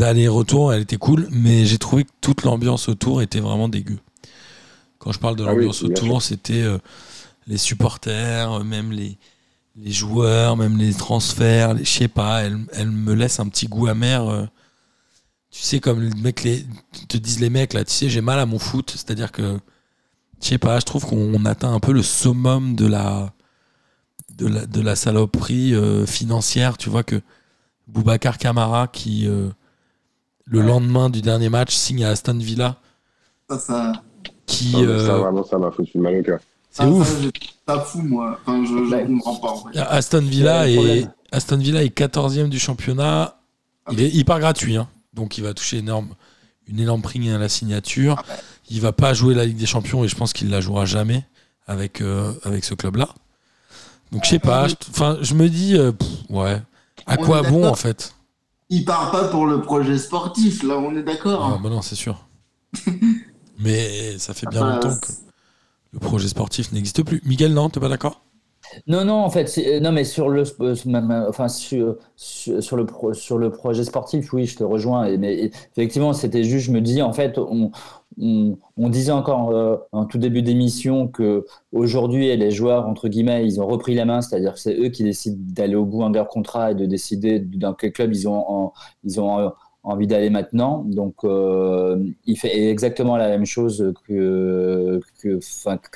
allers-retours. 0.00 0.72
Elle 0.72 0.82
était 0.82 0.96
cool, 0.96 1.28
mais 1.30 1.64
j'ai 1.64 1.78
trouvé 1.78 2.04
que 2.04 2.10
toute 2.20 2.44
l'ambiance 2.44 2.88
autour 2.88 3.22
était 3.22 3.40
vraiment 3.40 3.68
dégueu. 3.68 3.98
Quand 4.98 5.12
je 5.12 5.18
parle 5.18 5.36
de 5.36 5.44
Ah 5.44 5.50
oui, 5.50 5.56
l'ambiance 5.56 5.82
autour, 5.82 6.20
c'était 6.22 6.62
euh, 6.62 6.78
les 7.46 7.58
supporters, 7.58 8.52
euh, 8.52 8.64
même 8.64 8.92
les, 8.92 9.18
les 9.76 9.90
joueurs, 9.92 10.56
même 10.56 10.76
les 10.78 10.92
transferts. 10.94 11.74
les- 11.74 11.84
Je 11.84 11.90
sais 11.90 12.08
pas, 12.08 12.42
elle, 12.42 12.58
elle 12.72 12.90
me 12.90 13.14
laisse 13.14 13.40
un 13.40 13.48
petit 13.48 13.66
goût 13.66 13.86
amer. 13.86 14.28
euh. 14.28 14.46
tu 15.50 15.62
sais, 15.62 15.80
comme 15.80 16.00
les 16.00 16.14
mecs 16.20 16.42
les, 16.44 16.64
te 17.08 17.16
disent 17.16 17.40
les 17.40 17.50
mecs 17.50 17.72
là, 17.72 17.84
tu 17.84 17.92
sais, 17.92 18.08
j'ai 18.08 18.20
mal 18.20 18.38
à 18.38 18.46
mon 18.46 18.58
foot. 18.58 18.90
C'est-à-dire 18.90 19.32
que 19.32 19.58
je 20.42 20.46
sais 20.48 20.58
pas, 20.58 20.78
je 20.80 20.84
trouve 20.86 21.04
qu'on 21.06 21.44
atteint 21.44 21.72
un 21.72 21.80
peu 21.80 21.92
le 21.92 22.02
summum 22.02 22.74
de 22.76 22.86
la 22.86 23.32
de 24.36 24.46
la, 24.48 24.64
de 24.66 24.80
la 24.80 24.96
saloperie 24.96 25.74
euh, 25.74 26.06
financière. 26.06 26.78
Tu 26.78 26.88
vois 26.88 27.02
que 27.02 27.20
Boubacar 27.88 28.38
Camara, 28.38 28.86
qui 28.88 29.26
euh, 29.28 29.48
le 30.46 30.60
Ouais. 30.60 30.66
lendemain 30.66 31.10
du 31.10 31.20
dernier 31.22 31.48
match 31.48 31.74
signe 31.74 32.04
à 32.04 32.10
Aston 32.10 32.38
Villa, 32.38 32.76
Ça, 33.50 33.58
ça. 33.58 33.92
qui 34.46 34.72
Non, 34.72 34.80
mais 34.82 34.86
euh, 34.86 35.06
ça, 35.06 35.16
vraiment, 35.18 35.44
ça 35.44 35.58
m'a 35.58 35.70
foutu 35.70 35.98
mal 35.98 36.16
au 36.18 36.22
cœur. 36.22 36.40
c'est 36.70 36.84
ouf. 36.84 37.08
ça, 37.08 37.28
Ça 37.74 37.80
fou, 37.80 38.02
moi. 38.02 38.38
Enfin, 38.44 38.64
je, 38.64 39.06
comprends 39.06 39.36
pas, 39.36 39.50
en 39.52 39.64
fait. 39.72 39.78
Aston 39.78 40.20
Villa 40.22 40.68
est 40.68 40.74
problème. 40.74 41.12
Aston 41.32 41.56
Villa 41.58 41.82
est 41.84 41.96
14e 41.96 42.48
du 42.48 42.58
championnat. 42.58 43.36
Il 43.92 44.00
est 44.00 44.10
hyper 44.10 44.38
gratuit, 44.40 44.76
hein. 44.76 44.88
donc 45.14 45.38
il 45.38 45.44
va 45.44 45.54
toucher 45.54 45.78
énorme, 45.78 46.08
une 46.68 46.78
énorme 46.80 47.02
prime 47.02 47.32
à 47.34 47.38
la 47.38 47.48
signature. 47.48 48.22
Ah. 48.28 48.34
Il 48.68 48.80
va 48.80 48.92
pas 48.92 49.14
jouer 49.14 49.34
la 49.34 49.44
Ligue 49.46 49.56
des 49.56 49.66
Champions 49.66 50.04
et 50.04 50.08
je 50.08 50.14
pense 50.14 50.32
qu'il 50.32 50.48
la 50.50 50.60
jouera 50.60 50.86
jamais 50.86 51.24
avec 51.66 52.00
euh, 52.00 52.32
avec 52.44 52.64
ce 52.64 52.74
club-là. 52.74 53.08
Donc 54.12 54.24
je 54.24 54.30
sais 54.30 54.38
pas. 54.38 54.68
je- 54.68 54.74
Enfin, 54.90 55.18
je 55.20 55.34
me 55.34 55.48
dis, 55.48 55.76
euh, 55.76 55.90
pff, 55.92 56.08
ouais, 56.28 56.60
à 57.06 57.14
On 57.18 57.24
quoi 57.24 57.42
bon 57.42 57.66
en 57.66 57.74
fait? 57.74 58.14
Il 58.68 58.84
part 58.84 59.10
pas 59.10 59.24
pour 59.28 59.46
le 59.46 59.60
projet 59.60 59.98
sportif, 59.98 60.62
là, 60.62 60.78
on 60.78 60.94
est 60.96 61.02
d'accord. 61.02 61.44
Ah, 61.44 61.54
hein. 61.54 61.60
bah 61.62 61.68
non, 61.70 61.82
c'est 61.82 61.96
sûr. 61.96 62.24
Mais 63.58 64.16
ça 64.18 64.32
fait 64.34 64.46
bien 64.48 64.60
Enfin, 64.62 64.74
longtemps 64.74 65.00
que 65.00 65.12
le 65.92 65.98
projet 65.98 66.28
sportif 66.28 66.72
n'existe 66.72 67.02
plus. 67.02 67.20
Miguel, 67.24 67.52
non, 67.54 67.68
t'es 67.68 67.80
pas 67.80 67.88
d'accord? 67.88 68.22
Non, 68.86 69.04
non, 69.04 69.14
en 69.14 69.30
fait, 69.30 69.52
euh, 69.58 69.80
non, 69.80 69.90
mais 69.90 70.04
sur 70.04 70.28
le, 70.28 70.44
euh, 70.60 71.28
enfin, 71.28 71.48
sur, 71.48 71.96
sur, 72.16 72.62
sur 72.62 72.76
le 72.76 72.86
sur 73.14 73.38
le 73.38 73.50
projet 73.50 73.84
sportif, 73.84 74.32
oui, 74.32 74.46
je 74.46 74.56
te 74.56 74.64
rejoins. 74.64 75.16
Mais 75.16 75.50
effectivement, 75.72 76.12
c'était 76.12 76.44
juste, 76.44 76.66
je 76.66 76.72
me 76.72 76.80
dis, 76.80 77.02
en 77.02 77.12
fait, 77.12 77.38
on, 77.38 77.72
on, 78.18 78.88
disait 78.88 79.12
encore 79.12 79.50
euh, 79.50 79.76
en 79.92 80.04
tout 80.04 80.18
début 80.18 80.42
d'émission 80.42 81.08
que 81.08 81.46
aujourd'hui, 81.72 82.36
les 82.36 82.50
joueurs, 82.50 82.86
entre 82.86 83.08
guillemets, 83.08 83.44
ils 83.46 83.60
ont 83.60 83.66
repris 83.66 83.94
la 83.94 84.04
main, 84.04 84.20
c'est-à-dire 84.20 84.54
que 84.54 84.60
c'est 84.60 84.76
eux 84.78 84.88
qui 84.88 85.04
décident 85.04 85.36
d'aller 85.38 85.74
au 85.74 85.84
bout 85.84 86.06
de 86.08 86.14
leur 86.14 86.28
contrat 86.28 86.72
et 86.72 86.74
de 86.74 86.86
décider 86.86 87.40
dans 87.40 87.74
quel 87.74 87.92
club 87.92 88.12
ils 88.14 88.28
ont, 88.28 88.44
en- 88.48 88.72
ils 89.04 89.20
ont 89.20 89.38
euh, 89.40 89.48
envie 89.82 90.06
d'aller 90.06 90.30
maintenant. 90.30 90.84
Donc, 90.86 91.24
euh, 91.24 92.02
il 92.26 92.38
fait 92.38 92.68
exactement 92.70 93.16
la 93.16 93.28
même 93.28 93.46
chose 93.46 93.92
que, 94.06 95.00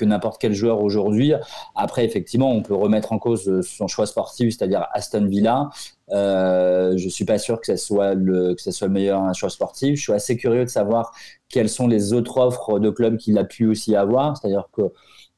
n'importe 0.01 0.41
quel 0.41 0.53
joueur 0.53 0.81
aujourd'hui. 0.81 1.33
Après, 1.75 2.05
effectivement, 2.05 2.51
on 2.51 2.61
peut 2.61 2.73
remettre 2.73 3.13
en 3.13 3.19
cause 3.19 3.61
son 3.61 3.87
choix 3.87 4.07
sportif, 4.07 4.55
c'est-à-dire 4.55 4.87
Aston 4.93 5.27
Villa. 5.27 5.69
Euh, 6.11 6.97
je 6.97 7.09
suis 7.09 7.25
pas 7.25 7.37
sûr 7.37 7.59
que 7.59 7.65
ce 7.65 7.77
soit 7.77 8.13
le 8.13 8.53
que 8.53 8.71
soit 8.71 8.87
le 8.87 8.93
meilleur 8.93 9.33
choix 9.33 9.49
sportif. 9.49 9.95
Je 9.97 10.01
suis 10.01 10.13
assez 10.13 10.37
curieux 10.37 10.65
de 10.65 10.69
savoir 10.69 11.11
quelles 11.49 11.69
sont 11.69 11.87
les 11.87 12.13
autres 12.13 12.37
offres 12.37 12.79
de 12.79 12.89
clubs 12.89 13.17
qu'il 13.17 13.37
a 13.37 13.43
pu 13.43 13.67
aussi 13.67 13.95
avoir. 13.95 14.37
C'est-à-dire 14.37 14.69
que 14.73 14.91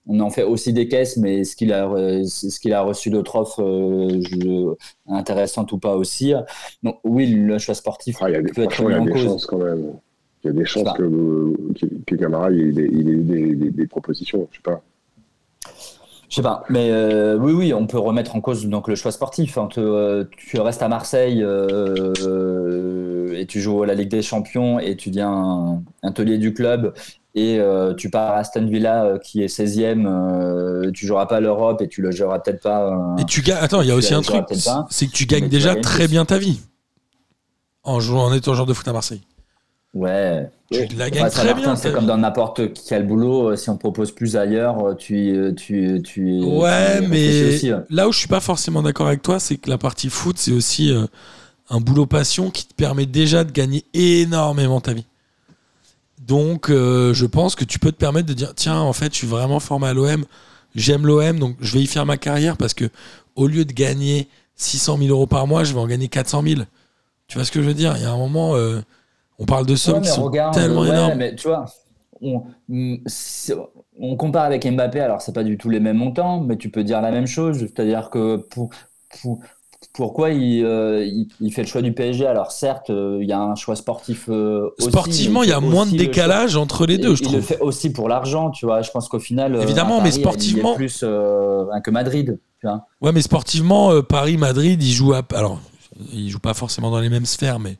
on 0.07 0.19
en 0.21 0.29
fait 0.29 0.43
aussi 0.43 0.73
des 0.73 0.87
caisses, 0.87 1.17
mais 1.17 1.39
est-ce 1.39 1.55
qu'il 1.55 1.73
a 1.73 1.91
est-ce 1.97 2.59
qu'il 2.59 2.73
a 2.73 2.81
reçu 2.81 3.09
d'autres 3.09 3.35
offres 3.35 3.63
euh, 3.63 4.75
intéressantes 5.07 5.71
ou 5.71 5.77
pas 5.79 5.95
aussi 5.95 6.33
Donc 6.83 6.99
oui, 7.03 7.27
le 7.27 7.57
choix 7.57 7.75
sportif 7.75 8.17
Ah, 8.21 8.29
il 8.29 8.33
y 8.33 8.35
a 8.37 8.41
des, 8.41 8.51
peut 8.51 8.63
être 8.63 8.73
franchement, 8.73 8.89
il 8.89 8.93
y 8.93 8.95
a 8.95 8.99
remis 8.99 9.11
en 9.11 9.15
des 9.15 9.19
cause. 9.19 9.31
chances 9.31 9.45
quand 9.45 9.57
même. 9.57 9.93
Il 10.43 10.47
y 10.47 10.49
a 10.51 10.53
des 10.53 10.65
chances 10.65 10.93
que, 10.97 11.03
que, 11.79 11.85
que 12.05 12.15
Camara 12.15 12.51
il 12.51 12.79
ait, 12.79 12.89
il 12.91 13.25
des, 13.27 13.55
des, 13.55 13.71
des 13.71 13.87
propositions. 13.87 14.47
Je 14.51 14.57
sais 14.57 14.61
pas. 14.63 14.81
Je 16.29 16.35
sais 16.35 16.41
pas, 16.41 16.63
mais 16.69 16.89
euh, 16.91 17.37
oui, 17.37 17.53
oui, 17.53 17.73
on 17.73 17.87
peut 17.87 17.97
remettre 17.97 18.35
en 18.35 18.41
cause 18.41 18.65
donc 18.67 18.89
le 18.89 18.95
choix 18.95 19.13
sportif. 19.13 19.57
Hein. 19.57 19.69
Te- 19.71 19.79
euh, 19.79 20.25
tu 20.37 20.59
restes 20.59 20.81
à 20.83 20.89
Marseille 20.89 21.39
et 21.41 21.45
tu 23.45 23.61
joues 23.61 23.83
à 23.83 23.87
la 23.87 23.95
Ligue 23.95 24.09
des 24.09 24.21
Champions 24.21 24.77
et 24.79 24.97
tu 24.97 25.09
deviens 25.09 25.81
un, 26.03 26.11
du 26.11 26.53
club 26.53 26.93
et 27.39 27.59
euh, 27.59 27.93
tu 27.93 28.09
pars 28.09 28.31
à 28.31 28.37
Aston 28.37 28.65
Villa 28.65 29.03
euh, 29.05 29.19
qui 29.19 29.43
est 29.43 29.47
16e, 29.47 30.05
euh, 30.07 30.91
tu 30.91 31.05
joueras 31.05 31.27
pas 31.27 31.39
l'Europe 31.39 31.81
et 31.83 31.87
tu 31.87 32.01
le 32.01 32.11
joueras 32.11 32.39
peut-être 32.39 32.63
pas. 32.63 32.87
euh, 32.91 33.17
Et 33.17 33.25
tu 33.25 33.41
gagnes. 33.41 33.59
Attends, 33.61 33.81
il 33.81 33.87
y 33.87 33.91
a 33.91 33.95
aussi 33.95 34.13
un 34.15 34.21
truc, 34.21 34.43
c'est 34.89 35.05
que 35.07 35.11
tu 35.11 35.25
gagnes 35.25 35.47
déjà 35.47 35.75
très 35.75 36.07
bien 36.07 36.25
ta 36.25 36.37
vie 36.39 36.59
en 37.83 37.99
jouant 37.99 38.23
en 38.25 38.33
étant 38.33 38.53
joueur 38.53 38.65
de 38.65 38.73
foot 38.73 38.87
à 38.87 38.93
Marseille. 38.93 39.21
Ouais. 39.93 40.49
Tu 40.71 40.79
Ouais. 40.79 40.87
la 40.97 41.09
gagnes 41.09 41.29
très 41.29 41.53
bien. 41.53 41.75
c'est 41.75 41.93
comme 41.93 42.05
dans 42.07 42.17
n'importe 42.17 42.61
quel 42.87 43.05
boulot. 43.07 43.55
Si 43.55 43.69
on 43.69 43.77
propose 43.77 44.11
plus 44.11 44.35
ailleurs, 44.35 44.95
tu, 44.97 45.53
tu, 45.55 46.01
tu, 46.03 46.41
Ouais, 46.43 46.99
tu 47.01 47.07
mais 47.07 47.55
aussi, 47.55 47.71
là 47.89 48.07
où 48.07 48.11
je 48.11 48.19
suis 48.19 48.27
pas 48.27 48.41
forcément 48.41 48.81
d'accord 48.81 49.07
avec 49.07 49.21
toi, 49.21 49.39
c'est 49.39 49.57
que 49.57 49.69
la 49.69 49.77
partie 49.77 50.09
foot, 50.09 50.37
c'est 50.37 50.51
aussi 50.51 50.91
un 51.69 51.79
boulot 51.79 52.05
passion 52.05 52.49
qui 52.49 52.65
te 52.67 52.73
permet 52.73 53.05
déjà 53.05 53.43
de 53.43 53.51
gagner 53.51 53.85
énormément 53.93 54.81
ta 54.81 54.93
vie. 54.93 55.05
Donc, 56.27 56.69
euh, 56.69 57.13
je 57.13 57.25
pense 57.25 57.55
que 57.55 57.63
tu 57.65 57.79
peux 57.79 57.91
te 57.91 57.97
permettre 57.97 58.27
de 58.27 58.33
dire 58.33 58.53
tiens, 58.55 58.79
en 58.79 58.93
fait, 58.93 59.13
je 59.13 59.17
suis 59.19 59.27
vraiment 59.27 59.59
formé 59.59 59.87
à 59.87 59.93
l'OM, 59.93 60.25
j'aime 60.75 61.05
l'OM, 61.07 61.39
donc 61.39 61.55
je 61.61 61.73
vais 61.73 61.83
y 61.83 61.87
faire 61.87 62.05
ma 62.05 62.17
carrière 62.17 62.57
parce 62.57 62.73
que 62.73 62.89
au 63.35 63.47
lieu 63.47 63.65
de 63.65 63.73
gagner 63.73 64.27
600 64.55 64.97
000 64.97 65.11
euros 65.11 65.27
par 65.27 65.47
mois, 65.47 65.63
je 65.63 65.73
vais 65.73 65.79
en 65.79 65.87
gagner 65.87 66.07
400 66.09 66.41
000. 66.41 66.67
Tu 67.27 67.37
vois 67.37 67.45
ce 67.45 67.51
que 67.51 67.61
je 67.61 67.67
veux 67.67 67.73
dire? 67.73 67.95
Il 67.97 68.03
y 68.03 68.05
a 68.05 68.11
un 68.11 68.17
moment, 68.17 68.55
euh, 68.55 68.81
on 69.39 69.45
parle 69.45 69.65
de 69.67 69.75
sommes 69.75 69.99
Ouais, 69.99 70.01
qui 70.01 70.09
mais 70.09 70.11
sont 70.11 70.25
regarde, 70.25 70.49
tellement 70.51 70.85
ouais, 70.85 70.85
énormes. 70.85 71.15
mais 71.15 71.35
tu 71.35 71.47
vois, 71.47 71.65
on, 72.21 72.43
mm, 72.67 72.97
on 73.99 74.17
compare 74.17 74.43
avec 74.45 74.65
Mbappé, 74.65 74.99
alors 74.99 75.21
c'est 75.21 75.33
pas 75.33 75.43
du 75.43 75.57
tout 75.57 75.69
les 75.69 75.79
mêmes 75.79 75.97
montants, 75.97 76.41
mais 76.41 76.57
tu 76.57 76.69
peux 76.69 76.83
dire 76.83 77.01
la 77.01 77.11
même 77.11 77.27
chose, 77.27 77.59
c'est-à-dire 77.59 78.09
que 78.09 78.37
pour, 78.37 78.69
pour- 79.21 79.39
pourquoi 79.97 80.29
il, 80.31 80.63
euh, 80.63 81.03
il, 81.05 81.27
il 81.41 81.51
fait 81.51 81.63
le 81.63 81.67
choix 81.67 81.81
du 81.81 81.91
PSG 81.91 82.25
Alors 82.25 82.51
certes, 82.51 82.89
euh, 82.89 83.19
il 83.21 83.27
y 83.27 83.33
a 83.33 83.41
un 83.41 83.55
choix 83.55 83.75
sportif 83.75 84.25
euh, 84.29 84.69
Sportivement, 84.79 85.43
il 85.43 85.49
y 85.49 85.53
a 85.53 85.59
moins 85.59 85.85
de 85.85 85.91
le 85.91 85.97
décalage 85.97 86.55
entre 86.55 86.85
les 86.85 86.97
deux, 86.97 87.11
il, 87.11 87.15
je 87.17 87.23
il 87.23 87.25
le 87.25 87.31
trouve. 87.33 87.41
fait 87.41 87.59
aussi 87.59 87.91
pour 87.91 88.07
l'argent, 88.07 88.51
tu 88.51 88.65
vois. 88.65 88.81
Je 88.81 88.91
pense 88.91 89.09
qu'au 89.09 89.19
final, 89.19 89.55
Évidemment, 89.61 89.99
à 89.99 90.03
mais 90.03 90.09
Paris, 90.09 90.21
sportivement- 90.21 90.69
il 90.69 90.73
est 90.73 90.75
plus 90.75 91.03
hein, 91.03 91.81
que 91.83 91.91
Madrid, 91.91 92.39
tu 92.59 92.67
vois. 92.67 92.85
Ouais, 93.01 93.11
mais 93.11 93.21
sportivement, 93.21 94.01
Paris, 94.03 94.37
Madrid, 94.37 94.81
ils 94.81 94.93
jouent 94.93 95.13
à... 95.13 95.23
Alors, 95.33 95.59
ils 96.13 96.29
jouent 96.29 96.39
pas 96.39 96.53
forcément 96.53 96.91
dans 96.91 96.99
les 96.99 97.09
mêmes 97.09 97.25
sphères, 97.25 97.59
mais 97.59 97.77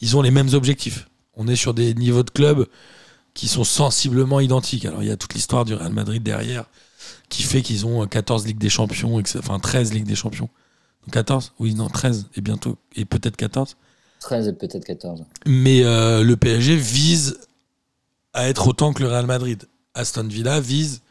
ils 0.00 0.16
ont 0.16 0.22
les 0.22 0.30
mêmes 0.30 0.48
objectifs. 0.54 1.06
On 1.36 1.46
est 1.48 1.56
sur 1.56 1.74
des 1.74 1.94
niveaux 1.94 2.22
de 2.22 2.30
club 2.30 2.66
qui 3.34 3.46
sont 3.46 3.64
sensiblement 3.64 4.40
identiques. 4.40 4.86
Alors, 4.86 5.02
il 5.02 5.08
y 5.08 5.12
a 5.12 5.16
toute 5.16 5.34
l'histoire 5.34 5.64
du 5.64 5.74
Real 5.74 5.92
Madrid 5.92 6.22
derrière 6.22 6.64
qui 7.28 7.42
fait 7.42 7.62
qu'ils 7.62 7.86
ont 7.86 8.02
euh, 8.02 8.06
14 8.06 8.46
Ligues 8.46 8.58
des 8.58 8.70
Champions, 8.70 9.20
enfin 9.38 9.58
13 9.58 9.92
Ligues 9.92 10.06
des 10.06 10.14
Champions. 10.14 10.48
14 11.10 11.52
Oui, 11.58 11.74
non, 11.74 11.88
13, 11.88 12.26
et 12.36 12.40
bientôt, 12.40 12.76
et 12.96 13.04
peut-être 13.04 13.36
14. 13.36 13.76
13 14.20 14.48
et 14.48 14.52
peut-être 14.52 14.84
14. 14.84 15.24
Mais 15.46 15.82
euh, 15.84 16.22
le 16.24 16.36
PSG 16.36 16.76
vise 16.76 17.38
à 18.32 18.48
être 18.48 18.66
autant 18.68 18.92
que 18.92 19.02
le 19.02 19.08
Real 19.08 19.26
Madrid. 19.26 19.64
Aston 19.94 20.24
Villa 20.28 20.60
vise 20.60 21.02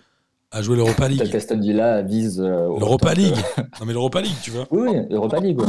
à 0.52 0.62
jouer 0.62 0.78
l'Europa 0.78 1.08
Peut-être 1.08 1.22
League. 1.24 1.32
qu'Aston 1.32 1.60
Villa 1.60 2.02
vise. 2.02 2.40
euh, 2.40 2.68
au 2.68 2.80
L'Europa 2.80 3.14
League. 3.14 3.36
Non, 3.80 3.86
mais 3.86 3.94
l'Europa 3.94 4.22
League, 4.22 4.36
tu 4.42 4.52
vois. 4.52 4.68
Oui, 4.72 4.90
oui, 4.92 4.98
Europa 5.10 5.40
League. 5.40 5.60
ouais. 5.60 5.68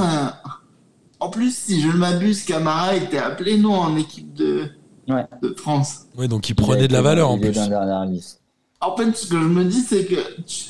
En 1.20 1.30
plus, 1.30 1.56
si 1.56 1.80
je 1.80 1.88
ne 1.88 1.94
m'abuse, 1.94 2.44
Camara 2.44 2.94
était 2.94 3.18
appelé 3.18 3.56
non 3.58 3.74
en 3.74 3.96
équipe 3.96 4.32
de, 4.34 4.68
Ouais. 5.08 5.24
de 5.42 5.52
France. 5.56 6.02
Oui, 6.16 6.28
donc 6.28 6.48
il 6.48 6.54
prenait 6.54 6.86
de 6.86 6.92
la 6.92 7.02
valeur 7.02 7.30
en 7.30 7.38
plus. 7.38 7.50
dans 7.50 7.62
la 7.62 7.68
dernière 7.68 8.04
liste. 8.04 8.40
En 8.80 8.96
fait, 8.96 9.16
ce 9.16 9.26
que 9.26 9.36
je 9.36 9.46
me 9.48 9.64
dis, 9.64 9.80
c'est 9.80 10.04
que 10.04 10.40
tu, 10.42 10.66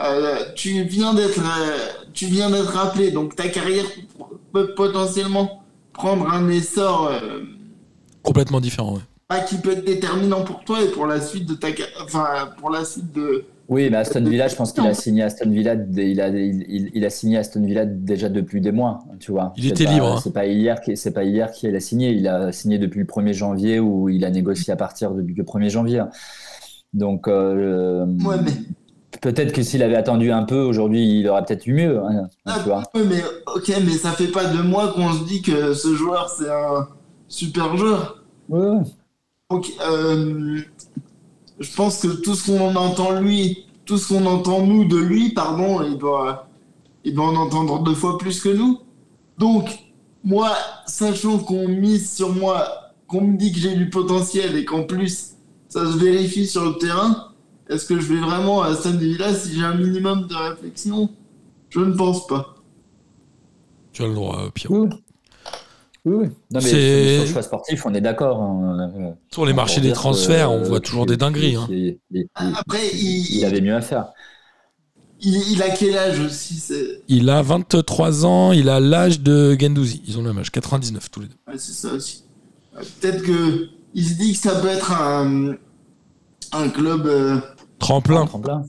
euh, 0.00 0.38
tu 0.54 0.82
viens 0.84 1.12
d'être 1.12 1.38
euh, 1.40 1.99
tu 2.12 2.26
viens 2.26 2.50
d'être 2.50 2.76
appelé, 2.78 3.10
donc 3.10 3.36
ta 3.36 3.48
carrière 3.48 3.84
peut 4.52 4.74
potentiellement 4.74 5.62
prendre 5.92 6.28
un 6.32 6.48
essor 6.48 7.08
euh, 7.10 7.40
Complètement 8.22 8.60
différent, 8.60 8.94
ouais. 8.94 9.00
pas 9.28 9.40
qui 9.40 9.56
peut 9.56 9.72
être 9.72 9.84
déterminant 9.84 10.42
pour 10.44 10.64
toi 10.64 10.82
et 10.82 10.88
pour 10.88 11.06
la 11.06 11.20
suite 11.20 11.48
de 11.48 11.54
ta 11.54 11.68
ca- 11.68 11.84
enfin 12.04 12.50
pour 12.58 12.70
la 12.70 12.84
suite 12.84 13.12
de 13.14 13.44
Oui, 13.68 13.88
mais 13.90 13.96
Aston 13.98 14.24
Villa, 14.24 14.48
je 14.48 14.56
pense 14.56 14.72
qu'il 14.72 14.84
a 14.86 14.94
signé 14.94 15.22
Aston 15.22 15.48
Villa. 15.50 15.74
Il 15.96 16.20
a, 16.20 16.28
il, 16.28 16.64
il- 16.68 16.90
il 16.94 17.04
a 17.04 17.10
signé 17.10 17.38
Aston 17.38 17.64
Villa 17.64 17.86
déjà 17.86 18.28
depuis 18.28 18.60
des 18.60 18.72
mois, 18.72 18.98
tu 19.20 19.30
vois. 19.30 19.52
Il 19.56 19.62
C'est 19.64 19.70
était 19.70 19.84
pas- 19.84 19.92
libre, 19.92 20.06
hein. 20.16 20.20
C'est 20.22 20.32
pas 20.32 20.46
hier 20.46 20.80
qu'il 20.80 20.96
c'est 20.96 21.12
pas 21.12 21.24
hier 21.24 21.50
qu'il 21.52 21.74
a 21.76 21.80
signé. 21.80 22.10
Il 22.12 22.26
a 22.28 22.50
signé 22.52 22.78
depuis 22.78 22.98
le 23.00 23.06
1er 23.06 23.32
janvier 23.32 23.78
ou 23.78 24.08
il 24.08 24.24
a 24.24 24.30
négocié 24.30 24.72
à 24.72 24.76
partir 24.76 25.12
du 25.12 25.32
du 25.32 25.42
1er 25.44 25.70
janvier. 25.70 26.02
Donc 26.92 27.28
euh, 27.28 28.04
ouais 28.24 28.36
mais 28.44 28.50
peut-être 29.20 29.52
que 29.52 29.62
s'il 29.62 29.82
avait 29.82 29.96
attendu 29.96 30.30
un 30.30 30.44
peu, 30.44 30.60
aujourd'hui, 30.60 31.20
il 31.20 31.28
aurait 31.28 31.44
peut-être 31.44 31.66
eu 31.66 31.74
mieux, 31.74 31.98
hein, 31.98 32.28
tu 32.62 32.68
vois. 32.68 32.82
Ouais, 32.94 33.04
mais 33.04 33.22
ok 33.54 33.72
mais 33.84 33.92
ça 33.92 34.12
fait 34.12 34.28
pas 34.28 34.44
deux 34.44 34.62
mois 34.62 34.92
qu'on 34.92 35.12
se 35.12 35.24
dit 35.24 35.42
que 35.42 35.74
ce 35.74 35.94
joueur 35.94 36.28
c'est 36.28 36.50
un 36.50 36.88
super 37.28 37.76
joueur. 37.76 38.22
Ouais. 38.48 38.78
Donc, 39.50 39.72
euh, 39.84 40.60
je 41.58 41.74
pense 41.74 42.00
que 42.00 42.08
tout 42.08 42.34
ce 42.34 42.46
qu'on 42.46 42.60
en 42.60 42.76
entend 42.76 43.12
lui, 43.20 43.66
tout 43.84 43.98
ce 43.98 44.08
qu'on 44.08 44.26
entend 44.26 44.64
nous 44.64 44.84
de 44.84 44.96
lui, 44.96 45.30
pardon, 45.30 45.82
il 45.82 45.98
doit, 45.98 46.48
il 47.04 47.14
doit 47.14 47.26
en 47.26 47.36
entendre 47.36 47.82
deux 47.82 47.94
fois 47.94 48.16
plus 48.16 48.40
que 48.40 48.48
nous. 48.48 48.80
Donc, 49.38 49.68
moi, 50.22 50.52
sachant 50.86 51.38
qu'on 51.38 51.66
mise 51.66 52.14
sur 52.14 52.34
moi, 52.34 52.92
qu'on 53.08 53.22
me 53.22 53.36
dit 53.36 53.52
que 53.52 53.58
j'ai 53.58 53.74
du 53.74 53.90
potentiel 53.90 54.56
et 54.56 54.64
qu'en 54.64 54.84
plus, 54.84 55.32
ça 55.68 55.84
se 55.84 55.96
vérifie 55.96 56.46
sur 56.46 56.64
le 56.64 56.78
terrain, 56.78 57.29
est-ce 57.70 57.86
que 57.86 57.98
je 58.00 58.12
vais 58.12 58.20
vraiment 58.20 58.62
à 58.62 58.68
Aston 58.68 58.96
Villa 58.96 59.32
si 59.34 59.54
j'ai 59.54 59.64
un 59.64 59.74
minimum 59.74 60.26
de 60.26 60.34
réflexion 60.34 61.08
Je 61.70 61.80
ne 61.80 61.92
pense 61.94 62.26
pas. 62.26 62.56
Tu 63.92 64.02
as 64.02 64.06
le 64.08 64.14
droit, 64.14 64.40
euh, 64.46 64.50
Pierrot. 64.50 64.88
Oui, 66.06 66.14
oui. 66.16 66.26
Non, 66.26 66.32
mais 66.54 66.60
C'est- 66.60 67.14
sur 67.16 67.24
le 67.26 67.30
choix 67.32 67.42
sportif, 67.42 67.84
on 67.86 67.92
est 67.94 68.00
d'accord. 68.00 68.40
hein. 68.42 69.14
Sur 69.32 69.44
les 69.44 69.52
marchés 69.52 69.80
des 69.80 69.92
transferts, 69.92 70.50
on 70.50 70.62
voit 70.62 70.80
toujours 70.80 71.06
des 71.06 71.16
dingueries. 71.16 71.56
hein. 71.56 71.66
qu'il- 71.66 71.98
il- 72.10 72.26
il- 72.40 72.54
Après, 72.56 72.88
il, 72.94 73.36
il 73.38 73.44
avait 73.44 73.60
mieux 73.60 73.74
à 73.74 73.80
faire. 73.82 74.06
il, 75.20 75.34
il 75.52 75.62
a 75.62 75.68
quel 75.70 75.96
âge 75.98 76.18
aussi 76.20 76.62
Il 77.08 77.28
a 77.28 77.42
23 77.42 78.24
ans, 78.24 78.52
il 78.52 78.70
a 78.70 78.80
l'âge 78.80 79.20
de 79.20 79.54
Gendouzi. 79.60 80.02
Ils 80.06 80.16
ont 80.18 80.22
le 80.22 80.28
même 80.28 80.38
âge, 80.38 80.50
99 80.50 81.10
tous 81.10 81.20
les 81.20 81.26
deux. 81.26 81.34
Ouais, 81.46 81.58
c'est 81.58 81.72
ça 81.74 81.92
aussi. 81.92 82.24
Euh, 82.76 82.80
Peut-être 83.00 83.22
que 83.22 83.68
il 83.92 84.06
se 84.08 84.14
dit 84.14 84.32
que 84.32 84.38
ça 84.38 84.54
peut 84.60 84.68
être 84.68 84.92
un, 84.92 85.56
un 86.52 86.68
club 86.70 87.06
euh, 87.06 87.38
Tremplin. 87.80 88.26
Tremplin. 88.26 88.64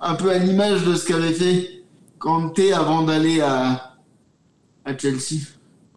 un 0.00 0.14
peu 0.14 0.30
à 0.30 0.38
l'image 0.38 0.84
de 0.84 0.94
ce 0.94 1.06
qu'avait 1.06 1.34
fait 1.34 1.82
Kanté 2.18 2.72
avant 2.72 3.02
d'aller 3.02 3.40
à, 3.40 3.96
à 4.84 4.96
Chelsea. 4.96 5.42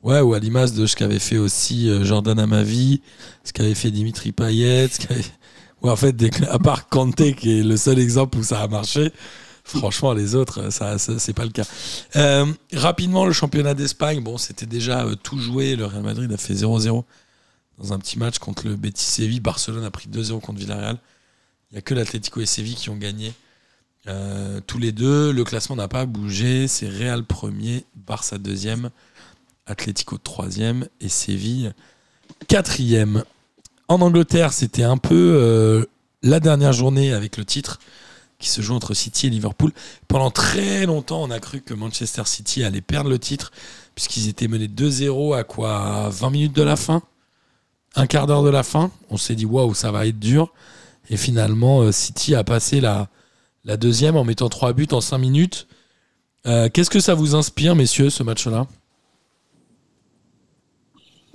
Ouais, 0.04 0.22
ou 0.22 0.34
à 0.34 0.40
l'image 0.40 0.74
de 0.74 0.86
ce 0.86 0.96
qu'avait 0.96 1.20
fait 1.20 1.38
aussi 1.38 1.90
euh, 1.90 2.04
Jordan 2.04 2.38
Amavi, 2.38 3.02
ce 3.44 3.54
qu'avait 3.54 3.74
fait 3.74 3.92
Dimitri 3.92 4.32
Payet, 4.32 4.88
ce 4.90 5.00
qu'avait... 5.00 5.22
Ouais, 5.82 5.92
en 5.92 5.96
fait, 5.96 6.16
à 6.50 6.58
part 6.58 6.90
Kanté, 6.90 7.36
qui 7.36 7.60
est 7.60 7.64
le 7.64 7.78
seul 7.78 8.00
exemple 8.00 8.40
où 8.40 8.44
ça 8.44 8.60
a 8.62 8.68
marché, 8.68 9.12
franchement, 9.64 10.14
les 10.14 10.34
autres, 10.34 10.72
ça, 10.72 10.98
ça, 10.98 11.20
c'est 11.20 11.34
pas 11.34 11.44
le 11.44 11.52
cas. 11.52 11.66
Euh, 12.16 12.46
rapidement, 12.74 13.26
le 13.26 13.34
championnat 13.34 13.76
d'Espagne, 13.76 14.24
bon, 14.24 14.38
c'était 14.38 14.66
déjà 14.66 15.06
euh, 15.06 15.16
tout 15.16 15.38
joué. 15.38 15.76
Le 15.76 15.86
Real 15.86 16.02
Madrid 16.02 16.32
a 16.32 16.38
fait 16.38 16.54
0-0 16.56 17.04
dans 17.78 17.94
un 17.94 18.00
petit 18.00 18.18
match 18.18 18.40
contre 18.40 18.68
le 18.68 18.76
Betis 18.78 19.04
Séville. 19.04 19.42
Barcelone 19.42 19.84
a 19.84 19.92
pris 19.92 20.08
2-0 20.08 20.40
contre 20.40 20.58
Villarreal. 20.60 20.98
Il 21.72 21.76
n'y 21.76 21.78
a 21.80 21.82
que 21.82 21.94
l'Atlético 21.94 22.42
et 22.42 22.46
Séville 22.46 22.76
qui 22.76 22.90
ont 22.90 22.98
gagné. 22.98 23.34
Euh, 24.08 24.62
tous 24.66 24.78
les 24.78 24.92
deux, 24.92 25.32
le 25.32 25.44
classement 25.44 25.76
n'a 25.76 25.88
pas 25.88 26.06
bougé. 26.06 26.68
C'est 26.68 26.88
Real 26.88 27.24
premier, 27.24 27.86
Barça 27.96 28.38
deuxième, 28.38 28.92
Atlético 29.66 30.18
troisième 30.18 30.88
et 31.02 31.10
Séville 31.10 31.74
quatrième. 32.48 33.24
En 33.88 34.02
Angleterre, 34.02 34.54
c'était 34.54 34.84
un 34.84 34.98
peu 34.98 35.16
euh, 35.16 35.86
la 36.24 36.40
dernière 36.40 36.74
journée 36.74 37.14
avec 37.14 37.38
le 37.38 37.46
titre 37.46 37.80
qui 38.40 38.50
se 38.50 38.62
joue 38.62 38.76
entre 38.76 38.94
City 38.94 39.28
et 39.28 39.30
Liverpool. 39.30 39.72
Pendant 40.08 40.32
très 40.32 40.86
longtemps, 40.86 41.24
on 41.24 41.32
a 41.32 41.40
cru 41.40 41.62
que 41.62 41.74
Manchester 41.74 42.24
City 42.26 42.64
allait 42.64 42.82
perdre 42.82 43.10
le 43.10 43.20
titre 43.20 43.52
puisqu'ils 43.94 44.28
étaient 44.28 44.48
menés 44.48 44.68
2-0 44.68 45.38
à 45.38 45.44
quoi? 45.44 46.06
À 46.06 46.10
20 46.10 46.30
minutes 46.32 46.56
de 46.56 46.64
la 46.64 46.76
fin? 46.76 47.02
Un 47.96 48.08
quart 48.08 48.28
d'heure 48.28 48.44
de 48.44 48.50
la 48.50 48.64
fin? 48.64 48.92
On 49.10 49.18
s'est 49.18 49.36
dit 49.36 49.46
waouh, 49.46 49.74
ça 49.74 49.92
va 49.92 50.06
être 50.06 50.20
dur. 50.20 50.52
Et 51.10 51.18
finalement, 51.18 51.82
euh, 51.82 51.92
City 51.92 52.36
a 52.36 52.44
passé 52.44 52.82
la, 52.82 53.08
la 53.64 53.78
deuxième 53.78 54.16
en 54.16 54.24
mettant 54.24 54.50
trois 54.50 54.74
buts 54.74 54.88
en 54.92 55.02
5 55.02 55.18
minutes. 55.18 55.68
Euh, 56.48 56.70
Qu'est-ce 56.72 56.90
que 56.90 57.00
ça 57.00 57.14
vous 57.16 57.36
inspire, 57.36 57.76
messieurs, 57.76 58.10
ce 58.10 58.24
match-là? 58.24 58.68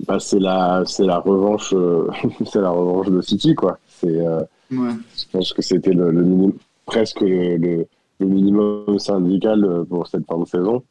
Bah, 0.07 0.19
c'est 0.19 0.39
la, 0.39 0.83
c'est 0.85 1.05
la 1.05 1.19
revanche, 1.19 1.73
euh, 1.73 2.09
c'est 2.45 2.61
la 2.61 2.69
revanche 2.71 3.09
de 3.09 3.21
City, 3.21 3.55
quoi. 3.55 3.77
C'est, 3.87 4.07
euh, 4.25 4.41
Ouais. 4.71 4.93
je 5.17 5.25
pense 5.33 5.51
que 5.51 5.61
c'était 5.61 5.91
le, 5.91 6.53
presque 6.85 7.19
le, 7.19 7.57
le- 7.57 7.87
le 8.19 8.25
minimum 8.25 8.99
syndical 8.99 9.83
pour 9.89 10.07
cette 10.07 10.25
fin 10.27 10.37
de 10.39 10.45
saison. 10.45 10.81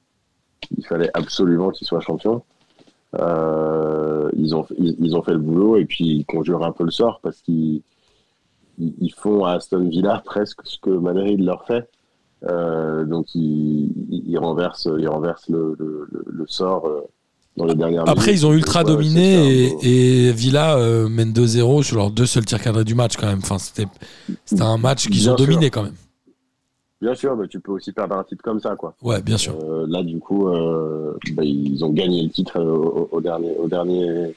Il 0.76 0.84
fallait 0.84 1.08
absolument 1.14 1.70
qu'ils 1.70 1.86
soient 1.86 2.00
champions. 2.00 2.42
Euh, 3.18 4.28
ils, 4.36 4.54
ont, 4.54 4.66
ils, 4.78 4.96
ils 4.98 5.16
ont 5.16 5.22
fait 5.22 5.32
le 5.32 5.38
boulot 5.38 5.76
et 5.78 5.86
puis 5.86 6.04
ils 6.04 6.24
conjurent 6.26 6.62
un 6.64 6.72
peu 6.72 6.84
le 6.84 6.90
sort 6.90 7.20
parce 7.22 7.40
qu'ils 7.40 7.80
ils, 8.80 8.94
ils 9.00 9.12
font 9.12 9.44
à 9.44 9.52
Aston 9.52 9.88
Villa 9.88 10.20
presque 10.24 10.60
ce 10.64 10.78
que 10.80 10.90
Madrid 10.90 11.40
leur 11.40 11.64
fait. 11.66 11.88
Euh, 12.48 13.04
donc 13.04 13.34
ils, 13.34 14.38
renversent, 14.38 14.88
ils 14.98 15.08
renversent 15.08 15.48
le, 15.50 15.76
le, 15.78 16.06
le- 16.10 16.24
le 16.26 16.44
sort 16.48 16.86
euh, 16.86 17.00
dans 17.58 17.66
les 17.66 17.74
dernières 17.74 18.08
Après, 18.08 18.28
minutes. 18.28 18.40
ils 18.40 18.46
ont 18.46 18.52
ultra 18.54 18.82
Donc, 18.82 18.96
dominé 18.96 19.66
et, 19.82 20.28
et 20.28 20.32
Villa 20.32 20.76
euh, 20.78 21.08
mène 21.08 21.32
2-0 21.32 21.82
sur 21.82 21.96
leurs 21.96 22.10
deux 22.10 22.24
seuls 22.24 22.46
tirs 22.46 22.62
cadrés 22.62 22.84
du 22.84 22.94
match 22.94 23.16
quand 23.18 23.26
même. 23.26 23.40
Enfin, 23.42 23.58
c'était, 23.58 23.86
un 24.58 24.78
match 24.78 25.06
qu'ils 25.08 25.28
ont 25.28 25.36
sûr. 25.36 25.46
dominé 25.46 25.68
quand 25.68 25.82
même. 25.82 25.92
Bien 27.02 27.14
sûr, 27.14 27.34
mais 27.36 27.48
tu 27.48 27.60
peux 27.60 27.72
aussi 27.72 27.92
perdre 27.92 28.14
un 28.16 28.24
titre 28.24 28.42
comme 28.42 28.60
ça, 28.60 28.76
quoi. 28.76 28.94
Ouais, 29.02 29.22
bien 29.22 29.38
sûr. 29.38 29.54
Euh, 29.62 29.86
là, 29.88 30.02
du 30.02 30.18
coup, 30.18 30.48
euh, 30.48 31.12
bah, 31.32 31.42
ils 31.44 31.82
ont 31.84 31.90
gagné 31.90 32.22
le 32.22 32.28
titre 32.30 32.60
au, 32.60 33.08
au 33.10 33.20
dernier, 33.22 33.54
au 33.58 33.68
dernier, 33.68 34.34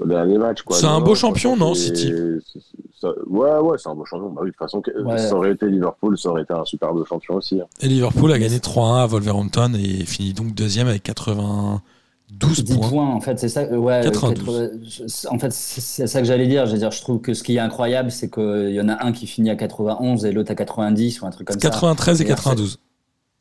au 0.00 0.06
dernier 0.06 0.38
match. 0.38 0.62
quoi. 0.62 0.76
C'est 0.76 0.86
un 0.86 1.00
beau 1.00 1.14
champion, 1.14 1.56
non, 1.56 1.74
City 1.74 2.12
c'est- 2.52 2.60
ça- 3.00 3.12
Ouais, 3.28 3.58
ouais, 3.58 3.76
c'est 3.78 3.88
un 3.88 3.94
beau 3.94 4.04
champion. 4.04 4.30
Bah 4.30 4.40
oui, 4.42 4.48
de 4.48 4.52
toute 4.52 4.58
façon, 4.58 4.82
Ouais. 5.04 5.18
ça 5.18 5.34
aurait 5.34 5.52
été 5.52 5.66
Liverpool, 5.66 6.16
ça 6.18 6.28
aurait 6.30 6.42
été 6.42 6.52
un 6.54 6.64
super 6.64 6.92
beau 6.92 7.04
champion 7.04 7.34
aussi. 7.36 7.60
hein. 7.60 7.66
Et 7.80 7.88
Liverpool 7.88 8.32
a 8.32 8.38
gagné 8.38 8.58
3-1 8.60 9.02
à 9.02 9.06
Wolverhampton 9.06 9.72
et 9.74 10.04
finit 10.04 10.32
donc 10.32 10.54
deuxième 10.54 10.88
avec 10.88 11.02
92 11.02 12.64
10 12.64 12.76
points. 12.76 12.88
points, 12.88 13.06
en 13.08 13.20
fait, 13.20 13.38
c'est 13.38 13.48
ça. 13.48 13.60
euh, 13.62 13.76
Ouais, 13.76 14.00
92. 14.04 14.70
80 14.78 15.30
en 15.34 15.38
fait, 15.38 15.52
c'est 15.52 16.06
ça 16.06 16.20
que 16.20 16.26
j'allais 16.26 16.46
dire. 16.46 16.66
Je 16.66 16.72
veux 16.72 16.78
dire, 16.78 16.90
je 16.90 17.00
trouve 17.00 17.20
que 17.20 17.34
ce 17.34 17.42
qui 17.42 17.56
est 17.56 17.60
incroyable, 17.60 18.10
c'est 18.10 18.30
qu'il 18.30 18.70
y 18.72 18.80
en 18.80 18.88
a 18.88 19.04
un 19.04 19.12
qui 19.12 19.26
finit 19.26 19.50
à 19.50 19.56
91 19.56 20.24
et 20.24 20.32
l'autre 20.32 20.50
à 20.52 20.54
90 20.54 21.20
ou 21.22 21.26
un 21.26 21.30
truc 21.30 21.48
comme 21.48 21.54
ça. 21.60 21.68
93 21.68 22.20
et 22.20 22.24
D'ailleurs, 22.24 22.36
92. 22.38 22.78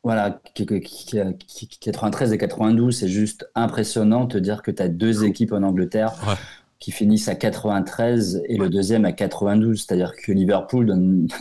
Voilà, 0.03 0.39
qui- 0.55 0.65
qui- 0.65 0.79
qui- 0.81 1.67
qui- 1.67 1.79
93 1.79 2.31
et 2.31 2.37
92, 2.37 2.97
c'est 2.97 3.09
juste 3.09 3.49
impressionnant 3.55 4.23
de 4.25 4.33
te 4.33 4.37
dire 4.37 4.61
que 4.61 4.71
tu 4.71 4.81
as 4.81 4.87
deux 4.87 5.25
équipes 5.25 5.51
en 5.51 5.61
Angleterre 5.63 6.13
Ouais. 6.27 6.35
qui 6.79 6.91
finissent 6.91 7.27
à 7.27 7.35
93 7.35 8.41
et 8.47 8.55
le 8.57 8.69
deuxième 8.69 9.03
à 9.03 9.11
92. 9.11 9.83
C'est-à-dire 9.85 10.13
que 10.15 10.31
Liverpool, 10.31 10.85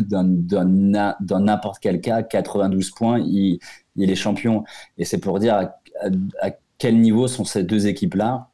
dans, 0.00 1.40
n'importe 1.40 1.78
quel 1.80 2.00
cas, 2.00 2.22
92 2.22 2.90
points, 2.90 3.20
il, 3.20 3.58
il 3.96 4.10
est 4.10 4.16
champion. 4.16 4.64
Et 4.98 5.04
c'est 5.04 5.18
pour 5.18 5.38
dire 5.38 5.54
à, 5.54 5.60
à- 6.00 6.46
à 6.46 6.50
quel 6.78 7.00
niveau 7.00 7.28
sont 7.28 7.44
ces 7.44 7.62
deux 7.62 7.86
équipes-là 7.86 8.48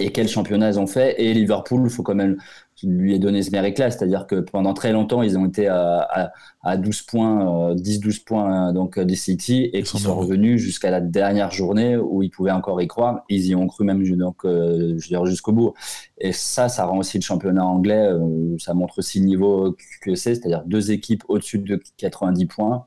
et 0.00 0.10
quel 0.10 0.28
championnat 0.28 0.70
ils 0.70 0.78
ont 0.80 0.86
fait. 0.86 1.14
Et 1.22 1.32
Liverpool, 1.34 1.82
il 1.84 1.90
faut 1.90 2.02
quand 2.02 2.14
même 2.14 2.36
lui 2.82 3.18
donner 3.18 3.42
ce 3.42 3.50
mérite-là. 3.50 3.90
C'est-à-dire 3.90 4.26
que 4.26 4.36
pendant 4.36 4.74
très 4.74 4.92
longtemps, 4.92 5.22
ils 5.22 5.36
ont 5.38 5.46
été 5.46 5.66
à, 5.68 6.00
à, 6.00 6.30
à 6.62 6.76
12 6.76 7.02
points, 7.02 7.70
euh, 7.70 7.74
10-12 7.74 8.24
points 8.24 8.68
euh, 8.68 8.72
donc, 8.72 8.98
euh, 8.98 9.04
des 9.04 9.16
City 9.16 9.70
et 9.72 9.82
qui 9.82 9.98
sont 9.98 10.10
heureux. 10.10 10.20
revenus 10.24 10.60
jusqu'à 10.60 10.90
la 10.90 11.00
dernière 11.00 11.50
journée 11.50 11.96
où 11.96 12.22
ils 12.22 12.30
pouvaient 12.30 12.50
encore 12.50 12.80
y 12.80 12.86
croire. 12.86 13.22
Ils 13.28 13.46
y 13.46 13.54
ont 13.54 13.66
cru 13.66 13.84
même 13.84 14.02
donc, 14.16 14.44
euh, 14.44 14.98
jusqu'au 14.98 15.52
bout. 15.52 15.74
Et 16.18 16.32
ça, 16.32 16.68
ça 16.68 16.86
rend 16.86 16.98
aussi 16.98 17.18
le 17.18 17.22
championnat 17.22 17.64
anglais, 17.64 18.08
euh, 18.12 18.56
ça 18.58 18.74
montre 18.74 18.98
aussi 18.98 19.20
le 19.20 19.26
niveau 19.26 19.76
que 20.02 20.14
c'est, 20.14 20.34
c'est-à-dire 20.34 20.62
deux 20.66 20.90
équipes 20.90 21.24
au-dessus 21.28 21.58
de 21.58 21.80
90 21.96 22.46
points. 22.46 22.86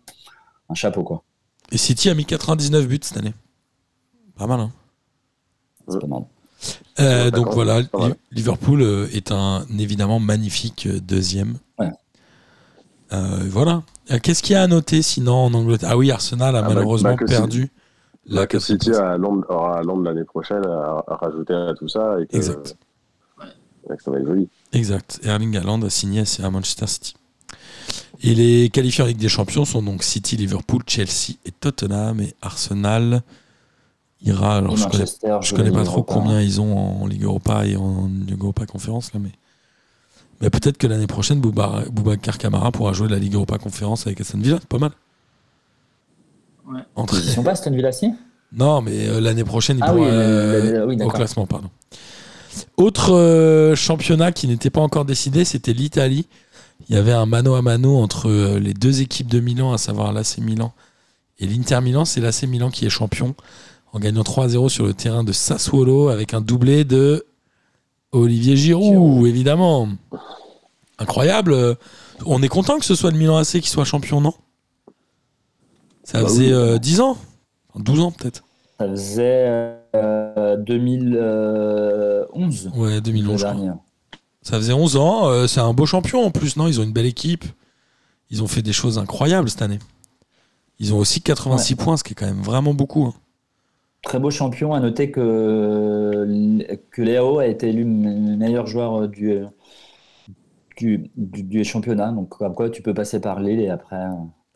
Un 0.70 0.74
chapeau, 0.74 1.04
quoi. 1.04 1.24
Et 1.72 1.78
City 1.78 2.10
a 2.10 2.14
mis 2.14 2.26
99 2.26 2.88
buts 2.88 3.00
cette 3.02 3.18
année. 3.18 3.34
Pas 4.38 4.48
mal, 4.48 4.60
hein 4.62 4.72
C'est 5.88 6.00
pas 6.00 6.08
mal. 6.08 6.24
Euh, 7.00 7.26
Ouais, 7.26 7.32
donc 7.32 7.50
voilà, 7.54 7.82
Liverpool 8.32 8.82
euh, 8.82 9.08
est 9.14 9.32
un 9.32 9.66
évidemment 9.80 10.20
magnifique 10.20 10.88
euh, 10.88 11.00
deuxième. 11.00 11.56
Ouais. 11.80 11.90
Euh, 13.14 13.40
voilà. 13.50 13.84
Euh, 14.12 14.20
Qu'est-ce 14.22 14.44
qu'il 14.44 14.54
y 14.54 14.56
a 14.56 14.62
à 14.64 14.68
noter 14.68 15.02
sinon 15.02 15.34
en 15.46 15.54
Angleterre? 15.54 15.90
Ah 15.94 15.98
oui, 15.98 16.12
Arsenal 16.12 16.56
a 16.56 16.60
Ah 16.60 16.62
bah- 16.62 16.74
malheureusement 16.74 17.16
bah 17.16 17.26
perdu. 17.26 17.70
Là, 18.28 18.46
que 18.46 18.60
City. 18.60 18.92
À 18.94 19.18
Londres, 19.18 19.46
aura 19.50 19.80
à 19.80 19.82
Londres 19.82 20.04
l'année 20.04 20.24
prochaine 20.24 20.64
à, 20.66 21.04
à 21.08 21.16
rajouter 21.16 21.54
à 21.54 21.74
tout 21.74 21.88
ça 21.88 22.18
et 22.22 22.28
que, 22.28 22.36
Exact. 22.38 22.76
et 23.92 23.98
que 23.98 24.04
ça 24.04 24.12
va 24.12 24.20
être 24.20 24.28
joli. 24.28 24.48
Exact. 24.74 25.20
Erling 25.24 25.58
Haaland 25.58 25.82
a 25.82 25.90
signé 25.90 26.24
à 26.44 26.50
Manchester 26.52 26.86
City. 26.88 27.16
Et 28.22 28.36
les 28.36 28.70
qualifiés 28.70 29.04
en 29.04 29.08
Ligue 29.08 29.18
des 29.18 29.28
Champions 29.30 29.66
sont 29.66 29.82
donc 29.82 30.04
City, 30.04 30.38
Liverpool, 30.38 30.84
Chelsea 30.86 31.34
et 31.46 31.52
Tottenham. 31.52 32.22
Et 32.22 32.36
Arsenal 32.44 33.24
ira. 34.24 34.58
Alors, 34.58 34.76
je 34.78 34.88
connais, 34.88 35.06
je 35.42 35.56
connais 35.56 35.72
pas 35.72 35.84
trop 35.84 35.98
Europa. 36.02 36.14
combien 36.14 36.42
ils 36.42 36.60
ont 36.62 36.78
en 37.04 37.08
Ligue 37.08 37.24
Europa 37.24 37.66
et 37.66 37.76
en 37.76 38.08
Ligue 38.28 38.42
Europa 38.42 38.66
Conférence. 38.66 39.14
Là, 39.14 39.20
mais 39.22 39.32
mais 40.42 40.50
peut-être 40.50 40.78
que 40.78 40.88
l'année 40.88 41.08
prochaine, 41.08 41.40
Bouba- 41.40 41.88
Boubacar 41.92 42.38
Camara 42.40 42.72
pourra 42.72 42.94
jouer 42.94 43.08
la 43.08 43.20
Ligue 43.20 43.36
Europa 43.36 43.58
Conférence 43.60 44.08
avec 44.08 44.22
Aston 44.22 44.40
Villa. 44.40 44.60
Pas 44.70 44.80
mal. 44.80 44.92
Ouais. 46.68 46.82
Entre- 46.96 47.16
Ils 47.18 47.30
sont 47.30 47.44
pas 47.44 47.52
Aston 47.52 47.72
Villa 47.72 47.92
si? 47.92 48.12
Non, 48.54 48.82
mais 48.82 49.08
euh, 49.08 49.22
l'année 49.22 49.44
prochaine, 49.44 49.78
il 49.78 49.84
Ah 49.84 49.88
pourra 49.94 50.00
oui, 50.02 50.08
euh, 50.12 50.86
oui, 50.86 51.02
au 51.02 51.10
classement, 51.10 51.46
pardon. 51.46 51.70
Autre 52.78 53.14
euh, 53.14 53.76
championnat 53.76 54.32
qui 54.32 54.48
n'était 54.48 54.70
pas 54.70 54.82
encore 54.82 55.06
décidé, 55.06 55.46
c'était 55.46 55.74
l'Italie. 55.74 56.28
Il 56.90 56.96
y 56.96 56.98
avait 56.98 57.14
un 57.14 57.26
mano 57.26 57.54
à 57.54 57.62
mano 57.62 57.96
entre 57.98 58.28
euh, 58.30 58.60
les 58.60 58.74
deux 58.74 59.02
équipes 59.02 59.28
de 59.28 59.40
Milan, 59.40 59.72
à 59.72 59.78
savoir 59.78 60.12
l'AC 60.12 60.40
Milan 60.40 60.74
et 61.40 61.48
l'Inter 61.48 61.80
Milan. 61.82 62.04
C'est 62.04 62.20
l'AC 62.20 62.44
Milan 62.44 62.70
qui 62.72 62.86
est 62.86 62.90
champion 62.90 63.36
en 63.94 64.00
gagnant 64.00 64.24
3-0 64.24 64.70
sur 64.70 64.86
le 64.86 64.94
terrain 64.94 65.24
de 65.24 65.32
Sassuolo 65.32 66.10
avec 66.10 66.34
un 66.34 66.42
doublé 66.42 66.84
de 66.86 67.26
Olivier 68.12 68.58
Giroud, 68.58 68.92
Giroud. 68.94 69.28
évidemment. 69.28 69.88
Incroyable. 70.98 71.54
Euh, 71.54 71.76
On 72.26 72.42
est 72.44 72.48
content 72.50 72.78
que 72.80 72.86
ce 72.86 72.96
soit 72.96 73.12
le 73.12 73.18
Milan 73.18 73.38
AC 73.38 73.60
qui 73.62 73.70
soit 73.70 73.86
champion, 73.86 74.22
non? 74.22 74.34
Ça 76.04 76.22
Bah 76.22 76.28
faisait 76.28 76.48
oui. 76.48 76.54
euh, 76.54 76.78
10 76.78 77.02
ans, 77.02 77.18
Enfin, 77.70 77.80
12 77.84 78.00
ans 78.02 78.12
peut-être. 78.12 78.44
Ça 78.80 78.88
faisait 78.90 79.76
euh, 79.96 80.58
2011. 80.58 82.72
Ouais, 82.76 83.02
2011. 83.02 83.32
le 83.34 83.38
je 83.38 83.44
crois. 83.44 83.54
dernier. 83.56 83.72
Ça 84.42 84.58
faisait 84.58 84.74
11 84.74 84.96
ans. 84.98 85.30
euh, 85.30 85.48
c'est 85.48 85.60
un 85.60 85.74
beau 85.74 85.86
champion 85.86 86.26
en 86.26 86.32
plus, 86.32 86.56
non? 86.58 86.68
Ils 86.68 86.80
ont 86.80 86.84
une 86.84 86.94
belle 86.94 87.06
équipe. 87.06 87.46
Ils 88.30 88.42
ont 88.44 88.48
fait 88.48 88.62
des 88.62 88.74
choses 88.74 88.98
incroyables 88.98 89.50
cette 89.50 89.62
année. 89.62 89.80
Ils 90.80 90.94
ont 90.94 90.98
aussi 90.98 91.22
86 91.22 91.76
points, 91.76 91.98
ce 91.98 92.04
qui 92.04 92.14
est 92.14 92.16
quand 92.16 92.26
même 92.26 92.42
vraiment 92.42 92.74
beaucoup. 92.74 93.06
hein. 93.06 93.14
Très 94.04 94.20
beau 94.20 94.32
champion. 94.32 94.74
À 94.74 94.80
noter 94.80 95.12
que, 95.12 96.26
que 96.90 97.02
Léo 97.02 97.40
a 97.40 97.48
été 97.48 97.70
élu 97.70 97.86
me- 97.86 98.36
meilleur 98.36 98.66
joueur 98.68 99.08
du, 99.08 99.42
du, 100.78 101.12
du, 101.16 101.44
du 101.44 101.64
championnat. 101.64 102.12
Donc, 102.12 102.30
comme 102.30 102.56
quoi, 102.56 102.70
tu 102.70 102.82
peux 102.82 102.94
passer 102.94 103.20
par 103.22 103.40
Lille 103.40 103.60
et 103.60 103.70
après. 103.70 103.96
euh, 103.96 104.10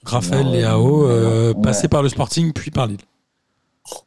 Raphaël 0.04 0.48
Leao, 0.52 1.08
euh, 1.08 1.54
ouais. 1.54 1.62
passé 1.62 1.88
par 1.88 2.04
le 2.04 2.10
Sporting 2.10 2.54
puis 2.54 2.72
par 2.72 2.88
Lille. 2.88 3.00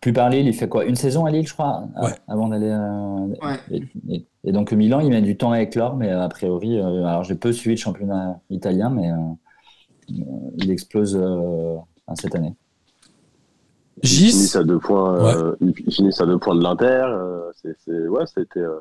Plus 0.00 0.12
par 0.12 0.28
Lille, 0.28 0.46
il 0.46 0.54
fait 0.54 0.68
quoi? 0.68 0.84
Une 0.84 0.96
saison 0.96 1.24
à 1.24 1.30
Lille, 1.30 1.46
je 1.46 1.52
crois, 1.52 1.84
Ouais. 2.02 2.14
avant 2.26 2.48
d'aller. 2.48 2.70
euh, 2.70 3.26
Ouais. 3.42 4.26
et, 4.44 4.52
donc, 4.52 4.72
Milan, 4.72 5.00
il 5.00 5.10
met 5.10 5.22
du 5.22 5.36
temps 5.36 5.52
à 5.52 5.60
éclore, 5.60 5.96
mais 5.96 6.10
euh, 6.10 6.22
a 6.24 6.28
priori, 6.28 6.78
euh, 6.78 7.04
alors 7.04 7.22
j'ai 7.22 7.36
peu 7.36 7.52
suivi 7.52 7.76
le 7.76 7.80
championnat 7.80 8.40
italien, 8.50 8.90
mais 8.90 9.10
euh, 9.12 9.16
euh, 10.10 10.50
il 10.56 10.70
explose 10.72 11.16
euh, 11.16 11.76
cette 12.14 12.34
année. 12.34 12.54
Ils 14.02 14.08
Gis 14.08 14.30
finissent 14.30 14.56
à 14.56 14.64
deux 14.64 14.78
points, 14.78 15.14
euh, 15.24 15.56
ils 15.60 15.92
finissent 15.92 16.20
à 16.20 16.26
deux 16.26 16.38
points 16.38 16.54
de 16.54 16.62
l'Inter. 16.62 17.02
euh, 17.04 17.50
c'est, 17.60 17.76
c'est- 17.84 18.06
ouais, 18.08 18.24
été, 18.36 18.60
euh, 18.60 18.78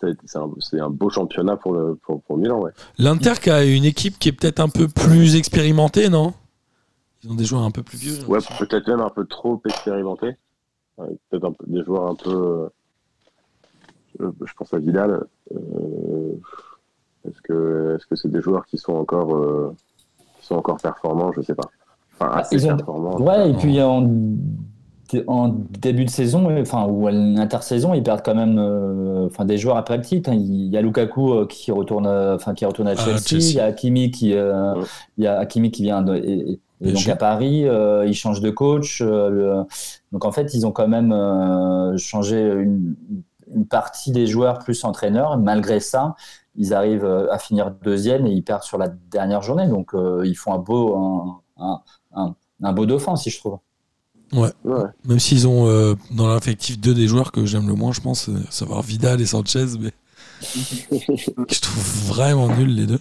c'est, 0.00 0.36
un, 0.38 0.50
c'est 0.58 0.80
un 0.80 0.90
beau 0.90 1.10
championnat 1.10 1.56
pour, 1.56 1.72
le, 1.72 1.94
pour, 1.94 2.22
pour 2.22 2.36
Milan. 2.36 2.60
Ouais. 2.60 2.72
L'Inter 2.98 3.34
qui 3.40 3.50
a 3.50 3.64
une 3.64 3.84
équipe 3.84 4.18
qui 4.18 4.28
est 4.28 4.32
peut-être 4.32 4.60
un 4.60 4.68
peu 4.68 4.88
plus 4.88 5.36
expérimentée, 5.36 6.08
non? 6.08 6.34
Ils 7.22 7.30
ont 7.30 7.34
des 7.34 7.44
joueurs 7.44 7.62
un 7.62 7.70
peu 7.70 7.82
plus 7.82 7.98
vieux. 7.98 8.14
j'ai 8.14 8.26
ouais, 8.26 8.38
peut-être 8.58 8.88
même 8.88 9.00
un 9.00 9.10
peu 9.10 9.24
trop 9.24 9.60
expérimenté. 9.64 10.36
Ouais, 10.98 11.06
peut-être 11.30 11.44
un 11.44 11.52
peu, 11.52 11.64
des 11.68 11.84
joueurs 11.84 12.08
un 12.08 12.14
peu. 12.16 12.68
euh, 14.18 14.32
je, 14.44 14.52
pense 14.56 14.74
à 14.74 14.78
Vidal. 14.78 15.24
euh, 15.54 16.34
est-ce, 17.28 17.40
que, 17.42 17.96
est-ce 17.96 18.06
que 18.06 18.16
c'est 18.16 18.28
des 18.30 18.40
joueurs 18.42 18.66
qui 18.66 18.76
sont 18.78 18.94
encore, 18.94 19.36
euh, 19.36 19.74
qui 20.40 20.46
sont 20.46 20.56
encore 20.56 20.78
performants? 20.78 21.32
Je 21.32 21.42
sais 21.42 21.54
pas. 21.54 21.70
Enfin, 22.28 22.38
assez 22.38 22.56
ils 22.56 22.66
ont- 22.66 22.76
performants. 22.76 23.16
Ouais, 23.20 23.50
et 23.50 23.54
puis 23.54 23.80
en, 23.82 24.08
en 25.26 25.48
début 25.78 26.04
de 26.06 26.10
saison, 26.10 26.48
enfin, 26.60 26.86
ou 26.88 27.06
à 27.06 27.10
l'intersaison, 27.12 27.92
ils 27.92 28.02
perdent 28.02 28.22
quand 28.24 28.34
même 28.34 28.58
euh, 28.58 29.26
enfin, 29.26 29.44
des 29.44 29.58
joueurs 29.58 29.76
après 29.76 29.96
le 29.98 30.02
titre. 30.02 30.30
hein. 30.30 30.34
Il 30.34 30.68
y 30.68 30.76
a 30.76 30.80
Lukaku 30.80 31.32
euh, 31.34 31.46
qui 31.46 31.70
retourne, 31.70 32.06
euh, 32.06 32.34
enfin, 32.36 32.54
qui 32.54 32.64
retourne 32.64 32.88
à 32.88 32.96
Chelsea, 32.96 33.18
Chelsea. 33.26 33.44
il 33.50 33.56
y 33.56 33.60
a 33.60 33.64
Hakimi 33.66 34.10
qui, 34.10 34.32
euh, 34.34 34.74
Ouais. 34.74 34.84
il 35.18 35.24
y 35.24 35.26
a 35.26 35.38
Hakimi 35.38 35.70
qui 35.70 35.82
vient 35.82 36.00
de, 36.02 36.14
et, 36.16 36.60
et 36.80 36.92
donc 36.92 37.06
à 37.08 37.16
Paris, 37.16 37.68
euh, 37.68 38.06
il 38.06 38.14
change 38.14 38.40
de 38.40 38.50
coach. 38.50 39.02
euh, 39.02 39.28
le- 39.28 39.62
donc 40.12 40.24
en 40.24 40.32
fait, 40.32 40.54
ils 40.54 40.66
ont 40.66 40.72
quand 40.72 40.88
même 40.88 41.12
euh, 41.12 41.96
changé 41.98 42.40
une, 42.40 42.94
une 43.54 43.66
partie 43.66 44.12
des 44.12 44.26
joueurs 44.26 44.60
plus 44.60 44.82
entraîneurs. 44.84 45.36
Malgré 45.38 45.78
ça, 45.78 46.14
ils 46.56 46.72
arrivent 46.72 47.28
à 47.30 47.38
finir 47.38 47.70
deuxième 47.84 48.26
et 48.26 48.30
ils 48.30 48.42
perdent 48.42 48.62
sur 48.62 48.78
la 48.78 48.88
dernière 49.10 49.42
journée. 49.42 49.68
Donc 49.68 49.94
euh, 49.94 50.22
ils 50.24 50.34
font 50.36 50.54
un 50.54 50.58
beau, 50.58 50.96
un, 50.96 51.40
un, 51.56 51.80
un, 52.14 52.34
un 52.62 52.72
beau 52.72 52.86
dauphin, 52.86 53.16
si 53.16 53.30
je 53.30 53.38
trouve. 53.38 53.58
Ouais. 54.32 54.50
Même 55.04 55.20
s'ils 55.20 55.46
ont 55.46 55.68
euh, 55.68 55.94
dans 56.10 56.26
l'affectif 56.26 56.78
deux 56.80 56.94
des 56.94 57.06
joueurs 57.06 57.32
que 57.32 57.44
j'aime 57.44 57.68
le 57.68 57.74
moins, 57.74 57.92
je 57.92 58.00
pense, 58.00 58.28
euh, 58.30 58.42
savoir 58.48 58.82
Vidal 58.82 59.20
et 59.20 59.26
Sanchez, 59.26 59.66
mais 59.78 59.92
je 60.90 61.60
trouve 61.60 62.06
vraiment 62.06 62.48
nuls 62.48 62.74
les 62.74 62.86
deux. 62.86 63.00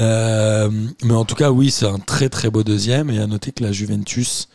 Euh, 0.00 0.70
mais 1.04 1.14
en 1.14 1.24
tout 1.24 1.34
cas, 1.34 1.50
oui, 1.50 1.70
c'est 1.70 1.86
un 1.86 1.98
très 1.98 2.28
très 2.28 2.50
beau 2.50 2.62
deuxième. 2.62 3.10
Et 3.10 3.18
à 3.18 3.26
noter 3.26 3.52
que 3.52 3.62
la 3.62 3.72
Juventus 3.72 4.48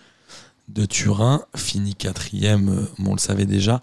de 0.67 0.85
Turin 0.85 1.43
finit 1.55 1.95
quatrième, 1.95 2.69
euh, 2.69 2.85
bon, 2.99 3.11
on 3.11 3.13
le 3.13 3.19
savait 3.19 3.45
déjà. 3.45 3.81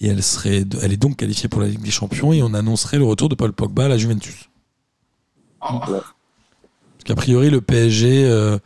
Et 0.00 0.08
elle, 0.08 0.22
serait, 0.22 0.64
elle 0.82 0.92
est 0.92 0.98
donc 0.98 1.16
qualifiée 1.16 1.48
pour 1.48 1.62
la 1.62 1.68
Ligue 1.68 1.82
des 1.82 1.90
Champions. 1.90 2.32
Et 2.32 2.42
on 2.42 2.52
annoncerait 2.52 2.98
le 2.98 3.04
retour 3.04 3.28
de 3.28 3.34
Paul 3.34 3.52
Pogba 3.52 3.86
à 3.86 3.88
la 3.88 3.98
Juventus. 3.98 4.50
Oh, 5.62 5.80
qu'a 7.06 7.14
priori, 7.14 7.50
le 7.50 7.60
PSG 7.60 8.24
euh, 8.26 8.58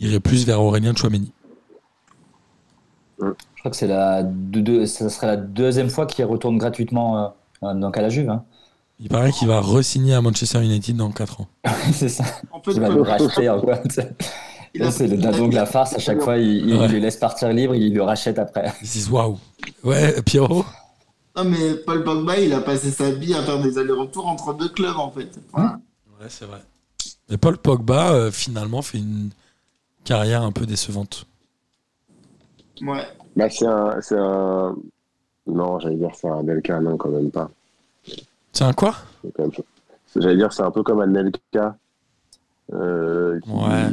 irait 0.00 0.20
plus 0.20 0.46
vers 0.46 0.62
Aurélien 0.62 0.94
Chouameni. 0.94 1.32
Je 3.20 3.26
crois 3.60 3.70
que 3.70 3.76
c'est 3.76 3.86
la 3.86 4.22
deux, 4.24 4.62
deux- 4.62 4.86
ça 4.86 5.08
serait 5.08 5.28
la 5.28 5.36
deuxième 5.36 5.90
fois 5.90 6.06
qu'il 6.06 6.24
retourne 6.24 6.58
gratuitement 6.58 7.32
euh, 7.62 7.74
donc 7.74 7.96
à 7.96 8.02
la 8.02 8.08
Juve. 8.08 8.28
hein. 8.30 8.44
Il 8.98 9.08
paraît 9.08 9.32
qu'il 9.32 9.48
va 9.48 9.60
re-signer 9.60 10.14
à 10.14 10.20
Manchester 10.20 10.62
United 10.62 10.96
dans 10.96 11.10
4 11.10 11.40
ans. 11.40 11.48
c'est 11.92 12.08
ça. 12.08 12.24
Il 12.68 12.80
va 12.80 12.88
le 12.88 13.02
racheter. 13.02 13.50
C'est 14.90 15.06
le 15.06 15.18
dindon 15.18 15.48
de 15.48 15.54
la 15.54 15.66
farce. 15.66 15.94
À 15.94 15.98
chaque 15.98 16.22
fois, 16.22 16.38
il, 16.38 16.68
il 16.70 16.76
Ouais. 16.76 16.88
le 16.88 16.98
laisse 16.98 17.16
partir 17.18 17.48
libre, 17.52 17.74
il 17.74 17.92
le 17.94 18.02
rachète 18.02 18.38
après. 18.38 18.72
Ils 18.80 18.86
se 18.88 18.92
disent 18.94 19.10
waouh. 19.10 19.38
Ouais, 19.84 20.14
Pierrot 20.22 20.64
Non, 21.36 21.44
mais 21.44 21.74
Paul 21.84 22.02
Pogba, 22.04 22.38
il 22.38 22.52
a 22.54 22.60
passé 22.60 22.90
sa 22.90 23.10
vie 23.10 23.34
à 23.34 23.42
faire 23.42 23.60
des 23.60 23.76
allers-retours 23.76 24.26
entre 24.26 24.54
deux 24.54 24.70
clubs, 24.70 24.96
en 24.96 25.10
fait. 25.10 25.28
Voilà. 25.52 25.78
Ouais, 26.20 26.26
c'est 26.28 26.46
vrai. 26.46 26.62
Et 27.32 27.38
Paul 27.38 27.56
Pogba, 27.56 28.12
euh, 28.12 28.30
finalement, 28.30 28.82
fait 28.82 28.98
une 28.98 29.30
carrière 30.04 30.42
un 30.42 30.52
peu 30.52 30.66
décevante. 30.66 31.26
Ouais. 32.82 33.02
Bah, 33.36 33.48
c'est 33.48 33.66
un, 33.66 34.00
c'est 34.00 34.18
un. 34.18 34.76
Non, 35.46 35.78
j'allais 35.80 35.96
dire 35.96 36.10
c'est 36.14 36.28
un 36.28 36.42
Delca, 36.44 36.78
non, 36.80 36.96
quand 36.96 37.08
même 37.08 37.30
pas. 37.30 37.50
C'est 38.52 38.64
un 38.64 38.72
quoi? 38.74 38.94
J'allais 40.14 40.36
dire 40.36 40.52
c'est 40.52 40.62
un 40.62 40.70
peu 40.70 40.82
comme 40.82 41.00
un 41.00 41.06
Nelka. 41.06 41.76
euh, 42.72 43.40
qui, 43.40 43.50
Ouais. 43.50 43.88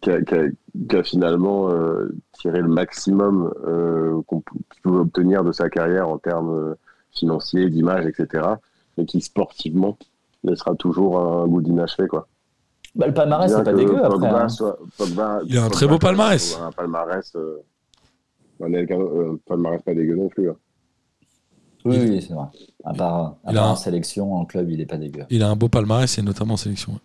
qui 0.00 0.10
a, 0.10 0.22
qui 0.22 0.34
a- 0.34 0.48
qui 0.88 0.96
a 0.96 1.02
finalement 1.02 1.68
euh, 1.70 2.14
tiré 2.32 2.60
le 2.60 2.68
maximum 2.68 3.52
euh, 3.66 4.20
qu'on 4.26 4.42
pouvait 4.82 4.98
obtenir 5.00 5.44
de 5.44 5.52
sa 5.52 5.68
carrière 5.68 6.08
en 6.08 6.18
termes 6.18 6.76
financiers, 7.10 7.68
d'image, 7.68 8.06
etc. 8.06 8.44
Mais 8.96 9.04
qui 9.06 9.20
sportivement 9.20 9.98
laissera 10.44 10.74
toujours 10.76 11.18
un 11.20 11.46
goût 11.46 11.60
d'inachevé. 11.60 12.08
Quoi. 12.08 12.26
Bah, 12.94 13.06
le 13.06 13.14
palmarès, 13.14 13.50
c'est 13.50 13.64
pas 13.64 13.72
dégueu 13.72 13.96
après. 13.98 14.08
Pogba 14.10 14.42
hein. 14.44 14.48
soit- 14.48 14.78
Pogba- 14.98 15.40
Il 15.46 15.56
a 15.56 15.60
un 15.60 15.64
Pogba 15.64 15.76
très 15.76 15.86
beau 15.86 15.98
palmarès. 15.98 16.58
Un 16.60 16.72
palmarès. 16.72 17.32
Euh, 17.36 17.62
un 18.60 18.72
euh, 18.72 19.36
palmarès 19.46 19.80
pas 19.82 19.94
dégueu 19.94 20.14
non 20.14 20.28
plus. 20.28 20.50
hein. 20.50 20.56
Oui, 21.84 21.96
Il- 21.96 22.10
oui, 22.10 22.22
c'est 22.26 22.34
vrai. 22.34 22.46
À 22.84 22.92
part, 22.92 23.36
à 23.44 23.52
part 23.52 23.66
un- 23.68 23.70
en 23.72 23.76
sélection, 23.76 24.34
en 24.34 24.44
club, 24.44 24.70
il 24.70 24.80
est 24.80 24.86
pas 24.86 24.98
dégueu. 24.98 25.24
Il 25.30 25.42
a 25.42 25.48
un 25.48 25.56
beau 25.56 25.68
palmarès 25.68 26.16
et 26.18 26.22
notamment 26.22 26.54
en 26.54 26.58
sélection. 26.58 26.92
ouais. 26.92 26.98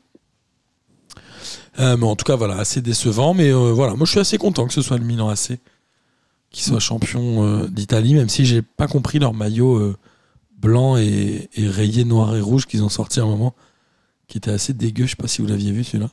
Euh, 1.79 1.95
mais 1.97 2.05
en 2.05 2.15
tout 2.15 2.25
cas, 2.25 2.35
voilà, 2.35 2.57
assez 2.57 2.81
décevant. 2.81 3.33
Mais 3.33 3.51
euh, 3.51 3.71
voilà, 3.71 3.95
moi 3.95 4.05
je 4.05 4.11
suis 4.11 4.19
assez 4.19 4.37
content 4.37 4.65
que 4.67 4.73
ce 4.73 4.81
soit 4.81 4.97
le 4.97 5.03
Milan 5.05 5.29
AC 5.29 5.59
qui 6.49 6.63
soit 6.63 6.79
champion 6.79 7.43
euh, 7.45 7.67
d'Italie, 7.67 8.13
même 8.15 8.29
si 8.29 8.45
j'ai 8.45 8.61
pas 8.61 8.87
compris 8.87 9.19
leur 9.19 9.33
maillot 9.33 9.77
euh, 9.77 9.95
blanc 10.57 10.97
et, 10.97 11.49
et 11.55 11.67
rayé 11.67 12.03
noir 12.03 12.35
et 12.35 12.41
rouge 12.41 12.65
qu'ils 12.65 12.83
ont 12.83 12.89
sorti 12.89 13.19
à 13.19 13.23
un 13.23 13.27
moment, 13.27 13.53
qui 14.27 14.37
était 14.37 14.51
assez 14.51 14.73
dégueu. 14.73 15.05
Je 15.05 15.11
sais 15.11 15.15
pas 15.15 15.27
si 15.27 15.41
vous 15.41 15.47
l'aviez 15.47 15.71
vu 15.71 15.83
celui-là. 15.83 16.09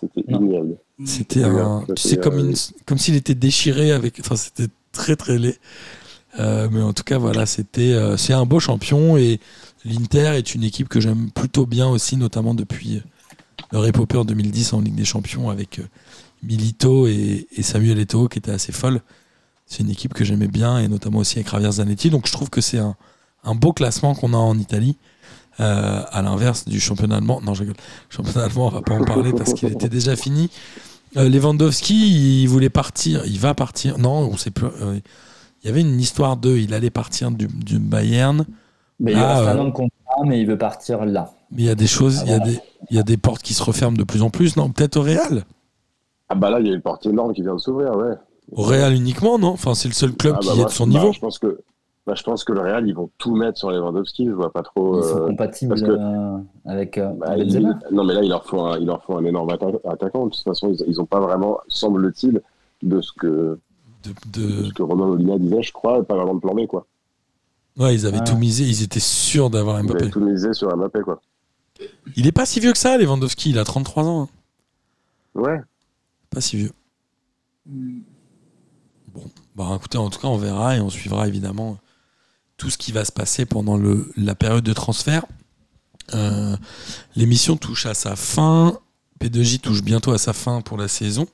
C'était 0.00 0.20
ignoble. 0.28 0.76
C'était 1.04 1.44
un, 1.44 1.84
tu 1.94 2.02
sais, 2.02 2.16
comme, 2.16 2.38
une, 2.38 2.54
comme 2.86 2.98
s'il 2.98 3.14
était 3.16 3.34
déchiré 3.34 3.92
avec. 3.92 4.20
Enfin, 4.20 4.36
c'était 4.36 4.68
très 4.92 5.16
très 5.16 5.38
laid. 5.38 5.58
Euh, 6.38 6.68
mais 6.70 6.82
en 6.82 6.92
tout 6.92 7.02
cas, 7.02 7.18
voilà, 7.18 7.46
c'était, 7.46 7.92
euh, 7.92 8.16
c'est 8.16 8.32
un 8.32 8.44
beau 8.44 8.60
champion 8.60 9.16
et 9.16 9.40
l'Inter 9.84 10.32
est 10.36 10.54
une 10.54 10.64
équipe 10.64 10.88
que 10.88 11.00
j'aime 11.00 11.30
plutôt 11.30 11.64
bien 11.66 11.88
aussi, 11.88 12.16
notamment 12.16 12.54
depuis 12.54 13.02
leur 13.72 13.86
épopée 13.86 14.18
en 14.18 14.24
2010 14.24 14.74
en 14.74 14.80
Ligue 14.80 14.94
des 14.94 15.04
Champions 15.04 15.48
avec 15.48 15.78
euh, 15.78 15.84
Milito 16.42 17.06
et, 17.06 17.46
et 17.56 17.62
Samuel 17.62 17.98
Eto'o 17.98 18.28
qui 18.28 18.38
était 18.38 18.50
assez 18.50 18.72
folle. 18.72 19.00
C'est 19.66 19.82
une 19.82 19.90
équipe 19.90 20.14
que 20.14 20.24
j'aimais 20.24 20.48
bien 20.48 20.78
et 20.78 20.88
notamment 20.88 21.20
aussi 21.20 21.38
avec 21.38 21.50
Javier 21.50 21.72
Zanetti. 21.72 22.10
Donc 22.10 22.26
je 22.26 22.32
trouve 22.32 22.50
que 22.50 22.60
c'est 22.60 22.78
un, 22.78 22.96
un 23.42 23.54
beau 23.54 23.72
classement 23.72 24.14
qu'on 24.14 24.34
a 24.34 24.36
en 24.36 24.58
Italie. 24.58 24.96
Euh, 25.60 26.02
à 26.10 26.22
l'inverse 26.22 26.66
du 26.66 26.80
championnat 26.80 27.16
allemand. 27.16 27.40
Non, 27.42 27.54
je 27.54 27.60
rigole. 27.60 27.76
Le 28.10 28.14
championnat 28.16 28.46
allemand, 28.46 28.66
on 28.66 28.70
va 28.70 28.82
pas 28.82 28.94
en 28.94 29.04
parler 29.04 29.32
parce 29.32 29.54
qu'il 29.54 29.72
était 29.72 29.88
déjà 29.88 30.16
fini. 30.16 30.50
Euh, 31.16 31.28
Lewandowski, 31.28 32.42
il 32.42 32.46
voulait 32.46 32.70
partir. 32.70 33.22
Il 33.26 33.38
va 33.38 33.54
partir. 33.54 33.98
Non, 33.98 34.28
on 34.30 34.36
sait 34.36 34.50
plus. 34.50 34.66
euh, 34.66 34.98
il 35.62 35.66
y 35.66 35.70
avait 35.70 35.80
une 35.80 35.98
histoire 36.00 36.36
de. 36.36 36.56
Il 36.56 36.74
allait 36.74 36.90
partir 36.90 37.30
du, 37.30 37.46
du 37.48 37.78
Bayern. 37.78 38.44
Mais 39.00 39.12
il 39.12 39.18
Ah, 39.18 39.40
reste 39.40 39.48
un 39.48 39.58
an 39.58 39.64
de 39.66 39.70
contrat, 39.72 40.24
mais 40.24 40.40
il 40.40 40.46
veut 40.46 40.58
partir 40.58 41.04
là. 41.04 41.32
Mais 41.50 41.62
il 41.62 41.64
y 41.66 41.70
a 41.70 41.74
des 41.74 41.86
choses, 41.86 42.22
il 42.24 42.30
y 42.30 42.34
a 42.34 42.38
des, 42.38 42.58
il 42.90 42.96
y 42.96 42.98
a 42.98 43.02
des 43.02 43.16
portes 43.16 43.42
qui 43.42 43.54
se 43.54 43.62
referment 43.62 43.96
de 43.96 44.04
plus 44.04 44.22
en 44.22 44.30
plus. 44.30 44.56
Non, 44.56 44.70
peut-être 44.70 44.96
au 44.96 45.02
Real. 45.02 45.44
Ah 46.28 46.34
bah 46.34 46.50
là, 46.50 46.60
il 46.60 46.66
y 46.66 46.70
a 46.70 46.74
une 46.74 46.82
porte 46.82 47.06
énorme 47.06 47.32
qui 47.34 47.42
vient 47.42 47.54
de 47.54 47.60
s'ouvrir, 47.60 47.94
ouais. 47.96 48.14
Au 48.52 48.62
Real 48.62 48.94
uniquement, 48.94 49.38
non? 49.38 49.48
Enfin, 49.48 49.74
c'est 49.74 49.88
le 49.88 49.94
seul 49.94 50.12
club 50.14 50.36
Ah 50.38 50.40
qui 50.40 50.48
bah 50.48 50.54
est 50.54 50.56
moi, 50.56 50.66
de 50.66 50.70
son 50.70 50.86
bah, 50.86 50.92
niveau. 50.98 51.12
Je 51.12 51.20
pense 51.20 51.38
que, 51.38 51.60
bah, 52.06 52.14
je 52.14 52.22
pense 52.22 52.44
que 52.44 52.52
le 52.52 52.60
Real, 52.60 52.86
ils 52.86 52.94
vont 52.94 53.10
tout 53.18 53.34
mettre 53.34 53.58
sur 53.58 53.70
Lewandowski. 53.70 54.26
Je 54.26 54.30
vois 54.32 54.52
pas 54.52 54.62
trop. 54.62 55.00
Ils 55.00 55.04
sont 55.04 55.16
euh, 55.22 55.26
compatibles 55.28 55.68
parce 55.70 55.82
que- 55.82 55.90
euh, 55.90 56.38
avec 56.64 56.98
euh, 56.98 57.08
bah, 57.14 57.36
il- 57.36 57.76
non, 57.90 58.04
mais 58.04 58.14
là, 58.14 58.22
il 58.22 58.28
leur 58.28 58.44
faut 58.46 58.60
un, 58.60 58.78
il 58.78 58.86
leur 58.86 59.02
faut 59.04 59.16
un 59.16 59.24
énorme 59.24 59.50
atta- 59.50 59.80
attaquant. 59.90 60.26
De 60.26 60.30
toute 60.30 60.42
façon, 60.44 60.72
ils, 60.72 60.84
ils 60.88 61.00
ont 61.00 61.06
pas 61.06 61.20
vraiment, 61.20 61.58
semble-t-il, 61.68 62.40
de 62.82 63.00
ce 63.00 63.10
que, 63.12 63.58
De, 64.04 64.12
de 64.32 64.46
de- 64.62 64.64
ce 64.66 64.72
que 64.72 64.82
Romain 64.82 65.06
Molina 65.06 65.38
disait, 65.38 65.62
je 65.62 65.72
crois, 65.72 66.02
pas 66.04 66.14
vraiment 66.14 66.34
de 66.34 66.40
plan 66.40 66.54
B, 66.54 66.66
quoi. 66.66 66.86
Ouais, 67.78 67.94
ils 67.94 68.06
avaient 68.06 68.22
tout 68.24 68.36
misé. 68.38 68.64
Ils 68.64 68.82
étaient 68.82 69.00
sûrs 69.00 69.50
d'avoir 69.50 69.80
Ils 69.80 69.84
Mbappé. 69.86 70.02
avaient 70.04 70.10
tout 70.10 70.20
misé 70.20 70.52
sur 70.54 70.74
Mbappé, 70.76 71.00
quoi. 71.02 71.20
Il 72.16 72.26
est 72.26 72.32
pas 72.32 72.46
si 72.46 72.60
vieux 72.60 72.72
que 72.72 72.78
ça, 72.78 72.96
Lewandowski. 72.96 73.50
Il 73.50 73.58
a 73.58 73.64
33 73.64 74.04
ans. 74.04 74.22
hein. 74.22 74.28
Ouais. 75.34 75.60
Pas 76.30 76.40
si 76.40 76.56
vieux. 76.56 76.70
Bah, 79.54 79.72
écoutez, 79.76 79.98
en 79.98 80.08
tout 80.10 80.20
cas, 80.20 80.28
on 80.28 80.36
verra 80.36 80.76
et 80.76 80.80
on 80.80 80.90
suivra 80.90 81.26
évidemment 81.28 81.78
tout 82.56 82.70
ce 82.70 82.78
qui 82.78 82.92
va 82.92 83.04
se 83.04 83.12
passer 83.12 83.44
pendant 83.44 83.76
le, 83.76 84.10
la 84.16 84.34
période 84.34 84.64
de 84.64 84.72
transfert. 84.72 85.24
Euh, 86.14 86.56
L'émission 87.14 87.56
touche 87.56 87.86
à 87.86 87.94
sa 87.94 88.16
fin. 88.16 88.78
P2J 89.20 89.60
touche 89.60 89.82
bientôt 89.82 90.12
à 90.12 90.18
sa 90.18 90.32
fin 90.32 90.60
pour 90.60 90.76
la 90.76 90.88
saison. 90.88 91.26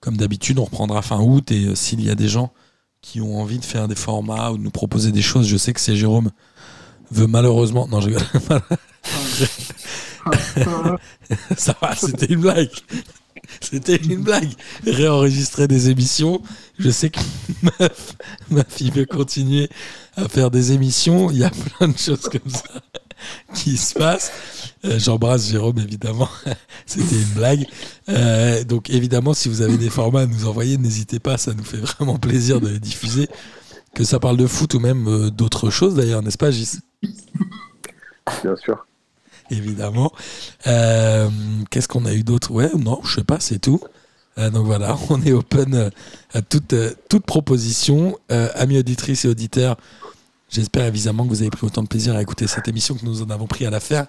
Comme 0.00 0.16
d'habitude, 0.16 0.58
on 0.58 0.64
reprendra 0.64 1.02
fin 1.02 1.20
août 1.20 1.50
et 1.50 1.66
euh, 1.66 1.74
s'il 1.74 2.02
y 2.02 2.10
a 2.10 2.14
des 2.14 2.28
gens 2.28 2.52
qui 3.00 3.20
ont 3.20 3.40
envie 3.40 3.58
de 3.58 3.64
faire 3.64 3.88
des 3.88 3.94
formats 3.94 4.50
ou 4.50 4.58
de 4.58 4.62
nous 4.62 4.70
proposer 4.70 5.12
des 5.12 5.22
choses, 5.22 5.46
je 5.46 5.56
sais 5.56 5.72
que 5.72 5.80
c'est 5.80 5.96
Jérôme 5.96 6.30
veut 7.10 7.26
malheureusement. 7.26 7.88
Non, 7.88 8.00
je. 8.00 8.10
Ça 11.56 11.76
va, 11.80 11.94
c'était 11.94 12.26
une 12.26 12.40
blague. 12.40 12.70
C'était 13.60 13.96
une 13.96 14.22
blague. 14.22 14.50
Réenregistrer 14.84 15.68
des 15.68 15.88
émissions. 15.90 16.42
Je 16.78 16.90
sais 16.90 17.10
que 17.10 17.20
ma 18.50 18.64
fille 18.64 18.90
veut 18.90 19.06
continuer 19.06 19.68
à 20.16 20.28
faire 20.28 20.50
des 20.50 20.72
émissions. 20.72 21.30
Il 21.30 21.38
y 21.38 21.44
a 21.44 21.50
plein 21.76 21.88
de 21.88 21.98
choses 21.98 22.22
comme 22.28 22.50
ça 22.50 22.80
qui 23.54 23.76
se 23.76 23.94
passent. 23.94 24.30
Euh, 24.84 24.98
J'embrasse 24.98 25.48
Jérôme, 25.48 25.78
évidemment. 25.78 26.28
C'était 26.86 27.16
une 27.16 27.34
blague. 27.34 27.66
Euh, 28.08 28.64
donc, 28.64 28.90
évidemment, 28.90 29.34
si 29.34 29.48
vous 29.48 29.62
avez 29.62 29.76
des 29.78 29.90
formats 29.90 30.22
à 30.22 30.26
nous 30.26 30.46
envoyer, 30.46 30.76
n'hésitez 30.76 31.18
pas. 31.18 31.38
Ça 31.38 31.54
nous 31.54 31.64
fait 31.64 31.78
vraiment 31.78 32.18
plaisir 32.18 32.60
de 32.60 32.68
les 32.68 32.78
diffuser. 32.78 33.28
Que 33.94 34.04
ça 34.04 34.20
parle 34.20 34.36
de 34.36 34.46
foot 34.46 34.74
ou 34.74 34.80
même 34.80 35.08
euh, 35.08 35.30
d'autres 35.30 35.70
choses, 35.70 35.94
d'ailleurs, 35.94 36.22
n'est-ce 36.22 36.38
pas, 36.38 36.50
Gis? 36.50 36.78
Bien 38.42 38.56
sûr. 38.56 38.86
évidemment. 39.50 40.12
Qu'est-ce 40.64 41.88
qu'on 41.88 42.04
a 42.04 42.12
eu 42.12 42.22
d'autre? 42.22 42.50
Ouais, 42.50 42.70
non, 42.76 43.00
je 43.04 43.16
sais 43.16 43.24
pas, 43.24 43.40
c'est 43.40 43.58
tout. 43.58 43.80
Euh, 44.38 44.50
donc 44.50 44.66
voilà, 44.66 44.96
on 45.10 45.20
est 45.22 45.32
open 45.32 45.74
euh, 45.74 45.90
à 46.32 46.42
toute, 46.42 46.72
euh, 46.72 46.90
toute 47.08 47.24
proposition. 47.24 48.16
Amis 48.28 48.78
auditrices 48.78 49.24
et 49.24 49.28
auditeurs, 49.28 49.76
j'espère 50.50 50.86
évidemment 50.86 51.24
que 51.24 51.30
vous 51.30 51.42
avez 51.42 51.50
pris 51.50 51.66
autant 51.66 51.82
de 51.82 51.88
plaisir 51.88 52.14
à 52.14 52.22
écouter 52.22 52.46
cette 52.46 52.68
émission 52.68 52.94
que 52.94 53.04
nous 53.04 53.22
en 53.22 53.30
avons 53.30 53.46
pris 53.46 53.66
à 53.66 53.70
la 53.70 53.80
faire. 53.80 54.06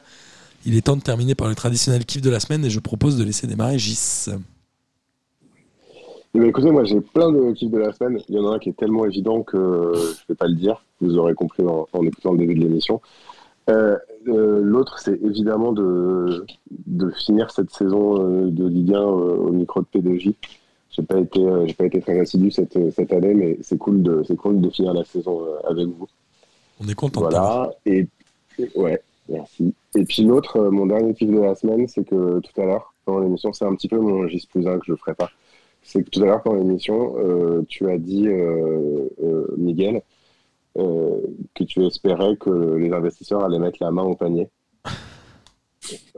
Il 0.66 0.76
est 0.76 0.82
temps 0.82 0.98
de 0.98 1.02
terminer 1.02 1.36
par 1.36 1.48
le 1.48 1.56
traditionnel 1.56 2.06
kiff 2.06 2.22
de 2.22 2.30
la 2.30 2.40
semaine 2.40 2.66
et 2.66 2.70
je 2.70 2.80
propose 2.80 3.18
de 3.18 3.24
laisser 3.24 3.48
démarrer 3.48 3.78
Gis. 3.80 4.26
Eh 6.34 6.40
ben, 6.40 6.48
écoutez, 6.50 6.72
moi 6.72 6.84
j'ai 6.84 7.00
plein 7.00 7.32
de 7.32 7.54
kiffs 7.54 7.72
de 7.72 7.78
la 7.78 7.94
semaine. 7.94 8.20
Il 8.28 8.36
y 8.36 8.40
en 8.40 8.52
a 8.52 8.56
un 8.56 8.60
qui 8.60 8.70
est 8.70 8.78
tellement 8.78 9.06
évident 9.06 9.44
que 9.44 9.58
je 9.58 10.00
ne 10.00 10.14
vais 10.30 10.36
pas 10.36 10.48
le 10.48 10.56
dire. 10.56 10.84
Vous 11.00 11.18
aurez 11.18 11.36
compris 11.36 11.64
en, 11.64 12.04
écoutant 12.04 12.34
le 12.34 12.40
début 12.40 12.56
de 12.56 12.62
l'émission. 12.62 13.02
Euh, 14.28 14.62
L'autre, 14.62 15.00
c'est 15.00 15.22
évidemment 15.24 15.72
de, 15.72 16.46
de 16.86 17.10
finir 17.12 17.52
cette 17.52 17.72
saison 17.72 18.22
euh, 18.22 18.50
de 18.50 18.68
Ligue 18.68 18.94
1 18.94 18.98
euh, 19.00 19.04
au 19.04 19.52
micro 19.52 19.82
de 19.82 19.88
P2J. 19.94 20.36
J'ai 20.92 21.04
pas 21.04 21.20
été, 21.20 21.40
j'ai 21.66 21.74
pas 21.74 21.86
été 21.86 22.02
très 22.02 22.20
assidu 22.20 22.50
cette, 22.50 22.78
cette 22.92 23.14
année, 23.14 23.34
mais 23.36 23.58
c'est 23.62 23.78
cool 23.78 24.02
de, 24.02 24.24
c'est 24.28 24.36
cool 24.36 24.62
de 24.62 24.70
finir 24.70 24.94
la 24.94 25.04
saison 25.06 25.42
avec 25.68 25.88
vous. 25.88 26.08
On 26.84 26.88
est 26.88 26.96
content. 26.96 27.22
Voilà. 27.22 27.70
Et, 27.86 28.08
et- 28.58 28.72
ouais, 28.76 29.00
merci. 29.30 29.74
Et 29.96 30.04
puis 30.06 30.24
l'autre, 30.24 30.60
mon 30.72 30.88
dernier 30.88 31.14
kiff 31.14 31.30
de 31.30 31.40
la 31.40 31.54
semaine, 31.54 31.88
c'est 31.88 32.04
que 32.04 32.40
tout 32.40 32.62
à 32.62 32.66
l'heure, 32.66 32.94
pendant 33.06 33.20
l'émission, 33.20 33.54
c'est 33.54 33.66
un 33.66 33.76
petit 33.76 33.88
peu 33.88 34.00
mon 34.00 34.28
J 34.28 34.48
plus 34.52 34.68
1 34.68 34.80
que 34.80 34.86
je 34.88 34.92
ne 34.94 34.98
ferai 34.98 35.14
pas. 35.14 35.30
C'est 35.84 36.04
que 36.04 36.10
tout 36.10 36.24
à 36.24 36.26
l'heure, 36.26 36.42
pendant 36.42 36.58
l'émission, 36.58 37.16
tu 37.70 37.88
as 37.90 37.98
dit, 38.00 38.28
Miguel, 39.56 40.02
que 40.78 41.64
tu 41.64 41.86
espérais 41.86 42.36
que 42.38 42.76
les 42.78 42.92
investisseurs 42.92 43.44
allaient 43.44 43.60
mettre 43.60 43.78
la 43.82 43.92
main 43.92 44.04
au 44.04 44.16
panier. 44.16 44.50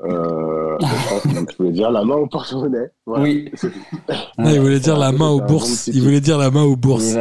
Euh, 0.04 0.78
je 0.82 1.56
voulais 1.58 1.72
dire 1.72 1.92
la 1.92 2.04
main 2.04 2.16
au 2.16 2.26
porte-monnaie. 2.26 2.90
Voilà. 3.06 3.24
Oui. 3.24 3.52
Non, 4.40 4.50
il 4.50 4.60
voulait 4.62 4.80
dire 4.80 4.98
la 4.98 5.12
main 5.12 5.28
aux 5.30 5.42
bon 5.42 5.46
bourses. 5.48 5.88
Il 5.88 6.02
voulait 6.02 6.22
dire 6.22 6.38
la 6.38 6.50
main 6.50 6.64
aux 6.64 6.76
bourses. 6.76 7.16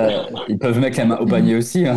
Ils 0.48 0.58
peuvent 0.58 0.78
mettre 0.78 0.96
la 0.98 1.04
main 1.04 1.16
au 1.18 1.26
panier 1.26 1.56
aussi. 1.56 1.86
hein. 1.86 1.96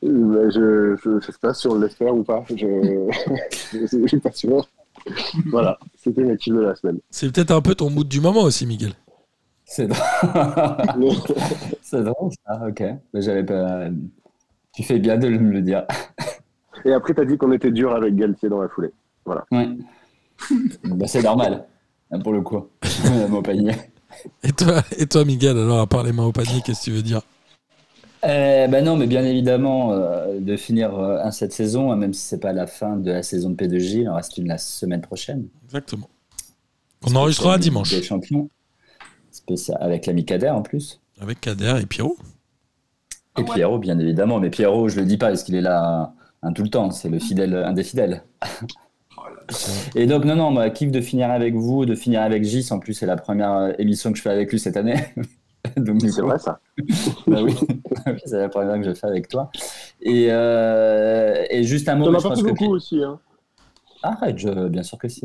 Mais 0.00 0.50
je 0.50 1.08
ne 1.08 1.20
sais 1.20 1.32
pas 1.40 1.52
si 1.54 1.66
on 1.68 1.78
l'espère 1.78 2.14
ou 2.14 2.22
pas. 2.22 2.44
Je 2.48 2.54
ne 4.02 4.06
suis 4.06 4.20
pas 4.20 4.32
sûr. 4.32 4.66
Voilà, 5.50 5.78
c'était 5.96 6.22
mes 6.22 6.36
de 6.36 6.60
la 6.60 6.74
semaine. 6.76 6.98
C'est 7.10 7.30
peut-être 7.32 7.50
un 7.50 7.60
peu 7.60 7.74
ton 7.74 7.90
mood 7.90 8.06
du 8.08 8.20
moment 8.20 8.42
aussi, 8.42 8.64
Miguel. 8.66 8.92
C'est 9.64 9.88
drôle. 9.88 11.12
C'est 11.82 12.02
drôle 12.02 12.30
ça, 12.46 12.60
ok. 12.68 12.84
Mais 13.12 13.22
j'avais 13.22 13.44
pas. 13.44 13.88
Tu 14.74 14.82
fais 14.82 14.98
bien 14.98 15.16
de 15.18 15.28
me 15.28 15.52
le 15.52 15.62
dire. 15.62 15.84
Et 16.84 16.92
après, 16.92 17.14
tu 17.14 17.20
as 17.20 17.24
dit 17.24 17.36
qu'on 17.36 17.52
était 17.52 17.70
dur 17.70 17.92
avec 17.94 18.16
Galtier 18.16 18.48
dans 18.48 18.60
la 18.62 18.68
foulée. 18.68 18.92
Ouais. 19.26 19.36
bah, 20.84 21.06
c'est 21.06 21.22
normal, 21.22 21.66
hein, 22.10 22.20
pour 22.20 22.32
le 22.32 22.40
coup. 22.40 22.66
La 23.04 23.28
main 23.28 23.36
au 23.36 23.42
panier. 23.42 23.72
Et 24.42 24.52
toi, 24.52 24.82
et 24.98 25.06
toi 25.06 25.24
Miguel, 25.24 25.56
alors, 25.56 25.80
à 25.80 25.86
part 25.86 26.02
les 26.02 26.12
mains 26.12 26.24
au 26.24 26.32
panier, 26.32 26.60
qu'est-ce 26.64 26.80
que 26.80 26.84
tu 26.86 26.90
veux 26.92 27.02
dire? 27.02 27.20
Euh, 28.24 28.68
bah 28.68 28.82
non, 28.82 28.96
mais 28.96 29.06
bien 29.06 29.24
évidemment, 29.24 29.92
euh, 29.92 30.38
de 30.38 30.56
finir 30.56 30.96
euh, 30.96 31.30
cette 31.32 31.52
saison, 31.52 31.90
hein, 31.90 31.96
même 31.96 32.12
si 32.14 32.20
c'est 32.20 32.38
pas 32.38 32.52
la 32.52 32.66
fin 32.66 32.96
de 32.96 33.10
la 33.10 33.22
saison 33.22 33.50
de 33.50 33.56
P2J, 33.56 34.02
il 34.02 34.08
en 34.08 34.14
reste 34.14 34.36
une 34.38 34.46
la 34.48 34.58
semaine 34.58 35.00
prochaine. 35.00 35.48
Exactement. 35.64 36.08
On 37.04 37.16
enregistrera 37.16 37.58
dimanche 37.58 37.90
Des 37.90 38.02
champions. 38.02 38.48
Spécial, 39.32 39.76
avec 39.80 40.06
l'ami 40.06 40.24
Kader 40.24 40.50
en 40.50 40.62
plus. 40.62 41.00
avec 41.20 41.40
Kader 41.40 41.78
et 41.82 41.86
Pierrot. 41.86 42.16
Et 43.38 43.44
Pierrot, 43.44 43.78
bien 43.78 43.98
évidemment. 43.98 44.38
Mais 44.40 44.50
Pierrot, 44.50 44.88
je 44.88 45.00
le 45.00 45.06
dis 45.06 45.16
pas 45.18 45.28
parce 45.28 45.42
qu'il 45.42 45.54
est 45.54 45.60
là 45.62 46.12
hein, 46.42 46.52
tout 46.52 46.62
le 46.62 46.68
temps. 46.68 46.90
C'est 46.90 47.08
le 47.08 47.18
fidèle, 47.18 47.54
un 47.54 47.72
des 47.72 47.84
fidèles. 47.84 48.22
Et 49.94 50.06
donc, 50.06 50.24
non, 50.24 50.36
non, 50.36 50.50
moi, 50.50 50.70
kiff 50.70 50.90
de 50.90 51.00
finir 51.00 51.30
avec 51.30 51.54
vous, 51.54 51.84
de 51.84 51.94
finir 51.94 52.22
avec 52.22 52.44
Gis. 52.44 52.68
En 52.70 52.78
plus, 52.78 52.94
c'est 52.94 53.06
la 53.06 53.16
première 53.16 53.52
euh, 53.52 53.72
émission 53.78 54.10
que 54.12 54.16
je 54.16 54.22
fais 54.22 54.30
avec 54.30 54.50
lui 54.50 54.58
cette 54.58 54.76
année. 54.76 54.94
C'est 55.76 56.20
vrai, 56.22 56.38
ça. 56.40 56.58
bah 57.26 57.40
oui, 57.42 57.54
c'est 58.24 58.36
la 58.38 58.48
première 58.48 58.76
que 58.78 58.82
je 58.82 58.92
fais 58.94 59.06
avec 59.06 59.28
toi. 59.28 59.48
Et, 60.00 60.26
euh, 60.28 61.44
et 61.50 61.62
juste 61.62 61.88
un 61.88 61.94
mot, 61.94 62.06
T'en 62.06 62.14
as 62.14 62.18
je 62.18 62.22
pas 62.24 62.28
pense 62.30 62.38
fait 62.40 62.44
que 62.46 62.50
beaucoup 62.50 62.74
aussi. 62.74 63.00
Hein. 63.02 63.18
Arrête, 64.02 64.38
je- 64.38 64.68
bien 64.68 64.82
sûr 64.82 64.98
que 64.98 65.08
si. 65.08 65.24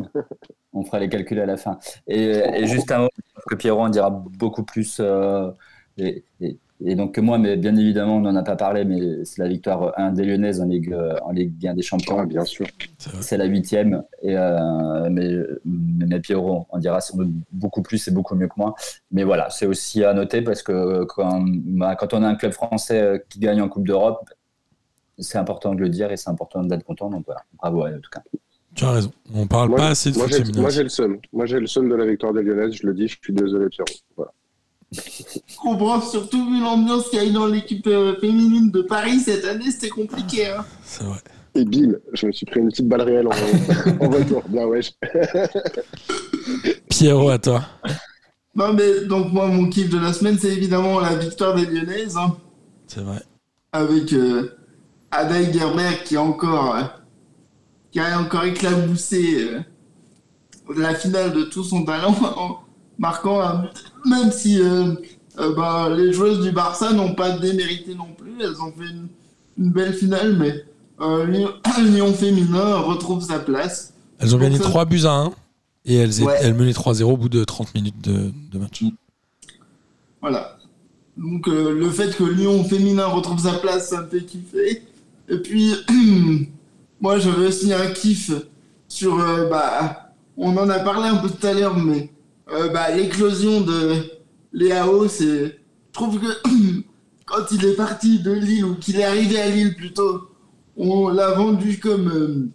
On 0.74 0.84
fera 0.86 1.00
les 1.00 1.10
calculs 1.10 1.40
à 1.40 1.48
la 1.48 1.58
fin. 1.58 1.80
Et, 2.08 2.24
et 2.56 2.68
juste 2.68 2.92
un 2.92 3.00
mot, 3.00 3.10
parce 3.34 3.46
que 3.46 3.56
Pierrot 3.56 3.82
en 3.82 3.90
dira 3.90 4.12
beaucoup 4.12 4.64
plus. 4.64 4.98
euh, 5.00 5.50
et, 5.98 6.24
et- 6.40 6.58
et 6.86 6.96
donc 6.96 7.16
que 7.16 7.22
moi, 7.22 7.40
mais 7.40 7.58
bien 7.58 7.76
évidemment, 7.76 8.18
on 8.18 8.22
n'en 8.22 8.36
a 8.36 8.44
pas 8.44 8.56
parlé, 8.56 8.86
mais 8.86 9.26
c'est 9.26 9.42
la 9.42 9.48
victoire 9.48 9.98
1 9.98 10.12
des 10.12 10.26
Lyonnaises 10.26 10.62
en 10.62 10.66
Ligue, 10.66 10.94
euh, 10.94 11.16
en 11.24 11.32
Ligue 11.32 11.66
1 11.66 11.74
des 11.74 11.82
Champions. 11.82 12.20
Ah, 12.20 12.26
bien 12.26 12.46
sûr. 12.46 12.68
C'est 13.20 13.38
la 13.38 13.46
huitième. 13.46 14.04
Et, 14.22 14.38
euh, 14.38 15.10
mais, 15.10 15.38
mais 15.66 16.20
Pierrot 16.20 16.68
en 16.70 16.78
dira 16.78 17.02
sans 17.02 17.18
doute 17.18 17.32
beaucoup 17.52 17.82
plus 17.82 18.08
et 18.08 18.12
beaucoup 18.12 18.36
mieux 18.36 18.48
que 18.48 18.54
moi. 18.58 18.76
Mais 19.12 19.24
voilà, 19.24 19.50
c'est 19.50 19.66
aussi 19.66 20.04
à 20.04 20.14
noter 20.14 20.44
parce 20.44 20.62
que 20.62 21.04
quand, 21.06 21.44
bah, 21.48 21.96
quand 21.96 22.14
on 22.14 22.22
a 22.22 22.28
un 22.28 22.36
club 22.36 22.52
français 22.52 23.02
euh, 23.02 23.18
qui 23.28 23.40
gagne 23.40 23.62
en 23.62 23.70
Coupe 23.70 23.88
d'Europe, 23.88 24.30
c'est 25.18 25.40
important 25.40 25.74
de 25.74 25.80
le 25.80 25.90
dire 25.90 26.12
et 26.12 26.18
c'est 26.18 26.30
important 26.30 26.64
d'être 26.64 26.84
content. 26.84 27.10
Donc 27.10 27.26
voilà, 27.26 27.42
bravo 27.58 27.86
à 27.86 27.90
eux, 27.90 27.96
en 27.96 28.02
tout 28.02 28.12
cas. 28.12 28.22
Tu 28.76 28.86
as 28.86 28.92
raison. 28.92 29.12
On 29.34 29.48
parle 29.48 29.70
Moi, 29.70 29.80
pas 29.80 29.88
assez 29.90 30.12
de 30.12 30.18
moi, 30.18 30.28
foot 30.28 30.56
moi, 30.58 30.70
j'ai 30.70 30.84
le 30.84 30.90
seum. 30.90 31.18
Moi, 31.34 31.48
j'ai 31.48 31.60
le 31.60 31.66
seum 31.66 31.90
de 31.90 31.96
la 31.96 32.06
victoire 32.06 32.34
des 32.34 32.44
Lyonnaises. 32.44 32.74
Je 32.74 32.86
le 32.86 32.94
dis, 32.94 33.08
je 33.08 33.18
suis 33.20 33.34
désolé, 33.34 33.70
Pierrot. 33.70 33.90
Voilà. 34.16 34.32
Je 34.92 35.58
comprends 35.58 36.00
surtout 36.02 36.50
vu 36.50 36.62
l'ambiance 36.62 37.10
qu'il 37.10 37.20
y 37.20 37.22
a 37.22 37.26
eu 37.26 37.32
dans 37.32 37.48
l'équipe 37.48 37.86
euh, 37.88 38.16
féminine 38.22 38.72
de 38.72 38.82
Paris 38.82 39.20
cette 39.20 39.44
année, 39.46 39.70
c'était 39.72 39.90
compliqué. 39.90 40.48
Hein. 40.48 40.66
C'est 40.84 41.04
vrai. 41.04 41.20
Et 41.56 41.66
Bill, 41.66 42.00
je 42.14 42.28
me 42.28 42.32
suis 42.32 42.46
pris 42.46 42.60
une 42.62 42.70
petite 42.70 42.88
balle 42.88 43.02
réelle 43.02 43.28
en, 43.28 43.32
en 44.06 44.10
retour. 44.10 44.44
Bien, 44.48 44.66
wesh. 44.66 44.94
Pierrot, 46.90 47.30
à 47.30 47.40
toi. 47.40 47.64
Non, 48.56 48.74
mais 48.74 49.06
donc, 49.06 49.32
moi, 49.34 49.48
mon 49.48 49.68
kiff 49.70 49.90
de 49.90 50.00
la 50.00 50.14
semaine, 50.14 50.38
c'est 50.40 50.52
évidemment 50.54 51.00
la 51.00 51.16
victoire 51.16 51.56
des 51.56 51.66
Lyonnaises. 51.66 52.18
hein, 52.18 52.38
C'est 52.88 53.02
vrai. 53.02 53.22
avec 53.72 54.14
euh, 54.14 54.56
Adaï 55.12 55.52
Gerber 55.54 56.04
qui 56.06 56.16
a 56.16 56.22
encore, 56.24 56.76
euh, 56.76 56.84
qui 57.92 58.00
a 58.00 58.20
encore 58.20 58.44
éclaboussé 58.46 59.44
euh, 59.52 59.60
la 60.76 60.96
finale 60.96 61.34
de 61.34 61.44
tout 61.44 61.64
son 61.64 61.84
talent 61.86 62.16
en 62.38 62.58
marquant 62.98 63.40
un 63.42 63.56
but. 63.64 63.87
Même 64.06 64.32
si 64.32 64.62
euh, 64.62 64.94
euh, 65.40 65.54
bah, 65.56 65.90
les 65.96 66.14
joueuses 66.14 66.42
du 66.42 66.52
Barça 66.52 66.94
n'ont 66.94 67.14
pas 67.14 67.38
démérité 67.38 67.96
non 67.96 68.14
plus. 68.18 68.34
Elles 68.40 68.62
ont 68.62 68.72
fait 68.72 68.90
une, 68.90 69.08
une 69.58 69.72
belle 69.72 69.94
finale, 69.94 70.36
mais 70.38 70.64
euh, 71.02 71.26
Lyon, 71.26 72.14
féminin 72.14 72.78
retrouve 72.78 73.24
sa 73.24 73.40
place. 73.40 73.94
Elles 74.20 74.36
ont 74.36 74.40
gagné 74.40 74.58
Donc 74.58 74.64
ça- 74.66 74.70
3 74.72 74.86
buts 74.86 75.06
à 75.06 75.12
1 75.12 75.32
et 75.86 75.96
elles, 75.96 76.24
Ouais. 76.24 76.36
elles 76.42 76.54
menaient 76.54 76.72
3-0 76.74 77.04
au 77.14 77.18
bout 77.18 77.30
de 77.30 77.44
30 77.44 77.74
minutes 77.76 78.02
de, 78.04 78.32
de 78.52 78.58
match. 78.60 78.84
Voilà. 80.22 80.58
Donc 81.18 81.48
le 81.48 81.90
fait 81.90 82.16
que 82.16 82.24
Lyon 82.24 82.64
féminin 82.64 83.06
retrouve 83.08 83.40
sa 83.40 83.54
place, 83.54 83.90
ça 83.90 84.02
me 84.02 84.08
fait 84.08 84.24
kiffer. 84.26 84.84
Et 85.30 85.38
puis, 85.38 85.74
moi 87.02 87.20
j'avais 87.20 87.48
aussi 87.48 87.74
un 87.74 87.88
kiff 87.92 88.32
sur, 88.88 89.18
bah, 89.50 90.14
on 90.38 90.56
en 90.58 90.70
a 90.70 90.80
parlé 90.80 91.08
un 91.08 91.18
peu 91.18 91.30
tout 91.30 91.46
à 91.48 91.54
l'heure, 91.54 91.76
mais 91.78 92.10
euh, 92.52 92.70
bah, 92.70 92.92
l'éclosion 92.92 93.62
de 93.62 93.96
Léao, 94.54 95.08
c'est, 95.08 95.46
je 95.46 95.92
trouve 95.92 96.20
que 96.20 96.28
quand 97.26 97.52
il 97.52 97.66
est 97.66 97.76
parti 97.76 98.20
de 98.20 98.32
Lille, 98.32 98.66
ou 98.66 98.76
qu'il 98.76 99.00
est 99.00 99.04
arrivé 99.04 99.40
à 99.40 99.50
Lille 99.50 99.76
plutôt, 99.76 100.30
on 100.78 101.10
l'a 101.10 101.32
vendu 101.32 101.80
comme 101.80 102.08
euh, 102.10 102.50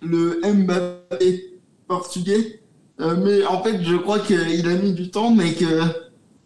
le 0.00 0.40
Mbappé 0.42 1.58
portugais. 1.86 2.62
Euh, 3.00 3.16
mais 3.22 3.44
en 3.44 3.62
fait, 3.62 3.82
je 3.82 3.96
crois 3.96 4.20
qu'il 4.20 4.68
a 4.68 4.74
mis 4.74 4.92
du 4.92 5.10
temps, 5.10 5.30
mais 5.30 5.54
que 5.54 5.80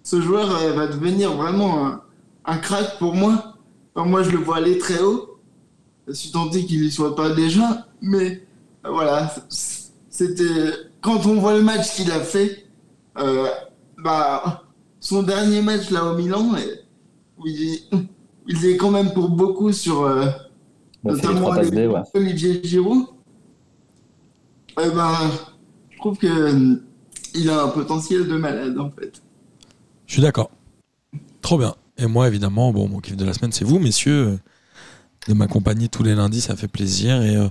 ce 0.02 0.20
joueur 0.20 0.48
va 0.74 0.86
devenir 0.86 1.34
vraiment 1.34 1.86
un, 1.86 2.02
un 2.44 2.56
crack 2.58 2.98
pour 2.98 3.14
moi. 3.14 3.56
Enfin, 3.94 4.08
moi, 4.08 4.22
je 4.22 4.30
le 4.30 4.38
vois 4.38 4.56
aller 4.56 4.78
très 4.78 5.00
haut. 5.00 5.38
Je 6.08 6.12
suis 6.12 6.30
tenté 6.30 6.66
qu'il 6.66 6.84
y 6.84 6.90
soit 6.90 7.14
pas 7.14 7.30
déjà, 7.30 7.86
mais 8.00 8.44
voilà, 8.84 9.32
c'était 10.10 10.90
quand 11.02 11.26
on 11.26 11.34
voit 11.34 11.54
le 11.54 11.62
match 11.62 11.94
qu'il 11.94 12.10
a 12.10 12.20
fait, 12.20 12.64
euh, 13.18 13.46
bah 14.02 14.62
son 15.00 15.22
dernier 15.22 15.60
match 15.60 15.90
là 15.90 16.04
au 16.06 16.16
Milan, 16.16 16.54
où 17.36 17.46
il, 17.46 17.80
il 18.46 18.64
est 18.64 18.76
quand 18.76 18.90
même 18.90 19.12
pour 19.12 19.28
beaucoup 19.28 19.72
sur 19.72 20.02
euh, 20.04 20.26
les 21.04 21.86
ouais. 21.86 22.00
Olivier 22.14 22.60
Giroud. 22.64 23.06
Eh 24.80 24.88
ben, 24.88 25.14
je 25.90 25.98
trouve 25.98 26.16
que 26.16 26.26
euh, 26.26 26.76
il 27.34 27.50
a 27.50 27.64
un 27.64 27.68
potentiel 27.68 28.26
de 28.26 28.36
malade 28.36 28.78
en 28.78 28.90
fait. 28.90 29.20
Je 30.06 30.14
suis 30.14 30.22
d'accord. 30.22 30.50
Trop 31.42 31.58
bien. 31.58 31.74
Et 31.98 32.06
moi, 32.06 32.28
évidemment, 32.28 32.72
bon, 32.72 32.88
mon 32.88 33.00
kiff 33.00 33.16
de 33.16 33.24
la 33.24 33.34
semaine, 33.34 33.52
c'est 33.52 33.64
vous, 33.64 33.78
messieurs, 33.78 34.38
de 35.28 35.34
m'accompagner 35.34 35.88
tous 35.88 36.02
les 36.02 36.14
lundis, 36.14 36.40
ça 36.40 36.56
fait 36.56 36.68
plaisir. 36.68 37.22
Et 37.22 37.36
euh, 37.36 37.48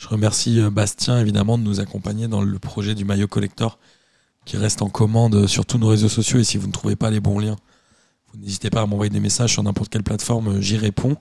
je 0.00 0.08
remercie 0.08 0.58
euh, 0.60 0.70
Bastien, 0.70 1.20
évidemment, 1.20 1.58
de 1.58 1.62
nous 1.62 1.78
accompagner 1.78 2.26
dans 2.26 2.40
le 2.40 2.58
projet 2.58 2.94
du 2.94 3.04
maillot 3.04 3.28
collector 3.28 3.78
qui 4.46 4.56
reste 4.56 4.80
en 4.80 4.88
commande 4.88 5.46
sur 5.46 5.66
tous 5.66 5.76
nos 5.76 5.88
réseaux 5.88 6.08
sociaux. 6.08 6.38
Et 6.38 6.44
si 6.44 6.56
vous 6.56 6.66
ne 6.66 6.72
trouvez 6.72 6.96
pas 6.96 7.10
les 7.10 7.20
bons 7.20 7.38
liens, 7.38 7.56
vous 8.32 8.40
n'hésitez 8.40 8.70
pas 8.70 8.80
à 8.80 8.86
m'envoyer 8.86 9.10
des 9.10 9.20
messages 9.20 9.52
sur 9.52 9.62
n'importe 9.62 9.90
quelle 9.90 10.02
plateforme, 10.02 10.56
euh, 10.56 10.60
j'y 10.60 10.78
réponds. 10.78 11.16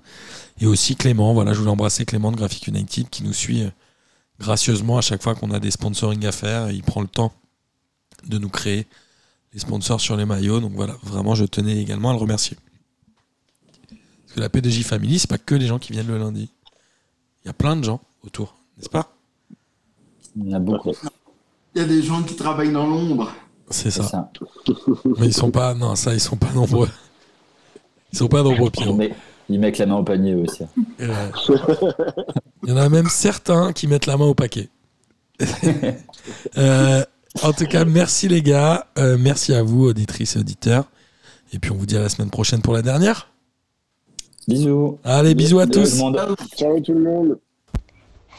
Et 0.62 0.66
aussi 0.66 0.96
Clément, 0.96 1.34
voilà, 1.34 1.54
je 1.54 1.60
voulais 1.60 1.72
embrasser 1.72 2.06
Clément 2.06 2.32
de 2.32 2.38
Graphic 2.38 2.68
United 2.68 3.10
qui 3.10 3.24
nous 3.24 3.34
suit 3.34 3.64
euh, 3.64 3.70
gracieusement 4.40 4.98
à 4.98 5.02
chaque 5.02 5.22
fois 5.22 5.36
qu'on 5.36 5.52
a 5.52 5.60
des 5.60 5.72
sponsoring 5.72 6.26
à 6.26 6.32
faire. 6.32 6.72
Il 6.72 6.82
prend 6.82 7.02
le 7.02 7.08
temps 7.08 7.34
de 8.28 8.38
nous 8.38 8.50
créer 8.50 8.88
les 9.54 9.60
sponsors 9.60 10.00
sur 10.00 10.16
les 10.16 10.26
maillots. 10.26 10.62
Donc 10.62 10.72
voilà, 10.72 10.96
vraiment, 11.04 11.36
je 11.36 11.44
tenais 11.44 11.82
également 11.82 12.12
à 12.12 12.14
le 12.14 12.20
remercier. 12.20 12.56
Parce 13.90 14.36
que 14.36 14.40
la 14.40 14.48
P2J 14.48 14.84
Family, 14.84 15.20
c'est 15.20 15.30
pas 15.30 15.38
que 15.38 15.56
les 15.56 15.68
gens 15.68 15.80
qui 15.80 15.92
viennent 15.92 16.08
le 16.08 16.18
lundi. 16.18 16.50
Il 17.44 17.48
y 17.48 17.50
a 17.50 17.54
plein 17.54 17.76
de 17.76 17.84
gens 17.84 18.00
autour, 18.24 18.56
n'est-ce 18.80 18.90
pas? 18.90 19.12
Il 20.36 20.48
y 20.48 20.54
en 20.54 20.58
a 20.58 20.60
beaucoup. 20.60 20.92
Il 21.76 21.82
y 21.82 21.84
a 21.84 21.88
des 21.88 22.02
gens 22.02 22.24
qui 22.24 22.36
travaillent 22.36 22.72
dans 22.72 22.88
l'ombre. 22.88 23.32
C'est 23.70 23.92
ça. 23.92 24.04
ça. 24.04 24.32
Mais 25.18 25.28
ils 25.28 25.34
sont 25.34 25.52
pas. 25.52 25.74
Non, 25.76 25.96
ça, 25.96 26.14
ils 26.14 26.20
sont 26.20 26.38
pas 26.38 26.52
nombreux. 26.54 26.90
Ils 28.12 28.18
sont 28.18 28.28
pas 28.28 28.42
nombreux, 28.42 28.68
Ils 28.70 28.72
Pierrot. 28.72 28.96
mettent, 28.96 29.16
ils 29.50 29.60
mettent 29.60 29.78
la 29.78 29.86
main 29.86 29.96
au 29.98 30.04
panier 30.04 30.34
eux 30.34 30.44
aussi. 30.48 30.64
Euh, 31.02 31.30
Il 32.64 32.70
y 32.70 32.72
en 32.72 32.78
a 32.78 32.90
même 32.90 33.08
certains 33.10 33.72
qui 33.74 33.86
mettent 33.88 34.08
la 34.08 34.18
main 34.18 34.26
au 34.26 34.34
paquet. 34.34 34.70
Euh, 36.58 37.04
en 37.44 37.54
tout 37.54 37.66
cas, 37.66 37.86
merci 37.86 38.28
les 38.28 38.42
gars. 38.42 38.88
Euh, 38.98 39.18
merci 39.20 39.54
à 39.54 39.64
vous, 39.64 39.86
auditrices 39.86 40.36
et 40.36 40.40
auditeurs. 40.40 40.86
Et 41.54 41.60
puis 41.60 41.72
on 41.72 41.76
vous 41.76 41.86
dit 41.86 41.96
à 41.98 42.02
la 42.02 42.10
semaine 42.10 42.30
prochaine 42.30 42.62
pour 42.62 42.74
la 42.74 42.82
dernière. 42.82 43.30
Bisous. 44.48 45.00
Allez, 45.04 45.34
bisous 45.36 45.60
à 45.60 45.66
Bisous 45.66 45.82
tous. 45.82 45.90
tout 45.92 45.96
le 45.98 46.02
monde. 46.12 46.36
Ciao 46.58 46.80
tout 46.82 46.94
le 46.94 47.00
monde. 47.02 47.40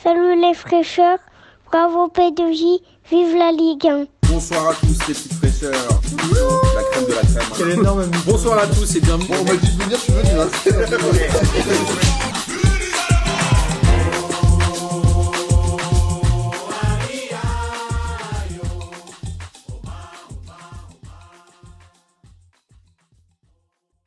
Salut 0.03 0.41
les 0.41 0.55
fraîcheurs, 0.55 1.19
bravo 1.71 2.09
P2J, 2.09 2.81
vive 3.11 3.37
la 3.37 3.53
Ligue 3.53 3.87
1. 3.87 4.05
Bonsoir 4.33 4.69
à 4.71 4.75
tous 4.75 4.87
les 5.09 5.15
petites 5.15 5.35
fraîcheurs. 5.35 6.01
La 6.75 6.83
crème 6.91 7.05
de 7.07 7.13
la 7.15 7.21
crème. 7.23 7.51
Quel 7.59 7.71
énorme 7.71 8.05
Bonsoir 8.27 8.59
à 8.59 8.67
tous 8.67 8.97
et 8.97 9.01
bienvenue. 9.01 9.29
On 9.41 9.45
m'a 9.45 9.57
dit 9.57 9.77
de 9.77 9.83
venir, 9.83 9.99
je 9.99 10.03
suis 10.05 10.13
venu. 10.13 10.41
hein. 10.41 12.17